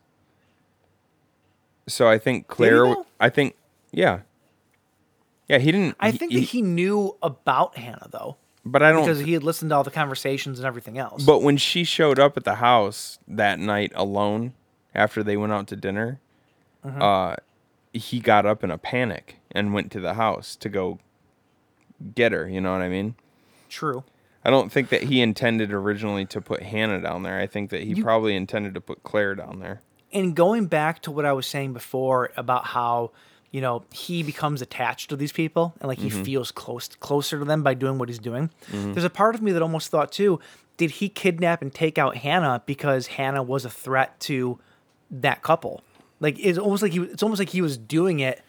So 1.88 2.08
I 2.08 2.18
think 2.18 2.46
Claire. 2.46 2.94
I 3.20 3.28
think 3.28 3.56
yeah, 3.90 4.20
yeah. 5.49 5.59
He 5.59 5.72
didn't. 5.72 5.97
I 6.01 6.11
think 6.12 6.32
that 6.32 6.40
he 6.40 6.62
knew 6.62 7.16
about 7.22 7.76
Hannah 7.76 8.09
though, 8.11 8.36
But 8.64 8.82
I 8.82 8.90
don't. 8.93 9.05
because 9.05 9.20
he 9.20 9.32
had 9.32 9.43
listened 9.43 9.70
to 9.70 9.76
all 9.76 9.84
the 9.84 9.90
conversations 9.90 10.59
and 10.59 10.66
everything 10.66 10.99
else. 10.99 11.24
But 11.24 11.43
when 11.43 11.57
she 11.57 11.84
showed 11.84 12.18
up 12.18 12.36
at 12.36 12.45
the 12.45 12.57
house 12.57 13.18
that 13.28 13.59
night 13.59 13.93
alone 13.95 14.55
after 14.95 15.22
they 15.22 15.36
went 15.36 15.53
out 15.53 15.66
to 15.68 15.76
dinner, 15.76 16.20
Mm-hmm. 16.84 17.01
uh, 17.01 17.36
he 17.93 18.18
got 18.18 18.45
up 18.45 18.64
in 18.64 18.70
a 18.72 18.78
panic 18.78 19.36
and 19.53 19.72
went 19.72 19.93
to 19.93 20.01
the 20.01 20.14
house 20.14 20.57
to 20.57 20.68
go 20.68 20.99
get 22.14 22.32
her. 22.32 22.49
You 22.49 22.61
know 22.61 22.72
what 22.72 22.82
I 22.82 22.88
mean? 22.88 23.14
true. 23.68 24.03
I 24.45 24.51
don't 24.51 24.72
think 24.72 24.88
that 24.88 25.05
he 25.05 25.20
intended 25.20 25.72
originally 25.72 26.26
to 26.26 26.40
put 26.40 26.64
Hannah 26.64 27.01
down 27.01 27.22
there. 27.22 27.38
I 27.38 27.47
think 27.47 27.70
that 27.70 27.82
he 27.84 28.03
probably 28.03 28.34
intended 28.34 28.74
to 28.74 28.80
put 28.80 29.05
Claire 29.05 29.36
down 29.36 29.61
there. 29.61 29.80
And 30.12 30.34
going 30.34 30.66
back 30.66 31.01
to 31.03 31.12
what 31.12 31.24
I 31.24 31.32
was 31.32 31.47
saying 31.47 31.72
before 31.74 32.32
about 32.36 32.64
how 32.66 33.12
you 33.53 33.61
know 33.61 33.84
he 33.92 34.22
becomes 34.24 34.61
attached 34.62 35.09
to 35.11 35.16
these 35.16 35.30
people 35.32 35.72
and 35.80 35.86
like 35.88 35.98
he 35.98 36.09
Mm-hmm. 36.11 36.24
feels 36.24 36.50
close 36.50 36.88
closer 36.88 37.38
to 37.38 37.44
them 37.44 37.62
by 37.62 37.74
doing 37.74 37.98
what 37.98 38.09
he's 38.09 38.18
doing. 38.18 38.50
There's 38.72 39.05
a 39.05 39.11
part 39.11 39.34
of 39.36 39.42
me 39.42 39.53
that 39.53 39.62
almost 39.62 39.90
thought 39.90 40.11
too, 40.11 40.40
did 40.78 40.90
he 40.92 41.09
kidnap 41.09 41.62
and 41.62 41.72
take 41.72 41.96
out 41.98 42.16
Hannah 42.16 42.62
because 42.66 43.07
Hannah 43.18 43.42
was 43.42 43.64
a 43.64 43.70
threat 43.70 44.18
to 44.20 44.59
that 45.11 45.42
couple? 45.42 45.82
Like 46.18 46.36
it's 46.40 46.59
almost 46.59 46.82
like 46.82 46.92
he 46.92 47.00
it's 47.00 47.22
almost 47.22 47.38
like 47.38 47.50
he 47.50 47.62
was 47.62 47.76
doing 47.78 48.18
it 48.20 48.42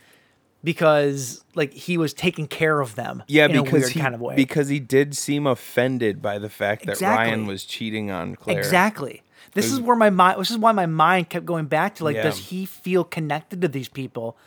because 0.64 1.43
like 1.56 1.74
he 1.74 1.97
was 1.97 2.14
taking 2.14 2.47
care 2.47 2.80
of 2.80 2.95
them. 2.95 3.24
Yeah, 3.28 3.45
in 3.45 3.56
a 3.58 3.64
because 3.64 3.82
weird 3.82 3.91
he 3.91 3.99
kind 3.99 4.16
of 4.16 4.22
way. 4.22 4.36
because 4.36 4.70
he 4.70 4.80
did 4.80 5.16
seem 5.18 5.45
offended 5.47 6.22
by 6.22 6.39
the 6.39 6.49
fact 6.49 6.86
that 6.86 7.01
Ryan 7.01 7.45
was 7.45 7.66
cheating 7.66 8.12
on 8.12 8.36
Claire. 8.36 8.58
Exactly. 8.60 9.22
This 9.54 9.72
is 9.72 9.80
where 9.82 9.95
my 9.95 10.10
mind. 10.10 10.39
This 10.39 10.49
is 10.51 10.58
why 10.58 10.72
my 10.72 10.86
mind 10.88 11.30
kept 11.30 11.45
going 11.45 11.66
back 11.66 11.95
to 11.95 12.04
like, 12.06 12.16
Yeah. 12.16 12.24
does 12.24 12.38
he 12.38 12.66
feel 12.66 13.04
connected 13.04 13.62
to 13.62 13.68
these 13.68 13.89
people 13.89 14.38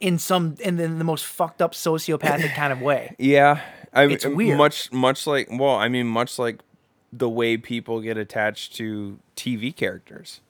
in 0.00 0.18
some 0.18 0.56
in 0.60 0.76
the, 0.76 0.84
in 0.84 0.98
the 0.98 1.04
most 1.04 1.24
fucked 1.26 1.60
up 1.62 1.72
sociopathic 1.72 2.54
kind 2.54 2.72
of 2.72 2.80
way? 2.80 3.14
Yeah, 3.18 3.60
I 3.92 4.04
It's 4.04 4.24
mean, 4.24 4.36
weird. 4.36 4.58
Much, 4.58 4.92
much 4.92 5.26
like 5.26 5.48
well, 5.50 5.74
I 5.76 5.88
mean, 5.88 6.06
much 6.06 6.38
like 6.38 6.60
the 7.12 7.28
way 7.28 7.56
people 7.56 8.00
get 8.00 8.16
attached 8.16 8.74
to 8.76 9.18
TV 9.36 9.74
characters. 9.74 10.40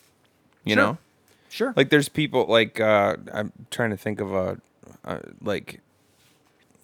You 0.64 0.74
Sure. 0.74 0.82
know, 0.82 0.98
Sure. 1.48 1.72
like 1.76 1.88
there's 1.90 2.08
people 2.08 2.46
like 2.46 2.78
uh, 2.80 3.16
I'm 3.32 3.52
trying 3.70 3.90
to 3.90 3.96
think 3.96 4.20
of 4.20 4.34
a 4.34 4.58
uh, 5.04 5.20
like 5.40 5.80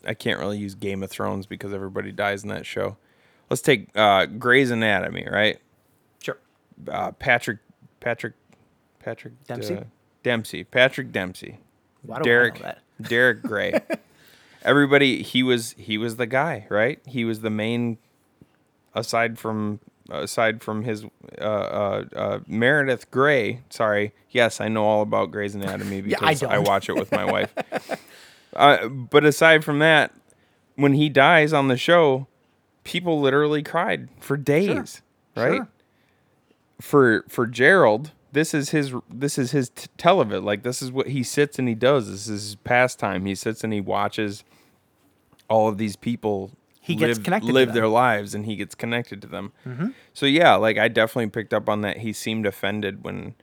I 0.07 0.15
can't 0.15 0.39
really 0.39 0.59
use 0.59 0.75
Game 0.75 1.03
of 1.03 1.11
Thrones 1.11 1.47
because 1.47 1.73
everybody 1.75 2.13
dies 2.13 2.43
in 2.45 2.49
that 2.51 2.65
show. 2.67 2.97
Let's 3.51 3.63
take 3.63 3.89
uh, 3.95 4.27
Grey's 4.27 4.71
Anatomy, 4.71 5.27
right? 5.31 5.59
sure. 6.23 6.39
Uh, 6.89 7.11
Patrick, 7.13 7.59
Patrick, 8.01 8.35
Patrick 9.01 9.35
Dempsey? 9.47 9.77
uh, 9.77 9.83
Dempsey, 10.23 10.65
Patrick 10.65 11.13
Dempsey. 11.13 11.59
Why 12.05 12.17
do 12.17 12.21
I 12.21 12.25
Derek 12.25 12.55
know 12.57 12.63
that? 12.63 12.79
Derek 13.01 13.43
Gray. 13.43 13.81
Everybody 14.63 15.23
he 15.23 15.43
was 15.43 15.75
he 15.79 15.99
was 15.99 16.17
the 16.17 16.27
guy, 16.27 16.67
right? 16.71 16.99
He 17.07 17.25
was 17.25 17.41
the 17.41 17.51
main 17.51 17.99
aside 18.95 19.39
from 19.39 19.81
aside 20.11 20.63
from 20.63 20.85
his 20.85 21.05
uh, 21.39 21.45
uh, 21.45 22.05
uh, 22.15 22.39
Meredith 22.47 23.11
Grey. 23.11 23.63
Sorry, 23.71 24.13
yes, 24.31 24.61
I 24.61 24.69
know 24.69 24.85
all 24.85 25.03
about 25.03 25.31
Grey's 25.31 25.55
Anatomy 25.55 26.01
Yeah, 26.07 26.19
I 26.21 26.35
because 26.35 26.43
I, 26.43 26.59
watch 26.59 26.89
it 26.89 26.97
with 26.97 27.13
my 27.13 27.25
wife. 27.25 27.55
Uh, 28.55 28.87
but 28.87 29.25
aside 29.25 29.65
from 29.65 29.81
that, 29.81 30.13
when 30.77 30.93
he 30.93 31.09
dies 31.09 31.53
on 31.53 31.67
the 31.67 31.77
show, 31.77 32.29
people 32.85 33.21
literally 33.21 33.65
cried 33.65 34.09
for 34.21 34.37
days, 34.37 35.03
right? 35.37 35.57
Sure. 35.57 35.69
for 36.81 37.25
for 37.29 37.49
Gerald, 37.49 38.13
this 38.35 38.53
is 38.53 38.71
his 38.71 38.93
this 39.09 39.39
is 39.39 39.53
his 39.53 39.71
t- 39.71 39.87
tell 39.97 40.21
of 40.21 40.33
it. 40.33 40.41
Like 40.43 40.63
this 40.63 40.83
is 40.83 40.93
what 40.93 41.09
he 41.09 41.23
sits 41.23 41.59
and 41.59 41.67
he 41.69 41.75
does. 41.75 42.11
This 42.11 42.29
is 42.29 42.43
his 42.43 42.55
pastime. 42.57 43.25
He 43.25 43.35
sits 43.35 43.65
and 43.65 43.73
he 43.73 43.81
watches 43.81 44.45
all 45.49 45.69
of 45.69 45.79
these 45.79 45.97
people 45.97 46.51
He 46.81 46.95
gets 46.97 47.19
live, 47.19 47.25
connected 47.25 47.47
to 47.49 47.53
live 47.53 47.73
their 47.73 47.89
lives 47.89 48.35
and 48.35 48.45
he 48.47 48.57
gets 48.57 48.75
connected 48.75 49.23
to 49.23 49.29
them. 49.29 49.53
So 50.13 50.27
yeah, 50.27 50.55
like 50.57 50.77
I 50.79 50.89
definitely 50.89 51.31
picked 51.31 51.55
up 51.55 51.69
on 51.69 51.81
that. 51.83 51.99
He 51.99 52.13
seemed 52.13 52.45
offended 52.47 53.05
when 53.05 53.35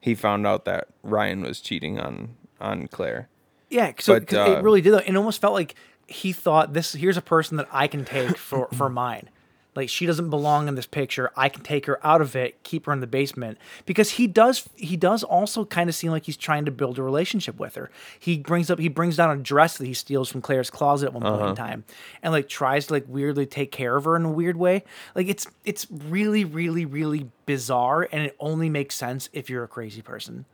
he 0.00 0.14
found 0.14 0.46
out 0.46 0.64
that 0.64 0.88
Ryan 1.02 1.42
was 1.42 1.60
cheating 1.60 1.98
on 2.00 2.36
on 2.60 2.86
Claire. 2.88 3.28
Yeah, 3.68 3.92
so 3.98 4.14
But, 4.14 4.28
'cause 4.28 4.48
uh, 4.48 4.52
it 4.58 4.62
really 4.62 4.80
did. 4.80 4.94
It 4.94 5.16
almost 5.16 5.40
felt 5.40 5.52
like 5.54 5.74
he 6.06 6.32
thought 6.32 6.72
this. 6.72 6.92
Here's 6.92 7.16
a 7.16 7.22
person 7.22 7.56
that 7.56 7.66
I 7.72 7.88
can 7.88 8.04
take 8.04 8.38
for 8.38 8.68
for 8.72 8.88
mine. 9.02 9.28
Like 9.76 9.88
she 9.88 10.06
doesn't 10.06 10.30
belong 10.30 10.68
in 10.68 10.74
this 10.74 10.86
picture. 10.86 11.30
I 11.36 11.48
can 11.48 11.62
take 11.62 11.86
her 11.86 12.04
out 12.04 12.20
of 12.20 12.34
it, 12.34 12.62
keep 12.62 12.86
her 12.86 12.92
in 12.92 13.00
the 13.00 13.06
basement 13.06 13.58
because 13.84 14.12
he 14.12 14.26
does 14.26 14.68
he 14.76 14.96
does 14.96 15.22
also 15.22 15.64
kind 15.64 15.88
of 15.88 15.94
seem 15.94 16.10
like 16.10 16.24
he's 16.24 16.36
trying 16.36 16.64
to 16.64 16.70
build 16.70 16.98
a 16.98 17.02
relationship 17.02 17.58
with 17.58 17.74
her. 17.74 17.90
He 18.18 18.38
brings 18.38 18.70
up 18.70 18.78
he 18.78 18.88
brings 18.88 19.16
down 19.16 19.36
a 19.36 19.42
dress 19.42 19.78
that 19.78 19.86
he 19.86 19.94
steals 19.94 20.30
from 20.30 20.40
Claire's 20.40 20.70
closet 20.70 21.06
at 21.06 21.12
one 21.12 21.22
point 21.22 21.36
in 21.36 21.42
uh-huh. 21.42 21.54
time 21.54 21.84
and 22.22 22.32
like 22.32 22.48
tries 22.48 22.86
to 22.86 22.94
like 22.94 23.04
weirdly 23.08 23.46
take 23.46 23.70
care 23.70 23.96
of 23.96 24.04
her 24.04 24.16
in 24.16 24.24
a 24.24 24.30
weird 24.30 24.56
way. 24.56 24.84
Like 25.14 25.28
it's 25.28 25.46
it's 25.64 25.86
really 25.90 26.44
really 26.44 26.84
really 26.84 27.30
bizarre 27.44 28.08
and 28.10 28.22
it 28.22 28.36
only 28.40 28.68
makes 28.68 28.94
sense 28.94 29.28
if 29.32 29.50
you're 29.50 29.64
a 29.64 29.68
crazy 29.68 30.02
person 30.02 30.46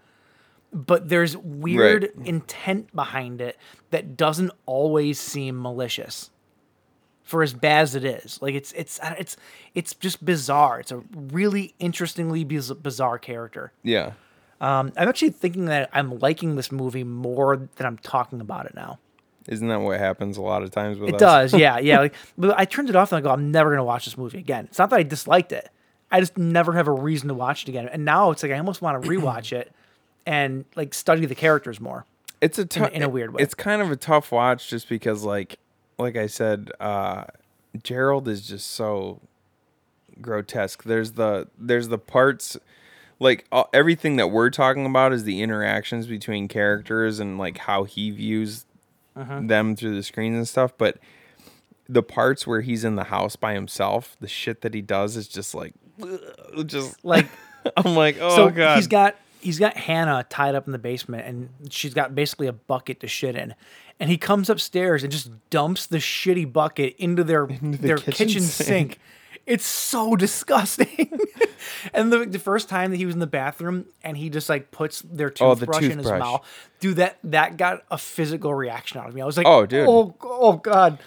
but 0.73 1.09
there's 1.11 1.37
weird 1.37 2.11
intent 2.25 2.95
behind 2.95 3.41
it 3.41 3.59
that 3.91 4.17
doesn't 4.17 4.51
always 4.65 5.19
seem 5.19 5.61
malicious 5.61 6.31
for 7.23 7.43
as 7.43 7.55
bad 7.55 7.83
as 7.83 7.95
it 7.95 8.05
is. 8.05 8.41
Like 8.43 8.55
it's 8.55 8.73
it's 8.73 8.99
it's 9.19 9.37
it's 9.75 9.95
just 9.95 10.25
bizarre. 10.25 10.81
It's 10.81 10.93
a 10.93 11.03
really 11.15 11.75
interestingly 11.79 12.45
bizarre 12.45 13.19
character. 13.19 13.73
Yeah. 13.83 14.13
um, 14.61 14.93
i'm 14.97 15.09
actually 15.09 15.31
thinking 15.31 15.65
that 15.65 15.91
i'm 15.93 16.19
liking 16.21 16.55
this 16.55 16.71
movie 16.71 17.03
more 17.03 17.69
than 17.77 17.87
i'm 17.87 17.99
talking 17.99 18.41
about 18.41 18.67
it 18.67 18.75
now. 18.75 18.99
Isn't 19.49 19.67
that 19.69 19.81
what 19.81 19.99
happens 19.99 20.37
a 20.37 20.43
lot 20.43 20.63
of 20.63 20.71
times 20.71 20.99
with 20.99 21.09
it 21.09 21.15
us? 21.17 21.21
does 21.51 21.55
yeah 21.61 21.79
yeah 21.81 21.99
like 22.01 22.15
but 22.39 22.57
i 22.59 22.65
turned 22.65 22.89
it 22.91 22.97
off 22.97 23.13
and 23.13 23.19
i 23.19 23.21
go 23.21 23.31
i'm 23.31 23.51
never 23.51 23.71
gonna 23.71 23.85
watch 23.85 24.05
this 24.05 24.17
movie 24.17 24.39
again. 24.39 24.67
It's 24.67 24.79
not 24.79 24.91
that 24.91 24.97
i 24.97 25.03
disliked 25.03 25.53
it. 25.53 25.69
I 26.11 26.21
just 26.21 26.37
never 26.37 26.75
have 26.75 26.87
a 26.89 26.93
reason 26.93 27.29
to 27.29 27.35
watch 27.35 27.63
it 27.63 27.69
again. 27.71 27.89
And 27.89 28.05
now 28.05 28.31
it's 28.31 28.43
like 28.43 28.53
i 28.53 28.59
almost 28.59 28.83
want 28.83 29.03
to 29.03 29.09
rewatch 29.09 29.53
it 29.53 29.73
and 30.27 30.65
like 30.77 30.95
study 30.95 31.27
the 31.27 31.35
characters 31.35 31.81
more 31.81 32.07
it's 32.41 32.59
a 32.59 32.65
tough 32.67 32.91
in 32.91 33.03
a 33.03 33.09
weird 33.09 33.33
way. 33.33 33.43
It's 33.43 33.55
kind 33.55 33.81
of 33.81 33.91
a 33.93 33.97
tough 33.97 34.33
watch 34.33 34.69
just 34.69 34.89
because 34.89 35.23
like 35.23 35.59
like 36.03 36.17
I 36.17 36.27
said, 36.27 36.71
uh 36.81 37.25
Gerald 37.83 38.29
is 38.29 38.47
just 38.47 38.71
so 38.73 39.21
grotesque. 40.21 40.83
There's 40.85 41.13
the 41.13 41.49
there's 41.59 41.89
the 41.89 41.99
parts 41.99 42.57
like 43.19 43.45
uh, 43.53 43.65
everything 43.73 44.17
that 44.17 44.29
we're 44.29 44.51
talking 44.51 44.85
about 44.85 45.13
is 45.13 45.25
the 45.25 45.43
interactions 45.43 46.07
between 46.07 46.49
characters 46.49 47.21
and 47.21 47.39
like 47.39 47.59
how 47.59 47.85
he 47.85 48.11
views 48.11 48.67
Uh-huh. 49.15 49.41
them 49.43 49.77
through 49.77 49.95
the 49.95 50.03
screens 50.03 50.37
and 50.37 50.49
stuff, 50.49 50.73
but 50.79 50.99
the 51.89 52.03
parts 52.03 52.47
where 52.47 52.63
he's 52.63 52.83
in 52.85 52.97
the 52.97 53.05
house 53.05 53.37
by 53.37 53.53
himself, 53.55 54.17
the 54.21 54.29
shit 54.29 54.63
that 54.63 54.73
he 54.75 54.81
does 54.81 55.17
is 55.17 55.29
just 55.29 55.55
like 55.55 55.75
just 56.67 57.03
like 57.05 57.27
I'm 57.77 57.95
like, 57.95 58.17
oh 58.21 58.35
so 58.37 58.51
god. 58.51 58.77
he's 58.77 58.87
got 58.89 59.17
he's 59.41 59.59
got 59.59 59.77
Hannah 59.77 60.25
tied 60.29 60.55
up 60.55 60.67
in 60.67 60.73
the 60.73 60.79
basement, 60.79 61.27
and 61.27 61.49
she's 61.71 61.95
got 61.95 62.15
basically 62.15 62.47
a 62.49 62.53
bucket 62.53 63.01
to 63.01 63.07
shit 63.09 63.37
in. 63.37 63.55
And 64.03 64.11
he 64.11 64.19
comes 64.19 64.51
upstairs 64.51 65.05
and 65.05 65.13
just 65.13 65.31
dumps 65.49 65.87
the 65.87 65.99
shitty 65.99 66.53
bucket 66.53 66.97
into 66.99 67.23
their 67.23 67.47
their 67.47 67.97
kitchen 67.97 68.27
kitchen, 68.27 68.43
sink. 68.43 68.67
sink. 68.67 68.99
It's 69.47 69.65
so 69.65 70.17
disgusting. 70.27 71.21
and 71.95 72.13
the, 72.13 72.27
the 72.27 72.39
first 72.41 72.69
time 72.69 72.91
that 72.91 72.97
he 72.97 73.07
was 73.07 73.15
in 73.15 73.21
the 73.21 73.27
bathroom 73.29 73.87
and 74.03 74.17
he 74.17 74.29
just 74.29 74.49
like 74.49 74.73
puts 74.73 75.03
their 75.03 75.33
Oh, 75.41 75.55
the 75.55 75.67
toothbrush 75.67 75.85
in 75.85 75.99
his 75.99 76.09
mouth, 76.09 76.45
dude, 76.81 76.97
that 76.97 77.19
that 77.25 77.57
got 77.57 77.85
a 77.91 77.99
physical 77.99 78.53
reaction 78.53 78.99
out 79.01 79.09
of 79.09 79.15
me. 79.15 79.23
I 79.23 79.25
was 79.25 79.37
like, 79.37 79.47
Oh, 79.47 79.67
dude. 79.67 79.87
oh, 79.89 80.15
oh 80.21 80.55
god. 80.57 80.99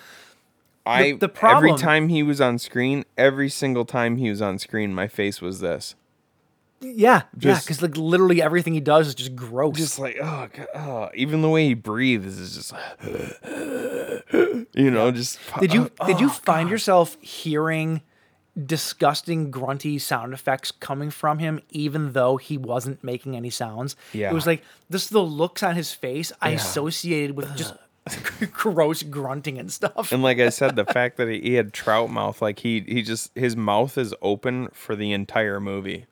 I 0.86 1.14
the 1.14 1.26
every 1.26 1.30
problem- 1.30 1.78
time 1.78 2.10
he 2.10 2.24
was 2.24 2.40
on 2.40 2.60
screen, 2.60 3.04
every 3.18 3.50
single 3.50 3.84
time 3.86 4.18
he 4.18 4.30
was 4.30 4.42
on 4.42 4.58
screen, 4.60 4.94
my 4.94 5.08
face 5.08 5.42
was 5.42 5.60
this. 5.60 5.96
Yeah, 6.94 7.24
yeah, 7.40 7.60
because 7.60 7.82
like 7.82 7.98
literally 7.98 8.42
everything 8.42 8.74
he 8.74 8.80
does 8.80 9.08
is 9.08 9.16
just 9.16 9.36
gross. 9.36 9.78
Just 9.78 10.00
like 10.00 10.18
oh, 10.22 10.48
God, 10.54 10.68
oh. 10.76 11.10
even 11.16 11.42
the 11.42 11.50
way 11.50 11.68
he 11.68 11.74
breathes 11.74 12.40
is 12.40 12.56
just 12.56 12.74
you 14.74 14.92
know, 14.92 15.12
just 15.12 15.40
Did 15.60 15.74
you 15.74 15.92
oh, 16.00 16.08
did 16.08 16.20
you 16.20 16.28
oh, 16.28 16.30
find 16.30 16.70
yourself 16.70 17.18
hearing 17.22 18.02
disgusting 18.66 19.52
grunty 19.52 20.00
sound 20.00 20.34
effects 20.34 20.72
coming 20.72 21.10
from 21.10 21.40
him 21.40 21.60
even 21.72 22.14
though 22.14 22.38
he 22.38 22.58
wasn't 22.58 23.04
making 23.04 23.36
any 23.36 23.50
sounds? 23.50 23.96
Yeah. 24.14 24.30
It 24.30 24.34
was 24.34 24.46
like 24.46 24.64
this 24.90 25.08
the 25.08 25.22
looks 25.22 25.64
on 25.64 25.76
his 25.76 25.92
face 25.92 26.32
I 26.42 26.52
associated 26.52 27.36
with 27.36 27.56
just 27.58 27.74
gross 28.52 29.04
grunting 29.04 29.58
and 29.58 29.72
stuff. 29.72 30.12
And 30.12 30.22
like 30.22 30.40
I 30.40 30.50
said, 30.50 30.76
the 30.76 30.86
fact 30.94 31.18
that 31.18 31.28
he, 31.28 31.42
he 31.42 31.54
had 31.56 31.74
trout 31.74 32.10
mouth, 32.10 32.42
like 32.42 32.60
he 32.60 32.82
he 32.82 33.02
just 33.02 33.32
his 33.36 33.56
mouth 33.56 33.98
is 33.98 34.14
open 34.22 34.70
for 34.74 34.96
the 34.96 35.12
entire 35.12 35.60
movie, 35.60 36.06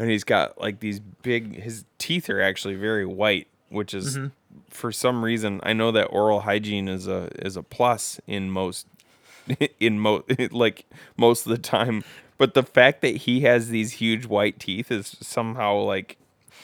and 0.00 0.10
he's 0.10 0.24
got 0.24 0.60
like 0.60 0.80
these 0.80 0.98
big. 1.00 1.60
His 1.62 1.84
teeth 1.98 2.28
are 2.30 2.40
actually 2.40 2.74
very 2.74 3.06
white, 3.06 3.46
which 3.68 3.94
is 3.94 4.16
Mm-hmm. 4.18 4.26
for 4.68 4.90
some 4.90 5.24
reason 5.24 5.60
I 5.62 5.72
know 5.72 5.92
that 5.92 6.06
oral 6.06 6.40
hygiene 6.40 6.88
is 6.88 7.06
a 7.06 7.28
is 7.46 7.56
a 7.56 7.62
plus 7.62 8.20
in 8.26 8.50
most 8.50 8.86
in 9.80 9.98
mo 10.00 10.24
like 10.50 10.86
most 11.16 11.46
of 11.46 11.50
the 11.52 11.58
time, 11.58 12.02
but 12.38 12.54
the 12.54 12.62
fact 12.62 13.00
that 13.02 13.16
he 13.16 13.40
has 13.42 13.68
these 13.68 13.92
huge 13.94 14.26
white 14.26 14.58
teeth 14.58 14.90
is 14.90 15.16
somehow 15.20 15.76
like 15.76 16.16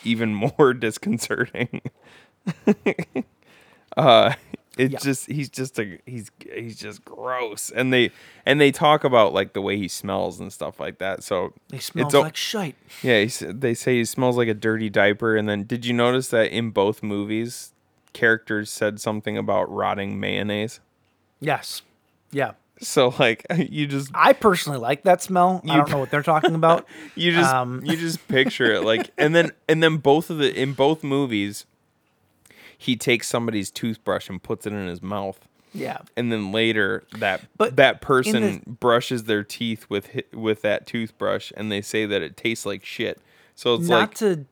even 0.04 0.34
more 0.58 0.72
disconcerting. 0.74 1.80
uh 3.96 4.34
it's 4.76 4.92
Yeah. 4.92 4.98
just 5.00 5.26
he's 5.26 5.48
just 5.48 5.78
a 5.78 5.98
he's 6.06 6.30
he's 6.52 6.76
just 6.78 7.04
gross 7.04 7.70
and 7.74 7.92
they 7.92 8.10
and 8.44 8.60
they 8.60 8.70
talk 8.70 9.04
about 9.04 9.32
like 9.32 9.52
the 9.54 9.60
way 9.62 9.76
he 9.76 9.88
smells 9.88 10.38
and 10.40 10.52
stuff 10.52 10.78
like 10.78 10.98
that 10.98 11.22
so 11.22 11.52
He 11.72 11.78
smells 11.78 12.14
o- 12.14 12.20
like 12.22 12.36
shite. 12.36 12.74
yeah 13.02 13.22
he, 13.22 13.46
they 13.46 13.74
say 13.74 13.96
he 13.96 14.04
smells 14.04 14.36
like 14.36 14.48
a 14.48 14.54
dirty 14.54 14.90
diaper 14.90 15.36
and 15.36 15.48
then 15.48 15.64
did 15.64 15.86
you 15.86 15.92
notice 15.94 16.28
that 16.28 16.50
in 16.52 16.70
both 16.70 17.02
movies 17.02 17.72
characters 18.12 18.70
said 18.70 19.00
something 19.00 19.36
about 19.36 19.70
rotting 19.70 20.18
mayonnaise 20.20 20.80
Yes. 21.40 21.82
Yeah. 22.32 22.52
so 22.80 23.14
like 23.18 23.44
you 23.56 23.86
just 23.86 24.10
I 24.14 24.32
personally 24.32 24.78
like 24.78 25.04
that 25.04 25.22
smell. 25.22 25.60
I 25.64 25.72
You- 25.72 25.76
don't 25.80 25.90
know 25.90 25.98
what 25.98 26.10
they're 26.10 26.22
talking 26.22 26.54
about. 26.54 26.86
you 27.14 27.32
just 27.32 27.52
Um, 27.52 27.82
you 27.84 27.96
just 27.96 28.26
picture 28.28 28.72
it 28.72 28.82
like 28.84 29.10
and 29.18 29.34
then 29.34 29.52
and 29.68 29.82
then 29.82 29.98
both 29.98 30.28
of 30.30 30.38
the 30.38 30.54
in 30.54 30.72
both 30.72 31.02
movies 31.04 31.66
he 32.78 32.96
takes 32.96 33.28
somebody's 33.28 33.70
toothbrush 33.70 34.28
and 34.28 34.42
puts 34.42 34.66
it 34.66 34.72
in 34.72 34.86
his 34.86 35.02
mouth 35.02 35.46
yeah. 35.72 35.98
and 36.16 36.30
then 36.32 36.52
later 36.52 37.04
that 37.18 37.42
But 37.56 37.76
that 37.76 38.00
person 38.00 38.62
the- 38.64 38.70
brushes 38.70 39.24
their 39.24 39.42
teeth 39.44 39.86
with 39.88 40.10
with 40.32 40.62
that 40.62 40.86
toothbrush 40.86 41.52
and 41.56 41.70
they 41.72 41.82
say 41.82 42.06
that 42.06 42.22
it 42.22 42.36
tastes 42.36 42.64
like 42.66 42.84
shit 42.84 43.20
so 43.54 43.74
it's 43.74 43.88
Not 43.88 43.98
like 44.00 44.14
to 44.14 44.44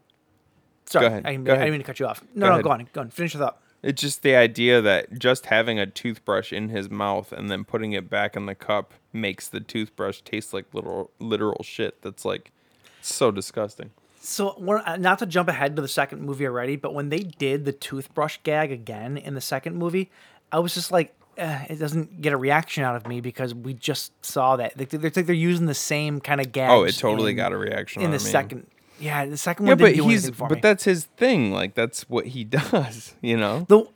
Sorry, 0.86 1.06
I, 1.06 1.30
I 1.30 1.36
didn't 1.36 1.70
mean 1.70 1.78
to 1.80 1.82
cut 1.82 1.98
you 1.98 2.06
off. 2.06 2.22
No, 2.34 2.40
Go 2.44 2.46
no, 2.46 2.52
ahead. 2.52 2.64
go 2.64 2.70
on. 2.70 2.88
Go 2.92 3.00
on. 3.00 3.10
Finish 3.10 3.32
your 3.34 3.42
thought. 3.42 3.58
it's 3.82 4.00
just 4.02 4.22
the 4.22 4.36
idea 4.36 4.82
that 4.82 5.18
just 5.18 5.46
having 5.46 5.78
a 5.78 5.86
toothbrush 5.86 6.52
in 6.52 6.68
his 6.68 6.90
mouth 6.90 7.32
and 7.32 7.50
then 7.50 7.64
putting 7.64 7.92
it 7.92 8.10
back 8.10 8.36
in 8.36 8.44
the 8.44 8.54
cup 8.54 8.92
makes 9.12 9.48
the 9.48 9.60
toothbrush 9.60 10.20
taste 10.22 10.52
like 10.52 10.66
little 10.74 11.10
literal 11.18 11.62
shit 11.62 12.00
that's 12.02 12.24
like 12.26 12.52
so 13.00 13.30
disgusting 13.30 13.90
So, 14.24 14.50
uh, 14.86 14.96
not 14.96 15.18
to 15.18 15.26
jump 15.26 15.48
ahead 15.50 15.76
to 15.76 15.82
the 15.82 15.88
second 15.88 16.22
movie 16.22 16.46
already, 16.46 16.76
but 16.76 16.94
when 16.94 17.10
they 17.10 17.18
did 17.20 17.66
the 17.66 17.72
toothbrush 17.72 18.38
gag 18.42 18.72
again 18.72 19.18
in 19.18 19.34
the 19.34 19.40
second 19.40 19.76
movie, 19.76 20.10
I 20.50 20.60
was 20.60 20.72
just 20.72 20.90
like, 20.90 21.14
eh, 21.36 21.66
it 21.68 21.76
doesn't 21.76 22.22
get 22.22 22.32
a 22.32 22.36
reaction 22.38 22.84
out 22.84 22.96
of 22.96 23.06
me 23.06 23.20
because 23.20 23.54
we 23.54 23.74
just 23.74 24.12
saw 24.24 24.56
that. 24.56 24.78
They, 24.78 24.86
they're, 24.86 25.10
they're 25.10 25.34
using 25.34 25.66
the 25.66 25.74
same 25.74 26.20
kind 26.20 26.40
of 26.40 26.52
gag. 26.52 26.70
oh 26.70 26.84
it 26.84 26.96
totally 26.96 27.34
got 27.34 27.52
a 27.52 27.58
reaction 27.58 28.00
in 28.00 28.08
out 28.08 28.10
the 28.12 28.16
of 28.16 28.24
me. 28.24 28.30
second. 28.30 28.66
Yeah, 28.98 29.26
the 29.26 29.36
second 29.36 29.66
yeah 29.66 29.72
one 29.72 29.78
but 29.78 29.94
he's 29.94 30.30
but 30.30 30.50
me. 30.52 30.60
that's 30.60 30.84
his 30.84 31.06
thing 31.16 31.52
like 31.52 31.74
that's 31.74 32.08
what 32.08 32.26
he 32.28 32.44
does 32.44 33.16
you 33.20 33.36
know 33.36 33.66
Though 33.68 33.90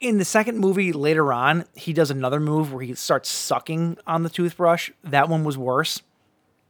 in 0.00 0.18
the 0.18 0.24
second 0.24 0.58
movie 0.58 0.92
later 0.92 1.32
on, 1.32 1.64
he 1.74 1.92
does 1.92 2.10
another 2.10 2.40
move 2.40 2.72
where 2.72 2.82
he 2.84 2.94
starts 2.94 3.28
sucking 3.28 3.98
on 4.06 4.22
the 4.22 4.30
toothbrush. 4.30 4.90
That 5.04 5.28
one 5.28 5.44
was 5.44 5.58
worse 5.58 6.02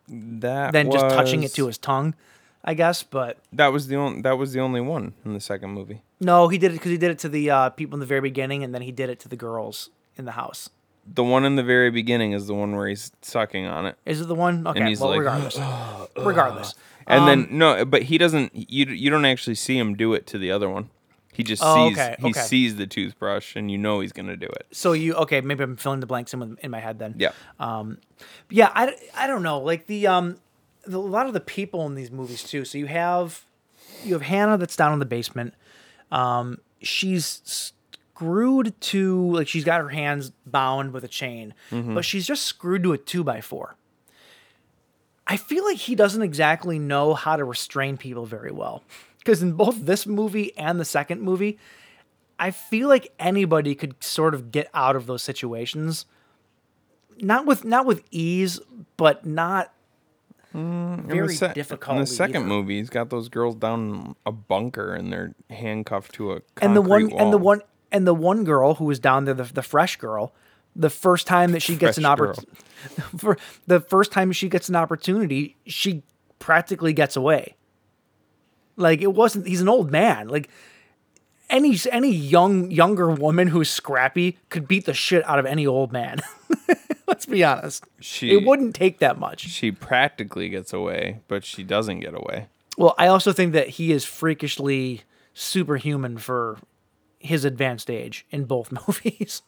that 0.08 0.72
than 0.72 0.90
just 0.90 1.08
touching 1.14 1.42
it 1.42 1.54
to 1.54 1.66
his 1.66 1.78
tongue, 1.78 2.14
I 2.64 2.74
guess. 2.74 3.02
But 3.02 3.38
that 3.52 3.72
was 3.72 3.88
the 3.88 3.96
only 3.96 4.22
that 4.22 4.38
was 4.38 4.52
the 4.52 4.60
only 4.60 4.80
one 4.80 5.14
in 5.24 5.34
the 5.34 5.40
second 5.40 5.70
movie 5.70 6.02
no, 6.22 6.46
he 6.48 6.56
did 6.56 6.70
it 6.70 6.74
because 6.74 6.90
he 6.92 6.98
did 6.98 7.10
it 7.10 7.18
to 7.20 7.28
the 7.28 7.50
uh, 7.50 7.70
people 7.70 7.96
in 7.96 8.00
the 8.00 8.06
very 8.06 8.20
beginning, 8.20 8.62
and 8.62 8.72
then 8.72 8.82
he 8.82 8.92
did 8.92 9.10
it 9.10 9.18
to 9.20 9.28
the 9.28 9.36
girls 9.36 9.90
in 10.16 10.24
the 10.24 10.32
house. 10.32 10.70
The 11.04 11.24
one 11.24 11.44
in 11.44 11.56
the 11.56 11.64
very 11.64 11.90
beginning 11.90 12.30
is 12.32 12.46
the 12.46 12.54
one 12.54 12.76
where 12.76 12.86
he's 12.86 13.10
sucking 13.22 13.66
on 13.66 13.86
it. 13.86 13.96
Is 14.06 14.20
it 14.20 14.28
the 14.28 14.36
one? 14.36 14.64
Okay, 14.64 14.86
he's 14.86 15.00
well, 15.00 15.10
like, 15.10 15.18
regardless, 15.18 15.58
regardless. 16.16 16.74
And 17.08 17.22
Um, 17.22 17.26
then 17.26 17.58
no, 17.58 17.84
but 17.84 18.04
he 18.04 18.18
doesn't 18.18 18.52
you 18.54 18.86
you 18.86 19.10
don't 19.10 19.24
actually 19.24 19.56
see 19.56 19.76
him 19.76 19.96
do 19.96 20.14
it 20.14 20.28
to 20.28 20.38
the 20.38 20.52
other 20.52 20.70
one. 20.70 20.90
He 21.32 21.42
just 21.42 21.62
Oh, 21.64 21.88
sees 21.88 21.98
okay, 21.98 22.16
he 22.20 22.26
okay. 22.30 22.40
sees 22.40 22.76
the 22.76 22.86
toothbrush 22.86 23.56
and 23.56 23.68
you 23.68 23.78
know 23.78 23.98
he's 23.98 24.12
going 24.12 24.26
to 24.26 24.36
do 24.36 24.46
it. 24.46 24.66
So 24.70 24.92
you 24.92 25.14
okay? 25.14 25.40
Maybe 25.40 25.64
I'm 25.64 25.76
filling 25.76 25.98
the 25.98 26.06
blanks 26.06 26.32
in, 26.34 26.38
with, 26.38 26.58
in 26.60 26.70
my 26.70 26.78
head 26.78 27.00
then. 27.00 27.16
Yeah. 27.18 27.32
Um, 27.58 27.98
yeah 28.48 28.70
I, 28.72 28.94
I 29.16 29.26
don't 29.26 29.42
know 29.42 29.58
like 29.58 29.86
the 29.86 30.06
um 30.06 30.36
the, 30.36 30.36
a 30.86 30.98
lot 30.98 31.26
of 31.26 31.32
the 31.32 31.40
people 31.40 31.86
in 31.86 31.94
these 31.94 32.10
movies 32.10 32.42
too. 32.42 32.64
So 32.64 32.78
you 32.78 32.86
have 32.86 33.44
you 34.04 34.12
have 34.14 34.22
hannah 34.22 34.58
that's 34.58 34.76
down 34.76 34.92
in 34.92 34.98
the 34.98 35.06
basement. 35.06 35.54
Um 36.10 36.58
she's 36.80 37.72
screwed 38.14 38.78
to 38.80 39.30
like 39.32 39.48
she's 39.48 39.64
got 39.64 39.80
her 39.80 39.88
hands 39.88 40.32
bound 40.46 40.92
with 40.92 41.02
a 41.04 41.08
chain 41.08 41.54
but 41.94 42.04
she's 42.04 42.26
just 42.26 42.42
screwed 42.44 42.82
to 42.82 42.92
a 42.92 42.98
two 42.98 43.24
by 43.24 43.40
four 43.40 43.74
i 45.26 45.36
feel 45.36 45.64
like 45.64 45.76
he 45.76 45.94
doesn't 45.94 46.22
exactly 46.22 46.78
know 46.78 47.14
how 47.14 47.36
to 47.36 47.44
restrain 47.44 47.96
people 47.96 48.26
very 48.26 48.52
well 48.52 48.82
because 49.18 49.42
in 49.42 49.52
both 49.52 49.86
this 49.86 50.06
movie 50.06 50.56
and 50.56 50.78
the 50.78 50.84
second 50.84 51.20
movie 51.22 51.58
i 52.38 52.50
feel 52.50 52.88
like 52.88 53.12
anybody 53.18 53.74
could 53.74 53.94
sort 54.02 54.34
of 54.34 54.50
get 54.50 54.68
out 54.74 54.96
of 54.96 55.06
those 55.06 55.22
situations. 55.22 56.06
Not 57.18 57.46
with 57.46 57.64
not 57.64 57.86
with 57.86 58.02
ease, 58.10 58.60
but 58.96 59.24
not 59.24 59.72
Mm, 60.54 61.08
the 61.08 61.14
very 61.14 61.34
se- 61.34 61.52
difficult. 61.54 61.96
In 61.96 62.00
the 62.02 62.06
second 62.06 62.46
movie, 62.46 62.78
he's 62.78 62.90
got 62.90 63.10
those 63.10 63.28
girls 63.28 63.54
down 63.56 64.16
a 64.26 64.32
bunker 64.32 64.94
and 64.94 65.12
they're 65.12 65.34
handcuffed 65.50 66.14
to 66.14 66.32
a 66.32 66.40
concrete 66.40 66.66
and 66.66 66.76
the 66.76 66.82
one 66.82 67.08
wall. 67.10 67.20
and 67.20 67.32
the 67.32 67.38
one 67.38 67.60
and 67.90 68.06
the 68.06 68.14
one 68.14 68.44
girl 68.44 68.74
who 68.74 68.84
was 68.84 68.98
down 68.98 69.24
there, 69.24 69.34
the, 69.34 69.44
the 69.44 69.62
fresh 69.62 69.96
girl, 69.96 70.34
the 70.76 70.90
first 70.90 71.26
time 71.26 71.52
that 71.52 71.60
she 71.60 71.76
gets 71.76 71.98
an 71.98 72.04
opportunity, 72.04 72.48
for 73.16 73.38
the 73.66 73.80
first 73.80 74.12
time 74.12 74.32
she 74.32 74.48
gets 74.48 74.68
an 74.68 74.76
opportunity, 74.76 75.56
she 75.66 76.02
practically 76.38 76.92
gets 76.92 77.16
away. 77.16 77.54
Like 78.76 79.00
it 79.00 79.12
wasn't. 79.14 79.46
He's 79.46 79.60
an 79.60 79.68
old 79.68 79.90
man. 79.90 80.28
Like 80.28 80.50
any 81.48 81.78
any 81.90 82.10
young 82.10 82.70
younger 82.70 83.10
woman 83.10 83.48
who's 83.48 83.70
scrappy 83.70 84.38
could 84.48 84.66
beat 84.66 84.86
the 84.86 84.94
shit 84.94 85.24
out 85.26 85.38
of 85.38 85.46
any 85.46 85.66
old 85.66 85.92
man. 85.92 86.20
Let's 87.12 87.26
be 87.26 87.44
honest. 87.44 87.84
She- 88.00 88.32
it 88.32 88.46
wouldn't 88.46 88.74
take 88.74 88.98
that 89.00 89.18
much. 89.18 89.40
She 89.40 89.70
practically 89.70 90.48
gets 90.48 90.72
away, 90.72 91.20
but 91.28 91.44
she 91.44 91.62
doesn't 91.62 92.00
get 92.00 92.14
away. 92.14 92.46
Well, 92.78 92.94
I 92.96 93.08
also 93.08 93.34
think 93.34 93.52
that 93.52 93.68
he 93.68 93.92
is 93.92 94.06
freakishly 94.06 95.02
superhuman 95.34 96.16
for 96.16 96.58
his 97.18 97.44
advanced 97.44 97.90
age 97.90 98.24
in 98.30 98.44
both 98.46 98.72
movies. 98.88 99.42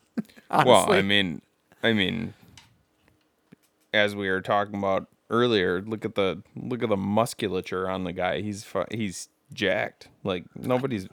Well, 0.50 0.92
I 0.92 1.00
mean, 1.00 1.40
I 1.82 1.94
mean, 1.94 2.34
as 3.94 4.14
we 4.14 4.28
were 4.28 4.42
talking 4.42 4.76
about 4.76 5.08
earlier, 5.30 5.80
look 5.80 6.04
at 6.04 6.16
the 6.16 6.42
look 6.54 6.82
at 6.82 6.90
the 6.90 6.98
musculature 6.98 7.88
on 7.88 8.04
the 8.04 8.12
guy. 8.12 8.42
He's 8.42 8.62
fu- 8.62 8.84
he's 8.90 9.30
jacked. 9.54 10.08
Like 10.22 10.44
nobody's. 10.54 11.08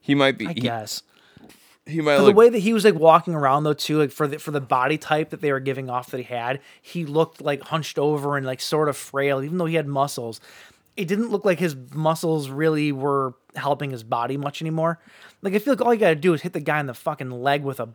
He 0.00 0.14
might 0.14 0.38
be. 0.38 0.46
I 0.46 0.54
he, 0.54 0.60
guess 0.60 1.02
he 1.86 2.00
might 2.00 2.18
look. 2.18 2.26
the 2.26 2.38
way 2.38 2.48
that 2.48 2.58
he 2.58 2.72
was 2.72 2.84
like 2.84 2.94
walking 2.94 3.34
around 3.34 3.64
though 3.64 3.74
too, 3.74 3.98
like 3.98 4.10
for 4.10 4.26
the 4.28 4.38
for 4.38 4.50
the 4.50 4.60
body 4.60 4.98
type 4.98 5.30
that 5.30 5.40
they 5.40 5.50
were 5.50 5.60
giving 5.60 5.90
off 5.90 6.10
that 6.10 6.18
he 6.18 6.24
had, 6.24 6.60
he 6.80 7.04
looked 7.04 7.40
like 7.40 7.62
hunched 7.62 7.98
over 7.98 8.36
and 8.36 8.46
like 8.46 8.60
sort 8.60 8.88
of 8.88 8.96
frail, 8.96 9.42
even 9.42 9.58
though 9.58 9.66
he 9.66 9.74
had 9.74 9.88
muscles. 9.88 10.40
It 10.96 11.08
didn't 11.08 11.30
look 11.30 11.44
like 11.44 11.58
his 11.58 11.74
muscles 11.94 12.50
really 12.50 12.92
were 12.92 13.34
helping 13.56 13.90
his 13.90 14.02
body 14.02 14.36
much 14.36 14.60
anymore. 14.60 15.00
Like 15.40 15.54
I 15.54 15.58
feel 15.58 15.74
like 15.74 15.80
all 15.80 15.92
you 15.92 16.00
gotta 16.00 16.14
do 16.14 16.34
is 16.34 16.42
hit 16.42 16.52
the 16.52 16.60
guy 16.60 16.78
in 16.78 16.86
the 16.86 16.94
fucking 16.94 17.30
leg 17.30 17.62
with 17.62 17.80
a 17.80 17.88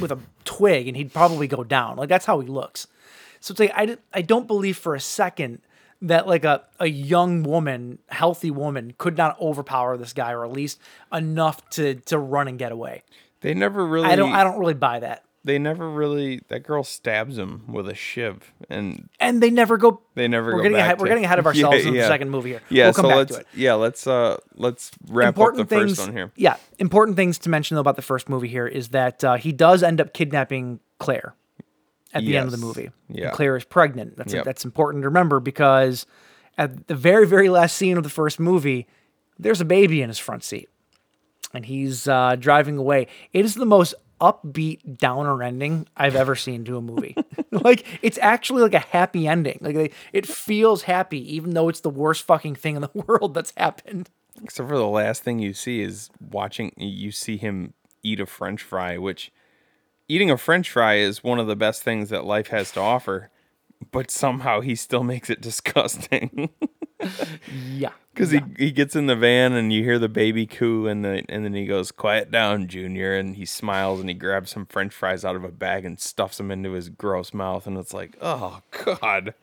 with 0.00 0.12
a 0.12 0.18
twig 0.44 0.88
and 0.88 0.96
he'd 0.96 1.12
probably 1.12 1.46
go 1.46 1.62
down. 1.62 1.96
Like 1.96 2.08
that's 2.08 2.26
how 2.26 2.40
he 2.40 2.48
looks. 2.48 2.86
So 3.40 3.52
it's 3.52 3.60
like 3.60 3.72
I, 3.74 3.98
I 4.12 4.22
don't 4.22 4.46
believe 4.46 4.78
for 4.78 4.94
a 4.94 5.00
second 5.00 5.60
that 6.02 6.26
like 6.26 6.44
a, 6.44 6.64
a 6.78 6.86
young 6.86 7.42
woman, 7.42 7.98
healthy 8.08 8.50
woman, 8.50 8.94
could 8.98 9.16
not 9.16 9.40
overpower 9.40 9.96
this 9.96 10.12
guy 10.12 10.32
or 10.32 10.44
at 10.44 10.52
least 10.52 10.80
enough 11.12 11.68
to 11.70 11.96
to 11.96 12.18
run 12.18 12.48
and 12.48 12.58
get 12.58 12.72
away. 12.72 13.02
They 13.40 13.54
never 13.54 13.86
really. 13.86 14.06
I 14.08 14.16
don't 14.16 14.32
I 14.32 14.44
don't 14.44 14.58
really 14.58 14.74
buy 14.74 15.00
that. 15.00 15.22
They 15.44 15.60
never 15.60 15.88
really. 15.88 16.40
That 16.48 16.64
girl 16.64 16.82
stabs 16.82 17.38
him 17.38 17.72
with 17.72 17.88
a 17.88 17.94
shiv, 17.94 18.52
and 18.68 19.08
And 19.20 19.40
they 19.40 19.50
never 19.50 19.76
go 19.76 20.00
they 20.16 20.26
never. 20.26 20.46
We're 20.50 20.56
go 20.58 20.62
getting 20.64 20.78
ahead, 20.78 20.98
we're 21.00 21.06
getting 21.06 21.24
ahead 21.24 21.38
of 21.38 21.46
ourselves 21.46 21.82
Yeah, 21.82 21.86
in 21.88 21.94
the 21.94 22.00
yeah. 22.00 22.08
second 22.08 22.30
movie 22.30 22.50
here. 22.50 22.60
Yeah, 22.68 22.86
we'll 22.86 22.94
come 22.94 23.04
so 23.04 23.08
back 23.10 23.16
let's 23.16 23.34
to 23.34 23.40
it. 23.42 23.46
yeah 23.54 23.74
let's 23.74 24.06
uh 24.08 24.38
let's 24.56 24.90
wrap 25.08 25.28
important 25.28 25.60
up 25.62 25.68
the 25.68 25.76
things, 25.76 25.90
first 25.98 26.08
one 26.08 26.16
here. 26.16 26.32
Yeah, 26.34 26.56
important 26.80 27.16
things 27.16 27.38
to 27.40 27.48
mention 27.48 27.76
though 27.76 27.80
about 27.80 27.94
the 27.96 28.02
first 28.02 28.28
movie 28.28 28.48
here 28.48 28.66
is 28.66 28.88
that 28.88 29.22
uh, 29.22 29.36
he 29.36 29.52
does 29.52 29.84
end 29.84 30.00
up 30.00 30.12
kidnapping 30.12 30.80
Claire 30.98 31.34
at 32.12 32.24
the 32.24 32.36
end 32.36 32.46
of 32.46 32.50
the 32.52 32.56
Yes. 32.58 32.64
movie. 32.64 32.90
And 33.08 33.18
Yeah. 33.18 33.30
Claire 33.30 33.56
is 33.56 33.64
pregnant. 33.64 34.16
That's 34.16 34.32
Yep. 34.34 34.44
that's 34.44 34.64
important 34.64 35.02
to 35.02 35.08
remember 35.08 35.38
because 35.38 36.06
at 36.58 36.88
the 36.88 36.96
very 36.96 37.24
very 37.26 37.48
last 37.50 37.76
scene 37.76 37.96
of 37.96 38.02
the 38.02 38.10
first 38.10 38.40
movie, 38.40 38.88
there's 39.38 39.60
a 39.60 39.64
baby 39.64 40.02
in 40.02 40.08
his 40.08 40.18
front 40.18 40.42
seat, 40.42 40.68
and 41.52 41.66
he's 41.66 42.08
uh, 42.08 42.36
driving 42.36 42.78
away. 42.78 43.06
It 43.32 43.44
is 43.44 43.54
the 43.54 43.66
most 43.66 43.94
upbeat 44.20 44.98
downer 44.98 45.42
ending 45.42 45.86
I've 45.96 46.16
ever 46.16 46.34
seen 46.34 46.64
to 46.64 46.76
a 46.76 46.80
movie. 46.80 47.16
like 47.50 47.84
it's 48.02 48.18
actually 48.18 48.62
like 48.62 48.74
a 48.74 48.78
happy 48.78 49.28
ending. 49.28 49.58
Like 49.60 49.74
they, 49.74 49.90
it 50.12 50.26
feels 50.26 50.82
happy 50.82 51.34
even 51.34 51.50
though 51.50 51.68
it's 51.68 51.80
the 51.80 51.90
worst 51.90 52.24
fucking 52.24 52.56
thing 52.56 52.76
in 52.76 52.82
the 52.82 52.90
world 53.06 53.34
that's 53.34 53.52
happened. 53.56 54.10
Except 54.42 54.68
for 54.68 54.76
the 54.76 54.86
last 54.86 55.22
thing 55.22 55.38
you 55.38 55.54
see 55.54 55.80
is 55.80 56.10
watching. 56.30 56.72
You 56.76 57.10
see 57.10 57.36
him 57.36 57.74
eat 58.02 58.20
a 58.20 58.26
French 58.26 58.62
fry, 58.62 58.98
which 58.98 59.32
eating 60.08 60.30
a 60.30 60.36
French 60.36 60.70
fry 60.70 60.96
is 60.96 61.24
one 61.24 61.38
of 61.38 61.46
the 61.46 61.56
best 61.56 61.82
things 61.82 62.10
that 62.10 62.24
life 62.24 62.48
has 62.48 62.70
to 62.72 62.80
offer. 62.80 63.30
But 63.92 64.10
somehow 64.10 64.60
he 64.60 64.74
still 64.74 65.04
makes 65.04 65.28
it 65.28 65.40
disgusting 65.40 66.50
Yeah. 67.46 67.92
Because 68.16 68.30
he, 68.30 68.40
he 68.58 68.70
gets 68.72 68.96
in 68.96 69.06
the 69.06 69.14
van 69.14 69.52
and 69.52 69.70
you 69.72 69.84
hear 69.84 69.98
the 69.98 70.08
baby 70.08 70.46
coo 70.46 70.86
and 70.86 71.04
the 71.04 71.22
and 71.28 71.44
then 71.44 71.52
he 71.52 71.66
goes 71.66 71.92
quiet 71.92 72.30
down 72.30 72.66
Junior 72.66 73.14
and 73.14 73.36
he 73.36 73.44
smiles 73.44 74.00
and 74.00 74.08
he 74.08 74.14
grabs 74.14 74.50
some 74.50 74.64
French 74.64 74.94
fries 74.94 75.22
out 75.22 75.36
of 75.36 75.44
a 75.44 75.50
bag 75.52 75.84
and 75.84 76.00
stuffs 76.00 76.38
them 76.38 76.50
into 76.50 76.72
his 76.72 76.88
gross 76.88 77.34
mouth 77.34 77.66
and 77.66 77.76
it's 77.76 77.92
like 77.92 78.16
oh 78.22 78.62
god 78.84 79.34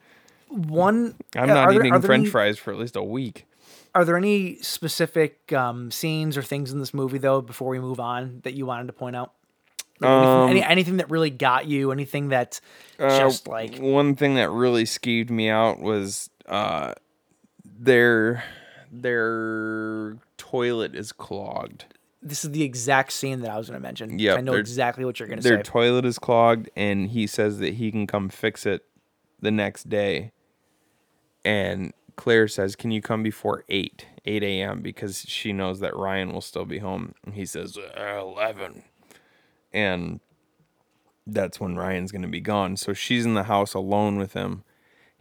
One 0.50 1.16
I'm 1.36 1.48
not 1.48 1.74
eating 1.74 1.92
there 1.92 2.02
French 2.02 2.24
any- 2.24 2.30
fries 2.32 2.58
for 2.58 2.74
at 2.74 2.80
least 2.80 2.96
a 2.96 3.04
week. 3.04 3.46
Are 3.96 4.04
there 4.06 4.18
any 4.18 4.56
specific 4.58 5.54
um, 5.54 5.92
scenes 5.92 6.36
or 6.36 6.42
things 6.42 6.72
in 6.72 6.80
this 6.80 6.96
movie 6.96 7.20
though 7.20 7.42
before 7.42 7.70
we 7.70 7.80
move 7.80 8.00
on 8.00 8.40
that 8.44 8.56
you 8.56 8.66
wanted 8.66 8.88
to 8.88 8.94
point 8.94 9.16
out? 9.16 9.34
Like 10.00 10.10
anything, 10.10 10.50
any, 10.50 10.64
anything 10.64 10.98
that 10.98 11.12
really 11.12 11.30
got 11.30 11.68
you? 11.68 11.92
Anything 11.92 12.30
that 12.30 12.60
just 12.98 13.48
like 13.48 13.78
one 13.78 14.16
thing 14.16 14.34
that 14.36 14.50
really 14.50 14.86
skeeved 14.86 15.30
me 15.30 15.48
out 15.50 15.80
was 15.80 16.32
uh 16.48 16.96
their 17.64 18.44
their 19.02 20.18
toilet 20.38 20.96
is 20.96 21.12
clogged. 21.12 21.86
this 22.22 22.46
is 22.46 22.52
the 22.52 22.64
exact 22.64 23.12
scene 23.12 23.42
that 23.42 23.52
I 23.52 23.58
was 23.58 23.70
going 23.70 23.82
to 23.82 23.84
mention. 23.84 24.20
Yeah, 24.20 24.36
I 24.36 24.42
know 24.42 24.54
exactly 24.54 25.04
what 25.04 25.20
you're 25.20 25.28
going 25.28 25.40
to 25.40 25.44
say. 25.44 25.50
Their 25.50 25.64
toilet 25.64 26.06
is 26.06 26.20
clogged 26.20 26.70
and 26.76 27.10
he 27.10 27.28
says 27.28 27.60
that 27.60 27.74
he 27.76 27.92
can 27.92 28.08
come 28.08 28.30
fix 28.30 28.66
it 28.66 28.86
the 29.42 29.52
next 29.52 29.90
day. 29.90 30.32
And 31.44 31.94
Claire 32.16 32.48
says, 32.48 32.76
"Can 32.76 32.92
you 32.92 33.02
come 33.02 33.24
before 33.24 33.66
8, 33.68 34.06
8 34.26 34.44
a.m. 34.44 34.82
because 34.82 35.26
she 35.28 35.52
knows 35.52 35.80
that 35.82 35.96
Ryan 35.96 36.32
will 36.32 36.42
still 36.42 36.66
be 36.66 36.80
home." 36.80 37.16
And 37.26 37.34
he 37.36 37.46
says, 37.46 37.78
"Uh, 37.78 38.20
11. 38.22 38.84
And 39.74 40.20
that's 41.26 41.60
when 41.60 41.76
Ryan's 41.76 42.12
going 42.12 42.22
to 42.22 42.28
be 42.28 42.40
gone. 42.40 42.78
So 42.78 42.94
she's 42.94 43.26
in 43.26 43.34
the 43.34 43.44
house 43.44 43.74
alone 43.74 44.18
with 44.18 44.34
him. 44.34 44.64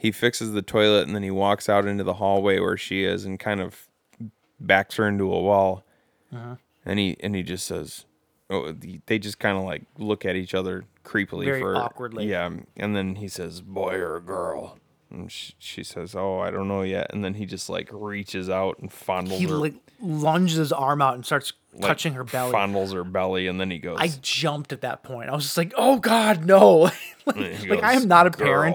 He 0.02 0.10
fixes 0.10 0.50
the 0.50 0.62
toilet 0.62 1.06
and 1.06 1.14
then 1.14 1.22
he 1.22 1.30
walks 1.30 1.68
out 1.68 1.86
into 1.86 2.02
the 2.02 2.14
hallway 2.14 2.58
where 2.58 2.76
she 2.76 3.04
is 3.04 3.24
and 3.24 3.38
kind 3.38 3.60
of 3.60 3.86
backs 4.58 4.96
her 4.96 5.06
into 5.06 5.32
a 5.32 5.40
wall. 5.40 5.84
Uh-huh. 6.34 6.56
And 6.84 6.98
he 6.98 7.16
and 7.20 7.36
he 7.36 7.44
just 7.44 7.64
says, 7.64 8.04
"Oh." 8.50 8.74
They 9.06 9.20
just 9.20 9.38
kind 9.38 9.56
of 9.56 9.62
like 9.62 9.84
look 9.96 10.26
at 10.26 10.34
each 10.34 10.54
other 10.54 10.86
creepily 11.04 11.44
Very 11.44 11.60
for 11.60 11.76
awkwardly. 11.76 12.26
Yeah, 12.26 12.50
and 12.76 12.96
then 12.96 13.14
he 13.14 13.28
says, 13.28 13.60
"Boy 13.60 13.94
or 13.94 14.18
girl." 14.18 14.76
And 15.08 15.30
she, 15.30 15.54
she 15.60 15.84
says, 15.84 16.16
"Oh, 16.16 16.40
I 16.40 16.50
don't 16.50 16.66
know 16.66 16.82
yet." 16.82 17.06
And 17.14 17.24
then 17.24 17.34
he 17.34 17.46
just 17.46 17.70
like 17.70 17.88
reaches 17.92 18.50
out 18.50 18.80
and 18.80 18.90
fondles 18.90 19.38
he 19.38 19.44
her, 19.44 19.54
like 19.54 19.74
lunges 20.00 20.56
his 20.56 20.72
arm 20.72 21.00
out 21.00 21.14
and 21.14 21.24
starts 21.24 21.52
like, 21.74 21.86
touching 21.86 22.14
her 22.14 22.24
belly. 22.24 22.52
fondles 22.52 22.92
her 22.92 23.04
belly, 23.04 23.46
and 23.46 23.60
then 23.60 23.70
he 23.70 23.78
goes, 23.78 23.98
I 24.00 24.08
jumped 24.20 24.72
at 24.72 24.80
that 24.80 25.04
point. 25.04 25.30
I 25.30 25.34
was 25.36 25.44
just 25.44 25.56
like, 25.56 25.72
"Oh 25.76 26.00
God, 26.00 26.44
no!" 26.44 26.90
like, 27.26 27.36
he 27.36 27.68
like, 27.68 27.84
I 27.84 27.92
am 27.92 28.08
not 28.08 28.26
a 28.26 28.30
"Girl." 28.30 28.74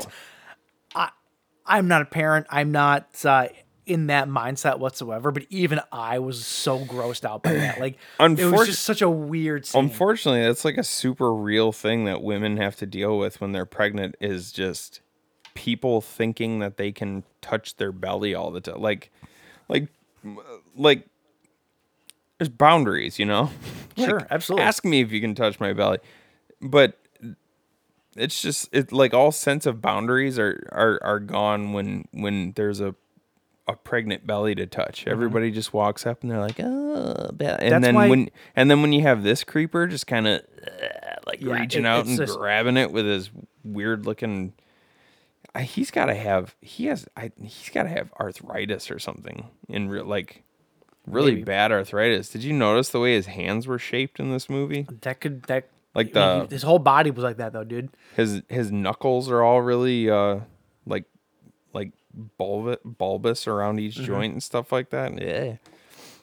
I'm 1.68 1.88
not 1.88 2.02
a 2.02 2.06
parent. 2.06 2.48
I'm 2.50 2.72
not 2.72 3.08
uh, 3.26 3.48
in 3.86 4.08
that 4.08 4.28
mindset 4.28 4.80
whatsoever. 4.80 5.32
But 5.32 5.46
even 5.50 5.80
I 5.92 6.20
was 6.20 6.46
so 6.46 6.80
grossed 6.80 7.26
out 7.26 7.44
by 7.44 7.54
that. 7.54 7.80
Like, 7.80 7.98
it 8.20 8.46
was 8.46 8.68
just 8.68 8.84
such 8.84 9.02
a 9.02 9.10
weird 9.10 9.66
scene. 9.66 9.84
Unfortunately, 9.84 10.42
that's 10.42 10.66
like 10.66 10.78
a 10.78 10.84
super 10.84 11.34
real 11.34 11.72
thing 11.72 12.06
that 12.06 12.22
women 12.22 12.58
have 12.58 12.76
to 12.78 12.86
deal 12.86 13.18
with 13.18 13.42
when 13.42 13.52
they're 13.52 13.66
pregnant 13.66 14.16
is 14.20 14.52
just 14.52 15.02
people 15.54 16.02
thinking 16.02 16.60
that 16.60 16.78
they 16.78 16.92
can 16.92 17.24
touch 17.42 17.78
their 17.78 17.92
belly 17.92 18.36
all 18.36 18.52
the 18.52 18.62
time. 18.62 18.80
Like 18.80 19.12
like 19.68 19.88
like 20.76 21.08
there's 22.38 22.50
boundaries, 22.50 23.20
you 23.20 23.26
know? 23.26 23.50
Sure, 23.98 24.20
Like, 24.20 24.28
absolutely. 24.30 24.64
Ask 24.64 24.86
me 24.86 25.02
if 25.02 25.12
you 25.12 25.20
can 25.20 25.34
touch 25.34 25.60
my 25.60 25.74
belly. 25.74 25.98
But 26.62 27.00
it's 28.18 28.42
just 28.42 28.70
it 28.74 28.92
like 28.92 29.14
all 29.14 29.32
sense 29.32 29.66
of 29.66 29.82
boundaries 29.82 30.38
are 30.40 30.68
are 30.72 31.00
are 31.04 31.20
gone 31.20 31.74
when 31.74 32.06
when 32.12 32.54
there's 32.56 32.80
a 32.82 32.96
a 33.68 33.76
pregnant 33.76 34.26
belly 34.26 34.56
to 34.56 34.66
touch. 34.66 35.06
Everybody 35.08 35.52
just 35.52 35.74
walks 35.74 36.06
up 36.06 36.22
and 36.22 36.32
they're 36.32 36.40
like, 36.40 36.60
"Oh," 36.60 37.32
be-" 37.36 37.46
and 37.46 37.60
Mm-hmm. 37.60 37.70
That's 37.70 37.82
then 37.84 37.96
why- 37.96 38.08
when 38.10 38.30
and 38.56 38.72
then 38.72 38.82
when 38.82 38.94
you 38.94 39.02
have 39.02 39.24
this 39.24 39.44
creeper 39.44 39.88
just 39.88 40.08
kind 40.08 40.26
of 40.28 40.42
like 41.26 41.42
Yeah, 41.42 41.60
reaching 41.60 41.84
it- 41.84 41.88
out 41.88 42.06
and 42.06 42.18
just- 42.18 42.38
grabbing 42.38 42.78
it 42.78 42.92
with 42.92 43.06
his 43.06 43.30
weird 43.64 44.06
looking. 44.06 44.54
I, 45.56 45.64
he's 45.64 45.92
got 45.92 46.06
to 46.06 46.14
have 46.16 46.56
he 46.62 46.86
has 46.86 47.08
I 47.18 47.32
he's 47.42 47.70
got 47.70 47.84
to 47.84 47.90
have 47.90 48.12
arthritis 48.20 48.92
or 48.92 49.00
something 49.00 49.48
in 49.68 49.90
real 49.90 50.06
like 50.06 50.44
really 51.08 51.32
Maybe. 51.32 51.44
bad 51.44 51.72
arthritis. 51.72 52.30
Did 52.30 52.44
you 52.44 52.54
notice 52.54 52.90
the 52.90 53.00
way 53.00 53.16
his 53.16 53.26
hands 53.28 53.66
were 53.66 53.80
shaped 53.80 54.20
in 54.20 54.32
this 54.32 54.50
movie? 54.50 54.86
that 55.02 55.20
could 55.20 55.44
that 55.44 55.68
Like 55.98 56.16
I 56.16 56.38
mean, 56.38 56.48
the- 56.48 56.56
his 56.56 56.64
whole 56.64 56.80
body 56.80 57.12
was 57.12 57.24
like 57.24 57.38
that 57.38 57.52
though, 57.52 57.64
dude. 57.66 57.90
His 58.16 58.42
his 58.48 58.72
knuckles 58.72 59.30
are 59.30 59.42
all 59.42 59.62
really 59.62 60.10
uh 60.10 60.40
like 60.86 61.04
like 61.74 61.92
bulbous 62.38 62.78
bulbous 62.86 63.48
around 63.48 63.80
each 63.80 63.96
joint 63.96 64.32
and 64.34 64.42
stuff 64.44 64.72
like 64.72 64.92
that. 64.92 65.20
Yeah. 65.22 65.56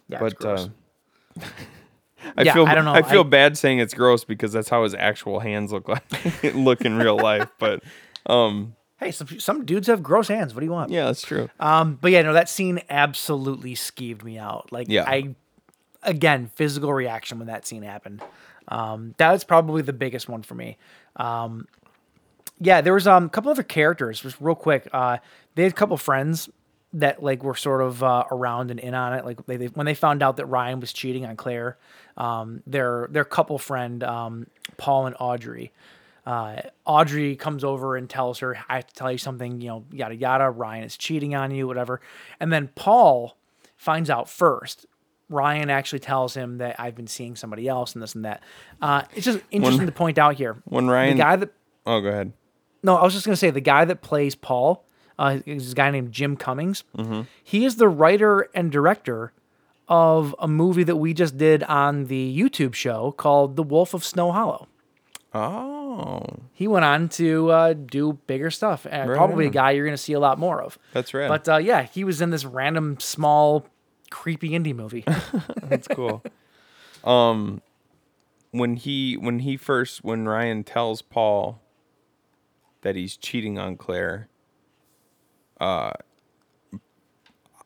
But 0.09 0.42
uh. 0.44 0.68
I 2.36 2.42
Yeah, 2.44 2.55
feel 2.55 2.64
I 2.66 2.74
don't 2.74 2.84
know. 2.86 2.94
I 2.94 3.02
feel 3.02 3.20
I- 3.20 3.24
bad 3.24 3.59
saying 3.59 3.80
it's 3.80 3.92
gross 3.94 4.24
because 4.24 4.52
that's 4.52 4.68
how 4.70 4.82
his 4.84 4.94
actual 4.94 5.40
hands 5.40 5.72
look 5.72 5.88
like 5.88 6.02
look 6.55 6.80
in 6.82 6.96
real 6.96 7.16
life. 7.18 7.48
But 7.59 7.82
um, 8.26 8.76
Hey, 8.98 9.10
some 9.10 9.26
some 9.40 9.64
dudes 9.66 9.88
have 9.88 10.02
gross 10.02 10.28
hands. 10.28 10.55
What 10.55 10.60
do 10.60 10.66
you 10.66 10.72
want? 10.72 10.90
yeah, 10.90 11.06
that's 11.06 11.20
true. 11.22 11.51
Um, 11.60 11.98
but 12.01 12.12
yeah, 12.12 12.22
no, 12.22 12.32
that 12.32 12.48
scene 12.48 12.80
absolutely 12.88 13.74
skeeved 13.74 14.22
me 14.24 14.38
out. 14.38 14.72
Like, 14.72 14.88
Yeah. 14.88 15.05
I, 15.06 15.34
again, 16.02 16.51
physical 16.55 16.94
reaction 16.94 17.38
when 17.38 17.48
that 17.48 17.66
scene 17.66 17.82
happened. 17.82 18.22
Um, 18.69 19.15
that 19.19 19.32
was 19.32 19.45
probably 19.45 19.82
the 19.82 19.93
biggest 19.93 20.28
one 20.28 20.43
for 20.43 20.55
me. 20.55 20.78
Um, 21.16 21.66
yeah, 22.61 22.81
there 22.81 22.95
was 22.95 23.07
um, 23.07 23.24
a 23.27 23.28
couple 23.28 23.51
other 23.51 23.62
characters, 23.62 24.20
just 24.20 24.41
real 24.41 24.55
quick. 24.55 24.89
Uh, 24.93 25.19
they 25.55 25.65
had 25.65 25.73
a 25.73 25.74
couple 25.74 25.97
friends 25.97 26.49
that 26.95 27.23
like 27.23 27.43
were 27.43 27.57
sort 27.57 27.82
of 27.82 28.03
uh, 28.03 28.24
around 28.31 28.70
and 28.70 28.78
in 28.81 28.95
on 28.95 29.12
it. 29.12 29.24
Like 29.24 29.45
they, 29.47 29.57
they 29.57 29.66
when 29.66 29.86
they 29.86 29.95
found 29.95 30.23
out 30.23 30.36
that 30.36 30.47
Ryan 30.47 30.81
was 30.81 30.93
cheating 30.93 31.27
on 31.27 31.36
Claire, 31.36 31.77
um, 32.16 32.62
their 32.66 33.09
their 33.11 33.24
couple 33.24 33.59
friend 33.59 34.03
um, 34.03 34.47
Paul 34.77 35.07
and 35.07 35.16
Audrey. 35.19 35.73
Uh, 36.24 36.62
Audrey 36.86 37.36
comes 37.36 37.65
over 37.65 37.97
and 37.97 38.09
tells 38.09 38.39
her, 38.39 38.57
"I 38.69 38.77
have 38.77 38.86
to 38.86 38.95
tell 38.95 39.12
you 39.12 39.19
something." 39.19 39.61
You 39.61 39.69
know, 39.69 39.85
yada 39.91 40.15
yada. 40.15 40.49
Ryan 40.51 40.85
is 40.85 40.97
cheating 40.97 41.35
on 41.35 41.51
you, 41.51 41.66
whatever. 41.66 42.01
And 42.41 42.53
then 42.53 42.70
Paul 42.74 43.36
finds 43.77 44.09
out 44.09 44.31
first. 44.31 44.86
Ryan 45.28 45.70
actually 45.70 46.01
tells 46.01 46.34
him 46.34 46.59
that 46.59 46.76
I've 46.78 46.94
been 46.94 47.06
seeing 47.06 47.34
somebody 47.36 47.66
else 47.68 47.94
and 47.94 48.02
this 48.02 48.14
and 48.14 48.24
that. 48.24 48.42
Uh, 48.80 49.02
it's 49.14 49.24
just 49.24 49.40
interesting 49.51 49.86
to 49.86 49.92
point 49.92 50.18
out 50.18 50.34
here. 50.34 50.56
when 50.64 50.88
Ryan- 50.88 51.16
the 51.16 51.22
guy 51.22 51.36
that 51.36 51.52
Oh, 51.86 52.01
go 52.01 52.09
ahead. 52.09 52.32
no, 52.82 52.96
I 52.96 53.02
was 53.05 53.12
just 53.14 53.24
gonna 53.26 53.36
say 53.36 53.51
the 53.51 53.60
guy 53.60 53.84
that 53.84 54.01
plays 54.02 54.34
Paul 54.34 54.84
uh, 55.18 55.38
is 55.46 55.72
a 55.72 55.74
guy 55.74 55.90
named 55.90 56.12
Jim 56.12 56.36
Cummings. 56.36 56.84
Mm-hmm. 56.96 57.22
He 57.42 57.64
is 57.64 57.76
the 57.76 57.88
writer 57.88 58.48
and 58.55 58.70
director 58.72 59.32
of 59.88 60.34
a 60.38 60.48
movie 60.48 60.82
that 60.84 60.96
we 60.96 61.12
just 61.14 61.36
did 61.36 61.62
on 61.64 62.06
the 62.06 62.36
YouTube 62.38 62.74
show 62.74 63.12
called 63.12 63.56
The 63.56 63.62
Wolf 63.62 63.92
of 63.94 64.02
Snow 64.05 64.32
Hollow. 64.32 64.66
Oh, 65.34 66.22
He 66.52 66.68
went 66.68 66.84
on 66.84 67.09
to 67.10 67.51
uh, 67.51 67.72
do 67.74 68.14
bigger 68.26 68.51
stuff, 68.51 68.86
and 68.88 69.10
probably 69.10 69.46
a 69.46 69.51
guy 69.51 69.72
you're 69.72 69.84
gonna 69.84 69.96
see 69.96 70.12
a 70.12 70.20
lot 70.20 70.38
more 70.38 70.62
of. 70.62 70.78
that's 70.92 71.12
right. 71.12 71.28
But 71.28 71.48
uh, 71.48 71.56
yeah, 71.56 71.82
he 71.82 72.05
was 72.05 72.20
in 72.20 72.30
this 72.30 72.44
random 72.44 72.98
small, 73.01 73.66
creepy 74.15 74.51
indie 74.51 74.74
movie. 74.74 75.05
That's 75.65 75.89
cool. 75.89 76.23
um, 77.03 77.61
when 78.53 78.77
he 78.77 79.16
when 79.16 79.41
he 79.41 79.57
first 79.57 80.05
when 80.05 80.28
Ryan 80.28 80.62
tells 80.62 81.03
Paul 81.03 81.61
that 82.82 82.95
he's 82.95 83.16
cheating 83.16 83.59
on 83.59 83.77
Claire, 83.77 84.28
uh, 85.61 85.91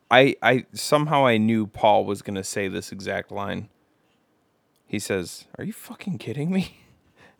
I 0.09 0.35
I 0.41 0.65
somehow 0.73 1.27
I 1.27 1.37
knew 1.37 1.67
Paul 1.67 2.03
was 2.03 2.23
gonna 2.23 2.43
say 2.43 2.67
this 2.67 2.91
exact 2.91 3.31
line. 3.31 3.69
He 4.87 4.97
says, 4.97 5.45
"Are 5.59 5.63
you 5.63 5.71
fucking 5.73 6.17
kidding 6.17 6.51
me?" 6.51 6.77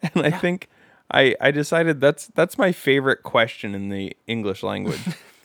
And 0.13 0.25
I 0.25 0.31
think 0.31 0.69
I 1.11 1.35
I 1.41 1.51
decided 1.51 1.99
that's 1.99 2.27
that's 2.27 2.57
my 2.57 2.71
favorite 2.71 3.21
question 3.23 3.75
in 3.75 3.89
the 3.89 4.15
English 4.27 4.63
language. 4.63 5.01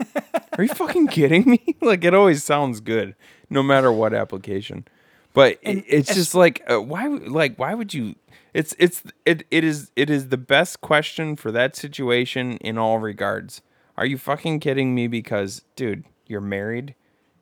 Are 0.59 0.63
you 0.63 0.73
fucking 0.73 1.09
kidding 1.09 1.49
me? 1.51 1.77
like 1.81 2.05
it 2.05 2.15
always 2.15 2.45
sounds 2.45 2.79
good, 2.81 3.17
no 3.51 3.63
matter 3.63 3.91
what 3.93 4.13
application. 4.15 4.87
But 5.33 5.59
it, 5.63 5.85
it's 5.89 6.15
just 6.15 6.35
like 6.35 6.63
uh, 6.71 6.81
why? 6.81 7.09
would- 7.09 7.29
Like 7.29 7.59
why 7.59 7.75
would 7.75 7.93
you? 7.95 8.15
It's 8.53 8.75
it's 8.79 9.03
it 9.27 9.45
it 9.51 9.65
is 9.65 9.91
it 9.97 10.09
is 10.11 10.29
the 10.29 10.37
best 10.37 10.81
question 10.81 11.35
for 11.37 11.51
that 11.51 11.75
situation 11.75 12.57
in 12.59 12.79
all 12.79 12.99
regards. 13.01 13.61
Are 13.97 14.07
you 14.07 14.17
fucking 14.19 14.61
kidding 14.61 14.95
me? 14.95 15.09
Because 15.09 15.63
dude, 15.75 16.05
you're 16.29 16.41
married, 16.41 16.95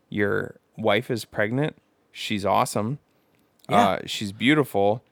your 0.08 0.56
wife 0.78 1.10
is 1.10 1.24
pregnant, 1.26 1.76
she's 2.12 2.46
awesome, 2.46 2.98
uh, 3.68 3.98
she's 4.06 4.32
beautiful, 4.32 5.02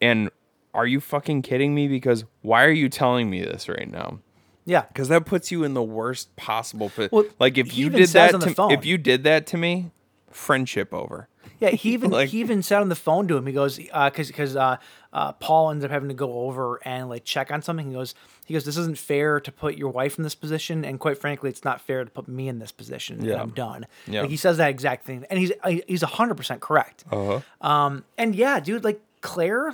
and 0.00 0.30
are 0.74 0.86
you 0.86 1.00
fucking 1.00 1.42
kidding 1.42 1.74
me? 1.74 1.86
Because 1.88 2.24
why 2.42 2.64
are 2.64 2.70
you 2.72 2.88
telling 2.88 3.30
me 3.30 3.42
this 3.42 3.68
right 3.68 3.90
now? 3.90 4.18
yeah, 4.64 4.82
Because 4.88 5.06
that 5.08 5.26
puts 5.26 5.52
you 5.52 5.62
in 5.62 5.74
the 5.74 5.82
worst 5.82 6.34
possible. 6.34 6.90
Po- 6.90 7.08
Well, 7.12 7.24
like 7.38 7.56
if 7.56 7.76
you 7.76 7.88
did 7.98 8.08
that 8.14 8.32
to 8.40 8.54
if 8.72 8.84
you 8.84 8.98
did 8.98 9.22
that 9.22 9.46
to 9.48 9.56
me, 9.56 9.92
friendship 10.36 10.92
over. 10.94 11.28
Yeah, 11.58 11.70
he 11.70 11.92
even 11.94 12.10
Like- 12.12 12.28
he 12.28 12.40
even 12.40 12.62
said 12.62 12.80
on 12.80 12.88
the 12.88 12.94
phone 12.96 13.26
to 13.28 13.36
him. 13.36 13.46
He 13.46 13.52
goes, 13.52 13.78
because 13.78 14.26
because 14.28 14.56
uh, 14.56 14.76
uh, 15.12 15.32
Paul 15.32 15.70
ends 15.70 15.84
up 15.84 15.90
having 15.90 16.08
to 16.08 16.14
go 16.14 16.40
over 16.40 16.78
and 16.84 17.08
like 17.08 17.24
check 17.24 17.50
on 17.50 17.62
something. 17.62 17.86
He 17.88 17.94
goes, 17.94 18.14
he 18.44 18.54
goes, 18.54 18.64
this 18.64 18.76
isn't 18.76 18.98
fair 18.98 19.40
to 19.40 19.50
put 19.50 19.76
your 19.76 19.90
wife 19.90 20.18
in 20.18 20.24
this 20.24 20.34
position, 20.34 20.84
and 20.84 21.00
quite 21.00 21.18
frankly, 21.18 21.48
it's 21.50 21.64
not 21.64 21.80
fair 21.80 22.04
to 22.04 22.10
put 22.10 22.28
me 22.28 22.48
in 22.48 22.58
this 22.58 22.72
position. 22.72 23.18
And 23.20 23.26
Yeah. 23.28 23.40
I'm 23.40 23.50
done. 23.50 23.86
Yeah. 24.06 24.22
Like 24.22 24.30
he 24.30 24.36
says 24.36 24.58
that 24.58 24.70
exact 24.70 25.04
thing, 25.06 25.24
and 25.30 25.38
he's 25.38 25.52
uh, 25.62 25.74
he's 25.86 26.02
hundred 26.02 26.36
percent 26.36 26.60
correct. 26.60 27.04
Uh-huh. 27.10 27.40
Um, 27.60 28.04
and 28.18 28.34
yeah, 28.34 28.60
dude, 28.60 28.84
like 28.84 29.00
Claire 29.22 29.72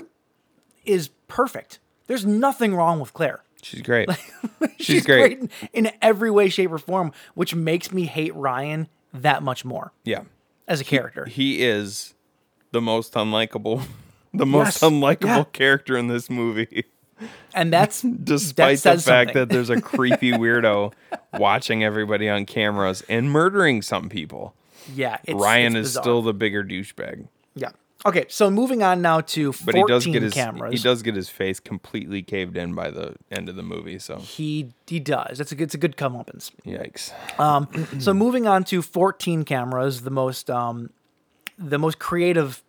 is 0.84 1.08
perfect. 1.28 1.80
There's 2.06 2.26
nothing 2.26 2.74
wrong 2.74 3.00
with 3.00 3.12
Claire. 3.14 3.42
She's 3.62 3.80
great. 3.82 4.08
She's, 4.80 5.06
great. 5.06 5.38
in, 5.38 5.50
in 5.72 5.90
every 6.02 6.32
way, 6.32 6.48
shape, 6.48 6.72
or 6.72 6.78
form, 6.78 7.12
which 7.34 7.54
makes 7.54 7.92
me 7.92 8.06
hate 8.06 8.34
Ryan 8.34 8.88
that 9.14 9.42
much 9.42 9.64
more 9.64 9.92
yeah. 10.04 10.22
As 10.68 10.80
a 10.80 10.84
character. 10.84 11.26
He 11.26 11.62
is 11.62 12.14
the 12.70 12.80
most 12.80 13.14
unlikable 13.14 13.82
the 14.34 14.46
most 14.46 14.80
Yes, 14.82 14.90
unlikable 14.90 15.24
yeah. 15.26 15.44
character 15.52 15.96
in 15.96 16.08
this 16.08 16.30
movie. 16.30 16.84
and 17.54 17.72
that's 17.72 18.00
Despite 18.24 18.78
that 18.80 18.96
the 18.96 19.02
fact 19.02 19.28
something. 19.30 19.34
that 19.34 19.48
there's 19.50 19.70
a 19.70 19.80
creepy 19.80 20.32
weirdo 20.32 20.92
watching 21.34 21.84
everybody 21.84 22.28
on 22.28 22.46
cameras 22.46 23.02
and 23.08 23.30
murdering 23.30 23.82
some 23.82 24.08
people. 24.08 24.54
yeah, 24.94 25.18
it's, 25.24 25.34
Ryan 25.40 25.76
it's 25.76 25.88
is 25.90 25.94
still 25.94 26.22
the 26.22 26.32
bigger 26.34 26.64
douchebag. 26.64 27.28
yeah. 27.54 27.70
Okay, 28.04 28.24
so 28.28 28.50
moving 28.50 28.82
on 28.82 29.00
now 29.00 29.20
to 29.20 29.52
14 29.52 29.64
But 29.66 29.74
he 29.76 29.84
does 29.92 30.06
get 30.06 30.22
his 30.22 30.34
cameras. 30.34 30.72
he 30.72 30.78
does 30.82 31.02
get 31.02 31.14
his 31.14 31.28
face 31.28 31.60
completely 31.60 32.20
caved 32.22 32.56
in 32.56 32.74
by 32.74 32.90
the 32.90 33.14
end 33.30 33.48
of 33.48 33.54
the 33.56 33.62
movie, 33.62 33.98
so 33.98 34.16
He 34.18 34.72
he 34.86 34.98
does. 34.98 35.38
It's 35.40 35.52
a 35.52 35.54
good, 35.54 35.64
it's 35.64 35.74
a 35.74 35.78
good 35.78 35.96
comeuppance. 35.96 36.50
yikes. 36.66 37.12
Um, 37.38 37.68
so 38.00 38.12
moving 38.12 38.46
on 38.48 38.64
to 38.64 38.82
14 38.82 39.44
cameras, 39.44 40.00
the 40.02 40.10
most 40.10 40.50
um, 40.50 40.90
the 41.58 41.78
most 41.78 41.98
creative 42.00 42.62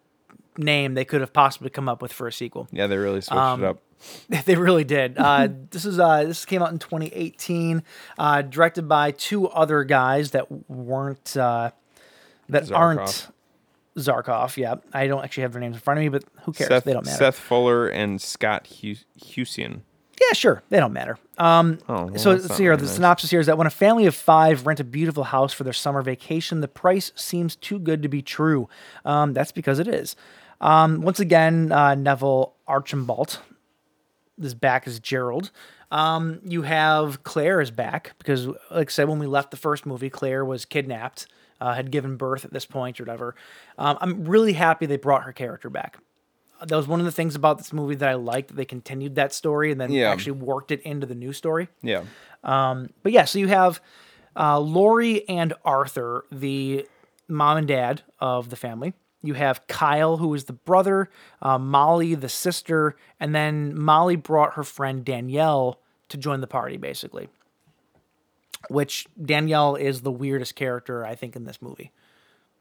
name 0.55 0.93
they 0.93 1.05
could 1.05 1.21
have 1.21 1.33
possibly 1.33 1.71
come 1.71 1.89
up 1.89 1.99
with 1.99 2.13
for 2.13 2.27
a 2.27 2.31
sequel. 2.31 2.67
Yeah, 2.71 2.85
they 2.85 2.97
really 2.97 3.21
switched 3.21 3.39
Um, 3.39 3.63
it 3.63 3.67
up. 3.67 3.81
they 4.45 4.55
really 4.55 4.83
did. 4.83 5.17
Uh, 5.17 5.47
this 5.71 5.83
is 5.85 5.97
uh, 5.99 6.25
this 6.25 6.45
came 6.45 6.61
out 6.61 6.71
in 6.71 6.77
2018, 6.77 7.81
uh, 8.19 8.41
directed 8.43 8.87
by 8.87 9.09
two 9.11 9.47
other 9.49 9.83
guys 9.83 10.29
that 10.31 10.51
weren't 10.69 11.35
uh, 11.35 11.71
that 12.49 12.71
aren't 12.71 13.29
Zarkoff. 13.97 14.57
Yeah, 14.57 14.75
I 14.93 15.07
don't 15.07 15.23
actually 15.23 15.43
have 15.43 15.51
their 15.53 15.61
names 15.61 15.75
in 15.75 15.81
front 15.81 15.99
of 15.99 16.03
me, 16.03 16.09
but 16.09 16.23
who 16.43 16.53
cares? 16.53 16.67
Seth, 16.69 16.83
they 16.83 16.93
don't 16.93 17.05
matter. 17.05 17.17
Seth 17.17 17.37
Fuller 17.37 17.87
and 17.87 18.21
Scott 18.21 18.67
Hus- 18.81 19.05
Hussion. 19.35 19.83
Yeah, 20.21 20.33
sure. 20.33 20.63
They 20.69 20.79
don't 20.79 20.93
matter. 20.93 21.17
Um, 21.37 21.79
Oh, 21.89 22.05
well, 22.05 22.17
so 22.17 22.31
that's 22.31 22.43
let's 22.43 22.49
not 22.49 22.57
see 22.57 22.63
here. 22.63 22.77
The 22.77 22.87
synopsis 22.87 23.29
here 23.31 23.39
is 23.39 23.47
that 23.47 23.57
when 23.57 23.67
a 23.67 23.71
family 23.71 24.05
of 24.05 24.15
five 24.15 24.65
rent 24.65 24.79
a 24.79 24.83
beautiful 24.83 25.23
house 25.25 25.51
for 25.53 25.63
their 25.63 25.73
summer 25.73 26.01
vacation, 26.01 26.61
the 26.61 26.67
price 26.67 27.11
seems 27.15 27.55
too 27.55 27.79
good 27.79 28.01
to 28.03 28.07
be 28.07 28.21
true. 28.21 28.69
Um, 29.05 29.33
that's 29.33 29.51
because 29.51 29.79
it 29.79 29.87
is. 29.87 30.15
Um, 30.61 31.01
once 31.01 31.19
again, 31.19 31.71
uh, 31.71 31.95
Neville 31.95 32.53
Archambault 32.67 33.41
is 34.41 34.53
back 34.53 34.87
is 34.87 34.99
Gerald. 34.99 35.51
Um, 35.93 36.39
you 36.43 36.63
have 36.63 37.23
Claire 37.23 37.61
is 37.61 37.69
back 37.71 38.13
because, 38.17 38.47
like 38.71 38.89
I 38.89 38.91
said, 38.91 39.07
when 39.07 39.19
we 39.19 39.27
left 39.27 39.51
the 39.51 39.57
first 39.57 39.85
movie, 39.85 40.09
Claire 40.09 40.43
was 40.43 40.65
kidnapped, 40.65 41.27
uh, 41.61 41.73
had 41.75 41.91
given 41.91 42.17
birth 42.17 42.43
at 42.45 42.51
this 42.51 42.65
point 42.65 42.99
or 42.99 43.03
whatever. 43.03 43.35
Um, 43.77 43.97
I'm 44.01 44.25
really 44.25 44.53
happy 44.53 44.87
they 44.87 44.97
brought 44.97 45.23
her 45.23 45.31
character 45.31 45.69
back. 45.69 45.97
That 46.65 46.75
was 46.75 46.87
one 46.87 46.99
of 46.99 47.05
the 47.05 47.11
things 47.11 47.35
about 47.35 47.57
this 47.59 47.71
movie 47.71 47.95
that 47.95 48.09
I 48.09 48.15
liked. 48.15 48.47
That 48.49 48.55
they 48.55 48.65
continued 48.65 49.15
that 49.15 49.33
story 49.33 49.71
and 49.71 49.79
then 49.79 49.91
Yeah. 49.91 50.09
actually 50.11 50.31
worked 50.33 50.71
it 50.71 50.81
into 50.81 51.05
the 51.05 51.13
new 51.15 51.31
story. 51.33 51.67
Yeah. 51.83 52.03
But 52.41 53.11
yeah, 53.11 53.25
so 53.25 53.37
you 53.37 53.49
have 53.49 53.79
uh, 54.35 54.59
Lori 54.59 55.27
and 55.29 55.53
Arthur, 55.63 56.25
the 56.31 56.87
mom 57.27 57.57
and 57.57 57.67
dad 57.67 58.01
of 58.19 58.49
the 58.49 58.55
family. 58.55 58.93
You 59.21 59.35
have 59.35 59.67
Kyle, 59.67 60.17
who 60.17 60.33
is 60.33 60.45
the 60.45 60.53
brother, 60.53 61.09
uh, 61.41 61.57
Molly, 61.59 62.15
the 62.15 62.27
sister, 62.29 62.95
and 63.19 63.33
then 63.35 63.77
Molly 63.79 64.15
brought 64.15 64.55
her 64.55 64.63
friend 64.63 65.05
Danielle 65.05 65.79
to 66.13 66.17
join 66.17 66.39
the 66.41 66.47
party, 66.47 66.77
basically. 66.77 67.27
Which 68.69 69.07
Danielle 69.21 69.75
is 69.75 70.01
the 70.01 70.11
weirdest 70.11 70.55
character 70.55 71.05
I 71.05 71.15
think 71.15 71.35
in 71.35 71.43
this 71.43 71.61
movie. 71.61 71.91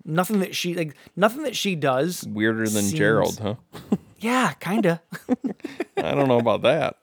Nothing 0.04 0.40
that 0.40 0.56
she 0.56 0.74
like, 0.74 0.96
nothing 1.14 1.44
that 1.44 1.54
she 1.54 1.76
does. 1.76 2.24
Weirder 2.26 2.64
than 2.68 2.82
seems- 2.82 2.92
Gerald, 2.92 3.38
huh? 3.40 3.54
Yeah, 4.18 4.52
kinda. 4.54 5.02
I 5.96 6.12
don't 6.14 6.28
know 6.28 6.38
about 6.38 6.62
that. 6.62 6.96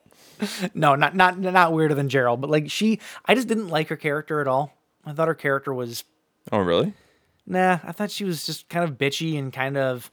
no, 0.74 0.96
not 0.96 1.16
not 1.16 1.38
not 1.38 1.74
weirder 1.74 1.94
than 1.94 2.08
Gerald, 2.10 2.40
but 2.42 2.50
like 2.50 2.72
she, 2.72 3.00
I 3.26 3.36
just 3.36 3.48
didn't 3.50 3.68
like 3.68 3.90
her 3.90 3.98
character 3.98 4.40
at 4.42 4.48
all. 4.48 4.74
I 5.06 5.12
thought 5.14 5.28
her 5.28 5.36
character 5.36 5.74
was 5.74 6.04
Oh, 6.52 6.60
really? 6.60 6.94
Nah, 7.46 7.80
I 7.84 7.92
thought 7.92 8.10
she 8.12 8.24
was 8.24 8.46
just 8.46 8.70
kind 8.70 8.84
of 8.90 8.98
bitchy 8.98 9.38
and 9.38 9.52
kind 9.54 9.76
of 9.78 10.10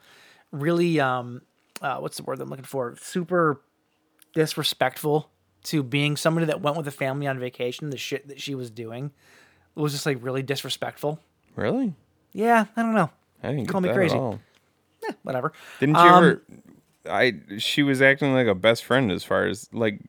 really 0.52 0.98
um 1.00 1.42
uh, 1.80 1.98
what's 1.98 2.16
the 2.16 2.22
word 2.24 2.40
I'm 2.40 2.48
looking 2.48 2.64
for? 2.64 2.96
Super 3.00 3.60
disrespectful 4.34 5.30
to 5.66 5.82
being 5.82 6.16
somebody 6.16 6.46
that 6.46 6.60
went 6.60 6.76
with 6.76 6.88
a 6.88 6.92
family 6.92 7.26
on 7.26 7.38
vacation. 7.38 7.90
The 7.90 7.96
shit 7.96 8.28
that 8.28 8.40
she 8.40 8.54
was 8.54 8.70
doing 8.70 9.12
was 9.74 9.92
just 9.92 10.06
like 10.06 10.18
really 10.20 10.42
disrespectful. 10.42 11.20
Really? 11.54 11.94
Yeah, 12.32 12.66
I 12.76 12.82
don't 12.82 12.94
know. 12.94 13.10
I 13.42 13.50
didn't 13.52 13.66
Call 13.66 13.80
me 13.80 13.92
crazy. 13.92 14.16
All. 14.16 14.40
whatever. 15.22 15.52
Didn't 15.80 15.96
you 15.96 16.00
Um, 16.00 16.24
ever? 16.24 16.42
I 17.08 17.34
she 17.58 17.82
was 17.82 18.02
acting 18.02 18.32
like 18.32 18.46
a 18.48 18.54
best 18.54 18.84
friend 18.84 19.12
as 19.12 19.22
far 19.22 19.46
as 19.46 19.68
like 19.72 20.00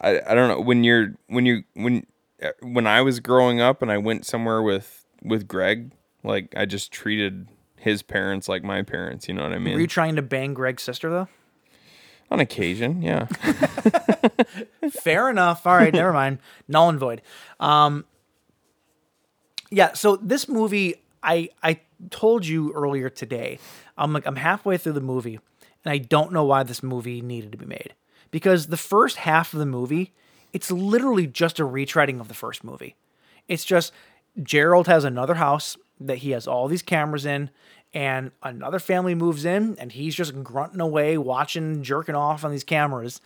I 0.00 0.20
I 0.20 0.34
don't 0.34 0.48
know 0.48 0.60
when 0.60 0.84
you're 0.84 1.14
when 1.26 1.44
you 1.46 1.64
when 1.74 2.06
uh, 2.42 2.50
when 2.62 2.86
I 2.86 3.02
was 3.02 3.18
growing 3.20 3.60
up 3.60 3.82
and 3.82 3.90
I 3.90 3.98
went 3.98 4.24
somewhere 4.24 4.62
with 4.62 5.04
with 5.22 5.48
Greg 5.48 5.92
like 6.22 6.54
I 6.56 6.66
just 6.66 6.92
treated 6.92 7.48
his 7.76 8.02
parents 8.02 8.48
like 8.48 8.62
my 8.62 8.82
parents. 8.82 9.26
You 9.28 9.34
know 9.34 9.42
what 9.42 9.52
I 9.52 9.58
mean? 9.58 9.74
Were 9.74 9.80
you 9.80 9.86
trying 9.86 10.16
to 10.16 10.22
bang 10.22 10.54
Greg's 10.54 10.82
sister 10.82 11.10
though? 11.10 11.28
On 12.30 12.40
occasion, 12.40 13.02
yeah. 13.02 13.26
Fair 14.90 15.30
enough. 15.30 15.66
All 15.66 15.76
right, 15.76 15.92
never 15.92 16.12
mind. 16.12 16.38
Null 16.68 16.90
and 16.90 16.98
void. 16.98 17.22
Um, 17.58 18.04
yeah. 19.70 19.94
So 19.94 20.16
this 20.16 20.48
movie, 20.48 20.96
I 21.22 21.48
I 21.62 21.80
told 22.10 22.46
you 22.46 22.72
earlier 22.72 23.08
today. 23.08 23.58
I'm 23.96 24.12
like 24.12 24.26
I'm 24.26 24.36
halfway 24.36 24.76
through 24.76 24.92
the 24.92 25.00
movie, 25.00 25.40
and 25.84 25.92
I 25.92 25.98
don't 25.98 26.32
know 26.32 26.44
why 26.44 26.62
this 26.64 26.82
movie 26.82 27.22
needed 27.22 27.52
to 27.52 27.58
be 27.58 27.66
made 27.66 27.94
because 28.30 28.66
the 28.66 28.76
first 28.76 29.16
half 29.16 29.52
of 29.52 29.58
the 29.58 29.66
movie, 29.66 30.12
it's 30.52 30.70
literally 30.70 31.26
just 31.26 31.58
a 31.58 31.64
retreading 31.64 32.20
of 32.20 32.28
the 32.28 32.34
first 32.34 32.62
movie. 32.64 32.96
It's 33.48 33.64
just 33.64 33.92
Gerald 34.42 34.86
has 34.86 35.04
another 35.04 35.34
house 35.34 35.76
that 36.00 36.18
he 36.18 36.30
has 36.30 36.46
all 36.46 36.68
these 36.68 36.82
cameras 36.82 37.26
in, 37.26 37.50
and 37.94 38.30
another 38.42 38.78
family 38.78 39.14
moves 39.14 39.44
in, 39.44 39.76
and 39.78 39.92
he's 39.92 40.14
just 40.14 40.42
grunting 40.42 40.80
away, 40.80 41.16
watching, 41.18 41.82
jerking 41.82 42.14
off 42.14 42.44
on 42.44 42.50
these 42.50 42.64
cameras, 42.64 43.20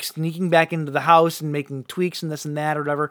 sneaking 0.00 0.48
back 0.48 0.72
into 0.72 0.90
the 0.92 1.00
house 1.00 1.40
and 1.40 1.52
making 1.52 1.84
tweaks 1.84 2.22
and 2.22 2.30
this 2.32 2.44
and 2.44 2.56
that 2.56 2.76
or 2.76 2.80
whatever. 2.80 3.10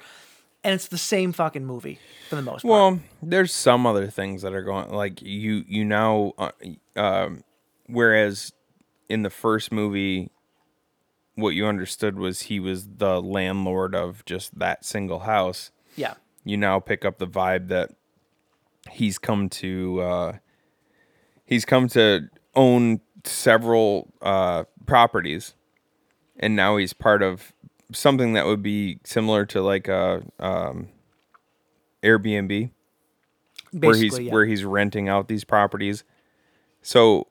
And 0.63 0.73
it's 0.73 0.87
the 0.87 0.97
same 0.97 1.31
fucking 1.31 1.65
movie 1.65 1.99
for 2.29 2.35
the 2.35 2.41
most 2.41 2.63
part. 2.63 2.71
Well, 2.71 2.99
there's 3.21 3.53
some 3.53 3.85
other 3.85 4.07
things 4.07 4.41
that 4.41 4.53
are 4.53 4.63
going 4.63 4.89
like 4.89 5.21
you 5.21 5.63
you 5.67 5.85
now 5.85 6.33
uh, 6.37 6.51
um 6.95 7.43
whereas 7.85 8.51
in 9.07 9.21
the 9.21 9.29
first 9.29 9.71
movie 9.71 10.29
what 11.35 11.51
you 11.51 11.67
understood 11.67 12.17
was 12.17 12.43
he 12.43 12.59
was 12.59 12.87
the 12.97 13.21
landlord 13.21 13.93
of 13.95 14.25
just 14.25 14.57
that 14.59 14.83
single 14.83 15.19
house. 15.19 15.71
yeah. 15.95 16.15
You 16.43 16.57
now 16.57 16.79
pick 16.79 17.05
up 17.05 17.17
the 17.19 17.27
vibe 17.27 17.67
that 17.67 17.91
he's 18.89 19.17
come 19.19 19.49
to 19.49 20.01
uh 20.01 20.37
he's 21.47 21.65
come 21.65 21.87
to 21.89 22.29
own 22.55 23.01
several 23.23 24.13
uh 24.21 24.63
properties 24.85 25.55
and 26.39 26.55
now 26.55 26.77
he's 26.77 26.93
part 26.93 27.21
of 27.23 27.51
something 27.91 28.33
that 28.33 28.45
would 28.45 28.61
be 28.61 28.99
similar 29.03 29.45
to 29.47 29.61
like 29.61 29.87
a 29.87 30.21
um 30.39 30.87
Airbnb 32.03 32.69
where 33.71 33.95
he's 33.95 34.17
yeah. 34.19 34.31
where 34.31 34.45
he's 34.45 34.63
renting 34.63 35.09
out 35.09 35.27
these 35.27 35.43
properties. 35.43 36.03
So 36.81 37.27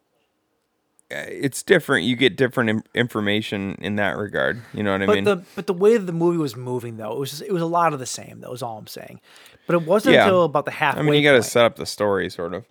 uh, 1.11 1.23
it's 1.29 1.63
different. 1.63 2.05
You 2.05 2.17
get 2.17 2.37
different 2.37 2.69
Im- 2.71 2.83
information 2.95 3.77
in 3.81 3.97
that 3.97 4.17
regard. 4.17 4.61
You 4.75 4.83
know 4.83 4.93
what 4.93 5.03
I 5.03 5.07
But 5.07 5.15
mean? 5.15 5.25
the 5.25 5.37
but 5.55 5.67
the 5.67 5.73
way 5.73 5.97
that 5.97 6.05
the 6.05 6.13
movie 6.13 6.39
was 6.39 6.57
moving 6.57 6.97
though, 6.97 7.13
it 7.13 7.19
was 7.19 7.31
just, 7.31 7.43
it 7.43 7.53
was 7.53 7.63
a 7.63 7.67
lot 7.67 7.93
of 7.93 7.99
the 8.01 8.07
same. 8.07 8.41
That 8.41 8.51
was 8.51 8.63
all 8.63 8.77
I'm 8.79 8.87
saying. 8.87 9.21
But 9.67 9.75
it 9.77 9.83
wasn't 9.87 10.15
Yeah. 10.15 10.25
until 10.25 10.45
about 10.45 10.65
the 10.65 10.73
halfway. 10.73 11.01
I 11.01 11.05
mean, 11.05 11.15
you 11.15 11.23
got 11.23 11.37
to 11.37 11.43
set 11.43 11.65
up 11.65 11.77
the 11.77 11.87
story, 11.87 12.29
sort 12.29 12.55
of. 12.55 12.65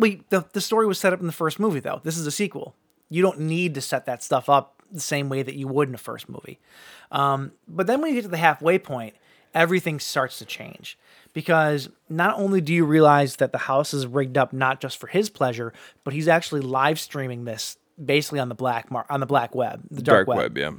Wait, 0.00 0.28
the 0.30 0.44
the 0.52 0.60
story 0.60 0.86
was 0.86 0.98
set 0.98 1.12
up 1.12 1.20
in 1.20 1.26
the 1.26 1.32
first 1.32 1.58
movie 1.58 1.80
though. 1.80 2.00
This 2.04 2.16
is 2.16 2.26
a 2.26 2.30
sequel. 2.30 2.74
You 3.08 3.22
don't 3.22 3.40
need 3.40 3.74
to 3.74 3.80
set 3.80 4.06
that 4.06 4.22
stuff 4.22 4.48
up 4.48 4.82
the 4.90 5.00
same 5.00 5.28
way 5.28 5.42
that 5.42 5.54
you 5.54 5.68
would 5.68 5.88
in 5.88 5.94
a 5.94 5.98
first 5.98 6.28
movie. 6.28 6.58
Um, 7.10 7.52
but 7.66 7.86
then 7.86 8.00
when 8.00 8.10
you 8.10 8.16
get 8.16 8.22
to 8.22 8.28
the 8.28 8.36
halfway 8.36 8.78
point, 8.78 9.14
everything 9.54 10.00
starts 10.00 10.38
to 10.38 10.44
change 10.44 10.98
because 11.32 11.88
not 12.08 12.38
only 12.38 12.60
do 12.60 12.72
you 12.72 12.84
realize 12.84 13.36
that 13.36 13.52
the 13.52 13.58
house 13.58 13.94
is 13.94 14.06
rigged 14.06 14.36
up 14.38 14.52
not 14.52 14.80
just 14.80 14.98
for 14.98 15.06
his 15.06 15.30
pleasure, 15.30 15.72
but 16.04 16.14
he's 16.14 16.28
actually 16.28 16.60
live 16.60 16.98
streaming 16.98 17.44
this 17.44 17.76
basically 18.02 18.38
on 18.38 18.48
the 18.48 18.54
black 18.54 18.90
mar- 18.90 19.06
on 19.10 19.20
the 19.20 19.26
black 19.26 19.54
web, 19.54 19.82
the 19.90 20.02
dark, 20.02 20.26
Dark 20.26 20.38
web, 20.38 20.58
yeah. 20.58 20.72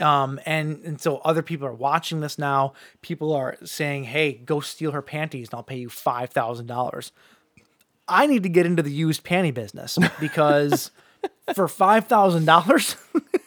um, 0.00 0.40
and 0.44 0.82
and 0.84 1.00
so 1.00 1.18
other 1.18 1.42
people 1.42 1.66
are 1.66 1.74
watching 1.74 2.20
this 2.20 2.38
now. 2.38 2.72
People 3.02 3.32
are 3.32 3.56
saying, 3.64 4.04
"Hey, 4.04 4.32
go 4.32 4.60
steal 4.60 4.92
her 4.92 5.02
panties, 5.02 5.48
and 5.48 5.54
I'll 5.54 5.62
pay 5.62 5.78
you 5.78 5.88
five 5.88 6.30
thousand 6.30 6.66
dollars." 6.66 7.12
I 8.08 8.26
need 8.26 8.42
to 8.44 8.48
get 8.48 8.66
into 8.66 8.82
the 8.82 8.90
used 8.90 9.24
panty 9.24 9.52
business 9.52 9.98
because 10.20 10.90
for 11.54 11.68
five 11.68 12.06
thousand 12.06 12.44
dollars, 12.44 12.96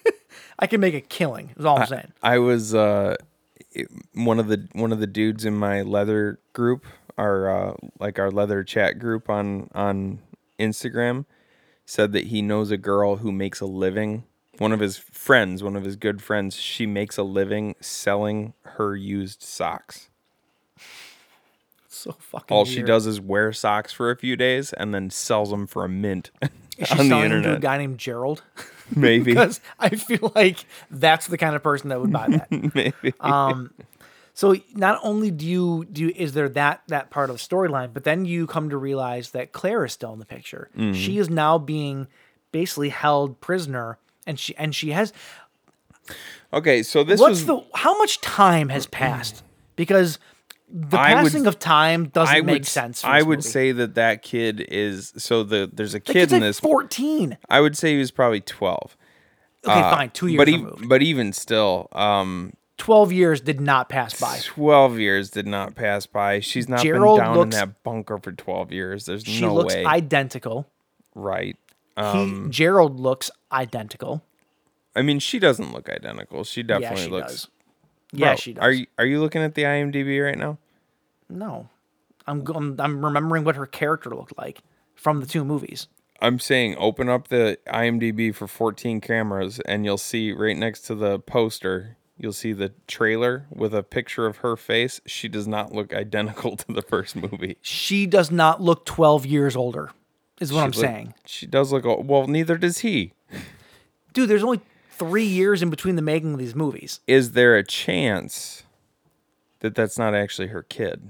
I 0.60 0.68
can 0.68 0.82
make 0.82 0.94
a 0.94 1.02
killing. 1.02 1.52
Is 1.58 1.66
all 1.66 1.80
I'm 1.80 1.88
saying. 1.88 2.14
I 2.22 2.40
was 2.40 2.76
uh, 2.76 3.16
one 4.14 4.40
of 4.40 4.48
the 4.48 4.68
one 4.74 4.92
of 4.92 5.00
the 5.00 5.08
dudes 5.08 5.46
in 5.46 5.56
my 5.56 5.82
leather 5.82 6.40
group, 6.54 6.86
our 7.18 7.50
uh, 7.50 7.74
like 8.00 8.20
our 8.20 8.32
leather 8.32 8.64
chat 8.64 9.00
group 9.00 9.30
on 9.30 9.70
on 9.74 10.20
Instagram, 10.60 11.26
said 11.86 12.12
that 12.14 12.28
he 12.28 12.42
knows 12.42 12.72
a 12.72 12.78
girl 12.78 13.18
who 13.18 13.32
makes 13.32 13.62
a 13.62 13.66
living. 13.66 14.24
One 14.58 14.74
of 14.74 14.82
his 14.82 14.98
friends, 14.98 15.64
one 15.64 15.78
of 15.78 15.86
his 15.86 15.96
good 15.96 16.22
friends, 16.22 16.58
she 16.58 16.86
makes 16.86 17.18
a 17.18 17.24
living 17.24 17.76
selling 17.80 18.54
her 18.64 18.94
used 18.94 19.42
socks. 19.42 20.10
So 21.92 22.12
fucking. 22.20 22.56
All 22.56 22.66
she 22.66 22.78
weird. 22.78 22.88
does 22.88 23.08
is 23.08 23.20
wear 23.20 23.52
socks 23.52 23.92
for 23.92 24.12
a 24.12 24.16
few 24.16 24.36
days 24.36 24.74
and 24.74 24.94
then 24.94 25.10
sells 25.10 25.50
them 25.50 25.66
for 25.66 25.84
a 25.84 25.90
mint 25.90 26.30
Is 26.78 26.88
she 26.88 26.92
on 26.94 26.98
the 27.00 27.04
selling 27.10 27.10
them 27.10 27.30
to 27.30 27.36
a 27.36 27.38
internet. 27.38 27.62
guy 27.62 27.78
named 27.80 27.98
Gerald? 27.98 28.44
Maybe, 28.96 29.24
Because 29.34 29.60
I 29.80 29.90
feel 29.90 30.32
like 30.36 30.66
that's 30.92 31.26
the 31.28 31.38
kind 31.38 31.56
of 31.56 31.64
person 31.64 31.90
that 31.90 32.00
would 32.00 32.12
buy 32.12 32.28
that. 32.28 32.52
maybe. 32.76 33.14
Um, 33.20 33.72
So 34.36 34.56
not 34.74 35.00
only 35.04 35.32
do 35.32 35.46
you 35.48 35.86
do 35.92 36.04
you, 36.04 36.14
is 36.16 36.34
there 36.34 36.48
that 36.50 36.84
that 36.88 37.10
part 37.10 37.30
of 37.32 37.38
the 37.38 37.42
storyline, 37.44 37.92
but 37.94 38.04
then 38.04 38.24
you 38.26 38.48
come 38.48 38.70
to 38.70 38.78
realize 38.78 39.32
that 39.32 39.52
Claire 39.52 39.84
is 39.86 39.92
still 39.94 40.14
in 40.14 40.20
the 40.20 40.26
picture. 40.26 40.70
Mm-hmm. 40.78 40.94
She 40.94 41.18
is 41.18 41.30
now 41.30 41.58
being 41.58 42.08
basically 42.52 42.90
held 42.90 43.42
prisoner, 43.42 43.98
and 44.26 44.40
she 44.40 44.56
and 44.58 44.74
she 44.74 44.92
has 44.92 45.12
okay, 46.54 46.84
so 46.84 47.04
this 47.04 47.20
what's 47.20 47.32
was 47.32 47.46
the 47.48 47.64
how 47.76 47.98
much 47.98 48.22
time 48.22 48.70
has 48.70 48.86
passed 48.88 49.44
because 49.76 50.20
the 50.72 50.98
I 50.98 51.16
would- 51.24 51.32
passing 51.32 51.48
of 51.48 51.58
time 51.60 52.08
doesn't 52.10 52.36
I 52.36 52.42
make 52.42 52.54
would 52.54 52.66
sense. 52.68 53.02
For 53.02 53.08
I 53.08 53.22
would 53.22 53.40
movie. 53.40 53.50
say 53.50 53.72
that 53.72 53.96
that 53.96 54.22
kid 54.22 54.62
is 54.62 55.14
so 55.18 55.44
the 55.44 55.70
there's 55.72 55.94
a 55.94 55.98
the 55.98 56.02
kid 56.02 56.14
kid's 56.14 56.34
in 56.34 56.40
like 56.42 56.50
this. 56.50 56.60
fourteen. 56.60 57.38
I 57.50 57.60
would 57.62 57.78
say 57.78 57.94
he 57.94 58.00
was 58.00 58.12
probably 58.12 58.42
twelve. 58.42 58.96
Okay, 59.68 59.74
Uh, 59.80 59.96
fine, 59.96 60.10
two 60.12 60.28
years 60.28 60.38
but 60.38 60.48
even 60.50 60.88
but 60.88 61.02
even 61.02 61.34
still, 61.34 61.88
um, 61.92 62.54
Twelve 62.78 63.12
years 63.12 63.42
did 63.42 63.60
not 63.60 63.90
pass 63.90 64.18
by. 64.22 64.40
twelve 64.42 64.98
years 65.00 65.30
did 65.32 65.46
not 65.48 65.76
pass 65.76 66.06
by. 66.06 66.40
She's 66.40 66.70
not 66.70 66.82
Gerald 66.82 67.18
been 67.20 67.26
down 67.26 67.36
looks- 67.38 67.56
in 67.56 67.60
that 67.60 67.84
bunker 67.84 68.18
for 68.20 68.32
twelve 68.32 68.72
years. 68.72 69.06
There's 69.06 69.28
no. 69.28 69.34
She 69.34 69.42
no 69.42 69.54
looks 69.54 69.74
way, 69.76 69.84
identical. 69.86 70.66
right? 71.14 71.58
He, 71.98 72.02
Um, 72.02 72.48
Gerald 72.52 72.98
looks 73.02 73.30
identical. 73.52 74.24
I 74.96 75.02
mean, 75.02 75.20
she 75.20 75.40
doesn't 75.40 75.74
look 75.74 75.90
identical. 75.90 76.46
She 76.46 76.62
Yeah, 76.62 76.80
definitely 76.80 77.04
she 77.04 77.10
looks. 77.10 77.32
does. 77.34 77.48
Yeah, 78.12 78.36
she 78.36 78.54
does. 78.54 78.64
Are 78.64 78.72
you 78.72 78.88
are 78.98 79.06
you 79.06 79.20
looking 79.20 79.42
at 79.42 79.56
the 79.56 79.64
IMDb 79.64 80.24
right 80.24 80.38
now? 80.38 80.58
No, 81.30 81.70
I'm 82.26 82.46
I'm, 82.54 82.80
I'm 82.80 83.06
remembering 83.06 83.44
what 83.44 83.56
her 83.56 83.66
character 83.66 84.10
looked 84.10 84.38
like 84.38 84.62
from 84.96 85.20
the 85.20 85.28
two 85.28 85.46
movies. 85.46 85.88
I'm 86.22 86.40
saying 86.40 86.76
open 86.78 87.08
up 87.08 87.30
the 87.30 87.58
IMDb 87.68 88.36
for 88.36 88.46
14 88.48 89.00
cameras 89.00 89.60
and 89.62 89.86
you'll 89.86 89.98
see 89.98 90.34
right 90.34 90.58
next 90.58 90.82
to 90.82 90.96
the 90.96 91.18
poster, 91.20 91.96
you'll 92.18 92.34
see 92.34 92.52
the 92.52 92.74
trailer 92.88 93.46
with 93.50 93.74
a 93.74 93.84
picture 93.84 94.26
of 94.26 94.38
her 94.38 94.58
face. 94.58 95.00
She 95.06 95.30
does 95.30 95.48
not 95.48 95.72
look 95.72 95.94
identical 95.94 96.58
to 96.58 96.74
the 96.74 96.82
first 96.82 97.16
movie. 97.16 97.58
She 97.62 98.06
does 98.06 98.32
not 98.32 98.62
look 98.62 98.86
12 98.86 99.26
years 99.26 99.56
older, 99.56 99.92
is 100.42 100.52
what 100.52 100.64
I'm 100.64 100.72
look- 100.72 100.76
saying. 100.76 101.14
She 101.26 101.46
does 101.46 101.72
look 101.72 101.86
old. 101.86 102.08
Well, 102.08 102.28
neither 102.28 102.58
does 102.58 102.80
he. 102.80 103.14
Dude, 104.12 104.30
there's 104.30 104.44
only 104.44 104.60
three 105.00 105.26
years 105.26 105.64
in 105.64 105.70
between 105.72 105.96
the 105.96 106.02
making 106.04 106.34
of 106.34 106.40
these 106.40 106.54
movies. 106.54 107.00
Is 107.08 107.32
there 107.32 107.56
a 107.56 107.64
chance 107.64 108.64
that 109.62 109.74
that's 109.74 109.98
not 109.98 110.14
actually 110.14 110.50
her 110.50 110.62
kid? 110.62 111.10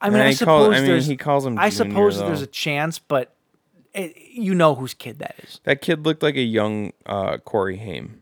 I 0.00 0.10
mean, 0.10 0.18
Yeah, 0.18 0.24
I 0.26 0.30
he 0.32 0.36
call- 0.44 0.64
suppose 0.64 0.76
I 0.76 0.86
mean, 0.86 1.00
he 1.00 1.16
calls 1.16 1.46
him 1.46 1.58
I 1.58 1.70
Junior, 1.70 1.90
suppose 1.90 2.18
that 2.18 2.26
there's 2.26 2.42
a 2.42 2.46
chance, 2.46 2.98
but 2.98 3.34
it, 3.94 4.14
you 4.32 4.54
know 4.54 4.74
whose 4.74 4.92
kid 4.92 5.18
that 5.20 5.36
is. 5.42 5.60
That 5.64 5.80
kid 5.80 6.04
looked 6.04 6.22
like 6.22 6.36
a 6.36 6.42
young 6.42 6.92
uh, 7.06 7.38
Corey 7.38 7.76
Haim. 7.78 8.20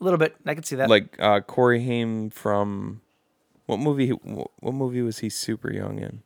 A 0.00 0.04
little 0.04 0.18
bit. 0.18 0.34
I 0.46 0.54
can 0.54 0.62
see 0.62 0.76
that. 0.76 0.88
Like 0.88 1.16
uh, 1.20 1.40
Corey 1.40 1.84
Haim 1.84 2.30
from 2.30 3.02
what 3.66 3.78
movie? 3.78 4.08
What 4.10 4.74
movie 4.74 5.02
was 5.02 5.18
he 5.18 5.28
super 5.28 5.72
young 5.72 5.98
in? 5.98 6.22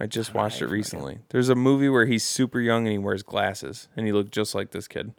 I 0.00 0.06
just 0.06 0.34
watched 0.34 0.62
it 0.62 0.68
recently. 0.68 1.18
There's 1.30 1.48
a 1.48 1.54
movie 1.54 1.88
where 1.88 2.06
he's 2.06 2.24
super 2.24 2.60
young 2.60 2.86
and 2.86 2.92
he 2.92 2.98
wears 2.98 3.22
glasses 3.22 3.88
and 3.96 4.06
he 4.06 4.12
looked 4.12 4.32
just 4.32 4.54
like 4.54 4.70
this 4.70 4.86
kid. 4.86 5.12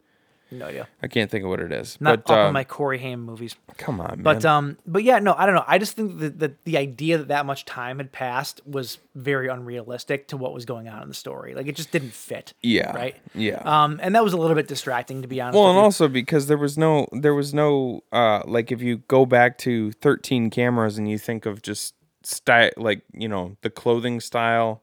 no 0.50 0.66
idea. 0.66 0.88
I 1.02 1.06
can't 1.06 1.30
think 1.30 1.44
of 1.44 1.50
what 1.50 1.60
it 1.60 1.70
is. 1.70 1.98
Not 2.00 2.24
but 2.24 2.32
up 2.32 2.38
uh, 2.38 2.46
on 2.46 2.54
my 2.54 2.64
Corey 2.64 2.98
Haim 2.98 3.22
movies. 3.22 3.56
come 3.76 4.00
on, 4.00 4.08
man. 4.08 4.22
But 4.22 4.44
um, 4.46 4.78
but 4.86 5.04
yeah, 5.04 5.18
no, 5.18 5.34
I 5.36 5.44
don't 5.44 5.54
know. 5.54 5.64
I 5.66 5.78
just 5.78 5.96
think 5.96 6.18
that 6.20 6.38
the, 6.38 6.54
the 6.64 6.78
idea 6.78 7.18
that 7.18 7.28
that 7.28 7.44
much 7.44 7.66
time 7.66 7.98
had 7.98 8.10
passed 8.10 8.60
was 8.66 8.98
very 9.14 9.48
unrealistic 9.48 10.28
to 10.28 10.38
what 10.38 10.54
was 10.54 10.64
going 10.64 10.88
on 10.88 11.02
in 11.02 11.08
the 11.08 11.14
story. 11.14 11.54
Like 11.54 11.66
it 11.66 11.76
just 11.76 11.90
didn't 11.90 12.14
fit. 12.14 12.54
yeah, 12.62 12.96
Right. 12.96 13.16
Yeah. 13.34 13.60
Um, 13.64 14.00
and 14.02 14.14
that 14.14 14.24
was 14.24 14.32
a 14.32 14.38
little 14.38 14.56
bit 14.56 14.66
distracting 14.66 15.20
to 15.22 15.28
be 15.28 15.42
honest. 15.42 15.56
well, 15.56 15.64
with 15.64 15.70
and 15.72 15.76
you. 15.76 15.84
also 15.84 16.08
because 16.08 16.46
there 16.46 16.58
was 16.58 16.78
no, 16.78 17.06
there 17.12 17.34
was 17.34 17.52
no, 17.52 18.02
uh, 18.12 18.42
like 18.46 18.72
if 18.72 18.80
you 18.80 18.98
go 19.08 19.26
back 19.26 19.58
to 19.58 19.92
13 19.92 20.48
cameras 20.48 20.96
and 20.96 21.08
you 21.08 21.18
think 21.18 21.44
of 21.44 21.60
just 21.60 21.94
style, 22.22 22.70
like 22.76 23.02
you 23.12 23.28
know 23.28 23.56
the 23.62 23.70
clothing 23.70 24.20
style, 24.20 24.82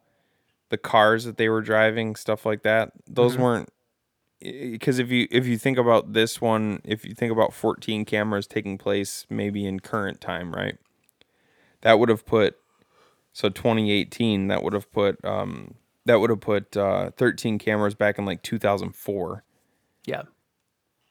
the 0.69 0.77
cars 0.77 1.25
that 1.25 1.37
they 1.37 1.49
were 1.49 1.61
driving, 1.61 2.15
stuff 2.15 2.45
like 2.45 2.63
that. 2.63 2.91
Those 3.07 3.33
Mm-hmm. 3.33 3.41
weren't 3.41 3.69
because 4.39 4.99
if 4.99 5.09
you 5.11 5.27
if 5.31 5.47
you 5.47 5.57
think 5.57 5.77
about 5.77 6.13
this 6.13 6.39
one, 6.39 6.81
if 6.83 7.03
you 7.05 7.13
think 7.15 7.31
about 7.31 7.53
14 7.53 8.05
cameras 8.05 8.45
taking 8.47 8.77
place 8.77 9.25
maybe 9.29 9.65
in 9.65 9.79
current 9.79 10.21
time, 10.21 10.51
right? 10.51 10.77
That 11.81 11.99
would 11.99 12.09
have 12.09 12.25
put 12.25 12.57
so 13.33 13.49
2018 13.49 14.47
that 14.47 14.63
would 14.63 14.73
have 14.73 14.91
put 14.91 15.23
um 15.25 15.75
that 16.05 16.19
would 16.19 16.29
have 16.29 16.39
put 16.39 16.75
uh 16.77 17.11
13 17.17 17.57
cameras 17.59 17.95
back 17.95 18.17
in 18.19 18.25
like 18.25 18.41
2004. 18.43 19.43
Yeah. 20.05 20.23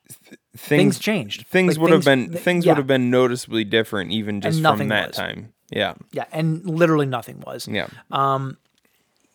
Things 0.08 0.38
Things 0.56 0.98
changed. 1.00 1.46
Things 1.48 1.76
Like, 1.76 1.82
would 1.82 1.92
have 1.92 2.04
been 2.04 2.30
th- 2.30 2.42
things 2.42 2.64
yeah. 2.64 2.72
would 2.72 2.78
have 2.78 2.86
been 2.86 3.10
noticeably 3.10 3.64
different 3.64 4.12
even 4.12 4.40
just 4.40 4.62
from 4.62 4.88
that 4.88 5.08
was. 5.08 5.16
time. 5.16 5.52
Yeah. 5.70 5.94
Yeah, 6.12 6.26
and 6.32 6.64
literally 6.68 7.06
nothing 7.06 7.40
was. 7.40 7.66
Yeah. 7.68 7.88
Um, 8.10 8.56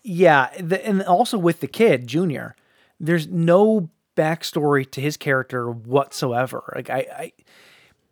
yeah, 0.03 0.49
the, 0.59 0.85
and 0.85 1.03
also 1.03 1.37
with 1.37 1.59
the 1.59 1.67
kid, 1.67 2.07
Junior, 2.07 2.55
there's 2.99 3.27
no 3.27 3.89
backstory 4.15 4.89
to 4.91 5.01
his 5.01 5.17
character 5.17 5.69
whatsoever. 5.69 6.71
Like 6.75 6.89
I, 6.89 6.97
I 6.97 7.31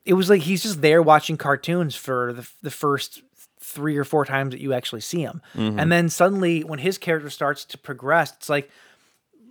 it 0.05 0.13
was 0.13 0.29
like 0.29 0.41
he's 0.41 0.63
just 0.63 0.81
there 0.81 1.01
watching 1.01 1.37
cartoons 1.37 1.95
for 1.95 2.33
the, 2.33 2.49
the 2.61 2.71
first 2.71 3.21
three 3.59 3.97
or 3.97 4.03
four 4.03 4.25
times 4.25 4.51
that 4.51 4.61
you 4.61 4.73
actually 4.73 5.01
see 5.01 5.21
him, 5.21 5.41
mm-hmm. 5.55 5.79
and 5.79 5.91
then 5.91 6.09
suddenly 6.09 6.63
when 6.63 6.79
his 6.79 6.97
character 6.97 7.29
starts 7.29 7.65
to 7.65 7.77
progress, 7.77 8.33
it's 8.33 8.49
like, 8.49 8.69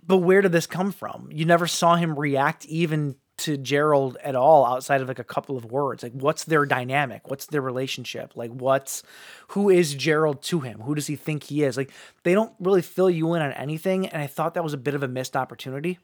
but 0.05 0.17
where 0.17 0.41
did 0.41 0.51
this 0.51 0.67
come 0.67 0.91
from? 0.91 1.29
You 1.31 1.45
never 1.45 1.67
saw 1.67 1.95
him 1.95 2.17
react 2.17 2.65
even 2.65 3.15
to 3.39 3.57
Gerald 3.57 4.17
at 4.23 4.35
all 4.35 4.65
outside 4.65 5.01
of 5.01 5.07
like 5.07 5.19
a 5.19 5.23
couple 5.23 5.57
of 5.57 5.65
words. 5.65 6.03
Like 6.03 6.13
what's 6.13 6.43
their 6.43 6.65
dynamic? 6.65 7.29
What's 7.29 7.45
their 7.47 7.61
relationship? 7.61 8.33
Like 8.35 8.51
what's 8.51 9.03
who 9.49 9.69
is 9.69 9.95
Gerald 9.95 10.41
to 10.43 10.61
him? 10.61 10.81
Who 10.81 10.95
does 10.95 11.07
he 11.07 11.15
think 11.15 11.43
he 11.43 11.63
is? 11.63 11.77
Like 11.77 11.91
they 12.23 12.33
don't 12.33 12.53
really 12.59 12.81
fill 12.81 13.09
you 13.09 13.33
in 13.33 13.41
on 13.41 13.51
anything 13.53 14.07
and 14.07 14.21
I 14.21 14.27
thought 14.27 14.53
that 14.53 14.63
was 14.63 14.73
a 14.73 14.77
bit 14.77 14.95
of 14.95 15.03
a 15.03 15.07
missed 15.07 15.35
opportunity. 15.35 15.99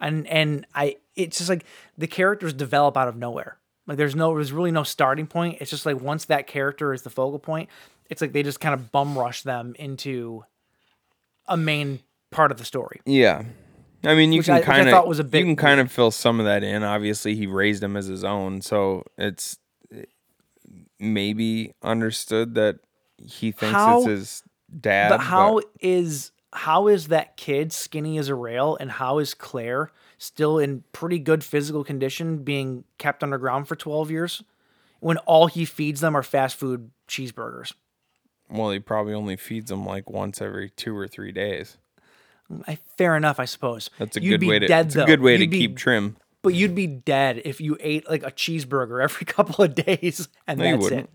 And 0.00 0.26
and 0.26 0.66
I 0.74 0.96
it's 1.16 1.38
just 1.38 1.50
like 1.50 1.64
the 1.96 2.06
characters 2.06 2.52
develop 2.52 2.96
out 2.96 3.08
of 3.08 3.16
nowhere. 3.16 3.58
Like 3.86 3.96
there's 3.96 4.16
no 4.16 4.34
there's 4.34 4.52
really 4.52 4.70
no 4.70 4.82
starting 4.82 5.26
point. 5.26 5.58
It's 5.60 5.70
just 5.70 5.86
like 5.86 6.00
once 6.00 6.26
that 6.26 6.46
character 6.46 6.92
is 6.92 7.02
the 7.02 7.10
focal 7.10 7.38
point, 7.38 7.68
it's 8.08 8.20
like 8.20 8.32
they 8.32 8.42
just 8.42 8.60
kind 8.60 8.74
of 8.74 8.92
bum 8.92 9.18
rush 9.18 9.42
them 9.42 9.74
into 9.78 10.44
a 11.46 11.56
main 11.56 12.00
part 12.30 12.50
of 12.50 12.58
the 12.58 12.64
story. 12.64 13.00
Yeah. 13.04 13.44
I 14.04 14.14
mean, 14.14 14.32
you 14.32 14.42
can 14.42 14.54
I- 14.54 14.58
which 14.60 14.68
I 14.68 14.76
kind 14.76 14.88
of 14.88 14.92
thought 14.92 15.06
was 15.08 15.18
a 15.18 15.24
bit 15.24 15.38
you 15.40 15.44
can 15.44 15.56
kind 15.56 15.80
of 15.80 15.90
fill 15.92 16.10
some 16.10 16.40
of 16.40 16.46
that 16.46 16.62
in. 16.64 16.82
Obviously, 16.82 17.34
he 17.34 17.46
raised 17.46 17.82
him 17.82 17.96
as 17.96 18.06
his 18.06 18.24
own, 18.24 18.60
so 18.62 19.04
it's 19.18 19.58
maybe 20.98 21.74
understood 21.82 22.54
that 22.54 22.76
he 23.18 23.52
thinks 23.52 23.74
How- 23.74 23.98
it's 23.98 24.06
his 24.06 24.42
dad. 24.80 25.08
But 25.10 25.20
how 25.20 25.60
is 25.80 26.32
how 26.52 26.88
is 26.88 27.08
that 27.08 27.36
kid 27.36 27.72
skinny 27.72 28.18
as 28.18 28.28
a 28.28 28.34
rail, 28.34 28.76
and 28.80 28.90
how 28.90 29.18
is 29.18 29.34
Claire 29.34 29.92
still 30.18 30.58
in 30.58 30.82
pretty 30.92 31.18
good 31.20 31.44
physical 31.44 31.84
condition, 31.84 32.38
being 32.42 32.84
kept 32.98 33.22
underground 33.22 33.68
for 33.68 33.76
twelve 33.76 34.10
years, 34.10 34.42
when 34.98 35.16
all 35.18 35.46
he 35.46 35.64
feeds 35.64 36.00
them 36.00 36.16
are 36.16 36.22
fast 36.22 36.56
food 36.56 36.90
cheeseburgers? 37.08 37.72
well, 38.52 38.72
he 38.72 38.80
probably 38.80 39.14
only 39.14 39.36
feeds 39.36 39.70
them 39.70 39.86
like 39.86 40.10
once 40.10 40.42
every 40.42 40.70
two 40.70 40.96
or 40.96 41.06
three 41.06 41.30
days. 41.30 41.78
I, 42.66 42.78
fair 42.96 43.16
enough, 43.16 43.38
I 43.40 43.44
suppose. 43.44 43.90
That's 43.98 44.16
a 44.16 44.22
You'd 44.22 44.40
good 44.40 44.48
way 44.48 44.58
to. 44.58 44.66
dead 44.66 44.96
a 44.96 45.04
good 45.04 45.20
way 45.20 45.36
You'd 45.36 45.50
be- 45.50 45.58
keep 45.58 45.76
trim. 45.76 46.16
But 46.42 46.54
you'd 46.54 46.74
be 46.74 46.86
dead 46.86 47.42
if 47.44 47.60
you 47.60 47.76
ate 47.80 48.08
like 48.08 48.22
a 48.22 48.30
cheeseburger 48.30 49.02
every 49.02 49.26
couple 49.26 49.62
of 49.64 49.74
days, 49.74 50.26
and 50.46 50.58
No, 50.58 50.72
that's 50.78 50.90
it. 50.90 51.10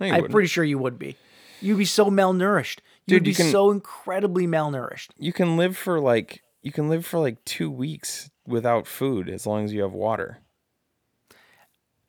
No, 0.00 0.06
I'm 0.06 0.12
wouldn't. 0.14 0.32
pretty 0.32 0.48
sure 0.48 0.64
you 0.64 0.78
would 0.78 0.98
be. 0.98 1.16
You'd 1.60 1.78
be 1.78 1.84
so 1.84 2.06
malnourished. 2.10 2.80
You'd 3.06 3.22
be 3.22 3.30
you 3.30 3.36
can- 3.36 3.50
so 3.52 3.70
incredibly 3.70 4.46
malnourished. 4.46 5.10
you 5.16 5.32
can 5.32 5.56
live 5.56 5.76
for 5.76 6.00
like 6.00 6.42
you 6.62 6.72
can 6.72 6.88
live 6.88 7.04
for 7.06 7.18
like 7.20 7.44
two 7.44 7.70
weeks 7.70 8.30
without 8.46 8.86
food 8.86 9.28
as 9.28 9.46
long 9.46 9.64
as 9.64 9.72
you 9.72 9.82
have 9.82 9.92
water. 9.92 10.38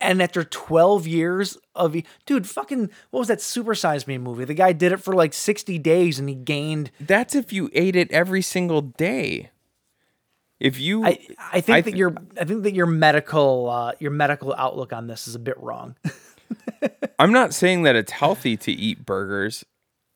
And 0.00 0.22
after 0.22 0.44
12 0.44 1.06
years 1.06 1.56
of, 1.74 1.96
dude, 2.26 2.48
fucking, 2.48 2.90
what 3.10 3.20
was 3.20 3.28
that 3.28 3.40
Super 3.40 3.74
Size 3.74 4.06
Me 4.06 4.18
movie? 4.18 4.44
The 4.44 4.54
guy 4.54 4.72
did 4.72 4.92
it 4.92 4.98
for 4.98 5.14
like 5.14 5.32
60 5.32 5.78
days 5.78 6.18
and 6.18 6.28
he 6.28 6.34
gained. 6.34 6.90
That's 7.00 7.34
if 7.34 7.52
you 7.52 7.70
ate 7.72 7.96
it 7.96 8.10
every 8.10 8.42
single 8.42 8.82
day. 8.82 9.50
If 10.60 10.80
you, 10.80 11.04
I, 11.04 11.18
I 11.52 11.60
think 11.60 11.76
I 11.76 11.80
that 11.82 11.96
your, 11.96 12.14
I 12.40 12.44
think 12.44 12.62
that 12.62 12.74
your 12.74 12.86
medical, 12.86 13.68
uh, 13.68 13.92
your 13.98 14.10
medical 14.10 14.54
outlook 14.56 14.92
on 14.92 15.06
this 15.06 15.28
is 15.28 15.34
a 15.34 15.38
bit 15.38 15.58
wrong. 15.58 15.96
I'm 17.18 17.32
not 17.32 17.54
saying 17.54 17.82
that 17.82 17.96
it's 17.96 18.12
healthy 18.12 18.56
to 18.58 18.72
eat 18.72 19.04
burgers 19.04 19.64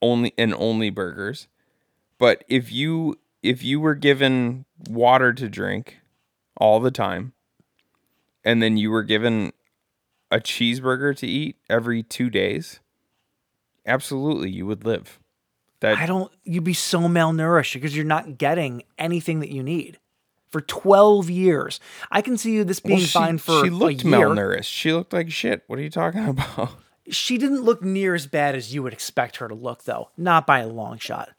only 0.02 0.32
and 0.38 0.54
only 0.54 0.90
burgers, 0.90 1.48
but 2.18 2.44
if 2.48 2.72
you 2.72 3.18
if 3.42 3.62
you 3.62 3.80
were 3.80 3.94
given 3.94 4.64
water 4.88 5.32
to 5.32 5.48
drink 5.48 5.98
all 6.56 6.80
the 6.80 6.90
time 6.90 7.32
and 8.44 8.62
then 8.62 8.76
you 8.76 8.90
were 8.90 9.02
given 9.02 9.52
a 10.30 10.38
cheeseburger 10.38 11.16
to 11.16 11.26
eat 11.26 11.56
every 11.68 12.02
2 12.02 12.30
days, 12.30 12.80
absolutely 13.86 14.50
you 14.50 14.66
would 14.66 14.84
live. 14.84 15.18
That 15.80 15.96
I 15.98 16.06
don't, 16.06 16.30
you'd 16.44 16.64
be 16.64 16.74
so 16.74 17.00
malnourished 17.00 17.74
because 17.74 17.96
you're 17.96 18.04
not 18.04 18.36
getting 18.38 18.82
anything 18.98 19.40
that 19.40 19.50
you 19.50 19.62
need 19.62 19.98
for 20.50 20.60
12 20.60 21.30
years. 21.30 21.80
I 22.10 22.20
can 22.20 22.36
see 22.36 22.52
you 22.52 22.64
this 22.64 22.80
being 22.80 22.98
Well, 22.98 23.06
she, 23.06 23.12
fine 23.12 23.38
for 23.38 23.64
she 23.64 23.70
looked 23.70 24.04
malnourished. 24.04 24.64
She 24.64 24.92
looked 24.92 25.12
like 25.12 25.30
shit. 25.30 25.62
What 25.66 25.78
are 25.78 25.82
you 25.82 25.90
talking 25.90 26.28
about? 26.28 26.70
She 27.08 27.38
didn't 27.38 27.62
look 27.62 27.82
near 27.82 28.14
as 28.14 28.26
bad 28.26 28.54
as 28.54 28.74
you 28.74 28.82
would 28.82 28.92
expect 28.92 29.36
her 29.36 29.48
to 29.48 29.54
look, 29.54 29.84
though. 29.84 30.10
Not 30.16 30.46
by 30.46 30.60
a 30.60 30.68
long 30.68 30.98
shot. 30.98 31.30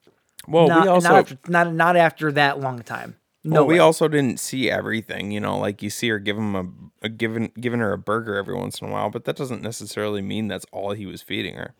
Well, 0.47 0.67
not, 0.67 0.83
we 0.83 0.87
also 0.89 1.09
not, 1.09 1.17
after, 1.19 1.37
not, 1.47 1.73
not 1.73 1.95
after 1.95 2.31
that 2.31 2.59
long 2.59 2.81
time. 2.81 3.15
No, 3.43 3.61
well, 3.61 3.67
we 3.67 3.79
also 3.79 4.07
didn't 4.07 4.39
see 4.39 4.69
everything, 4.69 5.31
you 5.31 5.39
know, 5.39 5.57
like 5.57 5.81
you 5.81 5.89
see 5.89 6.09
her 6.09 6.19
give 6.19 6.37
him 6.37 6.55
a, 6.55 6.65
a 7.05 7.09
giving 7.09 7.51
giving 7.59 7.79
her 7.79 7.91
a 7.93 7.97
burger 7.97 8.35
every 8.35 8.53
once 8.55 8.79
in 8.81 8.87
a 8.87 8.91
while, 8.91 9.09
but 9.09 9.25
that 9.25 9.35
doesn't 9.35 9.63
necessarily 9.63 10.21
mean 10.21 10.47
that's 10.47 10.65
all 10.71 10.91
he 10.91 11.05
was 11.07 11.21
feeding 11.23 11.55
her. 11.55 11.73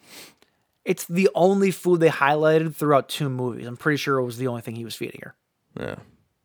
It's 0.86 1.06
the 1.06 1.30
only 1.36 1.70
food 1.70 2.00
they 2.00 2.10
highlighted 2.10 2.76
throughout 2.76 3.08
two 3.10 3.30
movies. 3.30 3.68
I'm 3.68 3.78
pretty 3.78 3.98
sure 3.98 4.18
it 4.18 4.26
was 4.26 4.38
the 4.38 4.48
only 4.48 4.62
thing 4.62 4.76
he 4.76 4.84
was 4.86 4.96
feeding 4.96 5.22
her. 5.24 5.36
Yeah. 5.80 5.96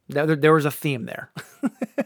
There, 0.09 0.37
there- 0.37 0.53
was 0.53 0.67
a 0.67 0.71
theme 0.71 1.07
there. 1.07 1.31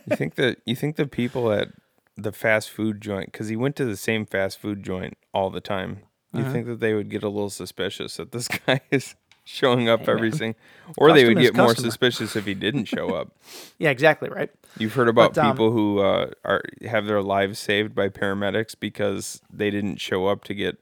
You 0.06 0.16
think 0.16 0.36
that 0.36 0.58
you 0.64 0.76
think 0.76 0.94
the 0.96 1.06
people 1.06 1.50
at 1.52 1.68
the 2.16 2.30
fast 2.32 2.70
food 2.70 3.00
joint 3.00 3.32
cuz 3.32 3.48
he 3.48 3.56
went 3.56 3.74
to 3.76 3.84
the 3.84 3.96
same 3.96 4.24
fast 4.26 4.58
food 4.60 4.84
joint 4.84 5.18
all 5.34 5.50
the 5.50 5.60
time. 5.60 6.02
You 6.32 6.42
Uh-huh. 6.42 6.52
think 6.52 6.66
that 6.66 6.78
they 6.78 6.94
would 6.94 7.10
get 7.10 7.24
a 7.24 7.28
little 7.28 7.50
suspicious 7.50 8.16
that 8.18 8.30
this 8.30 8.46
guy 8.66 8.80
is 8.92 9.16
showing 9.50 9.88
up 9.88 10.08
every 10.08 10.30
single 10.30 10.58
or 10.96 11.12
they 11.12 11.26
would 11.26 11.38
get 11.38 11.56
more 11.56 11.68
customer. 11.68 11.88
suspicious 11.88 12.36
if 12.36 12.46
he 12.46 12.54
didn't 12.54 12.86
show 12.86 13.10
up. 13.14 13.36
yeah, 13.78 13.90
exactly 13.90 14.28
right. 14.28 14.50
You've 14.78 14.94
heard 14.94 15.08
about 15.08 15.34
But, 15.34 15.44
um, 15.44 15.52
people 15.52 15.72
who 15.72 15.98
uh, 15.98 16.30
are 16.44 16.62
have 16.86 17.06
their 17.06 17.22
lives 17.22 17.58
saved 17.58 17.94
by 17.94 18.08
paramedics 18.08 18.74
because 18.78 19.40
they 19.52 19.70
didn't 19.70 19.96
show 19.96 20.26
up 20.26 20.44
to 20.44 20.54
get 20.54 20.78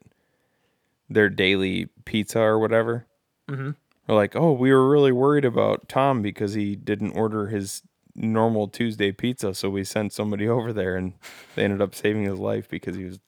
their 1.09 1.29
daily 1.29 1.89
pizza 2.05 2.39
or 2.39 2.59
whatever. 2.59 3.05
Mm-hmm. 3.49 3.71
Or 4.07 4.15
like, 4.15 4.35
oh, 4.35 4.51
we 4.51 4.71
were 4.71 4.89
really 4.89 5.11
worried 5.11 5.45
about 5.45 5.89
Tom 5.89 6.21
because 6.21 6.53
he 6.53 6.75
didn't 6.75 7.11
order 7.11 7.47
his 7.47 7.81
normal 8.15 8.67
Tuesday 8.67 9.11
pizza, 9.11 9.53
so 9.53 9.69
we 9.69 9.83
sent 9.83 10.13
somebody 10.13 10.47
over 10.47 10.71
there, 10.71 10.95
and 10.95 11.13
they 11.55 11.63
ended 11.63 11.81
up 11.81 11.95
saving 11.95 12.23
his 12.23 12.39
life 12.39 12.69
because 12.69 12.95
he 12.95 13.05
was 13.05 13.19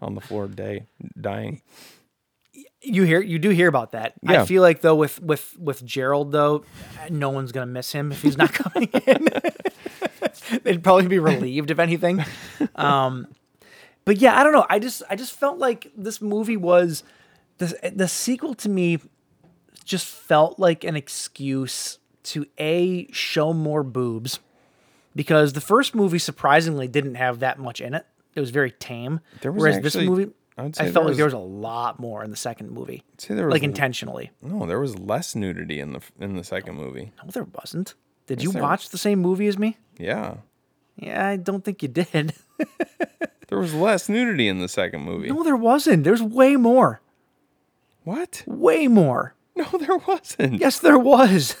on 0.00 0.14
the 0.14 0.20
floor 0.20 0.48
day 0.48 0.86
dying. 1.18 1.62
You 2.84 3.04
hear, 3.04 3.20
you 3.20 3.38
do 3.38 3.50
hear 3.50 3.68
about 3.68 3.92
that. 3.92 4.14
Yeah. 4.22 4.42
I 4.42 4.44
feel 4.44 4.60
like 4.62 4.80
though 4.80 4.96
with 4.96 5.20
with 5.22 5.56
with 5.58 5.84
Gerald 5.84 6.32
though, 6.32 6.64
no 7.10 7.30
one's 7.30 7.52
gonna 7.52 7.66
miss 7.66 7.92
him 7.92 8.10
if 8.12 8.22
he's 8.22 8.36
not 8.36 8.52
coming 8.54 8.88
in. 9.06 9.28
They'd 10.64 10.82
probably 10.82 11.06
be 11.08 11.18
relieved 11.18 11.70
if 11.70 11.78
anything. 11.78 12.24
Um, 12.74 13.28
but 14.04 14.16
yeah, 14.18 14.38
I 14.38 14.42
don't 14.42 14.52
know. 14.52 14.66
I 14.68 14.78
just 14.78 15.02
I 15.08 15.16
just 15.16 15.32
felt 15.32 15.58
like 15.58 15.90
this 15.96 16.20
movie 16.20 16.56
was 16.56 17.04
the 17.58 17.92
the 17.94 18.08
sequel 18.08 18.54
to 18.56 18.68
me 18.68 18.98
just 19.84 20.06
felt 20.06 20.58
like 20.58 20.84
an 20.84 20.96
excuse 20.96 21.98
to 22.24 22.46
a 22.58 23.10
show 23.12 23.52
more 23.52 23.82
boobs 23.82 24.38
because 25.14 25.52
the 25.52 25.60
first 25.60 25.94
movie 25.94 26.18
surprisingly 26.18 26.88
didn't 26.88 27.16
have 27.16 27.40
that 27.40 27.58
much 27.58 27.80
in 27.80 27.94
it. 27.94 28.06
It 28.34 28.40
was 28.40 28.50
very 28.50 28.70
tame. 28.70 29.20
There 29.40 29.52
was 29.52 29.60
Whereas 29.60 29.76
actually- 29.76 30.00
this 30.00 30.08
movie, 30.08 30.30
I 30.58 30.70
felt 30.70 30.76
there 30.94 31.04
like 31.04 31.16
there 31.16 31.24
was 31.24 31.32
a 31.34 31.38
lot 31.38 31.98
more 31.98 32.22
in 32.22 32.30
the 32.30 32.36
second 32.36 32.70
movie, 32.72 33.02
say 33.18 33.34
there 33.34 33.46
was 33.46 33.52
like 33.52 33.62
intentionally. 33.62 34.30
No, 34.42 34.66
there 34.66 34.78
was 34.80 34.98
less 34.98 35.34
nudity 35.34 35.80
in 35.80 35.92
the 35.92 36.00
in 36.20 36.36
the 36.36 36.44
second 36.44 36.74
movie. 36.76 37.12
No, 37.24 37.30
there 37.30 37.46
wasn't. 37.58 37.94
Did 38.26 38.38
Yes, 38.40 38.44
you 38.44 38.52
there- 38.52 38.62
watch 38.62 38.90
the 38.90 38.98
same 38.98 39.18
movie 39.20 39.46
as 39.48 39.58
me? 39.58 39.76
Yeah, 39.98 40.36
Yeah, 40.96 41.26
I 41.26 41.36
don't 41.36 41.64
think 41.64 41.82
you 41.82 41.88
did. 41.88 42.34
there 43.48 43.58
was 43.58 43.72
less 43.74 44.08
nudity 44.08 44.46
in 44.48 44.58
the 44.60 44.68
second 44.68 45.00
movie. 45.02 45.28
no, 45.28 45.42
there 45.42 45.56
wasn't. 45.56 46.04
There's 46.04 46.22
way 46.22 46.56
more. 46.56 47.00
What? 48.04 48.42
Way 48.46 48.88
more. 48.88 49.34
No, 49.54 49.64
there 49.78 49.96
wasn't. 49.98 50.60
Yes, 50.60 50.78
there 50.80 50.98
was. 50.98 51.56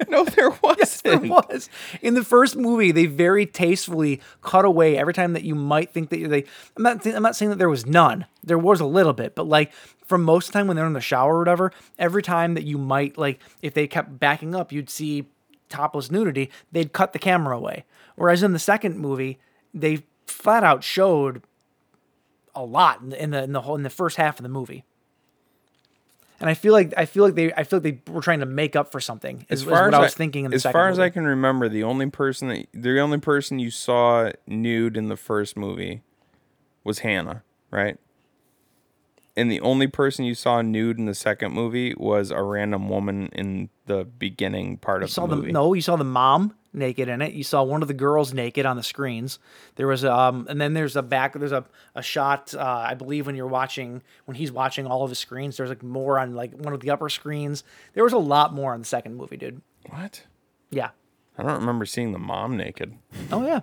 No, 0.08 0.24
there 0.24 0.50
wasn't. 0.50 0.78
Yes, 0.78 1.00
there 1.00 1.18
was. 1.18 1.68
In 2.02 2.14
the 2.14 2.24
first 2.24 2.54
movie, 2.56 2.92
they 2.92 3.06
very 3.06 3.46
tastefully 3.46 4.20
cut 4.42 4.64
away 4.64 4.96
every 4.96 5.12
time 5.12 5.32
that 5.32 5.42
you 5.42 5.56
might 5.56 5.92
think 5.92 6.10
that 6.10 6.28
they. 6.28 6.44
I'm 6.76 6.82
not. 6.82 7.04
I'm 7.04 7.22
not 7.22 7.34
saying 7.34 7.50
that 7.50 7.58
there 7.58 7.68
was 7.68 7.84
none. 7.84 8.26
There 8.44 8.58
was 8.58 8.80
a 8.80 8.86
little 8.86 9.12
bit, 9.12 9.34
but 9.34 9.48
like 9.48 9.72
from 10.04 10.22
most 10.22 10.46
of 10.48 10.52
the 10.52 10.58
time 10.58 10.68
when 10.68 10.76
they're 10.76 10.86
in 10.86 10.92
the 10.92 11.00
shower 11.00 11.34
or 11.34 11.38
whatever, 11.40 11.72
every 11.98 12.22
time 12.22 12.54
that 12.54 12.64
you 12.64 12.78
might 12.78 13.18
like, 13.18 13.40
if 13.60 13.74
they 13.74 13.86
kept 13.88 14.18
backing 14.20 14.54
up, 14.54 14.70
you'd 14.72 14.88
see 14.88 15.26
topless 15.68 16.10
nudity. 16.10 16.50
They'd 16.70 16.92
cut 16.92 17.12
the 17.12 17.18
camera 17.18 17.56
away. 17.56 17.84
Whereas 18.14 18.42
in 18.42 18.52
the 18.52 18.58
second 18.58 18.98
movie, 18.98 19.38
they 19.74 20.04
flat 20.26 20.62
out 20.62 20.84
showed 20.84 21.42
a 22.54 22.64
lot 22.64 23.00
in 23.00 23.10
the 23.10 23.22
in 23.22 23.30
the, 23.30 23.42
in 23.42 23.52
the 23.52 23.62
whole 23.62 23.74
in 23.74 23.82
the 23.82 23.90
first 23.90 24.16
half 24.16 24.38
of 24.38 24.44
the 24.44 24.48
movie. 24.48 24.84
And 26.40 26.48
I 26.48 26.54
feel 26.54 26.72
like 26.72 26.94
I 26.96 27.04
feel 27.04 27.24
like 27.24 27.34
they 27.34 27.52
I 27.52 27.64
feel 27.64 27.80
like 27.80 28.04
they 28.06 28.12
were 28.12 28.20
trying 28.20 28.40
to 28.40 28.46
make 28.46 28.76
up 28.76 28.92
for 28.92 29.00
something. 29.00 29.46
Is, 29.48 29.62
as 29.62 29.62
is 29.62 29.68
far 29.68 29.86
what 29.86 29.94
as 29.94 29.94
I 29.94 30.02
was 30.02 30.14
thinking 30.14 30.44
in 30.44 30.50
the 30.50 30.56
as 30.56 30.62
far 30.62 30.88
as. 30.88 30.98
I 30.98 31.08
can 31.10 31.24
remember, 31.24 31.68
the 31.68 31.82
only 31.82 32.10
person 32.10 32.48
that 32.48 32.66
the 32.72 33.00
only 33.00 33.18
person 33.18 33.58
you 33.58 33.70
saw 33.70 34.30
nude 34.46 34.96
in 34.96 35.08
the 35.08 35.16
first 35.16 35.56
movie 35.56 36.02
was 36.84 37.00
Hannah, 37.00 37.42
right? 37.70 37.98
And 39.38 39.50
the 39.50 39.60
only 39.60 39.86
person 39.86 40.24
you 40.24 40.34
saw 40.34 40.60
nude 40.62 40.98
in 40.98 41.06
the 41.06 41.14
second 41.14 41.52
movie 41.52 41.94
was 41.96 42.30
a 42.30 42.42
random 42.42 42.88
woman 42.88 43.28
in 43.32 43.68
the 43.86 44.04
beginning 44.04 44.76
part 44.78 45.00
You 45.00 45.04
of 45.04 45.10
saw 45.10 45.26
the 45.26 45.36
the 45.36 45.42
movie. 45.42 45.52
no, 45.52 45.72
you 45.74 45.80
saw 45.80 45.96
the 45.96 46.04
mom 46.04 46.54
naked 46.72 47.08
in 47.08 47.22
it. 47.22 47.32
You 47.32 47.44
saw 47.44 47.62
one 47.62 47.80
of 47.80 47.88
the 47.88 47.94
girls 47.94 48.34
naked 48.34 48.66
on 48.66 48.76
the 48.76 48.82
screens. 48.82 49.38
There 49.76 49.86
was 49.86 50.04
um, 50.04 50.46
and 50.50 50.60
then 50.60 50.74
there's 50.74 50.96
a 50.96 51.02
back. 51.02 51.34
There's 51.38 51.52
a 51.52 51.64
a 51.94 52.02
shot. 52.02 52.52
Uh, 52.54 52.60
I 52.62 52.94
believe 52.94 53.26
when 53.26 53.36
you're 53.36 53.46
watching 53.46 54.02
when 54.26 54.34
he's 54.36 54.50
watching 54.52 54.86
all 54.86 55.04
of 55.04 55.10
his 55.10 55.18
screens. 55.18 55.56
There's 55.56 55.68
like 55.70 55.82
more 55.82 56.18
on 56.18 56.34
like 56.34 56.52
one 56.54 56.74
of 56.74 56.80
the 56.80 56.90
upper 56.90 57.08
screens. 57.08 57.64
There 57.94 58.04
was 58.04 58.12
a 58.12 58.18
lot 58.18 58.52
more 58.52 58.74
on 58.74 58.80
the 58.80 58.86
second 58.86 59.14
movie, 59.16 59.36
dude. 59.36 59.62
What? 59.88 60.24
Yeah. 60.70 60.90
I 61.38 61.44
don't 61.44 61.60
remember 61.60 61.86
seeing 61.86 62.12
the 62.12 62.18
mom 62.18 62.56
naked. 62.56 62.94
Oh 63.30 63.46
yeah. 63.46 63.60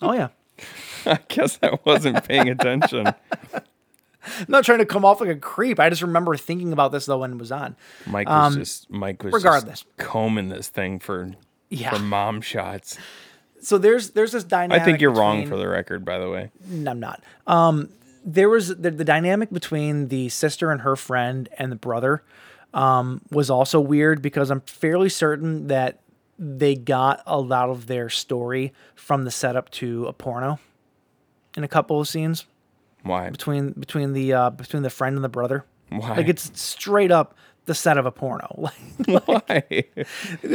Oh 0.00 0.12
yeah. 0.12 0.28
I 1.06 1.18
guess 1.28 1.58
I 1.62 1.78
wasn't 1.84 2.26
paying 2.26 2.48
attention. 2.48 3.12
I'm 4.38 4.44
not 4.48 4.64
trying 4.64 4.78
to 4.78 4.86
come 4.86 5.04
off 5.04 5.20
like 5.20 5.30
a 5.30 5.36
creep. 5.36 5.78
I 5.80 5.88
just 5.90 6.02
remember 6.02 6.36
thinking 6.36 6.72
about 6.72 6.92
this 6.92 7.06
though 7.06 7.18
when 7.18 7.32
it 7.32 7.38
was 7.38 7.52
on. 7.52 7.76
Mike 8.06 8.28
was 8.28 8.56
just 8.56 8.90
Mike 8.90 9.22
was 9.22 9.32
Um, 9.32 9.36
regardless. 9.38 9.80
just 9.82 9.96
combing 9.96 10.48
this 10.48 10.68
thing 10.68 10.98
for 10.98 11.32
Yeah. 11.70 11.90
for 11.90 11.98
mom 11.98 12.40
shots. 12.40 12.98
So 13.60 13.78
there's 13.78 14.10
there's 14.10 14.32
this 14.32 14.44
dynamic. 14.44 14.82
I 14.82 14.84
think 14.84 15.00
you're 15.00 15.10
wrong 15.10 15.46
for 15.46 15.56
the 15.56 15.66
record, 15.68 16.04
by 16.04 16.18
the 16.18 16.28
way. 16.28 16.50
No, 16.68 16.90
I'm 16.90 17.00
not. 17.00 17.22
Um, 17.46 17.88
there 18.24 18.48
was 18.48 18.68
the, 18.68 18.90
the 18.90 19.04
dynamic 19.04 19.50
between 19.52 20.08
the 20.08 20.28
sister 20.30 20.70
and 20.70 20.80
her 20.82 20.96
friend 20.96 21.48
and 21.58 21.70
the 21.72 21.76
brother 21.76 22.22
um, 22.72 23.20
was 23.30 23.50
also 23.50 23.80
weird 23.80 24.20
because 24.22 24.50
I'm 24.50 24.60
fairly 24.62 25.08
certain 25.08 25.68
that 25.68 26.00
they 26.38 26.74
got 26.74 27.22
a 27.26 27.38
lot 27.38 27.70
of 27.70 27.86
their 27.86 28.08
story 28.10 28.72
from 28.94 29.24
the 29.24 29.30
setup 29.30 29.70
to 29.70 30.06
a 30.06 30.12
porno 30.12 30.58
in 31.56 31.62
a 31.64 31.68
couple 31.68 32.00
of 32.00 32.08
scenes 32.08 32.44
Why? 33.04 33.30
between 33.30 33.72
between 33.72 34.12
the 34.12 34.32
uh, 34.32 34.50
between 34.50 34.82
the 34.82 34.90
friend 34.90 35.16
and 35.16 35.24
the 35.24 35.28
brother. 35.28 35.64
Why? 35.90 36.16
Like 36.16 36.28
it's 36.28 36.50
straight 36.60 37.10
up 37.10 37.36
the 37.66 37.74
set 37.74 37.98
of 37.98 38.06
a 38.06 38.10
porno. 38.10 38.70
Like 39.06 39.26
Why? 39.26 39.84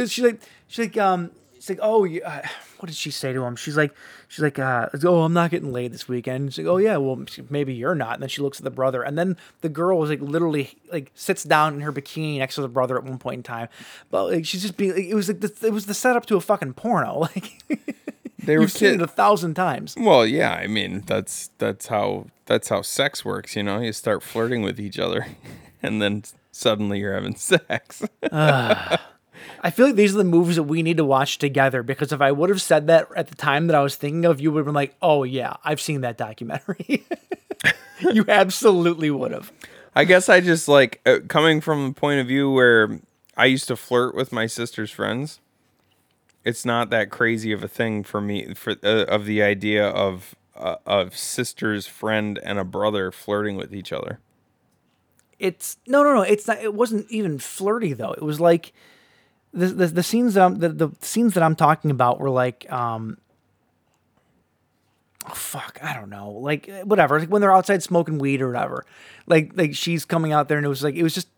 she's 0.06 0.18
like 0.20 0.40
she's 0.66 0.86
like 0.86 0.96
um 0.96 1.30
she's 1.54 1.70
like 1.70 1.78
oh 1.82 2.04
you, 2.04 2.22
uh, 2.22 2.40
what 2.78 2.86
did 2.86 2.96
she 2.96 3.10
say 3.10 3.32
to 3.32 3.44
him 3.44 3.54
she's 3.54 3.76
like 3.76 3.94
she's 4.28 4.42
like 4.42 4.58
uh 4.58 4.88
oh 5.04 5.22
i'm 5.22 5.32
not 5.34 5.50
getting 5.50 5.72
laid 5.72 5.92
this 5.92 6.08
weekend 6.08 6.52
she's 6.52 6.64
like 6.64 6.72
oh 6.72 6.78
yeah 6.78 6.96
well 6.96 7.22
maybe 7.50 7.74
you're 7.74 7.94
not 7.94 8.14
and 8.14 8.22
then 8.22 8.28
she 8.28 8.40
looks 8.40 8.58
at 8.58 8.64
the 8.64 8.70
brother 8.70 9.02
and 9.02 9.18
then 9.18 9.36
the 9.60 9.68
girl 9.68 9.98
was 9.98 10.08
like 10.08 10.20
literally 10.22 10.72
like 10.90 11.12
sits 11.14 11.44
down 11.44 11.74
in 11.74 11.80
her 11.80 11.92
bikini 11.92 12.38
next 12.38 12.54
to 12.54 12.62
the 12.62 12.68
brother 12.68 12.96
at 12.96 13.04
one 13.04 13.18
point 13.18 13.38
in 13.38 13.42
time 13.42 13.68
but 14.10 14.30
like 14.30 14.46
she's 14.46 14.62
just 14.62 14.76
being 14.78 14.94
like, 14.94 15.04
it 15.04 15.14
was 15.14 15.28
like 15.28 15.40
the, 15.40 15.54
it 15.66 15.72
was 15.72 15.84
the 15.84 15.94
setup 15.94 16.24
to 16.24 16.36
a 16.36 16.40
fucking 16.40 16.72
porno 16.72 17.18
like 17.34 17.62
They 18.44 18.56
were 18.56 18.62
you've 18.62 18.72
seen 18.72 18.94
it 18.94 19.02
a 19.02 19.06
thousand 19.06 19.54
times 19.54 19.94
Well, 19.98 20.26
yeah, 20.26 20.52
I 20.52 20.66
mean 20.66 21.02
that's 21.06 21.50
that's 21.58 21.86
how 21.88 22.26
that's 22.46 22.68
how 22.68 22.82
sex 22.82 23.24
works, 23.24 23.56
you 23.56 23.62
know. 23.62 23.80
You 23.80 23.92
start 23.92 24.22
flirting 24.22 24.62
with 24.62 24.80
each 24.80 24.98
other, 24.98 25.26
and 25.82 26.00
then 26.00 26.24
suddenly 26.50 27.00
you're 27.00 27.14
having 27.14 27.36
sex. 27.36 28.02
I 29.62 29.70
feel 29.70 29.86
like 29.86 29.96
these 29.96 30.14
are 30.14 30.18
the 30.18 30.24
movies 30.24 30.56
that 30.56 30.64
we 30.64 30.82
need 30.82 30.96
to 30.98 31.04
watch 31.04 31.38
together 31.38 31.82
because 31.82 32.12
if 32.12 32.20
I 32.20 32.32
would 32.32 32.50
have 32.50 32.62
said 32.62 32.86
that 32.88 33.08
at 33.16 33.28
the 33.28 33.34
time 33.34 33.66
that 33.68 33.76
I 33.76 33.82
was 33.82 33.96
thinking 33.96 34.24
of, 34.24 34.40
you 34.40 34.52
would 34.52 34.60
have 34.60 34.66
been 34.66 34.74
like, 34.74 34.94
"Oh 35.02 35.22
yeah, 35.22 35.54
I've 35.64 35.80
seen 35.80 36.00
that 36.02 36.16
documentary." 36.16 37.06
you 38.00 38.24
absolutely 38.28 39.10
would 39.10 39.32
have. 39.32 39.52
I 39.94 40.04
guess 40.04 40.28
I 40.28 40.40
just 40.40 40.68
like 40.68 41.00
uh, 41.04 41.18
coming 41.28 41.60
from 41.60 41.88
the 41.88 41.94
point 41.94 42.20
of 42.20 42.26
view 42.26 42.50
where 42.50 43.00
I 43.36 43.46
used 43.46 43.68
to 43.68 43.76
flirt 43.76 44.14
with 44.14 44.32
my 44.32 44.46
sister's 44.46 44.90
friends. 44.90 45.40
It's 46.44 46.64
not 46.64 46.90
that 46.90 47.10
crazy 47.10 47.52
of 47.52 47.62
a 47.62 47.68
thing 47.68 48.02
for 48.02 48.20
me 48.20 48.54
for 48.54 48.74
uh, 48.82 49.04
of 49.04 49.26
the 49.26 49.42
idea 49.42 49.86
of 49.86 50.34
uh, 50.56 50.76
of 50.86 51.16
sister's 51.16 51.86
friend 51.86 52.38
and 52.42 52.58
a 52.58 52.64
brother 52.64 53.10
flirting 53.10 53.56
with 53.56 53.74
each 53.74 53.92
other. 53.92 54.20
It's 55.38 55.78
no, 55.86 56.02
no, 56.02 56.14
no. 56.14 56.22
It's 56.22 56.46
not. 56.46 56.58
It 56.58 56.74
wasn't 56.74 57.10
even 57.10 57.38
flirty 57.38 57.92
though. 57.92 58.12
It 58.12 58.22
was 58.22 58.40
like 58.40 58.72
the 59.52 59.66
the, 59.66 59.86
the 59.86 60.02
scenes 60.02 60.34
that 60.34 60.44
I'm, 60.44 60.58
the 60.58 60.68
the 60.68 60.90
scenes 61.00 61.34
that 61.34 61.42
I'm 61.42 61.56
talking 61.56 61.90
about 61.90 62.20
were 62.20 62.30
like 62.30 62.70
um. 62.70 63.18
Oh, 65.26 65.34
fuck, 65.34 65.78
I 65.82 65.92
don't 65.94 66.08
know. 66.08 66.30
Like 66.30 66.70
whatever. 66.84 67.20
Like 67.20 67.28
when 67.28 67.42
they're 67.42 67.52
outside 67.52 67.82
smoking 67.82 68.18
weed 68.18 68.40
or 68.40 68.48
whatever. 68.48 68.86
Like 69.26 69.52
like 69.54 69.74
she's 69.74 70.04
coming 70.04 70.32
out 70.32 70.48
there 70.48 70.56
and 70.56 70.64
it 70.64 70.70
was 70.70 70.82
like 70.82 70.94
it 70.94 71.02
was 71.02 71.14
just. 71.14 71.28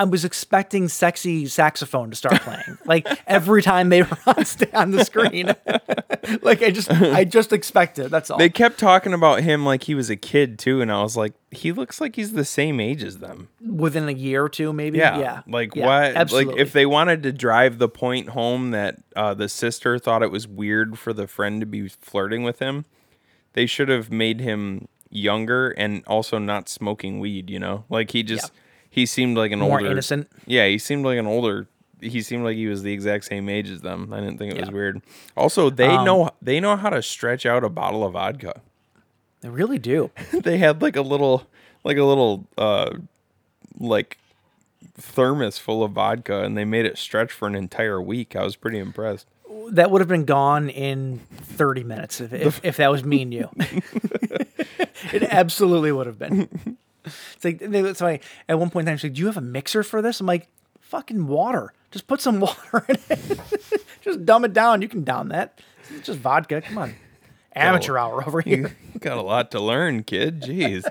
I 0.00 0.04
was 0.04 0.24
expecting 0.24 0.88
sexy 0.88 1.46
saxophone 1.46 2.08
to 2.08 2.16
start 2.16 2.40
playing, 2.40 2.78
like 2.86 3.06
every 3.26 3.60
time 3.60 3.90
they 3.90 4.00
were 4.00 4.18
on, 4.26 4.46
on 4.72 4.90
the 4.92 5.04
screen. 5.04 5.48
like 6.42 6.62
I 6.62 6.70
just, 6.70 6.90
I 6.90 7.24
just 7.24 7.52
expected. 7.52 8.10
That's 8.10 8.30
all. 8.30 8.38
They 8.38 8.48
kept 8.48 8.78
talking 8.78 9.12
about 9.12 9.42
him 9.42 9.66
like 9.66 9.82
he 9.82 9.94
was 9.94 10.08
a 10.08 10.16
kid 10.16 10.58
too, 10.58 10.80
and 10.80 10.90
I 10.90 11.02
was 11.02 11.18
like, 11.18 11.34
he 11.50 11.70
looks 11.70 12.00
like 12.00 12.16
he's 12.16 12.32
the 12.32 12.46
same 12.46 12.80
age 12.80 13.04
as 13.04 13.18
them. 13.18 13.50
Within 13.60 14.08
a 14.08 14.12
year 14.12 14.42
or 14.42 14.48
two, 14.48 14.72
maybe. 14.72 14.96
Yeah. 14.96 15.18
yeah. 15.18 15.42
Like 15.46 15.74
Yeah, 15.74 15.84
what? 15.84 16.16
Absolutely. 16.16 16.54
Like 16.54 16.62
if 16.62 16.72
they 16.72 16.86
wanted 16.86 17.22
to 17.24 17.32
drive 17.32 17.76
the 17.76 17.88
point 17.90 18.30
home 18.30 18.70
that 18.70 19.02
uh, 19.14 19.34
the 19.34 19.50
sister 19.50 19.98
thought 19.98 20.22
it 20.22 20.30
was 20.30 20.48
weird 20.48 20.98
for 20.98 21.12
the 21.12 21.26
friend 21.26 21.60
to 21.60 21.66
be 21.66 21.88
flirting 21.88 22.42
with 22.42 22.58
him, 22.58 22.86
they 23.52 23.66
should 23.66 23.90
have 23.90 24.10
made 24.10 24.40
him 24.40 24.88
younger 25.10 25.72
and 25.72 26.02
also 26.06 26.38
not 26.38 26.70
smoking 26.70 27.20
weed. 27.20 27.50
You 27.50 27.58
know, 27.58 27.84
like 27.90 28.12
he 28.12 28.22
just 28.22 28.50
he 28.90 29.06
seemed 29.06 29.36
like 29.36 29.52
an 29.52 29.60
More 29.60 29.78
older 29.78 29.90
innocent. 29.90 30.28
Yeah, 30.46 30.66
he 30.66 30.78
seemed 30.78 31.04
like 31.04 31.18
an 31.18 31.26
older. 31.26 31.68
He 32.00 32.22
seemed 32.22 32.44
like 32.44 32.56
he 32.56 32.66
was 32.66 32.82
the 32.82 32.92
exact 32.92 33.24
same 33.26 33.48
age 33.48 33.68
as 33.70 33.82
them. 33.82 34.12
I 34.12 34.20
didn't 34.20 34.38
think 34.38 34.54
it 34.54 34.60
was 34.60 34.70
weird. 34.70 35.00
Also, 35.36 35.70
they 35.70 35.86
Um, 35.88 36.04
know 36.04 36.30
they 36.42 36.58
know 36.60 36.76
how 36.76 36.90
to 36.90 37.02
stretch 37.02 37.44
out 37.46 37.62
a 37.64 37.68
bottle 37.68 38.04
of 38.04 38.12
vodka. 38.14 38.60
they 39.42 39.48
really 39.48 39.78
do. 39.78 40.10
they 40.32 40.58
had 40.58 40.82
like 40.82 40.96
a 40.96 41.02
little 41.02 41.46
like 41.84 41.96
a 41.96 42.04
little 42.04 42.46
uh 42.58 42.90
like 43.78 44.18
thermos 44.96 45.56
full 45.58 45.82
of 45.82 45.92
vodka 45.92 46.42
and 46.42 46.56
they 46.56 46.64
made 46.64 46.84
it 46.86 46.98
stretch 46.98 47.32
for 47.32 47.46
an 47.48 47.54
entire 47.54 48.00
week. 48.02 48.34
I 48.36 48.42
was 48.44 48.56
pretty 48.56 48.78
impressed. 48.78 49.26
that 49.70 49.90
would 49.90 50.00
have 50.00 50.08
been 50.08 50.24
gone 50.24 50.68
in 50.68 51.20
30 51.42 51.84
minutes 51.84 52.20
if, 52.20 52.32
if, 52.32 52.60
if 52.64 52.76
that 52.78 52.90
was 52.90 53.04
me 53.04 53.22
and 53.22 53.32
you. 53.32 53.48
it 55.12 55.22
absolutely 55.24 55.92
would 55.92 56.06
have 56.06 56.18
been. 56.18 56.76
It's 57.04 57.44
like, 57.44 57.58
they, 57.58 57.80
it's 57.80 58.00
like 58.00 58.24
at 58.48 58.58
one 58.58 58.70
point 58.70 58.86
in 58.86 58.92
time, 58.92 58.98
she's 58.98 59.04
like, 59.04 59.14
Do 59.14 59.20
you 59.20 59.26
have 59.26 59.36
a 59.36 59.42
mixer 59.42 59.82
for 59.82 60.02
this? 60.02 60.20
I'm 60.20 60.26
like, 60.26 60.48
Fucking 60.80 61.26
water. 61.28 61.72
Just 61.90 62.06
put 62.06 62.20
some 62.20 62.40
water 62.40 62.84
in 62.88 62.96
it. 63.08 63.40
just 64.02 64.24
dumb 64.24 64.44
it 64.44 64.52
down. 64.52 64.82
You 64.82 64.88
can 64.88 65.04
down 65.04 65.28
that. 65.28 65.60
It's 65.94 66.06
just 66.06 66.18
vodka. 66.18 66.60
Come 66.62 66.78
on. 66.78 66.94
Amateur 67.54 67.96
hour 67.98 68.24
over 68.26 68.40
here. 68.44 68.76
Got 68.98 69.18
a 69.18 69.22
lot 69.22 69.50
to 69.52 69.60
learn, 69.60 70.04
kid. 70.04 70.42
Jeez. 70.42 70.84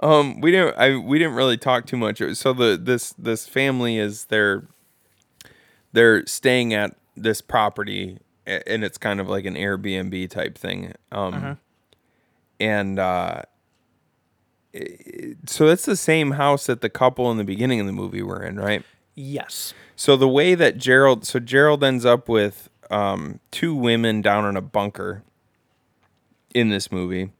um, 0.00 0.40
we 0.40 0.50
didn't. 0.50 0.76
I 0.76 0.96
we 0.96 1.18
didn't 1.18 1.34
really 1.34 1.56
talk 1.56 1.86
too 1.86 1.96
much. 1.96 2.22
So 2.34 2.52
the 2.52 2.78
this 2.80 3.12
this 3.14 3.46
family 3.48 3.98
is 3.98 4.26
they're 4.26 4.66
they're 5.92 6.26
staying 6.26 6.74
at 6.74 6.96
this 7.16 7.40
property, 7.40 8.18
and 8.46 8.84
it's 8.84 8.98
kind 8.98 9.20
of 9.20 9.28
like 9.28 9.44
an 9.46 9.54
Airbnb 9.54 10.28
type 10.30 10.58
thing. 10.58 10.92
Um, 11.12 11.58
and 12.60 12.98
uh, 12.98 13.42
so 15.46 15.68
it's 15.68 15.84
the 15.84 15.96
same 15.96 16.32
house 16.32 16.66
that 16.66 16.80
the 16.80 16.90
couple 16.90 17.30
in 17.30 17.38
the 17.38 17.44
beginning 17.44 17.80
of 17.80 17.86
the 17.86 17.92
movie 17.92 18.22
were 18.22 18.42
in, 18.42 18.58
right? 18.58 18.84
Yes. 19.14 19.72
So 19.96 20.16
the 20.16 20.28
way 20.28 20.54
that 20.54 20.78
Gerald, 20.78 21.24
so 21.24 21.38
Gerald 21.38 21.84
ends 21.84 22.04
up 22.04 22.28
with 22.28 22.68
um, 22.90 23.40
two 23.50 23.74
women 23.74 24.20
down 24.20 24.44
in 24.46 24.56
a 24.56 24.60
bunker 24.60 25.22
in 26.54 26.70
this 26.70 26.90
movie, 26.90 27.30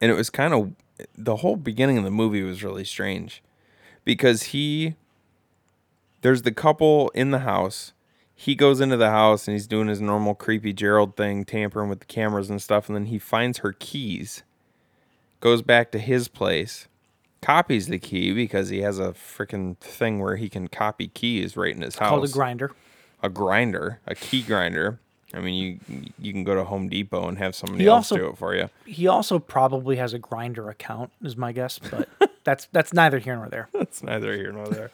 and 0.00 0.10
it 0.10 0.14
was 0.14 0.30
kind 0.30 0.52
of 0.52 0.72
the 1.16 1.36
whole 1.36 1.56
beginning 1.56 1.98
of 1.98 2.04
the 2.04 2.10
movie 2.10 2.42
was 2.42 2.62
really 2.62 2.84
strange 2.84 3.42
because 4.04 4.44
he 4.44 4.94
there's 6.22 6.42
the 6.42 6.52
couple 6.52 7.10
in 7.10 7.30
the 7.30 7.40
house. 7.40 7.92
He 8.34 8.54
goes 8.54 8.80
into 8.80 8.96
the 8.96 9.10
house 9.10 9.46
and 9.46 9.54
he's 9.54 9.66
doing 9.66 9.88
his 9.88 10.00
normal 10.00 10.34
creepy 10.34 10.72
Gerald 10.72 11.16
thing, 11.16 11.44
tampering 11.44 11.88
with 11.88 12.00
the 12.00 12.06
cameras 12.06 12.50
and 12.50 12.60
stuff, 12.60 12.88
and 12.88 12.96
then 12.96 13.06
he 13.06 13.18
finds 13.18 13.58
her 13.58 13.72
keys, 13.72 14.42
goes 15.42 15.60
back 15.60 15.90
to 15.92 15.98
his 15.98 16.28
place, 16.28 16.86
copies 17.42 17.88
the 17.88 17.98
key 17.98 18.32
because 18.32 18.70
he 18.70 18.80
has 18.80 18.98
a 18.98 19.08
freaking 19.12 19.76
thing 19.78 20.20
where 20.20 20.36
he 20.36 20.48
can 20.48 20.68
copy 20.68 21.08
keys 21.08 21.56
right 21.56 21.74
in 21.76 21.82
his 21.82 21.98
house. 21.98 22.08
Called 22.08 22.24
a 22.24 22.28
grinder. 22.28 22.70
a 23.22 23.28
grinder, 23.28 24.00
a 24.06 24.14
key 24.14 24.40
grinder. 24.42 24.98
I 25.34 25.40
mean, 25.40 25.80
you 25.88 26.12
you 26.18 26.32
can 26.32 26.44
go 26.44 26.54
to 26.54 26.62
Home 26.64 26.88
Depot 26.88 27.26
and 27.26 27.38
have 27.38 27.54
somebody 27.54 27.84
He 27.84 27.88
else 27.88 28.12
also- 28.12 28.16
do 28.22 28.28
it 28.30 28.38
for 28.38 28.54
you. 28.54 28.68
He 28.86 29.06
also 29.06 29.38
probably 29.38 29.96
has 29.96 30.14
a 30.14 30.18
Grindr 30.18 30.70
account, 30.70 31.10
is 31.22 31.36
my 31.36 31.52
guess, 31.52 31.78
but 31.90 32.08
that's 32.44 32.68
that's 32.72 32.92
neither 32.92 33.18
here 33.18 33.36
nor 33.36 33.48
there. 33.48 33.68
It's 33.74 34.02
neither 34.02 34.34
here 34.36 34.52
nor 34.52 34.68
there. 34.68 34.90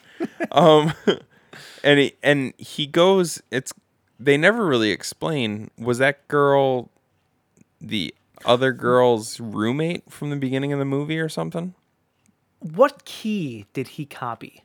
um, 0.52 0.92
and 1.84 1.98
he 1.98 2.14
and 2.22 2.54
he 2.56 2.86
goes. 2.86 3.42
It's 3.50 3.72
they 4.20 4.36
never 4.36 4.64
really 4.64 4.90
explain. 4.92 5.70
Was 5.76 5.98
that 5.98 6.26
girl 6.28 6.88
the 7.80 8.14
other 8.44 8.72
girl's 8.72 9.40
roommate 9.40 10.10
from 10.10 10.30
the 10.30 10.36
beginning 10.36 10.72
of 10.72 10.78
the 10.78 10.84
movie 10.84 11.18
or 11.18 11.28
something? 11.28 11.74
What 12.60 13.04
key 13.04 13.66
did 13.72 13.88
he 13.88 14.04
copy? 14.06 14.64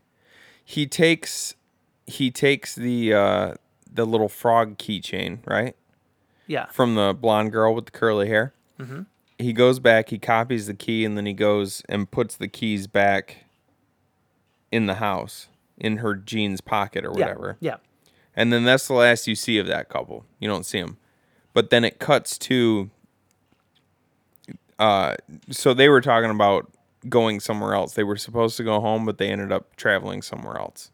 He 0.64 0.88
takes 0.88 1.56
he 2.08 2.32
takes 2.32 2.76
the 2.76 3.14
uh, 3.14 3.54
the 3.92 4.06
little 4.06 4.30
frog 4.30 4.78
keychain 4.78 5.40
right 5.46 5.76
Yeah. 6.48 6.66
from 6.68 6.96
the 6.96 7.14
blonde 7.14 7.52
girl 7.52 7.74
with 7.76 7.86
the 7.86 7.92
curly 7.92 8.28
hair. 8.28 8.54
Mm-hmm. 8.80 9.04
He 9.40 9.54
goes 9.54 9.80
back, 9.80 10.10
he 10.10 10.18
copies 10.20 10.68
the 10.68 10.74
key, 10.74 11.06
and 11.06 11.18
then 11.18 11.26
he 11.26 11.34
goes 11.34 11.82
and 11.90 12.10
puts 12.10 12.36
the 12.36 12.48
keys 12.48 12.88
back 12.88 13.46
in 14.72 14.86
the 14.88 14.96
house 14.96 15.48
in 15.78 15.98
her 15.98 16.16
jeans 16.16 16.62
pocket 16.62 17.06
or 17.06 17.12
Yeah. 17.16 17.26
whatever. 17.28 17.58
Yeah. 17.60 17.78
And 18.36 18.52
then 18.52 18.64
that's 18.64 18.88
the 18.88 18.94
last 18.94 19.28
you 19.28 19.36
see 19.36 19.58
of 19.60 19.68
that 19.68 19.90
couple. 19.90 20.26
You 20.40 20.48
don't 20.48 20.66
see 20.66 20.82
them. 20.82 20.98
But 21.54 21.70
then 21.70 21.84
it 21.84 22.00
cuts 22.00 22.38
to 22.40 22.90
uh 24.84 25.16
so 25.50 25.74
they 25.74 25.88
were 25.90 26.02
talking 26.02 26.30
about 26.30 26.72
going 27.08 27.40
somewhere 27.40 27.74
else. 27.74 27.94
They 27.94 28.04
were 28.04 28.18
supposed 28.18 28.58
to 28.58 28.64
go 28.64 28.80
home, 28.80 29.06
but 29.06 29.18
they 29.18 29.30
ended 29.30 29.52
up 29.52 29.76
traveling 29.76 30.22
somewhere 30.22 30.58
else. 30.58 30.92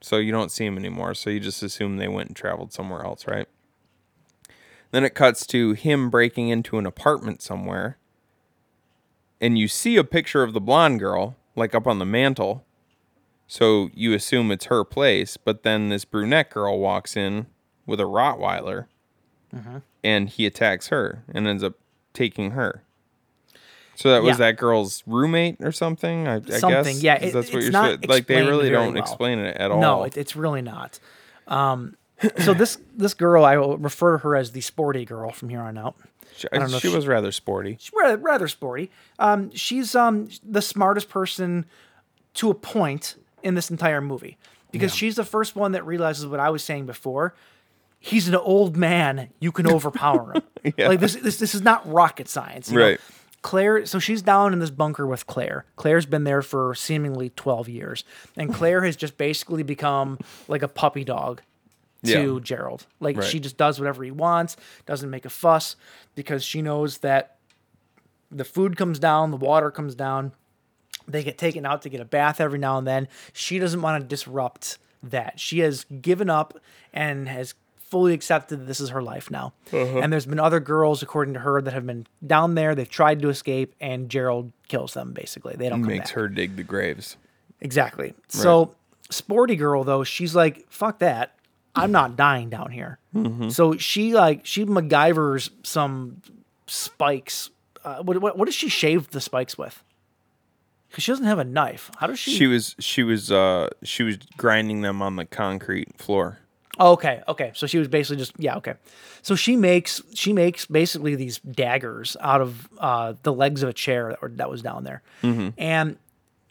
So 0.00 0.16
you 0.18 0.32
don't 0.32 0.50
see 0.50 0.64
them 0.64 0.78
anymore. 0.78 1.14
So 1.14 1.30
you 1.30 1.40
just 1.40 1.62
assume 1.62 1.96
they 1.96 2.08
went 2.08 2.28
and 2.28 2.36
traveled 2.36 2.72
somewhere 2.72 3.04
else, 3.04 3.26
right? 3.26 3.46
Then 4.92 5.04
it 5.04 5.14
cuts 5.14 5.46
to 5.48 5.72
him 5.72 6.10
breaking 6.10 6.48
into 6.48 6.78
an 6.78 6.86
apartment 6.86 7.42
somewhere. 7.42 7.96
And 9.40 9.58
you 9.58 9.68
see 9.68 9.96
a 9.96 10.04
picture 10.04 10.42
of 10.42 10.52
the 10.52 10.60
blonde 10.60 11.00
girl, 11.00 11.36
like 11.56 11.74
up 11.74 11.86
on 11.86 11.98
the 11.98 12.06
mantle. 12.06 12.64
So 13.46 13.90
you 13.94 14.14
assume 14.14 14.50
it's 14.50 14.66
her 14.66 14.84
place, 14.84 15.36
but 15.36 15.62
then 15.62 15.88
this 15.88 16.04
brunette 16.04 16.50
girl 16.50 16.78
walks 16.78 17.16
in 17.16 17.46
with 17.86 18.00
a 18.00 18.04
Rottweiler 18.04 18.86
and 20.02 20.28
he 20.30 20.46
attacks 20.46 20.88
her 20.88 21.24
and 21.34 21.46
ends 21.46 21.62
up 21.62 21.74
taking 22.14 22.52
her. 22.52 22.84
So 23.94 24.10
that 24.10 24.22
was 24.22 24.32
Yeah. 24.38 24.46
that 24.46 24.56
girl's 24.56 25.02
roommate 25.06 25.56
or 25.60 25.70
something, 25.72 26.26
I, 26.26 26.36
I 26.36 26.40
Something, 26.58 26.94
guess. 26.96 27.02
yeah, 27.02 27.14
it- 27.16 27.32
that's 27.32 27.48
what 27.48 27.56
it's 27.56 27.64
you're 27.64 27.72
not 27.72 27.86
saying. 27.88 28.00
Like 28.08 28.26
they 28.26 28.42
really 28.42 28.70
don't 28.70 28.94
well. 28.94 29.02
explain 29.02 29.38
it 29.38 29.56
at 29.56 29.70
all. 29.70 29.80
No, 29.80 30.02
it, 30.04 30.16
it's 30.16 30.34
really 30.34 30.62
not. 30.62 30.98
Um, 31.46 31.96
so 32.38 32.54
this 32.54 32.78
this 32.96 33.14
girl, 33.14 33.44
I 33.44 33.56
will 33.58 33.76
refer 33.78 34.12
to 34.12 34.18
her 34.22 34.36
as 34.36 34.52
the 34.52 34.60
sporty 34.60 35.04
girl 35.04 35.30
from 35.32 35.48
here 35.50 35.60
on 35.60 35.76
out. 35.76 35.94
she, 36.36 36.48
I 36.52 36.58
don't 36.58 36.70
know 36.70 36.78
she 36.78 36.88
she- 36.88 36.94
was 36.94 37.06
rather 37.06 37.32
sporty. 37.32 37.76
She's 37.80 37.92
rather, 37.94 38.16
rather 38.16 38.48
sporty. 38.48 38.90
Um, 39.18 39.50
she's 39.54 39.94
um 39.94 40.28
the 40.42 40.62
smartest 40.62 41.08
person 41.08 41.66
to 42.34 42.48
a 42.50 42.54
point 42.54 43.16
in 43.42 43.54
this 43.56 43.70
entire 43.70 44.00
movie 44.00 44.38
because 44.70 44.94
she's 44.94 45.16
the 45.16 45.24
first 45.24 45.54
one 45.56 45.72
that 45.72 45.84
realizes 45.84 46.26
what 46.26 46.40
I 46.40 46.48
was 46.48 46.62
saying 46.64 46.86
before. 46.86 47.34
He's 48.00 48.26
an 48.26 48.34
old 48.36 48.76
man. 48.76 49.28
You 49.38 49.52
can 49.52 49.66
overpower 49.68 50.32
him. 50.34 50.42
Like 50.78 51.00
this, 51.00 51.14
this, 51.16 51.38
this 51.38 51.54
is 51.56 51.60
not 51.62 51.86
rocket 51.92 52.28
science, 52.28 52.70
you 52.70 52.78
know? 52.78 52.96
Claire, 53.42 53.84
so 53.86 53.98
she's 53.98 54.22
down 54.22 54.52
in 54.52 54.58
this 54.60 54.70
bunker 54.70 55.06
with 55.06 55.26
Claire. 55.26 55.64
Claire's 55.76 56.06
been 56.06 56.24
there 56.24 56.42
for 56.42 56.74
seemingly 56.74 57.30
12 57.30 57.68
years. 57.68 58.04
And 58.36 58.52
Claire 58.54 58.84
has 58.84 58.96
just 58.96 59.18
basically 59.18 59.62
become 59.62 60.18
like 60.48 60.62
a 60.62 60.68
puppy 60.68 61.04
dog 61.04 61.42
to 62.04 62.34
Yeah. 62.34 62.40
Gerald. 62.40 62.86
Like 63.00 63.16
Right. 63.16 63.26
she 63.26 63.40
just 63.40 63.56
does 63.56 63.78
whatever 63.80 64.04
he 64.04 64.10
wants, 64.12 64.56
doesn't 64.86 65.10
make 65.10 65.24
a 65.24 65.30
fuss 65.30 65.76
because 66.14 66.44
she 66.44 66.62
knows 66.62 66.98
that 66.98 67.36
the 68.30 68.44
food 68.44 68.76
comes 68.76 68.98
down, 68.98 69.30
the 69.30 69.36
water 69.36 69.70
comes 69.70 69.94
down. 69.94 70.32
They 71.08 71.24
get 71.24 71.36
taken 71.36 71.66
out 71.66 71.82
to 71.82 71.88
get 71.88 72.00
a 72.00 72.04
bath 72.04 72.40
every 72.40 72.58
now 72.60 72.78
and 72.78 72.86
then. 72.86 73.08
She 73.32 73.58
doesn't 73.58 73.82
want 73.82 74.00
to 74.00 74.06
disrupt 74.06 74.78
that. 75.02 75.40
She 75.40 75.58
has 75.60 75.84
given 76.00 76.30
up 76.30 76.58
and 76.92 77.28
has 77.28 77.54
fully 77.92 78.14
accepted 78.14 78.60
that 78.60 78.64
this 78.64 78.80
is 78.80 78.88
her 78.88 79.02
life 79.02 79.30
now. 79.30 79.52
Uh-huh. 79.70 79.98
And 79.98 80.10
there's 80.10 80.24
been 80.24 80.40
other 80.40 80.60
girls, 80.60 81.02
according 81.02 81.34
to 81.34 81.40
her, 81.40 81.60
that 81.60 81.74
have 81.74 81.86
been 81.86 82.06
down 82.26 82.54
there. 82.54 82.74
They've 82.74 82.88
tried 82.88 83.20
to 83.20 83.28
escape, 83.28 83.74
and 83.82 84.08
Gerald 84.08 84.50
kills 84.66 84.94
them. 84.94 85.12
Basically, 85.12 85.54
they 85.56 85.68
don't 85.68 85.82
come 85.82 85.88
Makes 85.88 86.08
back. 86.10 86.14
her 86.16 86.28
dig 86.28 86.56
the 86.56 86.62
graves. 86.62 87.18
Exactly. 87.60 88.14
So, 88.28 88.74
sporty 89.10 89.56
girl 89.56 89.84
though, 89.84 90.04
she's 90.04 90.34
like, 90.34 90.64
"Fuck 90.70 91.00
that! 91.00 91.34
I'm 91.74 91.92
not 91.92 92.16
dying 92.16 92.48
down 92.48 92.70
here." 92.70 92.98
So 93.50 93.76
she 93.76 94.14
like 94.14 94.46
she 94.46 94.64
MacGyver's 94.64 95.50
some 95.62 96.22
spikes. 96.66 97.50
Uh, 97.84 98.02
what, 98.02 98.22
what 98.22 98.38
what 98.38 98.46
does 98.46 98.54
she 98.54 98.70
shave 98.70 99.10
the 99.10 99.20
spikes 99.20 99.58
with? 99.58 99.84
Because 100.88 101.04
she 101.04 101.12
doesn't 101.12 101.26
have 101.26 101.38
a 101.38 101.44
knife. 101.44 101.90
How 101.98 102.06
does 102.06 102.18
she? 102.18 102.32
She 102.32 102.46
was 102.46 102.74
she 102.78 103.02
was 103.02 103.30
uh 103.30 103.68
she 103.82 104.02
was 104.02 104.16
grinding 104.38 104.80
them 104.80 105.02
on 105.02 105.16
the 105.16 105.26
concrete 105.26 105.98
floor. 105.98 106.38
Okay, 106.82 107.22
okay. 107.28 107.52
So 107.54 107.66
she 107.68 107.78
was 107.78 107.86
basically 107.86 108.16
just 108.16 108.32
yeah, 108.38 108.56
okay. 108.56 108.74
So 109.22 109.34
she 109.36 109.56
makes 109.56 110.02
she 110.14 110.32
makes 110.32 110.66
basically 110.66 111.14
these 111.14 111.38
daggers 111.38 112.16
out 112.20 112.40
of 112.40 112.68
uh, 112.78 113.14
the 113.22 113.32
legs 113.32 113.62
of 113.62 113.68
a 113.68 113.72
chair 113.72 114.08
that, 114.10 114.20
were, 114.22 114.28
that 114.30 114.50
was 114.50 114.62
down 114.62 114.82
there, 114.84 115.02
and 115.56 115.96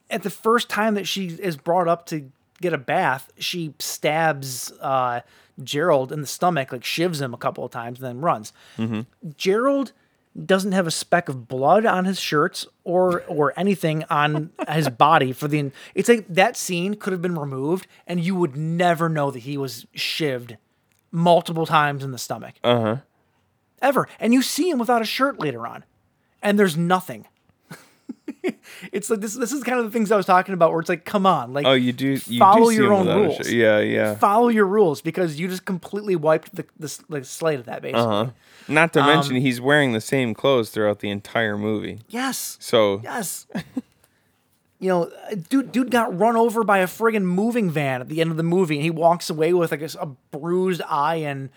at 0.10 0.24
the 0.24 0.30
first 0.30 0.70
time 0.70 0.96
that 0.96 1.08
she 1.08 1.28
is 1.28 1.58
brought 1.58 1.88
up 1.90 2.06
to 2.08 2.32
get 2.62 2.72
a 2.74 2.78
bath, 2.78 3.30
she 3.40 3.74
stabs 3.80 4.72
uh, 4.82 5.20
Gerald 5.64 6.12
in 6.12 6.22
the 6.22 6.28
stomach, 6.28 6.72
like 6.72 6.82
shivs 6.82 7.22
him 7.22 7.34
a 7.34 7.38
couple 7.38 7.66
of 7.66 7.72
times, 7.72 8.00
and 8.00 8.08
then 8.08 8.22
runs. 8.22 8.54
Gerald 9.38 9.92
doesn't 10.46 10.72
have 10.72 10.88
a 10.88 10.92
speck 10.92 11.28
of 11.28 11.48
blood 11.48 11.86
on 11.86 12.06
his 12.06 12.20
shirts 12.20 12.66
or 12.84 13.24
or 13.28 13.54
anything 13.58 14.06
on 14.10 14.52
his 14.70 14.88
body 14.90 15.34
for 15.34 15.48
the 15.48 15.72
it's 15.94 16.08
like 16.08 16.26
that 16.30 16.56
scene 16.56 16.94
could 16.94 17.12
have 17.12 17.22
been 17.22 17.38
removed 17.38 17.86
and 18.08 18.22
you 18.22 18.36
would 18.36 18.56
never 18.56 19.10
know 19.10 19.30
that 19.30 19.40
he 19.40 19.58
was 19.58 19.86
shivved 19.96 20.58
multiple 21.12 21.66
times 21.66 22.04
in 22.04 22.12
the 22.12 22.18
stomach. 22.18 22.56
Uh-huh. 22.64 22.98
Ever. 23.82 24.08
And 24.20 24.34
you 24.34 24.42
see 24.42 24.70
him 24.70 24.80
without 24.80 25.02
a 25.02 25.06
shirt 25.06 25.40
later 25.40 25.68
on. 25.68 25.84
And 26.42 26.58
there's 26.58 26.78
nothing. 26.78 27.28
it's 28.92 29.10
like 29.10 29.20
this 29.22 29.36
this 29.36 29.52
is 29.52 29.64
kind 29.64 29.80
of 29.80 29.86
the 29.86 29.92
things 29.92 30.12
I 30.12 30.16
was 30.18 30.26
talking 30.26 30.54
about 30.54 30.72
where 30.72 30.80
it's 30.80 30.90
like 30.90 31.06
come 31.06 31.26
on, 31.26 31.54
like 31.54 31.66
Oh, 31.66 31.74
you 31.74 31.92
do 31.94 32.18
you 32.26 32.40
follow 32.40 32.70
do 32.70 32.76
your 32.76 32.94
own 32.94 33.08
rules. 33.08 33.50
Yeah, 33.50 33.80
yeah. 33.80 34.16
follow 34.16 34.48
your 34.50 34.66
rules 34.66 35.02
because 35.02 35.40
you 35.40 35.48
just 35.48 35.66
completely 35.66 36.16
wiped 36.16 36.56
the 36.56 36.66
the, 36.80 37.00
the 37.10 37.24
slate 37.24 37.60
of 37.60 37.66
that 37.66 37.82
basically. 37.82 38.02
Uh-huh. 38.04 38.30
Not 38.68 38.94
to 38.94 39.02
Um, 39.02 39.08
mention 39.08 39.36
he's 39.38 39.60
wearing 39.62 39.92
the 39.94 40.02
same 40.02 40.34
clothes 40.34 40.70
throughout 40.70 41.00
the 41.00 41.10
entire 41.10 41.58
movie. 41.58 42.00
Yes. 42.10 42.58
So 42.60 43.02
Yes. 43.04 43.48
you 44.80 44.90
know, 44.90 45.12
dude, 45.50 45.72
dude 45.72 45.92
got 45.92 46.18
run 46.18 46.36
over 46.36 46.64
by 46.64 46.80
a 46.80 46.88
friggin' 46.88 47.24
moving 47.24 47.70
van 47.70 48.02
at 48.02 48.10
the 48.10 48.20
end 48.22 48.32
of 48.32 48.38
the 48.38 48.44
movie, 48.44 48.76
and 48.76 48.84
he 48.84 48.90
walks 48.90 49.30
away 49.30 49.54
with 49.54 49.70
like 49.72 49.82
a, 49.82 49.90
a 50.00 50.08
bruised 50.36 50.82
eye 50.90 51.18
and 51.18 51.50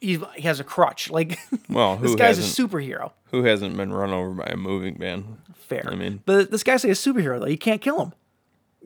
he, 0.00 0.18
he 0.36 0.42
has 0.42 0.60
a 0.60 0.64
crutch. 0.64 1.10
Like, 1.10 1.38
Well, 1.68 1.96
this 1.96 2.14
guy's 2.14 2.38
a 2.38 2.42
superhero. 2.62 3.12
who 3.30 3.44
hasn't 3.44 3.76
been 3.76 3.92
run 3.92 4.10
over 4.10 4.30
by 4.30 4.46
a 4.50 4.56
moving 4.56 4.98
van? 4.98 5.38
Fair. 5.56 5.88
I 5.90 5.94
mean- 5.94 6.22
but 6.26 6.50
this 6.50 6.62
guy's 6.64 6.84
like 6.84 6.92
a 6.92 6.94
superhero 6.96 7.38
though. 7.40 7.46
You 7.46 7.58
can't 7.58 7.80
kill 7.80 8.00
him. 8.02 8.12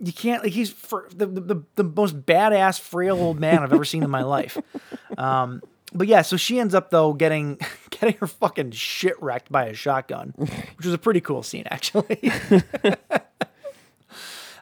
You 0.03 0.13
can't 0.13 0.43
like 0.43 0.53
he's 0.53 0.71
fr- 0.71 1.07
the, 1.15 1.27
the 1.27 1.63
the 1.77 1.85
most 1.85 2.23
badass 2.27 2.81
frail 2.81 3.17
old 3.17 3.39
man 3.39 3.61
I've 3.61 3.73
ever 3.73 3.85
seen 3.85 4.03
in 4.03 4.11
my 4.11 4.23
life. 4.23 4.59
Um, 5.17 5.63
but 5.93 6.09
yeah, 6.09 6.23
so 6.23 6.37
she 6.37 6.59
ends 6.59 6.75
up 6.75 6.91
though 6.91 7.13
getting 7.13 7.57
getting 7.91 8.17
her 8.17 8.27
fucking 8.27 8.73
shit 8.73 9.15
wrecked 9.23 9.53
by 9.53 9.67
a 9.67 9.75
shotgun, 9.75 10.35
which 10.37 10.85
was 10.85 10.93
a 10.93 10.99
pretty 10.99 11.21
cool 11.21 11.45
scene 11.45 11.63
actually. 11.71 12.19
They 12.21 12.33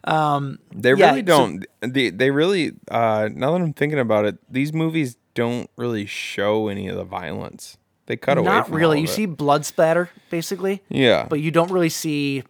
Yeah, 0.04 1.10
really 1.10 1.20
so- 1.20 1.22
don't. 1.22 1.64
they 1.80 2.10
they 2.10 2.30
really. 2.30 2.72
Uh, 2.90 3.28
now 3.32 3.52
that 3.52 3.62
I'm 3.62 3.72
thinking 3.72 3.98
about 3.98 4.24
it, 4.26 4.36
these 4.52 4.72
movies 4.72 5.16
don't 5.34 5.70
really 5.76 6.06
show 6.06 6.68
any 6.68 6.88
of 6.88 6.96
the 6.96 7.04
violence. 7.04 7.78
They 8.06 8.16
cut 8.16 8.36
away. 8.38 8.46
Not 8.46 8.70
really. 8.70 8.96
all 8.98 9.00
You 9.02 9.06
see 9.06 9.26
blood 9.26 9.64
splatter 9.64 10.10
basically, 10.30 10.82
Yeah. 10.88 11.26
but 11.28 11.40
you 11.40 11.50
don't 11.50 11.70
really 11.70 11.88
see 11.88 12.42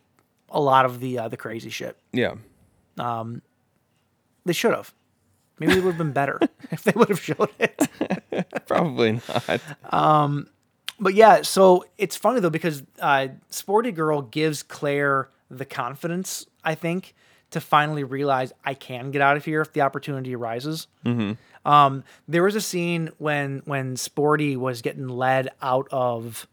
a 0.50 0.60
lot 0.60 0.84
of 0.84 1.00
the 1.00 1.18
uh, 1.18 1.28
the 1.28 1.36
crazy 1.36 1.70
shit. 1.70 1.96
yeah. 2.12 2.34
Um, 2.98 3.42
They 4.44 4.52
should 4.52 4.72
have. 4.74 4.92
Maybe 5.58 5.72
it 5.74 5.84
would 5.84 5.90
have 5.94 5.98
been 5.98 6.12
better 6.12 6.40
if 6.70 6.82
they 6.82 6.92
would 6.96 7.08
have 7.08 7.20
showed 7.20 7.50
it. 7.58 7.88
Probably 8.66 9.12
not. 9.28 9.60
Um, 9.92 10.48
But 10.98 11.14
yeah, 11.14 11.42
so 11.42 11.84
it's 11.98 12.16
funny 12.16 12.40
though 12.40 12.50
because 12.50 12.82
uh, 13.00 13.28
Sporty 13.50 13.92
Girl 13.92 14.22
gives 14.22 14.62
Claire 14.62 15.28
the 15.50 15.64
confidence, 15.64 16.46
I 16.64 16.74
think, 16.74 17.14
to 17.50 17.60
finally 17.60 18.04
realize 18.04 18.52
I 18.64 18.72
can 18.74 19.10
get 19.10 19.20
out 19.20 19.36
of 19.36 19.44
here 19.44 19.60
if 19.60 19.72
the 19.74 19.82
opportunity 19.82 20.34
arises. 20.34 20.86
Mm-hmm. 21.04 21.32
Um, 21.64 22.04
there 22.28 22.42
was 22.42 22.54
a 22.56 22.60
scene 22.60 23.10
when 23.18 23.62
when 23.64 23.96
Sporty 23.96 24.56
was 24.56 24.82
getting 24.82 25.08
led 25.08 25.48
out 25.60 25.86
of 25.90 26.46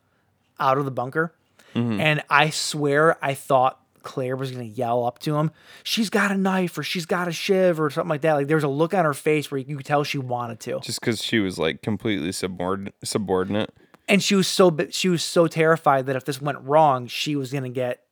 out 0.59 0.77
of 0.77 0.85
the 0.85 0.91
bunker, 0.91 1.33
and 1.73 2.21
I 2.29 2.49
swear 2.49 3.17
I 3.23 3.33
thought 3.33 3.79
Claire 4.03 4.35
was 4.35 4.51
gonna 4.51 4.63
yell 4.65 5.05
up 5.05 5.19
to 5.19 5.37
him, 5.37 5.51
"She's 5.83 6.09
got 6.09 6.31
a 6.31 6.37
knife 6.37 6.77
or 6.77 6.83
she's 6.83 7.05
got 7.05 7.27
a 7.27 7.31
shiv 7.31 7.79
or 7.79 7.89
something 7.89 8.09
like 8.09 8.21
that." 8.21 8.33
Like 8.33 8.47
there 8.47 8.57
was 8.57 8.63
a 8.63 8.67
look 8.69 8.93
on 8.93 9.05
her 9.05 9.13
face 9.13 9.49
where 9.51 9.59
you 9.59 9.77
could 9.77 9.85
tell 9.85 10.03
she 10.03 10.17
wanted 10.17 10.59
to, 10.61 10.79
Just 10.81 10.99
because 10.99 11.23
she 11.23 11.39
was 11.39 11.57
like 11.57 11.81
completely 11.81 12.31
subordinate. 12.31 12.95
Subordinate. 13.03 13.71
and 14.07 14.21
she 14.23 14.35
was 14.35 14.47
so 14.47 14.75
she 14.89 15.09
was 15.09 15.23
so 15.23 15.47
terrified 15.47 16.05
that 16.07 16.15
if 16.15 16.25
this 16.25 16.41
went 16.41 16.59
wrong, 16.61 17.07
she 17.07 17.35
was 17.35 17.51
gonna 17.53 17.69
get. 17.69 18.03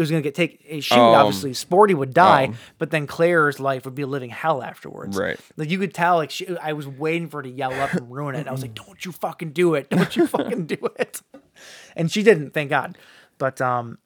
It 0.00 0.02
was 0.02 0.10
gonna 0.10 0.22
get 0.22 0.34
taken. 0.34 0.80
She 0.80 0.94
would 0.94 1.00
Um, 1.00 1.14
obviously 1.14 1.52
Sporty 1.52 1.92
would 1.92 2.14
die, 2.14 2.46
um. 2.46 2.56
but 2.78 2.90
then 2.90 3.06
Claire's 3.06 3.60
life 3.60 3.84
would 3.84 3.94
be 3.94 4.00
a 4.02 4.06
living 4.06 4.30
hell 4.30 4.62
afterwards. 4.62 5.14
Right. 5.18 5.38
Like 5.58 5.68
you 5.70 5.78
could 5.78 5.92
tell, 5.92 6.16
like 6.16 6.30
she, 6.30 6.56
I 6.56 6.72
was 6.72 6.86
waiting 6.88 7.28
for 7.28 7.38
her 7.38 7.42
to 7.42 7.50
yell 7.50 7.72
up 7.74 7.92
and 7.92 8.10
ruin 8.10 8.34
it. 8.34 8.40
And 8.40 8.48
I 8.48 8.52
was 8.52 8.62
like, 8.62 8.74
"Don't 8.86 9.04
you 9.04 9.12
fucking 9.12 9.52
do 9.52 9.74
it! 9.74 9.90
Don't 9.90 10.16
you 10.16 10.26
fucking 10.26 10.66
do 10.66 10.78
it!" 10.98 11.20
And 11.94 12.10
she 12.10 12.22
didn't, 12.22 12.52
thank 12.54 12.70
God. 12.70 12.96
But 13.36 13.60
um, 13.60 13.98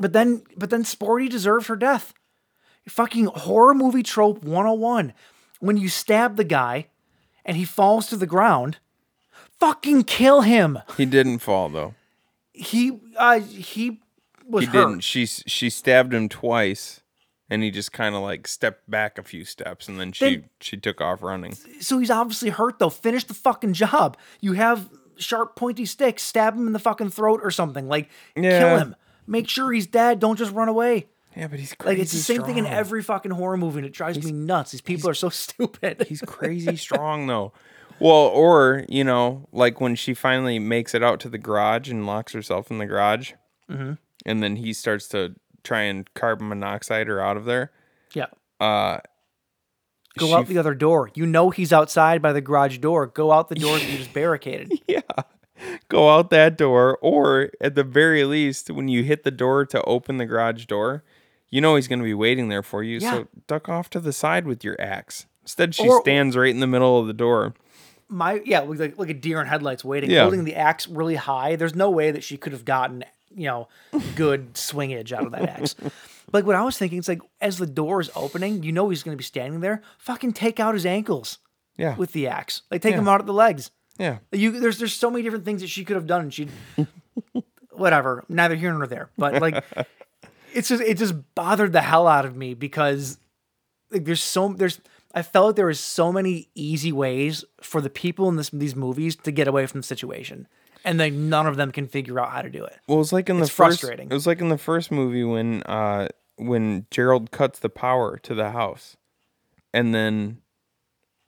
but 0.00 0.12
then 0.12 0.42
but 0.56 0.70
then 0.70 0.82
Sporty 0.84 1.28
deserved 1.28 1.68
her 1.68 1.76
death. 1.76 2.12
Fucking 2.88 3.26
horror 3.26 3.74
movie 3.74 4.02
trope 4.02 4.42
101. 4.42 5.12
When 5.60 5.76
you 5.76 5.88
stab 5.88 6.36
the 6.36 6.42
guy 6.44 6.88
and 7.44 7.56
he 7.56 7.64
falls 7.64 8.08
to 8.08 8.16
the 8.16 8.26
ground, 8.26 8.78
fucking 9.60 10.04
kill 10.04 10.40
him. 10.40 10.78
He 10.96 11.06
didn't 11.06 11.38
fall 11.38 11.68
though. 11.68 11.94
He 12.52 12.98
uh 13.16 13.40
he 13.40 14.00
was 14.48 14.64
He 14.64 14.70
hurt. 14.70 14.86
didn't. 14.88 15.00
She 15.04 15.26
she 15.26 15.70
stabbed 15.70 16.12
him 16.14 16.28
twice, 16.28 17.02
and 17.50 17.62
he 17.62 17.70
just 17.70 17.92
kind 17.92 18.14
of 18.14 18.22
like 18.22 18.46
stepped 18.48 18.90
back 18.90 19.18
a 19.18 19.22
few 19.22 19.44
steps, 19.44 19.88
and 19.88 19.98
then 20.00 20.12
she 20.12 20.24
Then- 20.36 20.50
she 20.60 20.76
took 20.76 21.00
off 21.00 21.22
running. 21.22 21.54
So 21.80 21.98
he's 21.98 22.10
obviously 22.10 22.50
hurt 22.50 22.78
though. 22.78 22.90
Finish 22.90 23.24
the 23.24 23.34
fucking 23.34 23.72
job. 23.74 24.16
You 24.40 24.54
have 24.54 24.88
sharp 25.16 25.56
pointy 25.56 25.84
sticks, 25.84 26.22
stab 26.22 26.54
him 26.54 26.66
in 26.66 26.72
the 26.72 26.78
fucking 26.78 27.10
throat 27.10 27.40
or 27.42 27.50
something. 27.50 27.88
Like 27.88 28.08
kill 28.34 28.44
Yeah. 28.44 28.78
him. 28.78 28.96
Make 29.26 29.48
sure 29.48 29.72
he's 29.72 29.86
dead. 29.86 30.20
Don't 30.20 30.36
just 30.36 30.52
run 30.52 30.68
away. 30.68 31.08
Yeah, 31.36 31.48
but 31.48 31.58
he's 31.60 31.74
crazy 31.74 31.90
Like 31.96 32.02
it's 32.02 32.12
the 32.12 32.18
same 32.18 32.42
thing 32.44 32.56
in 32.58 32.64
strong. 32.64 32.78
every 32.78 33.02
fucking 33.02 33.30
horror 33.32 33.56
movie, 33.58 33.78
and 33.78 33.86
it 33.86 33.92
drives 33.92 34.24
me 34.24 34.32
nuts. 34.32 34.72
These 34.72 34.80
people 34.80 35.08
are 35.10 35.14
so 35.14 35.28
stupid. 35.44 36.06
He's 36.08 36.22
crazy 36.26 36.76
strong 36.76 37.26
though. 37.26 37.52
Well, 38.00 38.12
or 38.28 38.84
you 38.88 39.04
know, 39.04 39.46
like 39.52 39.80
when 39.80 39.94
she 39.96 40.14
finally 40.14 40.58
makes 40.58 40.94
it 40.94 41.02
out 41.02 41.20
to 41.20 41.28
the 41.28 41.36
garage 41.38 41.90
and 41.90 42.06
locks 42.06 42.32
herself 42.32 42.70
in 42.70 42.78
the 42.78 42.86
garage, 42.86 43.32
Mm-hmm. 43.70 43.92
And 44.26 44.42
then 44.42 44.56
he 44.56 44.72
starts 44.72 45.08
to 45.08 45.34
try 45.64 45.82
and 45.82 46.12
carbon 46.14 46.48
monoxide 46.48 47.06
her 47.08 47.20
out 47.20 47.36
of 47.36 47.44
there. 47.44 47.70
yeah. 48.14 48.26
Uh, 48.60 48.98
Go 50.18 50.34
out 50.34 50.46
the 50.48 50.58
other 50.58 50.74
door. 50.74 51.10
You 51.14 51.26
know 51.26 51.50
he's 51.50 51.72
outside 51.72 52.20
by 52.20 52.32
the 52.32 52.40
garage 52.40 52.78
door. 52.78 53.06
Go 53.06 53.30
out 53.30 53.48
the 53.48 53.54
door 53.54 53.78
that 53.78 53.88
you 53.88 53.98
just 53.98 54.12
barricaded. 54.14 54.72
Yeah. 54.88 55.00
Go 55.88 56.08
out 56.10 56.30
that 56.30 56.56
door, 56.58 56.98
or 57.00 57.50
at 57.60 57.74
the 57.76 57.84
very 57.84 58.24
least, 58.24 58.70
when 58.70 58.88
you 58.88 59.04
hit 59.04 59.22
the 59.24 59.30
door 59.30 59.64
to 59.66 59.80
open 59.82 60.16
the 60.16 60.26
garage 60.26 60.66
door, 60.66 61.04
you 61.50 61.60
know 61.60 61.76
he's 61.76 61.86
going 61.88 61.98
to 62.00 62.04
be 62.04 62.14
waiting 62.14 62.48
there 62.48 62.62
for 62.64 62.82
you. 62.82 62.98
Yeah. 62.98 63.12
So 63.12 63.28
duck 63.46 63.68
off 63.68 63.90
to 63.90 64.00
the 64.00 64.12
side 64.12 64.46
with 64.46 64.64
your 64.64 64.80
axe. 64.80 65.26
Instead, 65.42 65.74
she 65.74 65.88
Or- 65.88 66.00
stands 66.00 66.36
right 66.36 66.50
in 66.50 66.60
the 66.60 66.66
middle 66.66 66.98
of 67.00 67.06
the 67.06 67.12
door. 67.12 67.54
My 68.08 68.40
yeah, 68.44 68.60
like 68.60 68.78
like, 68.78 68.98
like 68.98 69.10
a 69.10 69.14
deer 69.14 69.40
in 69.40 69.46
headlights 69.46 69.84
waiting, 69.84 70.10
Yeah. 70.10 70.22
holding 70.22 70.44
the 70.44 70.54
axe 70.56 70.88
really 70.88 71.16
high. 71.16 71.56
There's 71.56 71.74
no 71.74 71.90
way 71.90 72.10
that 72.10 72.24
she 72.24 72.36
could 72.36 72.52
have 72.52 72.64
gotten 72.64 73.04
you 73.34 73.46
know 73.46 73.68
good 74.16 74.54
swingage 74.54 75.12
out 75.12 75.26
of 75.26 75.32
that 75.32 75.48
axe. 75.60 75.74
Like 76.30 76.44
what 76.44 76.56
I 76.56 76.62
was 76.62 76.76
thinking, 76.76 76.98
it's 76.98 77.08
like 77.08 77.22
as 77.40 77.56
the 77.56 77.66
door 77.66 78.02
is 78.02 78.10
opening, 78.14 78.62
you 78.62 78.70
know 78.70 78.90
he's 78.90 79.02
going 79.02 79.14
to 79.14 79.18
be 79.18 79.24
standing 79.24 79.60
there. 79.60 79.80
Fucking 79.96 80.34
take 80.34 80.60
out 80.60 80.74
his 80.74 80.84
ankles 80.84 81.38
Yeah. 81.78 81.96
with 81.96 82.12
the 82.12 82.26
axe. 82.28 82.60
Like 82.70 82.82
take 82.82 82.92
Yeah. 82.92 82.98
him 82.98 83.08
out 83.08 83.20
at 83.20 83.26
the 83.26 83.32
legs. 83.32 83.70
yeah. 83.98 84.18
You 84.32 84.60
there's 84.60 84.78
there's 84.78 84.92
so 84.92 85.10
many 85.10 85.22
different 85.22 85.46
things 85.46 85.62
that 85.62 85.70
she 85.70 85.86
could 85.86 85.96
have 85.96 86.06
done, 86.06 86.20
and 86.20 86.34
she 86.34 86.48
whatever. 87.72 88.24
Neither 88.28 88.56
here 88.56 88.72
nor 88.74 88.86
there. 88.86 89.10
But 89.16 89.40
like, 89.40 89.64
it's 90.54 90.68
just 90.68 90.82
it 90.82 90.98
just 90.98 91.14
bothered 91.34 91.72
the 91.72 91.80
hell 91.80 92.06
out 92.06 92.24
of 92.24 92.36
me 92.36 92.54
because 92.54 93.18
like 93.90 94.04
there's 94.04 94.22
so 94.22 94.48
there's 94.52 94.80
I 95.14 95.22
felt 95.22 95.46
like 95.46 95.56
there 95.56 95.66
was 95.66 95.80
so 95.80 96.12
many 96.12 96.48
easy 96.54 96.92
ways 96.92 97.44
for 97.62 97.80
the 97.80 97.90
people 97.90 98.28
in 98.28 98.36
this 98.36 98.50
these 98.50 98.76
movies 98.76 99.16
to 99.16 99.30
get 99.30 99.48
away 99.48 99.66
from 99.66 99.80
the 99.80 99.86
situation, 99.86 100.46
and 100.84 100.98
then 101.00 101.28
none 101.28 101.46
of 101.46 101.56
them 101.56 101.72
can 101.72 101.86
figure 101.88 102.18
out 102.20 102.30
how 102.30 102.42
to 102.42 102.50
do 102.50 102.64
it. 102.64 102.78
Well, 102.88 103.00
it's 103.00 103.12
like 103.12 103.28
in 103.28 103.36
the 103.36 103.42
It's 103.42 103.50
first. 103.50 103.80
frustrating. 103.80 104.10
It 104.10 104.14
was 104.14 104.26
like 104.26 104.40
in 104.40 104.48
the 104.48 104.58
first 104.58 104.90
movie 104.90 105.24
when 105.24 105.62
uh 105.64 106.08
when 106.36 106.86
Gerald 106.90 107.30
cuts 107.30 107.58
the 107.58 107.68
power 107.68 108.16
to 108.18 108.34
the 108.34 108.50
house, 108.52 108.96
and 109.74 109.94
then 109.94 110.38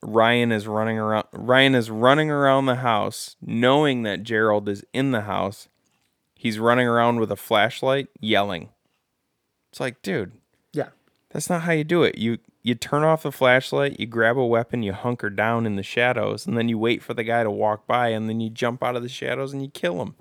Ryan 0.02 0.52
is 0.52 0.66
running 0.66 0.98
around. 0.98 1.26
Ryan 1.32 1.74
is 1.74 1.90
running 1.90 2.30
around 2.30 2.66
the 2.66 2.76
house, 2.76 3.36
knowing 3.42 4.02
that 4.04 4.22
Gerald 4.22 4.68
is 4.68 4.84
in 4.92 5.10
the 5.10 5.22
house. 5.22 5.68
He's 6.34 6.58
running 6.58 6.86
around 6.86 7.20
with 7.20 7.30
a 7.30 7.36
flashlight, 7.36 8.08
yelling. 8.18 8.70
It's 9.70 9.80
like, 9.80 10.00
dude, 10.00 10.32
that's 11.30 11.48
not 11.50 11.62
how 11.62 11.72
you 11.72 11.84
do 11.84 12.02
it. 12.02 12.18
You 12.18 12.38
you 12.62 12.74
turn 12.74 13.02
off 13.04 13.22
the 13.22 13.32
flashlight, 13.32 13.98
you 13.98 14.06
grab 14.06 14.36
a 14.36 14.44
weapon, 14.44 14.82
you 14.82 14.92
hunker 14.92 15.30
down 15.30 15.64
in 15.66 15.76
the 15.76 15.82
shadows, 15.82 16.46
and 16.46 16.58
then 16.58 16.68
you 16.68 16.78
wait 16.78 17.02
for 17.02 17.14
the 17.14 17.24
guy 17.24 17.42
to 17.42 17.50
walk 17.50 17.86
by, 17.86 18.08
and 18.08 18.28
then 18.28 18.40
you 18.40 18.50
jump 18.50 18.82
out 18.82 18.96
of 18.96 19.02
the 19.02 19.08
shadows 19.08 19.52
and 19.52 19.62
you 19.62 19.68
kill 19.68 20.02
him. 20.02 20.14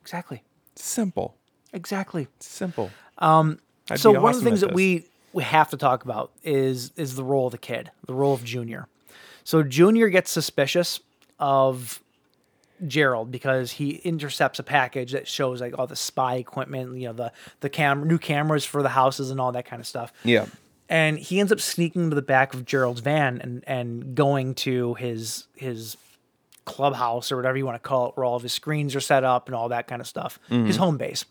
exactly, 0.00 0.42
It's 0.72 0.84
simple. 0.84 1.36
exactly. 1.72 2.28
It's 2.36 2.48
simple. 2.48 2.90
Um, 3.18 3.58
so 3.96 4.12
be 4.12 4.18
one 4.18 4.34
of 4.34 4.40
the 4.40 4.44
things 4.44 4.60
that 4.60 4.72
we 4.74 5.06
we 5.32 5.42
have 5.44 5.70
to 5.70 5.76
talk 5.76 6.04
about 6.04 6.32
is 6.44 6.92
is 6.96 7.14
the 7.16 7.24
role 7.24 7.46
of 7.46 7.52
the 7.52 7.58
kid, 7.58 7.90
the 8.06 8.14
role 8.14 8.34
of 8.34 8.44
Junior. 8.44 8.86
So 9.44 9.62
Junior 9.62 10.08
gets 10.10 10.30
suspicious 10.30 11.00
of 11.38 12.02
Gerald 12.86 13.30
because 13.30 13.72
he 13.72 13.90
intercepts 13.90 14.58
a 14.58 14.62
package 14.62 15.12
that 15.12 15.28
shows 15.28 15.60
like 15.60 15.78
all 15.78 15.86
the 15.86 15.96
spy 15.96 16.36
equipment, 16.36 16.96
you 16.98 17.08
know, 17.08 17.12
the 17.12 17.32
the 17.60 17.70
cam 17.70 18.06
new 18.06 18.18
cameras 18.18 18.64
for 18.64 18.82
the 18.82 18.88
houses 18.88 19.30
and 19.30 19.40
all 19.40 19.52
that 19.52 19.66
kind 19.66 19.80
of 19.80 19.86
stuff. 19.86 20.12
Yeah. 20.24 20.46
And 20.88 21.18
he 21.18 21.38
ends 21.38 21.52
up 21.52 21.60
sneaking 21.60 22.10
to 22.10 22.16
the 22.16 22.22
back 22.22 22.54
of 22.54 22.64
Gerald's 22.64 23.00
van 23.00 23.40
and 23.40 23.64
and 23.66 24.14
going 24.14 24.54
to 24.56 24.94
his 24.94 25.46
his 25.56 25.96
clubhouse 26.64 27.32
or 27.32 27.36
whatever 27.36 27.56
you 27.56 27.66
want 27.66 27.82
to 27.82 27.88
call 27.88 28.08
it, 28.08 28.16
where 28.16 28.24
all 28.24 28.36
of 28.36 28.42
his 28.42 28.52
screens 28.52 28.94
are 28.94 29.00
set 29.00 29.24
up 29.24 29.46
and 29.46 29.54
all 29.54 29.68
that 29.70 29.86
kind 29.86 30.00
of 30.00 30.06
stuff, 30.06 30.38
his 30.48 30.76
home 30.76 30.96
base. 30.96 31.24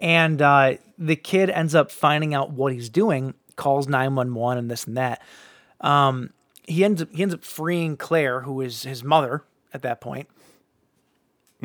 And 0.00 0.42
uh, 0.42 0.74
the 0.98 1.16
kid 1.16 1.50
ends 1.50 1.74
up 1.74 1.90
finding 1.90 2.34
out 2.34 2.50
what 2.50 2.72
he's 2.72 2.90
doing, 2.90 3.34
calls 3.56 3.88
nine 3.88 4.14
one 4.14 4.34
one 4.34 4.58
and 4.58 4.70
this 4.70 4.84
and 4.84 4.96
that. 4.96 5.22
Um, 5.80 6.30
he 6.66 6.84
ends 6.84 7.02
up 7.02 7.08
he 7.12 7.22
ends 7.22 7.34
up 7.34 7.44
freeing 7.44 7.96
Claire, 7.96 8.40
who 8.40 8.60
is 8.60 8.82
his 8.82 9.04
mother 9.04 9.44
at 9.72 9.82
that 9.82 10.00
point. 10.00 10.28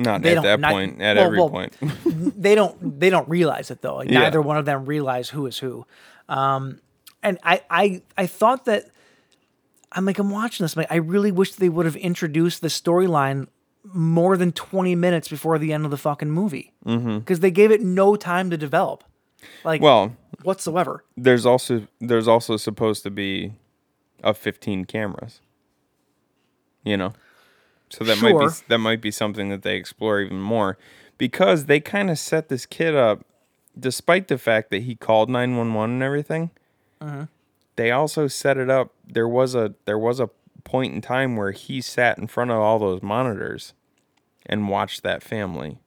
Not 0.02 0.22
They 0.22 0.36
at 0.38 0.44
that 0.44 0.60
not- 0.60 0.72
point. 0.72 1.02
At 1.02 1.18
well, 1.18 1.26
every 1.26 1.38
well, 1.38 1.50
point. 1.50 1.76
they 2.42 2.56
don't 2.56 3.00
they 3.00 3.10
don't 3.10 3.28
realize 3.30 3.72
it 3.72 3.82
though. 3.82 3.96
Like 3.98 4.10
Yeah. 4.10 4.20
neither 4.20 4.42
one 4.42 4.58
of 4.58 4.66
them 4.66 4.86
realize 4.86 5.30
who 5.30 5.46
is 5.48 5.58
who. 5.60 5.86
Um, 6.30 6.80
and 7.24 7.38
I 7.44 7.62
I 7.70 8.02
I 8.18 8.26
thought 8.28 8.66
that 8.66 8.86
I'm 9.92 10.06
like 10.06 10.20
I'm 10.20 10.30
watching 10.30 10.64
this. 10.64 10.76
I'm 10.76 10.82
like, 10.82 10.92
I 10.92 10.96
really 10.98 11.32
wish 11.32 11.54
they 11.54 11.70
would 11.70 11.86
have 11.86 11.96
introduced 11.98 12.62
the 12.62 12.68
storyline 12.70 13.48
more 13.94 14.38
than 14.38 14.52
20 14.52 14.94
minutes 14.96 15.28
before 15.28 15.58
the 15.58 15.74
end 15.74 15.86
of 15.86 15.92
the 15.92 15.98
fucking 15.98 16.30
movie 16.30 16.72
because 16.86 17.40
they 17.40 17.50
gave 17.52 17.72
it 17.72 17.82
no 17.82 18.16
time 18.16 18.50
to 18.52 18.58
develop, 18.58 19.04
like 19.66 19.82
well, 19.82 20.16
whatsoever. 20.44 21.04
there's 21.18 21.46
also 21.46 21.88
there's 22.00 22.28
also 22.28 22.58
supposed 22.58 23.02
to 23.04 23.10
be 23.10 23.54
a 24.24 24.34
15 24.36 24.86
cameras. 24.86 25.42
You 26.84 26.96
know, 26.98 27.14
so 27.92 28.04
that 28.06 28.22
might 28.22 28.40
be 28.40 28.48
that 28.68 28.78
might 28.78 29.02
be 29.02 29.12
something 29.12 29.50
that 29.50 29.64
they 29.64 29.76
explore 29.76 30.22
even 30.22 30.40
more 30.40 30.78
because 31.18 31.66
they 31.66 31.80
kind 31.80 32.10
of 32.10 32.18
set 32.18 32.50
this 32.50 32.66
kid 32.66 32.96
up, 32.96 33.26
despite 33.78 34.28
the 34.28 34.38
fact 34.38 34.72
that 34.72 34.84
he 34.84 34.96
called 34.96 35.30
911 35.30 35.96
and 35.96 36.04
everything. 36.04 36.50
Mm-hmm. 37.02 37.24
They 37.76 37.92
also 37.92 38.28
set 38.28 38.58
it 38.58 38.70
up. 38.70 38.92
There 39.06 39.28
was 39.28 39.54
a 39.54 39.76
there 39.86 40.00
was 40.00 40.20
a 40.20 40.30
point 40.64 40.94
in 40.94 41.02
time 41.02 41.36
where 41.36 41.52
he 41.52 41.82
sat 41.82 42.18
in 42.18 42.28
front 42.28 42.52
of 42.52 42.58
all 42.58 42.80
those 42.80 43.02
monitors 43.02 43.74
and 44.46 44.70
watched 44.70 45.04
that 45.04 45.22
family. 45.22 45.80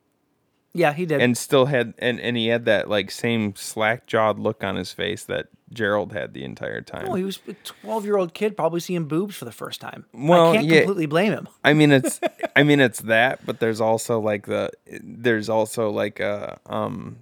Yeah, 0.76 0.92
he 0.92 1.06
did. 1.06 1.20
and 1.20 1.38
still 1.38 1.66
had 1.66 1.94
and, 1.98 2.20
and 2.20 2.36
he 2.36 2.48
had 2.48 2.64
that 2.64 2.90
like 2.90 3.10
same 3.12 3.54
slack 3.54 4.06
jawed 4.06 4.40
look 4.40 4.64
on 4.64 4.74
his 4.74 4.92
face 4.92 5.24
that 5.24 5.46
Gerald 5.72 6.12
had 6.12 6.34
the 6.34 6.44
entire 6.44 6.80
time. 6.80 7.06
well, 7.06 7.14
he 7.14 7.24
was 7.24 7.38
a 7.46 7.52
12 7.52 8.04
year 8.04 8.16
old 8.16 8.34
kid 8.34 8.56
probably 8.56 8.80
seeing 8.80 9.06
boobs 9.06 9.36
for 9.36 9.44
the 9.44 9.52
first 9.52 9.80
time. 9.80 10.04
Well, 10.12 10.50
I 10.50 10.56
can't 10.56 10.66
yeah. 10.66 10.78
completely 10.80 11.06
blame 11.06 11.32
him. 11.32 11.48
I 11.62 11.74
mean 11.74 11.92
it's 11.92 12.20
I 12.56 12.64
mean 12.64 12.80
it's 12.80 13.02
that, 13.02 13.46
but 13.46 13.60
there's 13.60 13.80
also 13.80 14.18
like 14.20 14.46
the 14.46 14.70
there's 15.00 15.48
also 15.48 15.90
like 15.90 16.18
a 16.18 16.58
um 16.66 17.18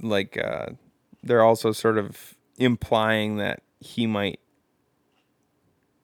like 0.00 0.38
uh 0.38 0.66
they're 1.24 1.42
also 1.42 1.72
sort 1.72 1.98
of 1.98 2.34
implying 2.56 3.38
that 3.38 3.62
he 3.80 4.06
might 4.06 4.38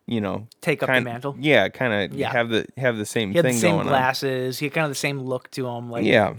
you 0.07 0.21
know 0.21 0.47
Take 0.61 0.83
up 0.83 0.89
the 0.89 1.01
mantle? 1.01 1.37
Yeah, 1.39 1.69
kind 1.69 2.13
of 2.13 2.19
Yeah. 2.19 2.31
have 2.33 2.49
the 2.51 2.67
have 2.77 2.97
the 2.97 3.07
same 3.07 3.31
He 3.31 3.37
had 3.37 3.45
thing 3.45 3.55
the 3.55 3.61
same 3.61 3.75
going 3.77 3.89
glasses. 3.89 4.59
He 4.59 4.67
had 4.67 4.73
kind 4.75 4.85
of 4.85 4.91
the 4.91 4.95
same 4.97 5.21
look 5.21 5.51
to 5.53 5.67
him. 5.67 5.91
Like. 5.91 6.05
Yeah. 6.05 6.35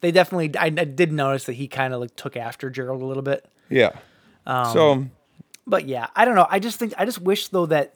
they 0.00 0.10
definitely. 0.12 0.56
I, 0.58 0.66
I 0.66 0.70
did 0.70 1.12
notice 1.12 1.44
that 1.44 1.54
he 1.54 1.68
kind 1.68 1.92
of 1.94 2.00
like 2.00 2.16
took 2.16 2.36
after 2.36 2.70
Gerald 2.70 3.02
a 3.02 3.04
little 3.06 3.22
bit. 3.22 3.46
Yeah. 3.68 3.90
Um, 4.46 4.72
so 4.72 5.06
But 5.66 5.86
yeah, 5.86 6.06
I 6.16 6.24
don't 6.24 6.34
know. 6.34 6.46
I 6.50 6.58
just 6.58 6.78
think 6.78 6.94
I 6.96 7.04
just 7.04 7.20
wish 7.20 7.48
though 7.48 7.66
that 7.66 7.94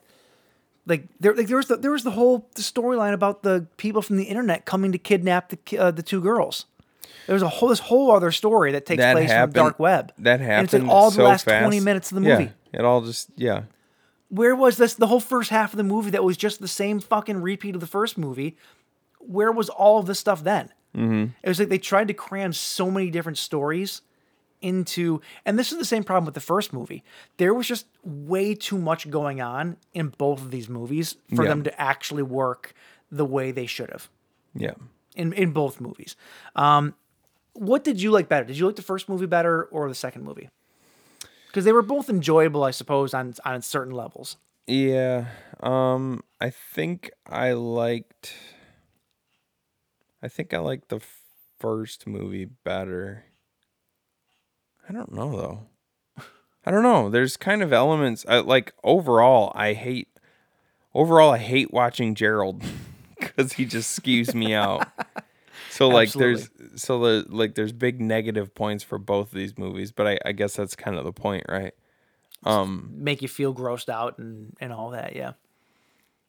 like 0.86 1.06
there 1.20 1.34
like 1.34 1.46
there 1.48 1.56
was 1.56 1.68
the, 1.68 1.76
there 1.76 1.90
was 1.92 2.04
the 2.04 2.10
whole 2.10 2.46
storyline 2.56 3.14
about 3.14 3.42
the 3.42 3.66
people 3.78 4.02
from 4.02 4.16
the 4.18 4.24
internet 4.24 4.66
coming 4.66 4.92
to 4.92 4.98
kidnap 4.98 5.48
the 5.48 5.78
uh, 5.78 5.90
the 5.90 6.02
two 6.02 6.20
girls. 6.20 6.66
There's 7.26 7.40
a 7.40 7.48
whole 7.48 7.70
this 7.70 7.78
whole 7.78 8.10
other 8.12 8.30
story 8.30 8.72
that 8.72 8.84
takes 8.84 9.00
That 9.00 9.14
place 9.14 9.30
happened. 9.30 9.56
in 9.56 9.62
the 9.64 9.70
dark 9.70 9.78
web. 9.78 10.12
That 10.18 10.40
And 10.40 10.42
happened 10.42 10.64
it's 10.64 10.74
in 10.74 10.88
all 10.90 11.08
the 11.10 11.16
so 11.16 11.24
last 11.24 11.44
fast. 11.46 11.62
20 11.62 11.80
minutes 11.80 12.12
of 12.12 12.20
the 12.22 12.28
Yeah, 12.28 12.38
movie. 12.38 12.52
it 12.74 12.84
all 12.84 13.00
just 13.00 13.30
yeah. 13.36 13.62
Where 14.28 14.54
was 14.56 14.76
this 14.76 14.94
the 14.94 15.06
whole 15.06 15.20
first 15.20 15.50
half 15.50 15.72
of 15.72 15.76
the 15.76 15.84
movie 15.84 16.10
that 16.10 16.24
was 16.24 16.36
just 16.36 16.60
the 16.60 16.68
same 16.68 17.00
fucking 17.00 17.40
repeat 17.42 17.74
of 17.74 17.80
the 17.80 17.86
first 17.86 18.18
movie? 18.18 18.56
Where 19.18 19.52
was 19.52 19.68
all 19.68 19.98
of 19.98 20.06
this 20.06 20.18
stuff 20.18 20.42
then? 20.42 20.70
Mm-hmm. 20.96 21.32
It 21.42 21.48
was 21.48 21.58
like 21.58 21.68
they 21.68 21.78
tried 21.78 22.08
to 22.08 22.14
cram 22.14 22.52
so 22.52 22.90
many 22.90 23.10
different 23.10 23.38
stories 23.38 24.02
into, 24.60 25.20
and 25.44 25.58
this 25.58 25.72
is 25.72 25.78
the 25.78 25.84
same 25.84 26.04
problem 26.04 26.24
with 26.24 26.34
the 26.34 26.40
first 26.40 26.72
movie. 26.72 27.04
There 27.36 27.52
was 27.52 27.66
just 27.68 27.86
way 28.02 28.54
too 28.54 28.78
much 28.78 29.10
going 29.10 29.40
on 29.40 29.76
in 29.92 30.08
both 30.08 30.40
of 30.40 30.50
these 30.50 30.68
movies 30.68 31.16
for 31.34 31.42
Yeah. 31.44 31.50
them 31.50 31.64
to 31.64 31.80
actually 31.80 32.22
work 32.22 32.72
the 33.10 33.24
way 33.26 33.50
they 33.52 33.66
should 33.66 33.90
have 33.90 34.08
Yeah. 34.54 34.74
in 35.14 35.32
in 35.34 35.52
both 35.52 35.80
movies. 35.80 36.16
Um, 36.56 36.94
what 37.52 37.84
did 37.84 38.00
you 38.00 38.10
like 38.10 38.28
better? 38.28 38.44
Did 38.44 38.56
you 38.58 38.66
like 38.66 38.76
the 38.76 38.82
first 38.82 39.08
movie 39.08 39.26
better 39.26 39.64
or 39.64 39.88
the 39.88 39.94
second 39.94 40.24
movie? 40.24 40.48
Because 41.54 41.64
they 41.64 41.72
were 41.72 41.82
both 41.82 42.10
enjoyable, 42.10 42.64
I 42.64 42.72
suppose, 42.72 43.14
on 43.14 43.32
on 43.44 43.62
certain 43.62 43.94
levels. 43.94 44.38
Yeah. 44.66 45.26
Um 45.60 46.24
I 46.40 46.50
think 46.50 47.12
I 47.28 47.52
liked 47.52 48.34
I 50.20 50.26
think 50.26 50.52
I 50.52 50.58
liked 50.58 50.88
the 50.88 51.00
first 51.60 52.08
movie 52.08 52.44
better. 52.44 53.26
I 54.88 54.92
don't 54.92 55.12
know 55.12 55.36
though. 55.36 56.24
I 56.66 56.72
don't 56.72 56.82
know. 56.82 57.08
There's 57.08 57.36
kind 57.36 57.62
of 57.62 57.72
elements 57.72 58.26
I, 58.28 58.40
like 58.40 58.72
overall 58.82 59.52
I 59.54 59.74
hate 59.74 60.08
overall 60.92 61.30
I 61.30 61.38
hate 61.38 61.72
watching 61.72 62.16
Gerald 62.16 62.64
cuz 63.20 63.52
he 63.52 63.64
just 63.64 64.02
skews 64.02 64.34
me 64.34 64.54
out. 64.54 64.88
So 65.74 65.88
like 65.88 66.12
there's 66.12 66.50
so 66.76 67.00
the 67.00 67.26
like 67.28 67.56
there's 67.56 67.72
big 67.72 68.00
negative 68.00 68.54
points 68.54 68.84
for 68.84 68.96
both 68.96 69.32
of 69.32 69.34
these 69.34 69.58
movies, 69.58 69.90
but 69.90 70.06
I, 70.06 70.18
I 70.24 70.30
guess 70.30 70.54
that's 70.54 70.76
kind 70.76 70.96
of 70.96 71.04
the 71.04 71.12
point, 71.12 71.46
right? 71.48 71.74
Um, 72.44 72.90
Make 72.94 73.22
you 73.22 73.26
feel 73.26 73.52
grossed 73.52 73.88
out 73.88 74.16
and 74.18 74.54
and 74.60 74.72
all 74.72 74.90
that. 74.90 75.16
Yeah. 75.16 75.32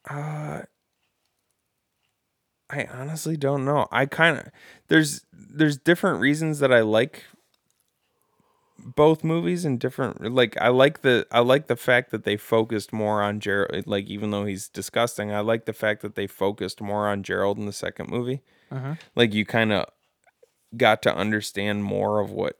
Uh, 0.10 0.64
I 2.72 2.88
honestly 2.92 3.38
don't 3.38 3.66
know. 3.66 3.88
I 3.92 4.08
kind 4.08 4.40
of 4.40 4.48
there's 4.88 5.24
there's 5.32 5.78
different 5.78 6.22
reasons 6.22 6.58
that 6.58 6.74
I 6.74 6.82
like 6.82 7.26
both 8.80 9.24
movies 9.24 9.64
and 9.64 9.80
different 9.80 10.34
like 10.34 10.58
I 10.60 10.70
like 10.70 11.02
the 11.02 11.28
I 11.32 11.42
like 11.42 11.68
the 11.68 11.76
fact 11.76 12.10
that 12.10 12.24
they 12.24 12.36
focused 12.36 12.92
more 12.92 13.22
on 13.22 13.40
Gerald 13.40 13.86
like 13.86 14.08
even 14.08 14.32
though 14.32 14.46
he's 14.46 14.68
disgusting 14.68 15.32
I 15.32 15.42
like 15.42 15.66
the 15.66 15.74
fact 15.74 16.02
that 16.02 16.16
they 16.16 16.26
focused 16.26 16.82
more 16.82 17.08
on 17.08 17.22
Gerald 17.22 17.60
in 17.60 17.68
the 17.68 17.74
second 17.74 18.10
movie. 18.10 18.42
Like 19.16 19.34
you 19.34 19.46
kind 19.46 19.72
of 19.72 19.86
got 20.76 21.02
to 21.04 21.16
understand 21.16 21.84
more 21.84 22.20
of 22.20 22.32
what 22.32 22.58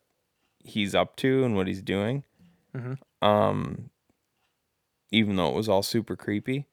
he's 0.60 0.96
up 0.96 1.16
to 1.18 1.44
and 1.44 1.56
what 1.56 1.68
he's 1.68 1.82
doing. 1.82 2.24
Um 3.22 3.90
even 5.12 5.36
though 5.36 5.50
it 5.50 5.56
was 5.56 5.70
all 5.70 5.84
super 5.84 6.16
creepy. 6.16 6.66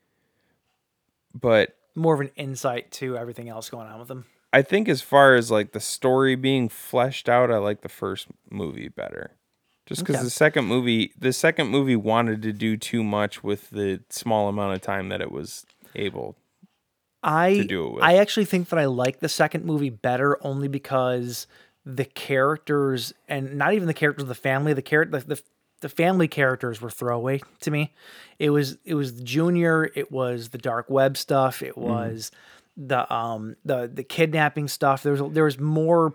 But 1.35 1.77
More 1.95 2.15
of 2.15 2.21
an 2.21 2.31
insight 2.37 2.91
to 2.93 3.17
everything 3.17 3.49
else 3.49 3.69
going 3.71 3.87
on 3.87 3.99
with 3.99 4.09
them. 4.09 4.25
I 4.53 4.63
think 4.63 4.89
as 4.89 5.01
far 5.03 5.35
as 5.35 5.51
like 5.51 5.73
the 5.73 5.81
story 5.81 6.35
being 6.35 6.69
fleshed 6.69 7.29
out, 7.29 7.51
I 7.51 7.59
like 7.59 7.83
the 7.83 7.89
first 7.89 8.29
movie 8.51 8.89
better. 8.89 9.33
Just 9.87 10.03
because 10.03 10.17
Okay. 10.17 10.25
the 10.25 10.31
second 10.31 10.65
movie, 10.67 11.13
the 11.19 11.33
second 11.33 11.69
movie 11.69 11.97
wanted 11.97 12.43
to 12.43 12.53
do 12.53 12.77
too 12.77 13.03
much 13.03 13.43
with 13.43 13.71
the 13.71 14.03
small 14.11 14.49
amount 14.49 14.75
of 14.75 14.81
time 14.81 15.09
that 15.09 15.21
it 15.21 15.33
was 15.33 15.65
able. 15.95 16.37
I 17.23 17.65
do 17.69 17.87
it 17.87 17.95
with. 17.95 18.03
I 18.05 18.17
actually 18.17 18.47
think 18.47 18.69
that 18.71 18.79
I 18.79 18.87
like 18.87 19.21
the 19.21 19.29
second 19.29 19.65
movie 19.65 19.91
better 19.91 20.39
only 20.45 20.69
because 20.69 21.47
the 21.85 22.05
characters 22.05 23.13
and 23.29 23.55
not 23.57 23.75
even 23.75 23.87
the 23.87 23.95
characters 23.95 24.23
of 24.23 24.29
the 24.29 24.35
family, 24.35 24.73
the 24.73 24.83
character 24.83 25.19
the, 25.21 25.35
the 25.37 25.43
the 25.81 25.89
family 25.89 26.29
characters 26.29 26.81
were 26.81 26.91
throwaway 26.91 27.41
to 27.61 27.71
me. 27.71 27.93
It 28.39 28.51
was 28.51 28.79
it 28.85 28.95
was 28.95 29.17
the 29.17 29.23
Junior, 29.25 29.91
it 29.95 30.13
was 30.13 30.51
the 30.51 30.59
dark 30.59 30.89
web 30.91 31.17
stuff, 31.17 31.63
it 31.63 31.75
Mm-hmm. 31.75 31.83
was 31.83 32.31
the 32.77 33.13
um 33.13 33.57
the 33.65 33.91
the 33.93 34.03
kidnapping 34.05 34.69
stuff. 34.69 35.03
There 35.03 35.13
was 35.13 35.33
there 35.33 35.45
was 35.45 35.59
more 35.59 36.15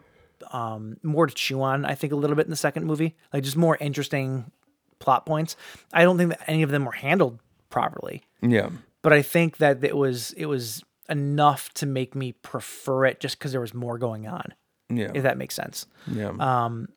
um 0.51 0.97
more 1.03 1.27
to 1.27 1.34
chew 1.34 1.61
on, 1.61 1.85
I 1.85 1.95
think 1.95 2.13
a 2.13 2.15
little 2.15 2.35
bit 2.35 2.45
in 2.45 2.49
the 2.49 2.55
second 2.55 2.85
movie. 2.85 3.15
Like 3.34 3.43
just 3.43 3.57
more 3.57 3.77
interesting 3.79 4.51
plot 4.99 5.25
points. 5.25 5.55
I 5.93 6.03
don't 6.03 6.17
think 6.17 6.29
that 6.31 6.41
any 6.47 6.63
of 6.63 6.69
them 6.71 6.85
were 6.85 6.91
handled 6.93 7.39
properly 7.69 8.23
Yeah. 8.41 8.69
but 9.01 9.11
I 9.13 9.21
think 9.21 9.57
that 9.57 9.84
it 9.84 9.95
was 9.97 10.31
it 10.34 10.45
was 10.45 10.81
enough 11.09 11.73
to 11.75 11.85
make 11.85 12.15
me 12.15 12.34
prefer 12.34 13.05
it 13.05 13.19
just 13.19 13.38
because 13.38 13.51
there 13.51 13.61
was 13.61 13.73
more 13.73 13.97
going 13.97 14.27
on. 14.27 14.53
Yeah. 14.89 15.11
If 15.13 15.23
that 15.23 15.38
makes 15.38 15.55
sense. 15.55 15.85
yeah. 16.07 16.29
Um, 16.39 16.88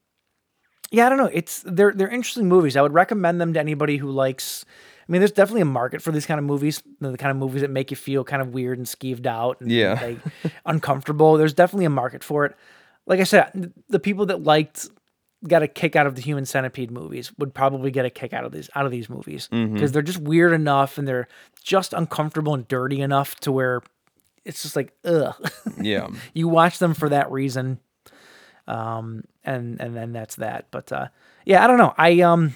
yeah, 0.93 1.07
I 1.07 1.09
don't 1.09 1.19
know. 1.19 1.31
It's 1.32 1.62
they're 1.65 1.93
they're 1.93 2.09
interesting 2.09 2.49
movies. 2.49 2.77
I 2.77 2.82
would 2.82 2.95
recommend 2.95 3.41
them 3.41 3.53
to 3.55 3.61
anybody 3.61 3.97
who 3.97 4.11
likes. 4.11 4.65
I 5.09 5.12
mean, 5.12 5.20
there's 5.20 5.32
definitely 5.32 5.62
a 5.62 5.66
market 5.66 6.03
for 6.03 6.11
these 6.12 6.27
kind 6.27 6.39
of 6.39 6.45
movies. 6.45 6.82
The 7.01 7.16
kind 7.16 7.31
of 7.31 7.37
movies 7.37 7.62
that 7.62 7.70
make 7.70 7.91
you 7.91 7.97
feel 7.97 8.24
kind 8.24 8.43
of 8.43 8.49
weird 8.55 8.78
and 8.78 8.87
skeeved 8.87 9.27
out 9.27 9.61
and 9.61 9.70
Yeah. 9.70 9.99
like 10.03 10.19
uncomfortable. 10.66 11.37
There's 11.37 11.55
definitely 11.55 11.85
a 11.85 11.91
market 11.91 12.24
for 12.24 12.45
it. 12.45 12.57
Like 13.07 13.20
I 13.20 13.24
said, 13.24 13.73
the 13.89 14.01
people 14.01 14.27
that 14.27 14.43
liked 14.43 14.89
got 15.47 15.62
a 15.62 15.69
kick 15.69 15.97
out 15.97 16.07
of 16.07 16.16
the 16.16 16.23
human 16.23 16.45
centipede 16.45 16.91
movies 16.91 17.32
would 17.39 17.55
probably 17.55 17.91
get 17.91 18.05
a 18.05 18.11
kick 18.11 18.32
out 18.32 18.45
of 18.45 18.53
these 18.53 18.69
out 18.74 18.85
of 18.85 18.91
these 18.93 19.09
movies 19.09 19.49
mm-hmm. 19.53 19.73
because 19.73 19.93
they're 19.93 20.03
just 20.03 20.20
weird 20.20 20.53
enough 20.53 20.99
and 20.99 21.09
they're 21.09 21.28
just 21.62 21.93
uncomfortable 21.93 22.53
and 22.53 22.69
dirty 22.69 23.01
enough 23.01 23.37
to 23.37 23.51
where 23.53 23.81
it's 24.45 24.62
just 24.62 24.77
like 24.77 24.93
ugh. 25.05 25.35
yeah. 25.81 26.09
you 26.35 26.49
watch 26.49 26.79
them 26.79 26.95
for 26.95 27.09
that 27.09 27.31
reason 27.31 27.79
um 28.67 29.25
and 29.45 29.81
and 29.81 29.97
then 29.97 30.12
that's 30.12 30.37
that 30.37 30.67
but 30.71 30.93
uh 30.93 31.09
yeah 31.45 31.65
i 31.65 31.67
don't 31.67 31.79
know 31.79 31.95
i 31.99 32.21
um 32.21 32.55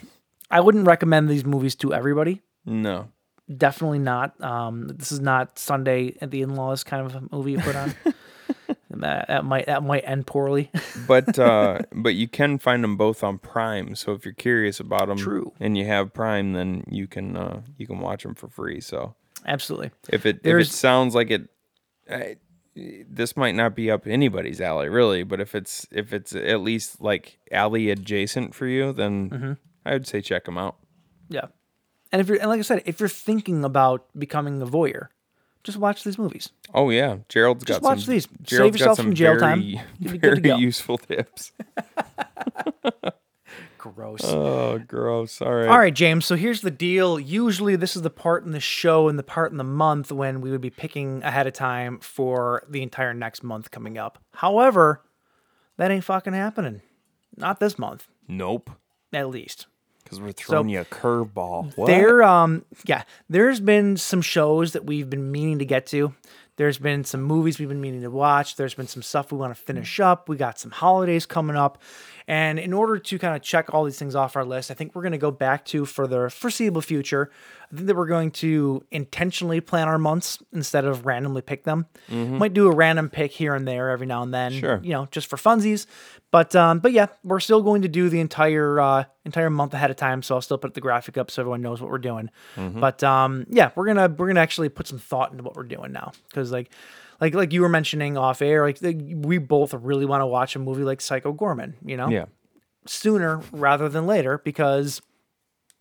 i 0.50 0.60
wouldn't 0.60 0.86
recommend 0.86 1.28
these 1.28 1.44
movies 1.44 1.74
to 1.74 1.92
everybody 1.94 2.40
No. 2.64 3.08
definitely 3.56 3.98
not 3.98 4.40
um 4.42 4.88
this 4.88 5.10
is 5.12 5.20
not 5.20 5.58
sunday 5.58 6.16
at 6.20 6.30
the 6.30 6.42
in-laws 6.42 6.84
kind 6.84 7.04
of 7.06 7.14
a 7.16 7.22
movie 7.34 7.52
you 7.52 7.58
put 7.58 7.74
on 7.74 7.94
that, 8.90 9.26
that 9.28 9.44
might 9.44 9.66
that 9.66 9.82
might 9.82 10.04
end 10.06 10.26
poorly 10.26 10.70
But 11.08 11.38
uh 11.38 11.80
but 11.92 12.14
you 12.14 12.28
can 12.28 12.58
find 12.58 12.84
them 12.84 12.96
both 12.96 13.24
on 13.24 13.38
Prime. 13.38 13.94
So 13.96 14.12
if 14.12 14.24
you're 14.24 14.32
curious 14.34 14.78
about 14.78 15.08
them 15.08 15.18
True. 15.18 15.52
and 15.58 15.76
you 15.76 15.84
have 15.86 16.14
Prime 16.14 16.52
then 16.52 16.84
you 16.88 17.06
can 17.08 17.36
uh 17.36 17.62
you 17.76 17.86
can 17.86 17.98
watch 17.98 18.22
them 18.22 18.34
for 18.34 18.48
free. 18.48 18.80
So 18.80 19.14
absolutely 19.46 19.90
if 20.10 20.24
it 20.26 20.40
if 20.44 20.56
it 20.56 20.68
sounds 20.68 21.14
like 21.14 21.30
it 21.30 21.48
I, 22.10 22.36
this 22.76 23.36
might 23.36 23.54
not 23.54 23.74
be 23.76 23.90
up 23.90 24.06
anybody's 24.06 24.60
alley 24.60 24.88
really 24.88 25.22
but 25.22 25.40
if 25.40 25.54
it's 25.54 25.86
if 25.92 26.12
it's 26.12 26.34
at 26.34 26.60
least 26.60 27.00
like 27.00 27.38
alley 27.52 27.90
adjacent 27.90 28.54
for 28.54 28.66
you 28.66 28.92
then 28.92 29.30
Mm-hmm. 29.30 29.52
i 29.86 29.92
would 29.92 30.06
say 30.06 30.20
check 30.20 30.44
them 30.44 30.58
out 30.58 30.76
yeah 31.28 31.46
and 32.10 32.20
if 32.20 32.28
you're 32.28 32.38
and 32.38 32.48
like 32.48 32.58
i 32.58 32.62
said 32.62 32.82
if 32.84 32.98
you're 33.00 33.08
thinking 33.08 33.64
about 33.64 34.06
becoming 34.18 34.60
a 34.60 34.66
voyeur 34.66 35.08
just 35.62 35.78
watch 35.78 36.02
these 36.04 36.18
movies 36.18 36.50
oh 36.74 36.90
yeah 36.90 37.18
gerald's 37.28 37.64
Just 37.64 37.80
got 37.80 37.88
watch 37.88 38.04
some 38.04 38.12
these. 38.14 38.24
Save 38.24 38.42
gerald's 38.42 38.76
got 38.76 38.80
yourself 38.80 38.96
some 38.96 39.06
some 39.06 39.14
jail 39.14 39.38
very, 39.38 39.40
time. 39.40 39.60
You'll 40.00 40.12
be 40.12 40.18
good 40.18 40.34
to 40.34 40.40
very 40.40 40.60
useful 40.60 40.98
tips 40.98 41.52
gross 43.92 44.20
oh 44.24 44.78
gross 44.78 45.40
all 45.42 45.54
right 45.54 45.68
All 45.68 45.78
right, 45.78 45.94
James. 45.94 46.24
So 46.26 46.36
here's 46.36 46.60
the 46.60 46.70
deal. 46.70 47.18
Usually, 47.20 47.76
this 47.76 47.96
is 47.96 48.02
the 48.02 48.10
part 48.10 48.44
in 48.44 48.52
the 48.52 48.60
show 48.60 49.08
and 49.08 49.18
the 49.18 49.22
part 49.22 49.50
in 49.52 49.58
the 49.58 49.64
month 49.64 50.10
when 50.12 50.40
we 50.40 50.50
would 50.50 50.60
be 50.60 50.70
picking 50.70 51.22
ahead 51.22 51.46
of 51.46 51.52
time 51.52 51.98
for 51.98 52.64
the 52.68 52.82
entire 52.82 53.14
next 53.14 53.42
month 53.42 53.70
coming 53.70 53.98
up. 53.98 54.18
However, 54.34 55.02
that 55.76 55.90
ain't 55.90 56.04
fucking 56.04 56.32
happening. 56.32 56.82
Not 57.36 57.60
this 57.60 57.78
month, 57.78 58.08
nope 58.28 58.70
at 59.12 59.28
least. 59.28 59.66
because 60.02 60.20
we're 60.20 60.32
throwing 60.32 60.68
you 60.68 60.80
a 60.80 60.84
curveball 60.84 61.76
what? 61.76 61.86
There, 61.86 62.22
um, 62.22 62.64
yeah, 62.84 63.04
there's 63.28 63.60
been 63.60 63.96
some 63.96 64.22
shows 64.22 64.72
that 64.72 64.84
we've 64.84 65.08
been 65.08 65.30
meaning 65.30 65.58
to 65.60 65.64
get 65.64 65.86
to. 65.88 66.14
There's 66.56 66.78
been 66.78 67.04
some 67.04 67.22
movies 67.22 67.58
we've 67.58 67.68
been 67.68 67.80
meaning 67.80 68.02
to 68.02 68.10
watch. 68.10 68.54
There's 68.56 68.74
been 68.74 68.86
some 68.86 69.02
stuff 69.02 69.32
we 69.32 69.38
want 69.38 69.56
to 69.56 69.60
finish 69.60 69.98
up. 69.98 70.28
We 70.28 70.36
got 70.36 70.58
some 70.58 70.70
holidays 70.70 71.26
coming 71.26 71.56
up. 71.56 71.82
And 72.26 72.58
in 72.58 72.72
order 72.72 72.98
to 72.98 73.18
kind 73.18 73.36
of 73.36 73.42
check 73.42 73.74
all 73.74 73.84
these 73.84 73.98
things 73.98 74.14
off 74.14 74.34
our 74.34 74.46
list, 74.46 74.70
I 74.70 74.74
think 74.74 74.94
we're 74.94 75.02
going 75.02 75.12
to 75.12 75.18
go 75.18 75.30
back 75.30 75.64
to 75.66 75.84
for 75.84 76.06
the 76.06 76.30
foreseeable 76.30 76.80
future. 76.80 77.30
I 77.70 77.76
think 77.76 77.86
that 77.86 77.96
we're 77.96 78.06
going 78.06 78.30
to 78.32 78.82
intentionally 78.90 79.60
plan 79.60 79.88
our 79.88 79.98
months 79.98 80.38
instead 80.52 80.86
of 80.86 81.04
randomly 81.04 81.42
pick 81.42 81.64
them. 81.64 81.84
Might 82.08 82.54
do 82.54 82.66
a 82.68 82.74
random 82.74 83.10
pick 83.10 83.32
here 83.32 83.54
and 83.54 83.68
there 83.68 83.90
every 83.90 84.06
now 84.06 84.22
and 84.22 84.32
then, 84.32 84.52
Sure. 84.52 84.80
you 84.82 84.92
know, 84.92 85.06
just 85.10 85.26
for 85.26 85.36
funsies. 85.36 85.84
But 86.30 86.56
um, 86.56 86.78
but 86.78 86.92
yeah, 86.92 87.06
we're 87.24 87.40
still 87.40 87.62
going 87.62 87.82
to 87.82 87.88
do 87.88 88.08
the 88.08 88.20
entire 88.20 88.80
uh, 88.80 89.04
entire 89.26 89.50
month 89.50 89.74
ahead 89.74 89.90
of 89.90 89.96
time. 89.96 90.22
So 90.22 90.34
I'll 90.34 90.40
still 90.42 90.58
put 90.58 90.72
the 90.74 90.80
graphic 90.80 91.18
up 91.18 91.30
so 91.30 91.42
everyone 91.42 91.60
knows 91.60 91.80
what 91.82 91.90
we're 91.90 91.98
doing. 91.98 92.30
But 92.56 93.04
um, 93.04 93.44
yeah, 93.50 93.70
we're 93.74 93.86
gonna 93.86 94.08
we're 94.08 94.28
gonna 94.28 94.40
actually 94.40 94.70
put 94.70 94.86
some 94.88 94.98
thought 94.98 95.30
into 95.32 95.44
what 95.44 95.56
we're 95.56 95.62
doing 95.64 95.92
now 95.92 96.12
because 96.28 96.50
like 96.50 96.70
like 97.24 97.34
like 97.34 97.52
you 97.52 97.62
were 97.62 97.68
mentioning 97.68 98.18
off 98.18 98.42
air, 98.42 98.64
like 98.66 98.78
the, 98.78 98.94
we 98.94 99.38
both 99.38 99.72
really 99.72 100.04
want 100.04 100.20
to 100.20 100.26
watch 100.26 100.54
a 100.54 100.58
movie 100.58 100.84
like 100.84 101.00
Psycho 101.00 101.32
Goreman. 101.32 101.74
You 101.84 101.96
know, 101.96 102.08
yeah 102.08 102.26
sooner 102.86 103.40
rather 103.52 103.88
than 103.88 104.06
later 104.06 104.38
because 104.44 105.00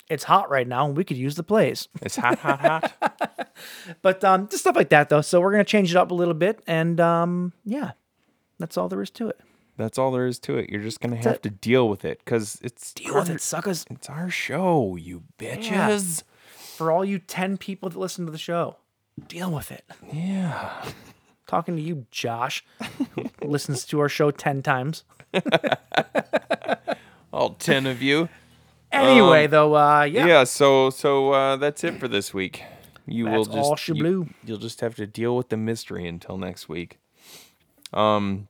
it's 0.08 0.24
hot 0.24 0.50
right 0.50 0.66
now 0.66 0.86
and 0.86 0.96
we 0.96 1.04
could 1.04 1.16
use 1.16 1.34
the 1.34 1.42
plays. 1.42 1.88
it's 2.02 2.16
hot 2.16 2.38
hot 2.38 2.60
hot 2.60 3.50
But 4.02 4.24
um, 4.24 4.48
just 4.48 4.62
stuff 4.62 4.76
like 4.76 4.88
that 4.88 5.08
though. 5.08 5.20
So 5.20 5.40
we're 5.40 5.52
gonna 5.52 5.64
change 5.64 5.90
it 5.90 5.96
up 5.96 6.10
a 6.10 6.14
little 6.14 6.34
bit, 6.34 6.60
and 6.66 7.00
um, 7.00 7.52
yeah, 7.64 7.92
that's 8.58 8.76
all 8.76 8.88
there 8.88 9.02
is 9.02 9.10
to 9.10 9.28
it. 9.28 9.40
That's 9.76 9.98
all 9.98 10.10
there 10.12 10.26
is 10.26 10.38
to 10.40 10.56
it. 10.56 10.70
You're 10.70 10.82
just 10.82 11.00
gonna 11.00 11.16
have 11.16 11.42
to 11.42 11.50
deal 11.50 11.88
with 11.88 12.04
it 12.04 12.20
because 12.24 12.58
it's 12.62 12.92
Deal 12.92 13.14
with 13.14 13.30
it, 13.30 13.40
suckers. 13.40 13.84
It's 13.90 14.08
our 14.08 14.30
show, 14.30 14.96
you 14.96 15.24
bitches. 15.38 16.22
For 16.54 16.90
all 16.90 17.04
you 17.04 17.20
10 17.20 17.56
people 17.58 17.88
that 17.88 17.98
listen 17.98 18.26
to 18.26 18.32
the 18.32 18.38
show, 18.38 18.76
deal 19.28 19.50
with 19.50 19.70
it. 19.70 19.84
Yeah. 20.12 20.84
Talking 21.46 21.76
to 21.76 21.82
you, 21.82 22.06
Josh, 22.10 22.64
who 23.12 23.24
listens 23.42 23.84
to 23.86 24.00
our 24.00 24.08
show 24.08 24.30
10 24.30 24.62
times. 24.62 25.04
All 27.32 27.50
ten 27.50 27.86
of 27.86 28.00
you. 28.00 28.28
Anyway, 28.92 29.48
though, 29.48 29.74
uh, 29.74 30.04
yeah. 30.04 30.26
Yeah. 30.26 30.44
so 30.44 30.90
so 30.90 31.32
uh, 31.32 31.56
that's 31.56 31.82
it 31.82 31.98
for 31.98 32.06
this 32.06 32.32
week. 32.32 32.62
You 33.06 33.24
will 33.26 33.44
That's 33.44 33.56
just 33.56 33.90
all 33.90 33.96
you, 33.96 34.02
shabloo. 34.02 34.34
you'll 34.44 34.58
just 34.58 34.80
have 34.80 34.94
to 34.94 35.06
deal 35.06 35.36
with 35.36 35.48
the 35.50 35.56
mystery 35.56 36.06
until 36.06 36.38
next 36.38 36.68
week. 36.68 36.98
Um, 37.92 38.48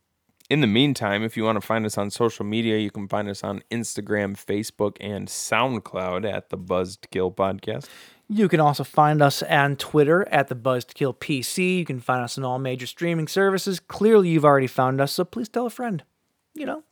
in 0.50 0.60
the 0.60 0.66
meantime, 0.66 1.22
if 1.24 1.36
you 1.36 1.42
want 1.44 1.56
to 1.56 1.66
find 1.66 1.84
us 1.86 1.98
on 1.98 2.10
social 2.10 2.44
media, 2.44 2.76
you 2.78 2.90
can 2.90 3.08
find 3.08 3.28
us 3.28 3.42
on 3.42 3.62
Instagram, 3.70 4.36
Facebook, 4.36 4.96
and 5.00 5.26
SoundCloud 5.26 6.30
at 6.30 6.50
the 6.50 6.56
Buzzed 6.56 7.10
Podcast. 7.10 7.88
You 8.28 8.48
can 8.48 8.60
also 8.60 8.84
find 8.84 9.20
us 9.20 9.42
on 9.42 9.76
Twitter 9.76 10.26
at 10.30 10.48
the 10.48 10.56
Buzzedkill 10.56 11.16
PC. 11.18 11.78
You 11.78 11.84
can 11.84 12.00
find 12.00 12.22
us 12.22 12.38
on 12.38 12.44
all 12.44 12.58
major 12.58 12.86
streaming 12.86 13.28
services. 13.28 13.80
Clearly, 13.80 14.30
you've 14.30 14.44
already 14.44 14.66
found 14.66 15.00
us, 15.00 15.12
so 15.12 15.24
please 15.24 15.48
tell 15.48 15.66
a 15.66 15.70
friend. 15.70 16.02
You 16.54 16.66
know, 16.66 16.84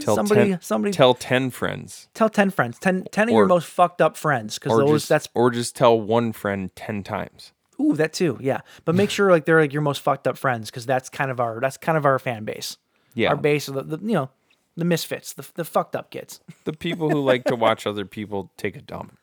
Tell 0.00 0.14
somebody, 0.14 0.50
10, 0.50 0.60
somebody, 0.60 0.92
tell 0.92 1.14
ten 1.14 1.50
friends, 1.50 2.08
tell 2.14 2.28
ten 2.28 2.50
friends, 2.50 2.78
10, 2.78 3.06
10 3.10 3.28
of 3.28 3.34
your 3.34 3.46
most 3.46 3.66
fucked 3.66 4.00
up 4.00 4.16
friends, 4.16 4.58
because 4.58 4.72
or 4.72 4.78
those 4.80 5.00
just 5.02 5.08
that's 5.08 5.28
or 5.34 5.50
just 5.50 5.76
tell 5.76 6.00
one 6.00 6.32
friend 6.32 6.74
ten 6.74 7.02
times. 7.02 7.52
ooh 7.80 7.94
that 7.94 8.12
too, 8.12 8.38
yeah. 8.40 8.60
But 8.84 8.94
make 8.94 9.10
sure 9.16 9.30
like 9.30 9.44
they're 9.44 9.60
like 9.60 9.72
your 9.72 9.82
most 9.82 10.00
fucked 10.00 10.26
up 10.26 10.38
friends, 10.38 10.70
because 10.70 10.86
that's 10.86 11.08
kind 11.08 11.30
of 11.30 11.40
our 11.40 11.60
that's 11.60 11.76
kind 11.76 11.98
of 11.98 12.06
our 12.06 12.18
fan 12.18 12.44
base. 12.44 12.76
Yeah. 13.14 13.30
our 13.30 13.36
base 13.36 13.66
of 13.66 13.74
the, 13.74 13.96
the 13.96 14.06
you 14.06 14.14
know 14.14 14.30
the 14.76 14.84
misfits, 14.84 15.32
the 15.32 15.46
the 15.54 15.64
fucked 15.64 15.96
up 15.96 16.10
kids. 16.10 16.40
The 16.64 16.72
people 16.72 17.10
who 17.10 17.20
like 17.20 17.44
to 17.44 17.56
watch 17.56 17.86
other 17.86 18.04
people 18.04 18.52
take 18.56 18.76
a 18.76 18.82
dump. 18.82 19.18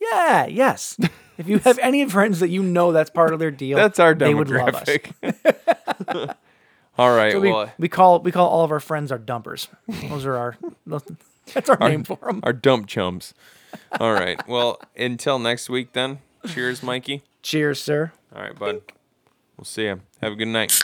Yeah, 0.00 0.46
yes. 0.46 0.96
If 1.38 1.48
you 1.48 1.58
have 1.60 1.78
any 1.78 2.06
friends 2.08 2.40
that 2.40 2.48
you 2.50 2.62
know 2.62 2.92
that's 2.92 3.10
part 3.10 3.32
of 3.32 3.38
their 3.38 3.50
deal, 3.50 3.76
That's 3.78 3.98
our 3.98 4.14
they 4.14 4.34
would 4.34 4.50
love 4.50 4.74
us. 4.74 4.84
demographic. 4.84 6.34
All 6.98 7.16
right. 7.16 7.40
We, 7.40 7.50
well, 7.50 7.72
we 7.78 7.88
call 7.88 8.20
we 8.20 8.30
call 8.30 8.48
all 8.48 8.64
of 8.64 8.70
our 8.70 8.80
friends 8.80 9.10
our 9.10 9.18
dumpers. 9.18 9.68
Those 9.88 10.26
are 10.26 10.36
our 10.36 10.58
that's 11.54 11.70
our, 11.70 11.78
name 11.88 12.04
for 12.04 12.18
them. 12.26 12.40
our 12.42 12.52
dump 12.52 12.88
chums. 12.88 13.32
All 13.98 14.12
right. 14.12 14.46
Well, 14.46 14.80
until 14.96 15.38
next 15.38 15.70
week 15.70 15.94
then. 15.94 16.18
Cheers, 16.46 16.82
Mikey. 16.82 17.22
Cheers, 17.42 17.80
sir. 17.80 18.12
All 18.34 18.42
right, 18.42 18.58
bud. 18.58 18.82
We'll 19.56 19.64
see 19.64 19.84
you. 19.84 20.00
Have 20.20 20.32
a 20.32 20.36
good 20.36 20.48
night. 20.48 20.78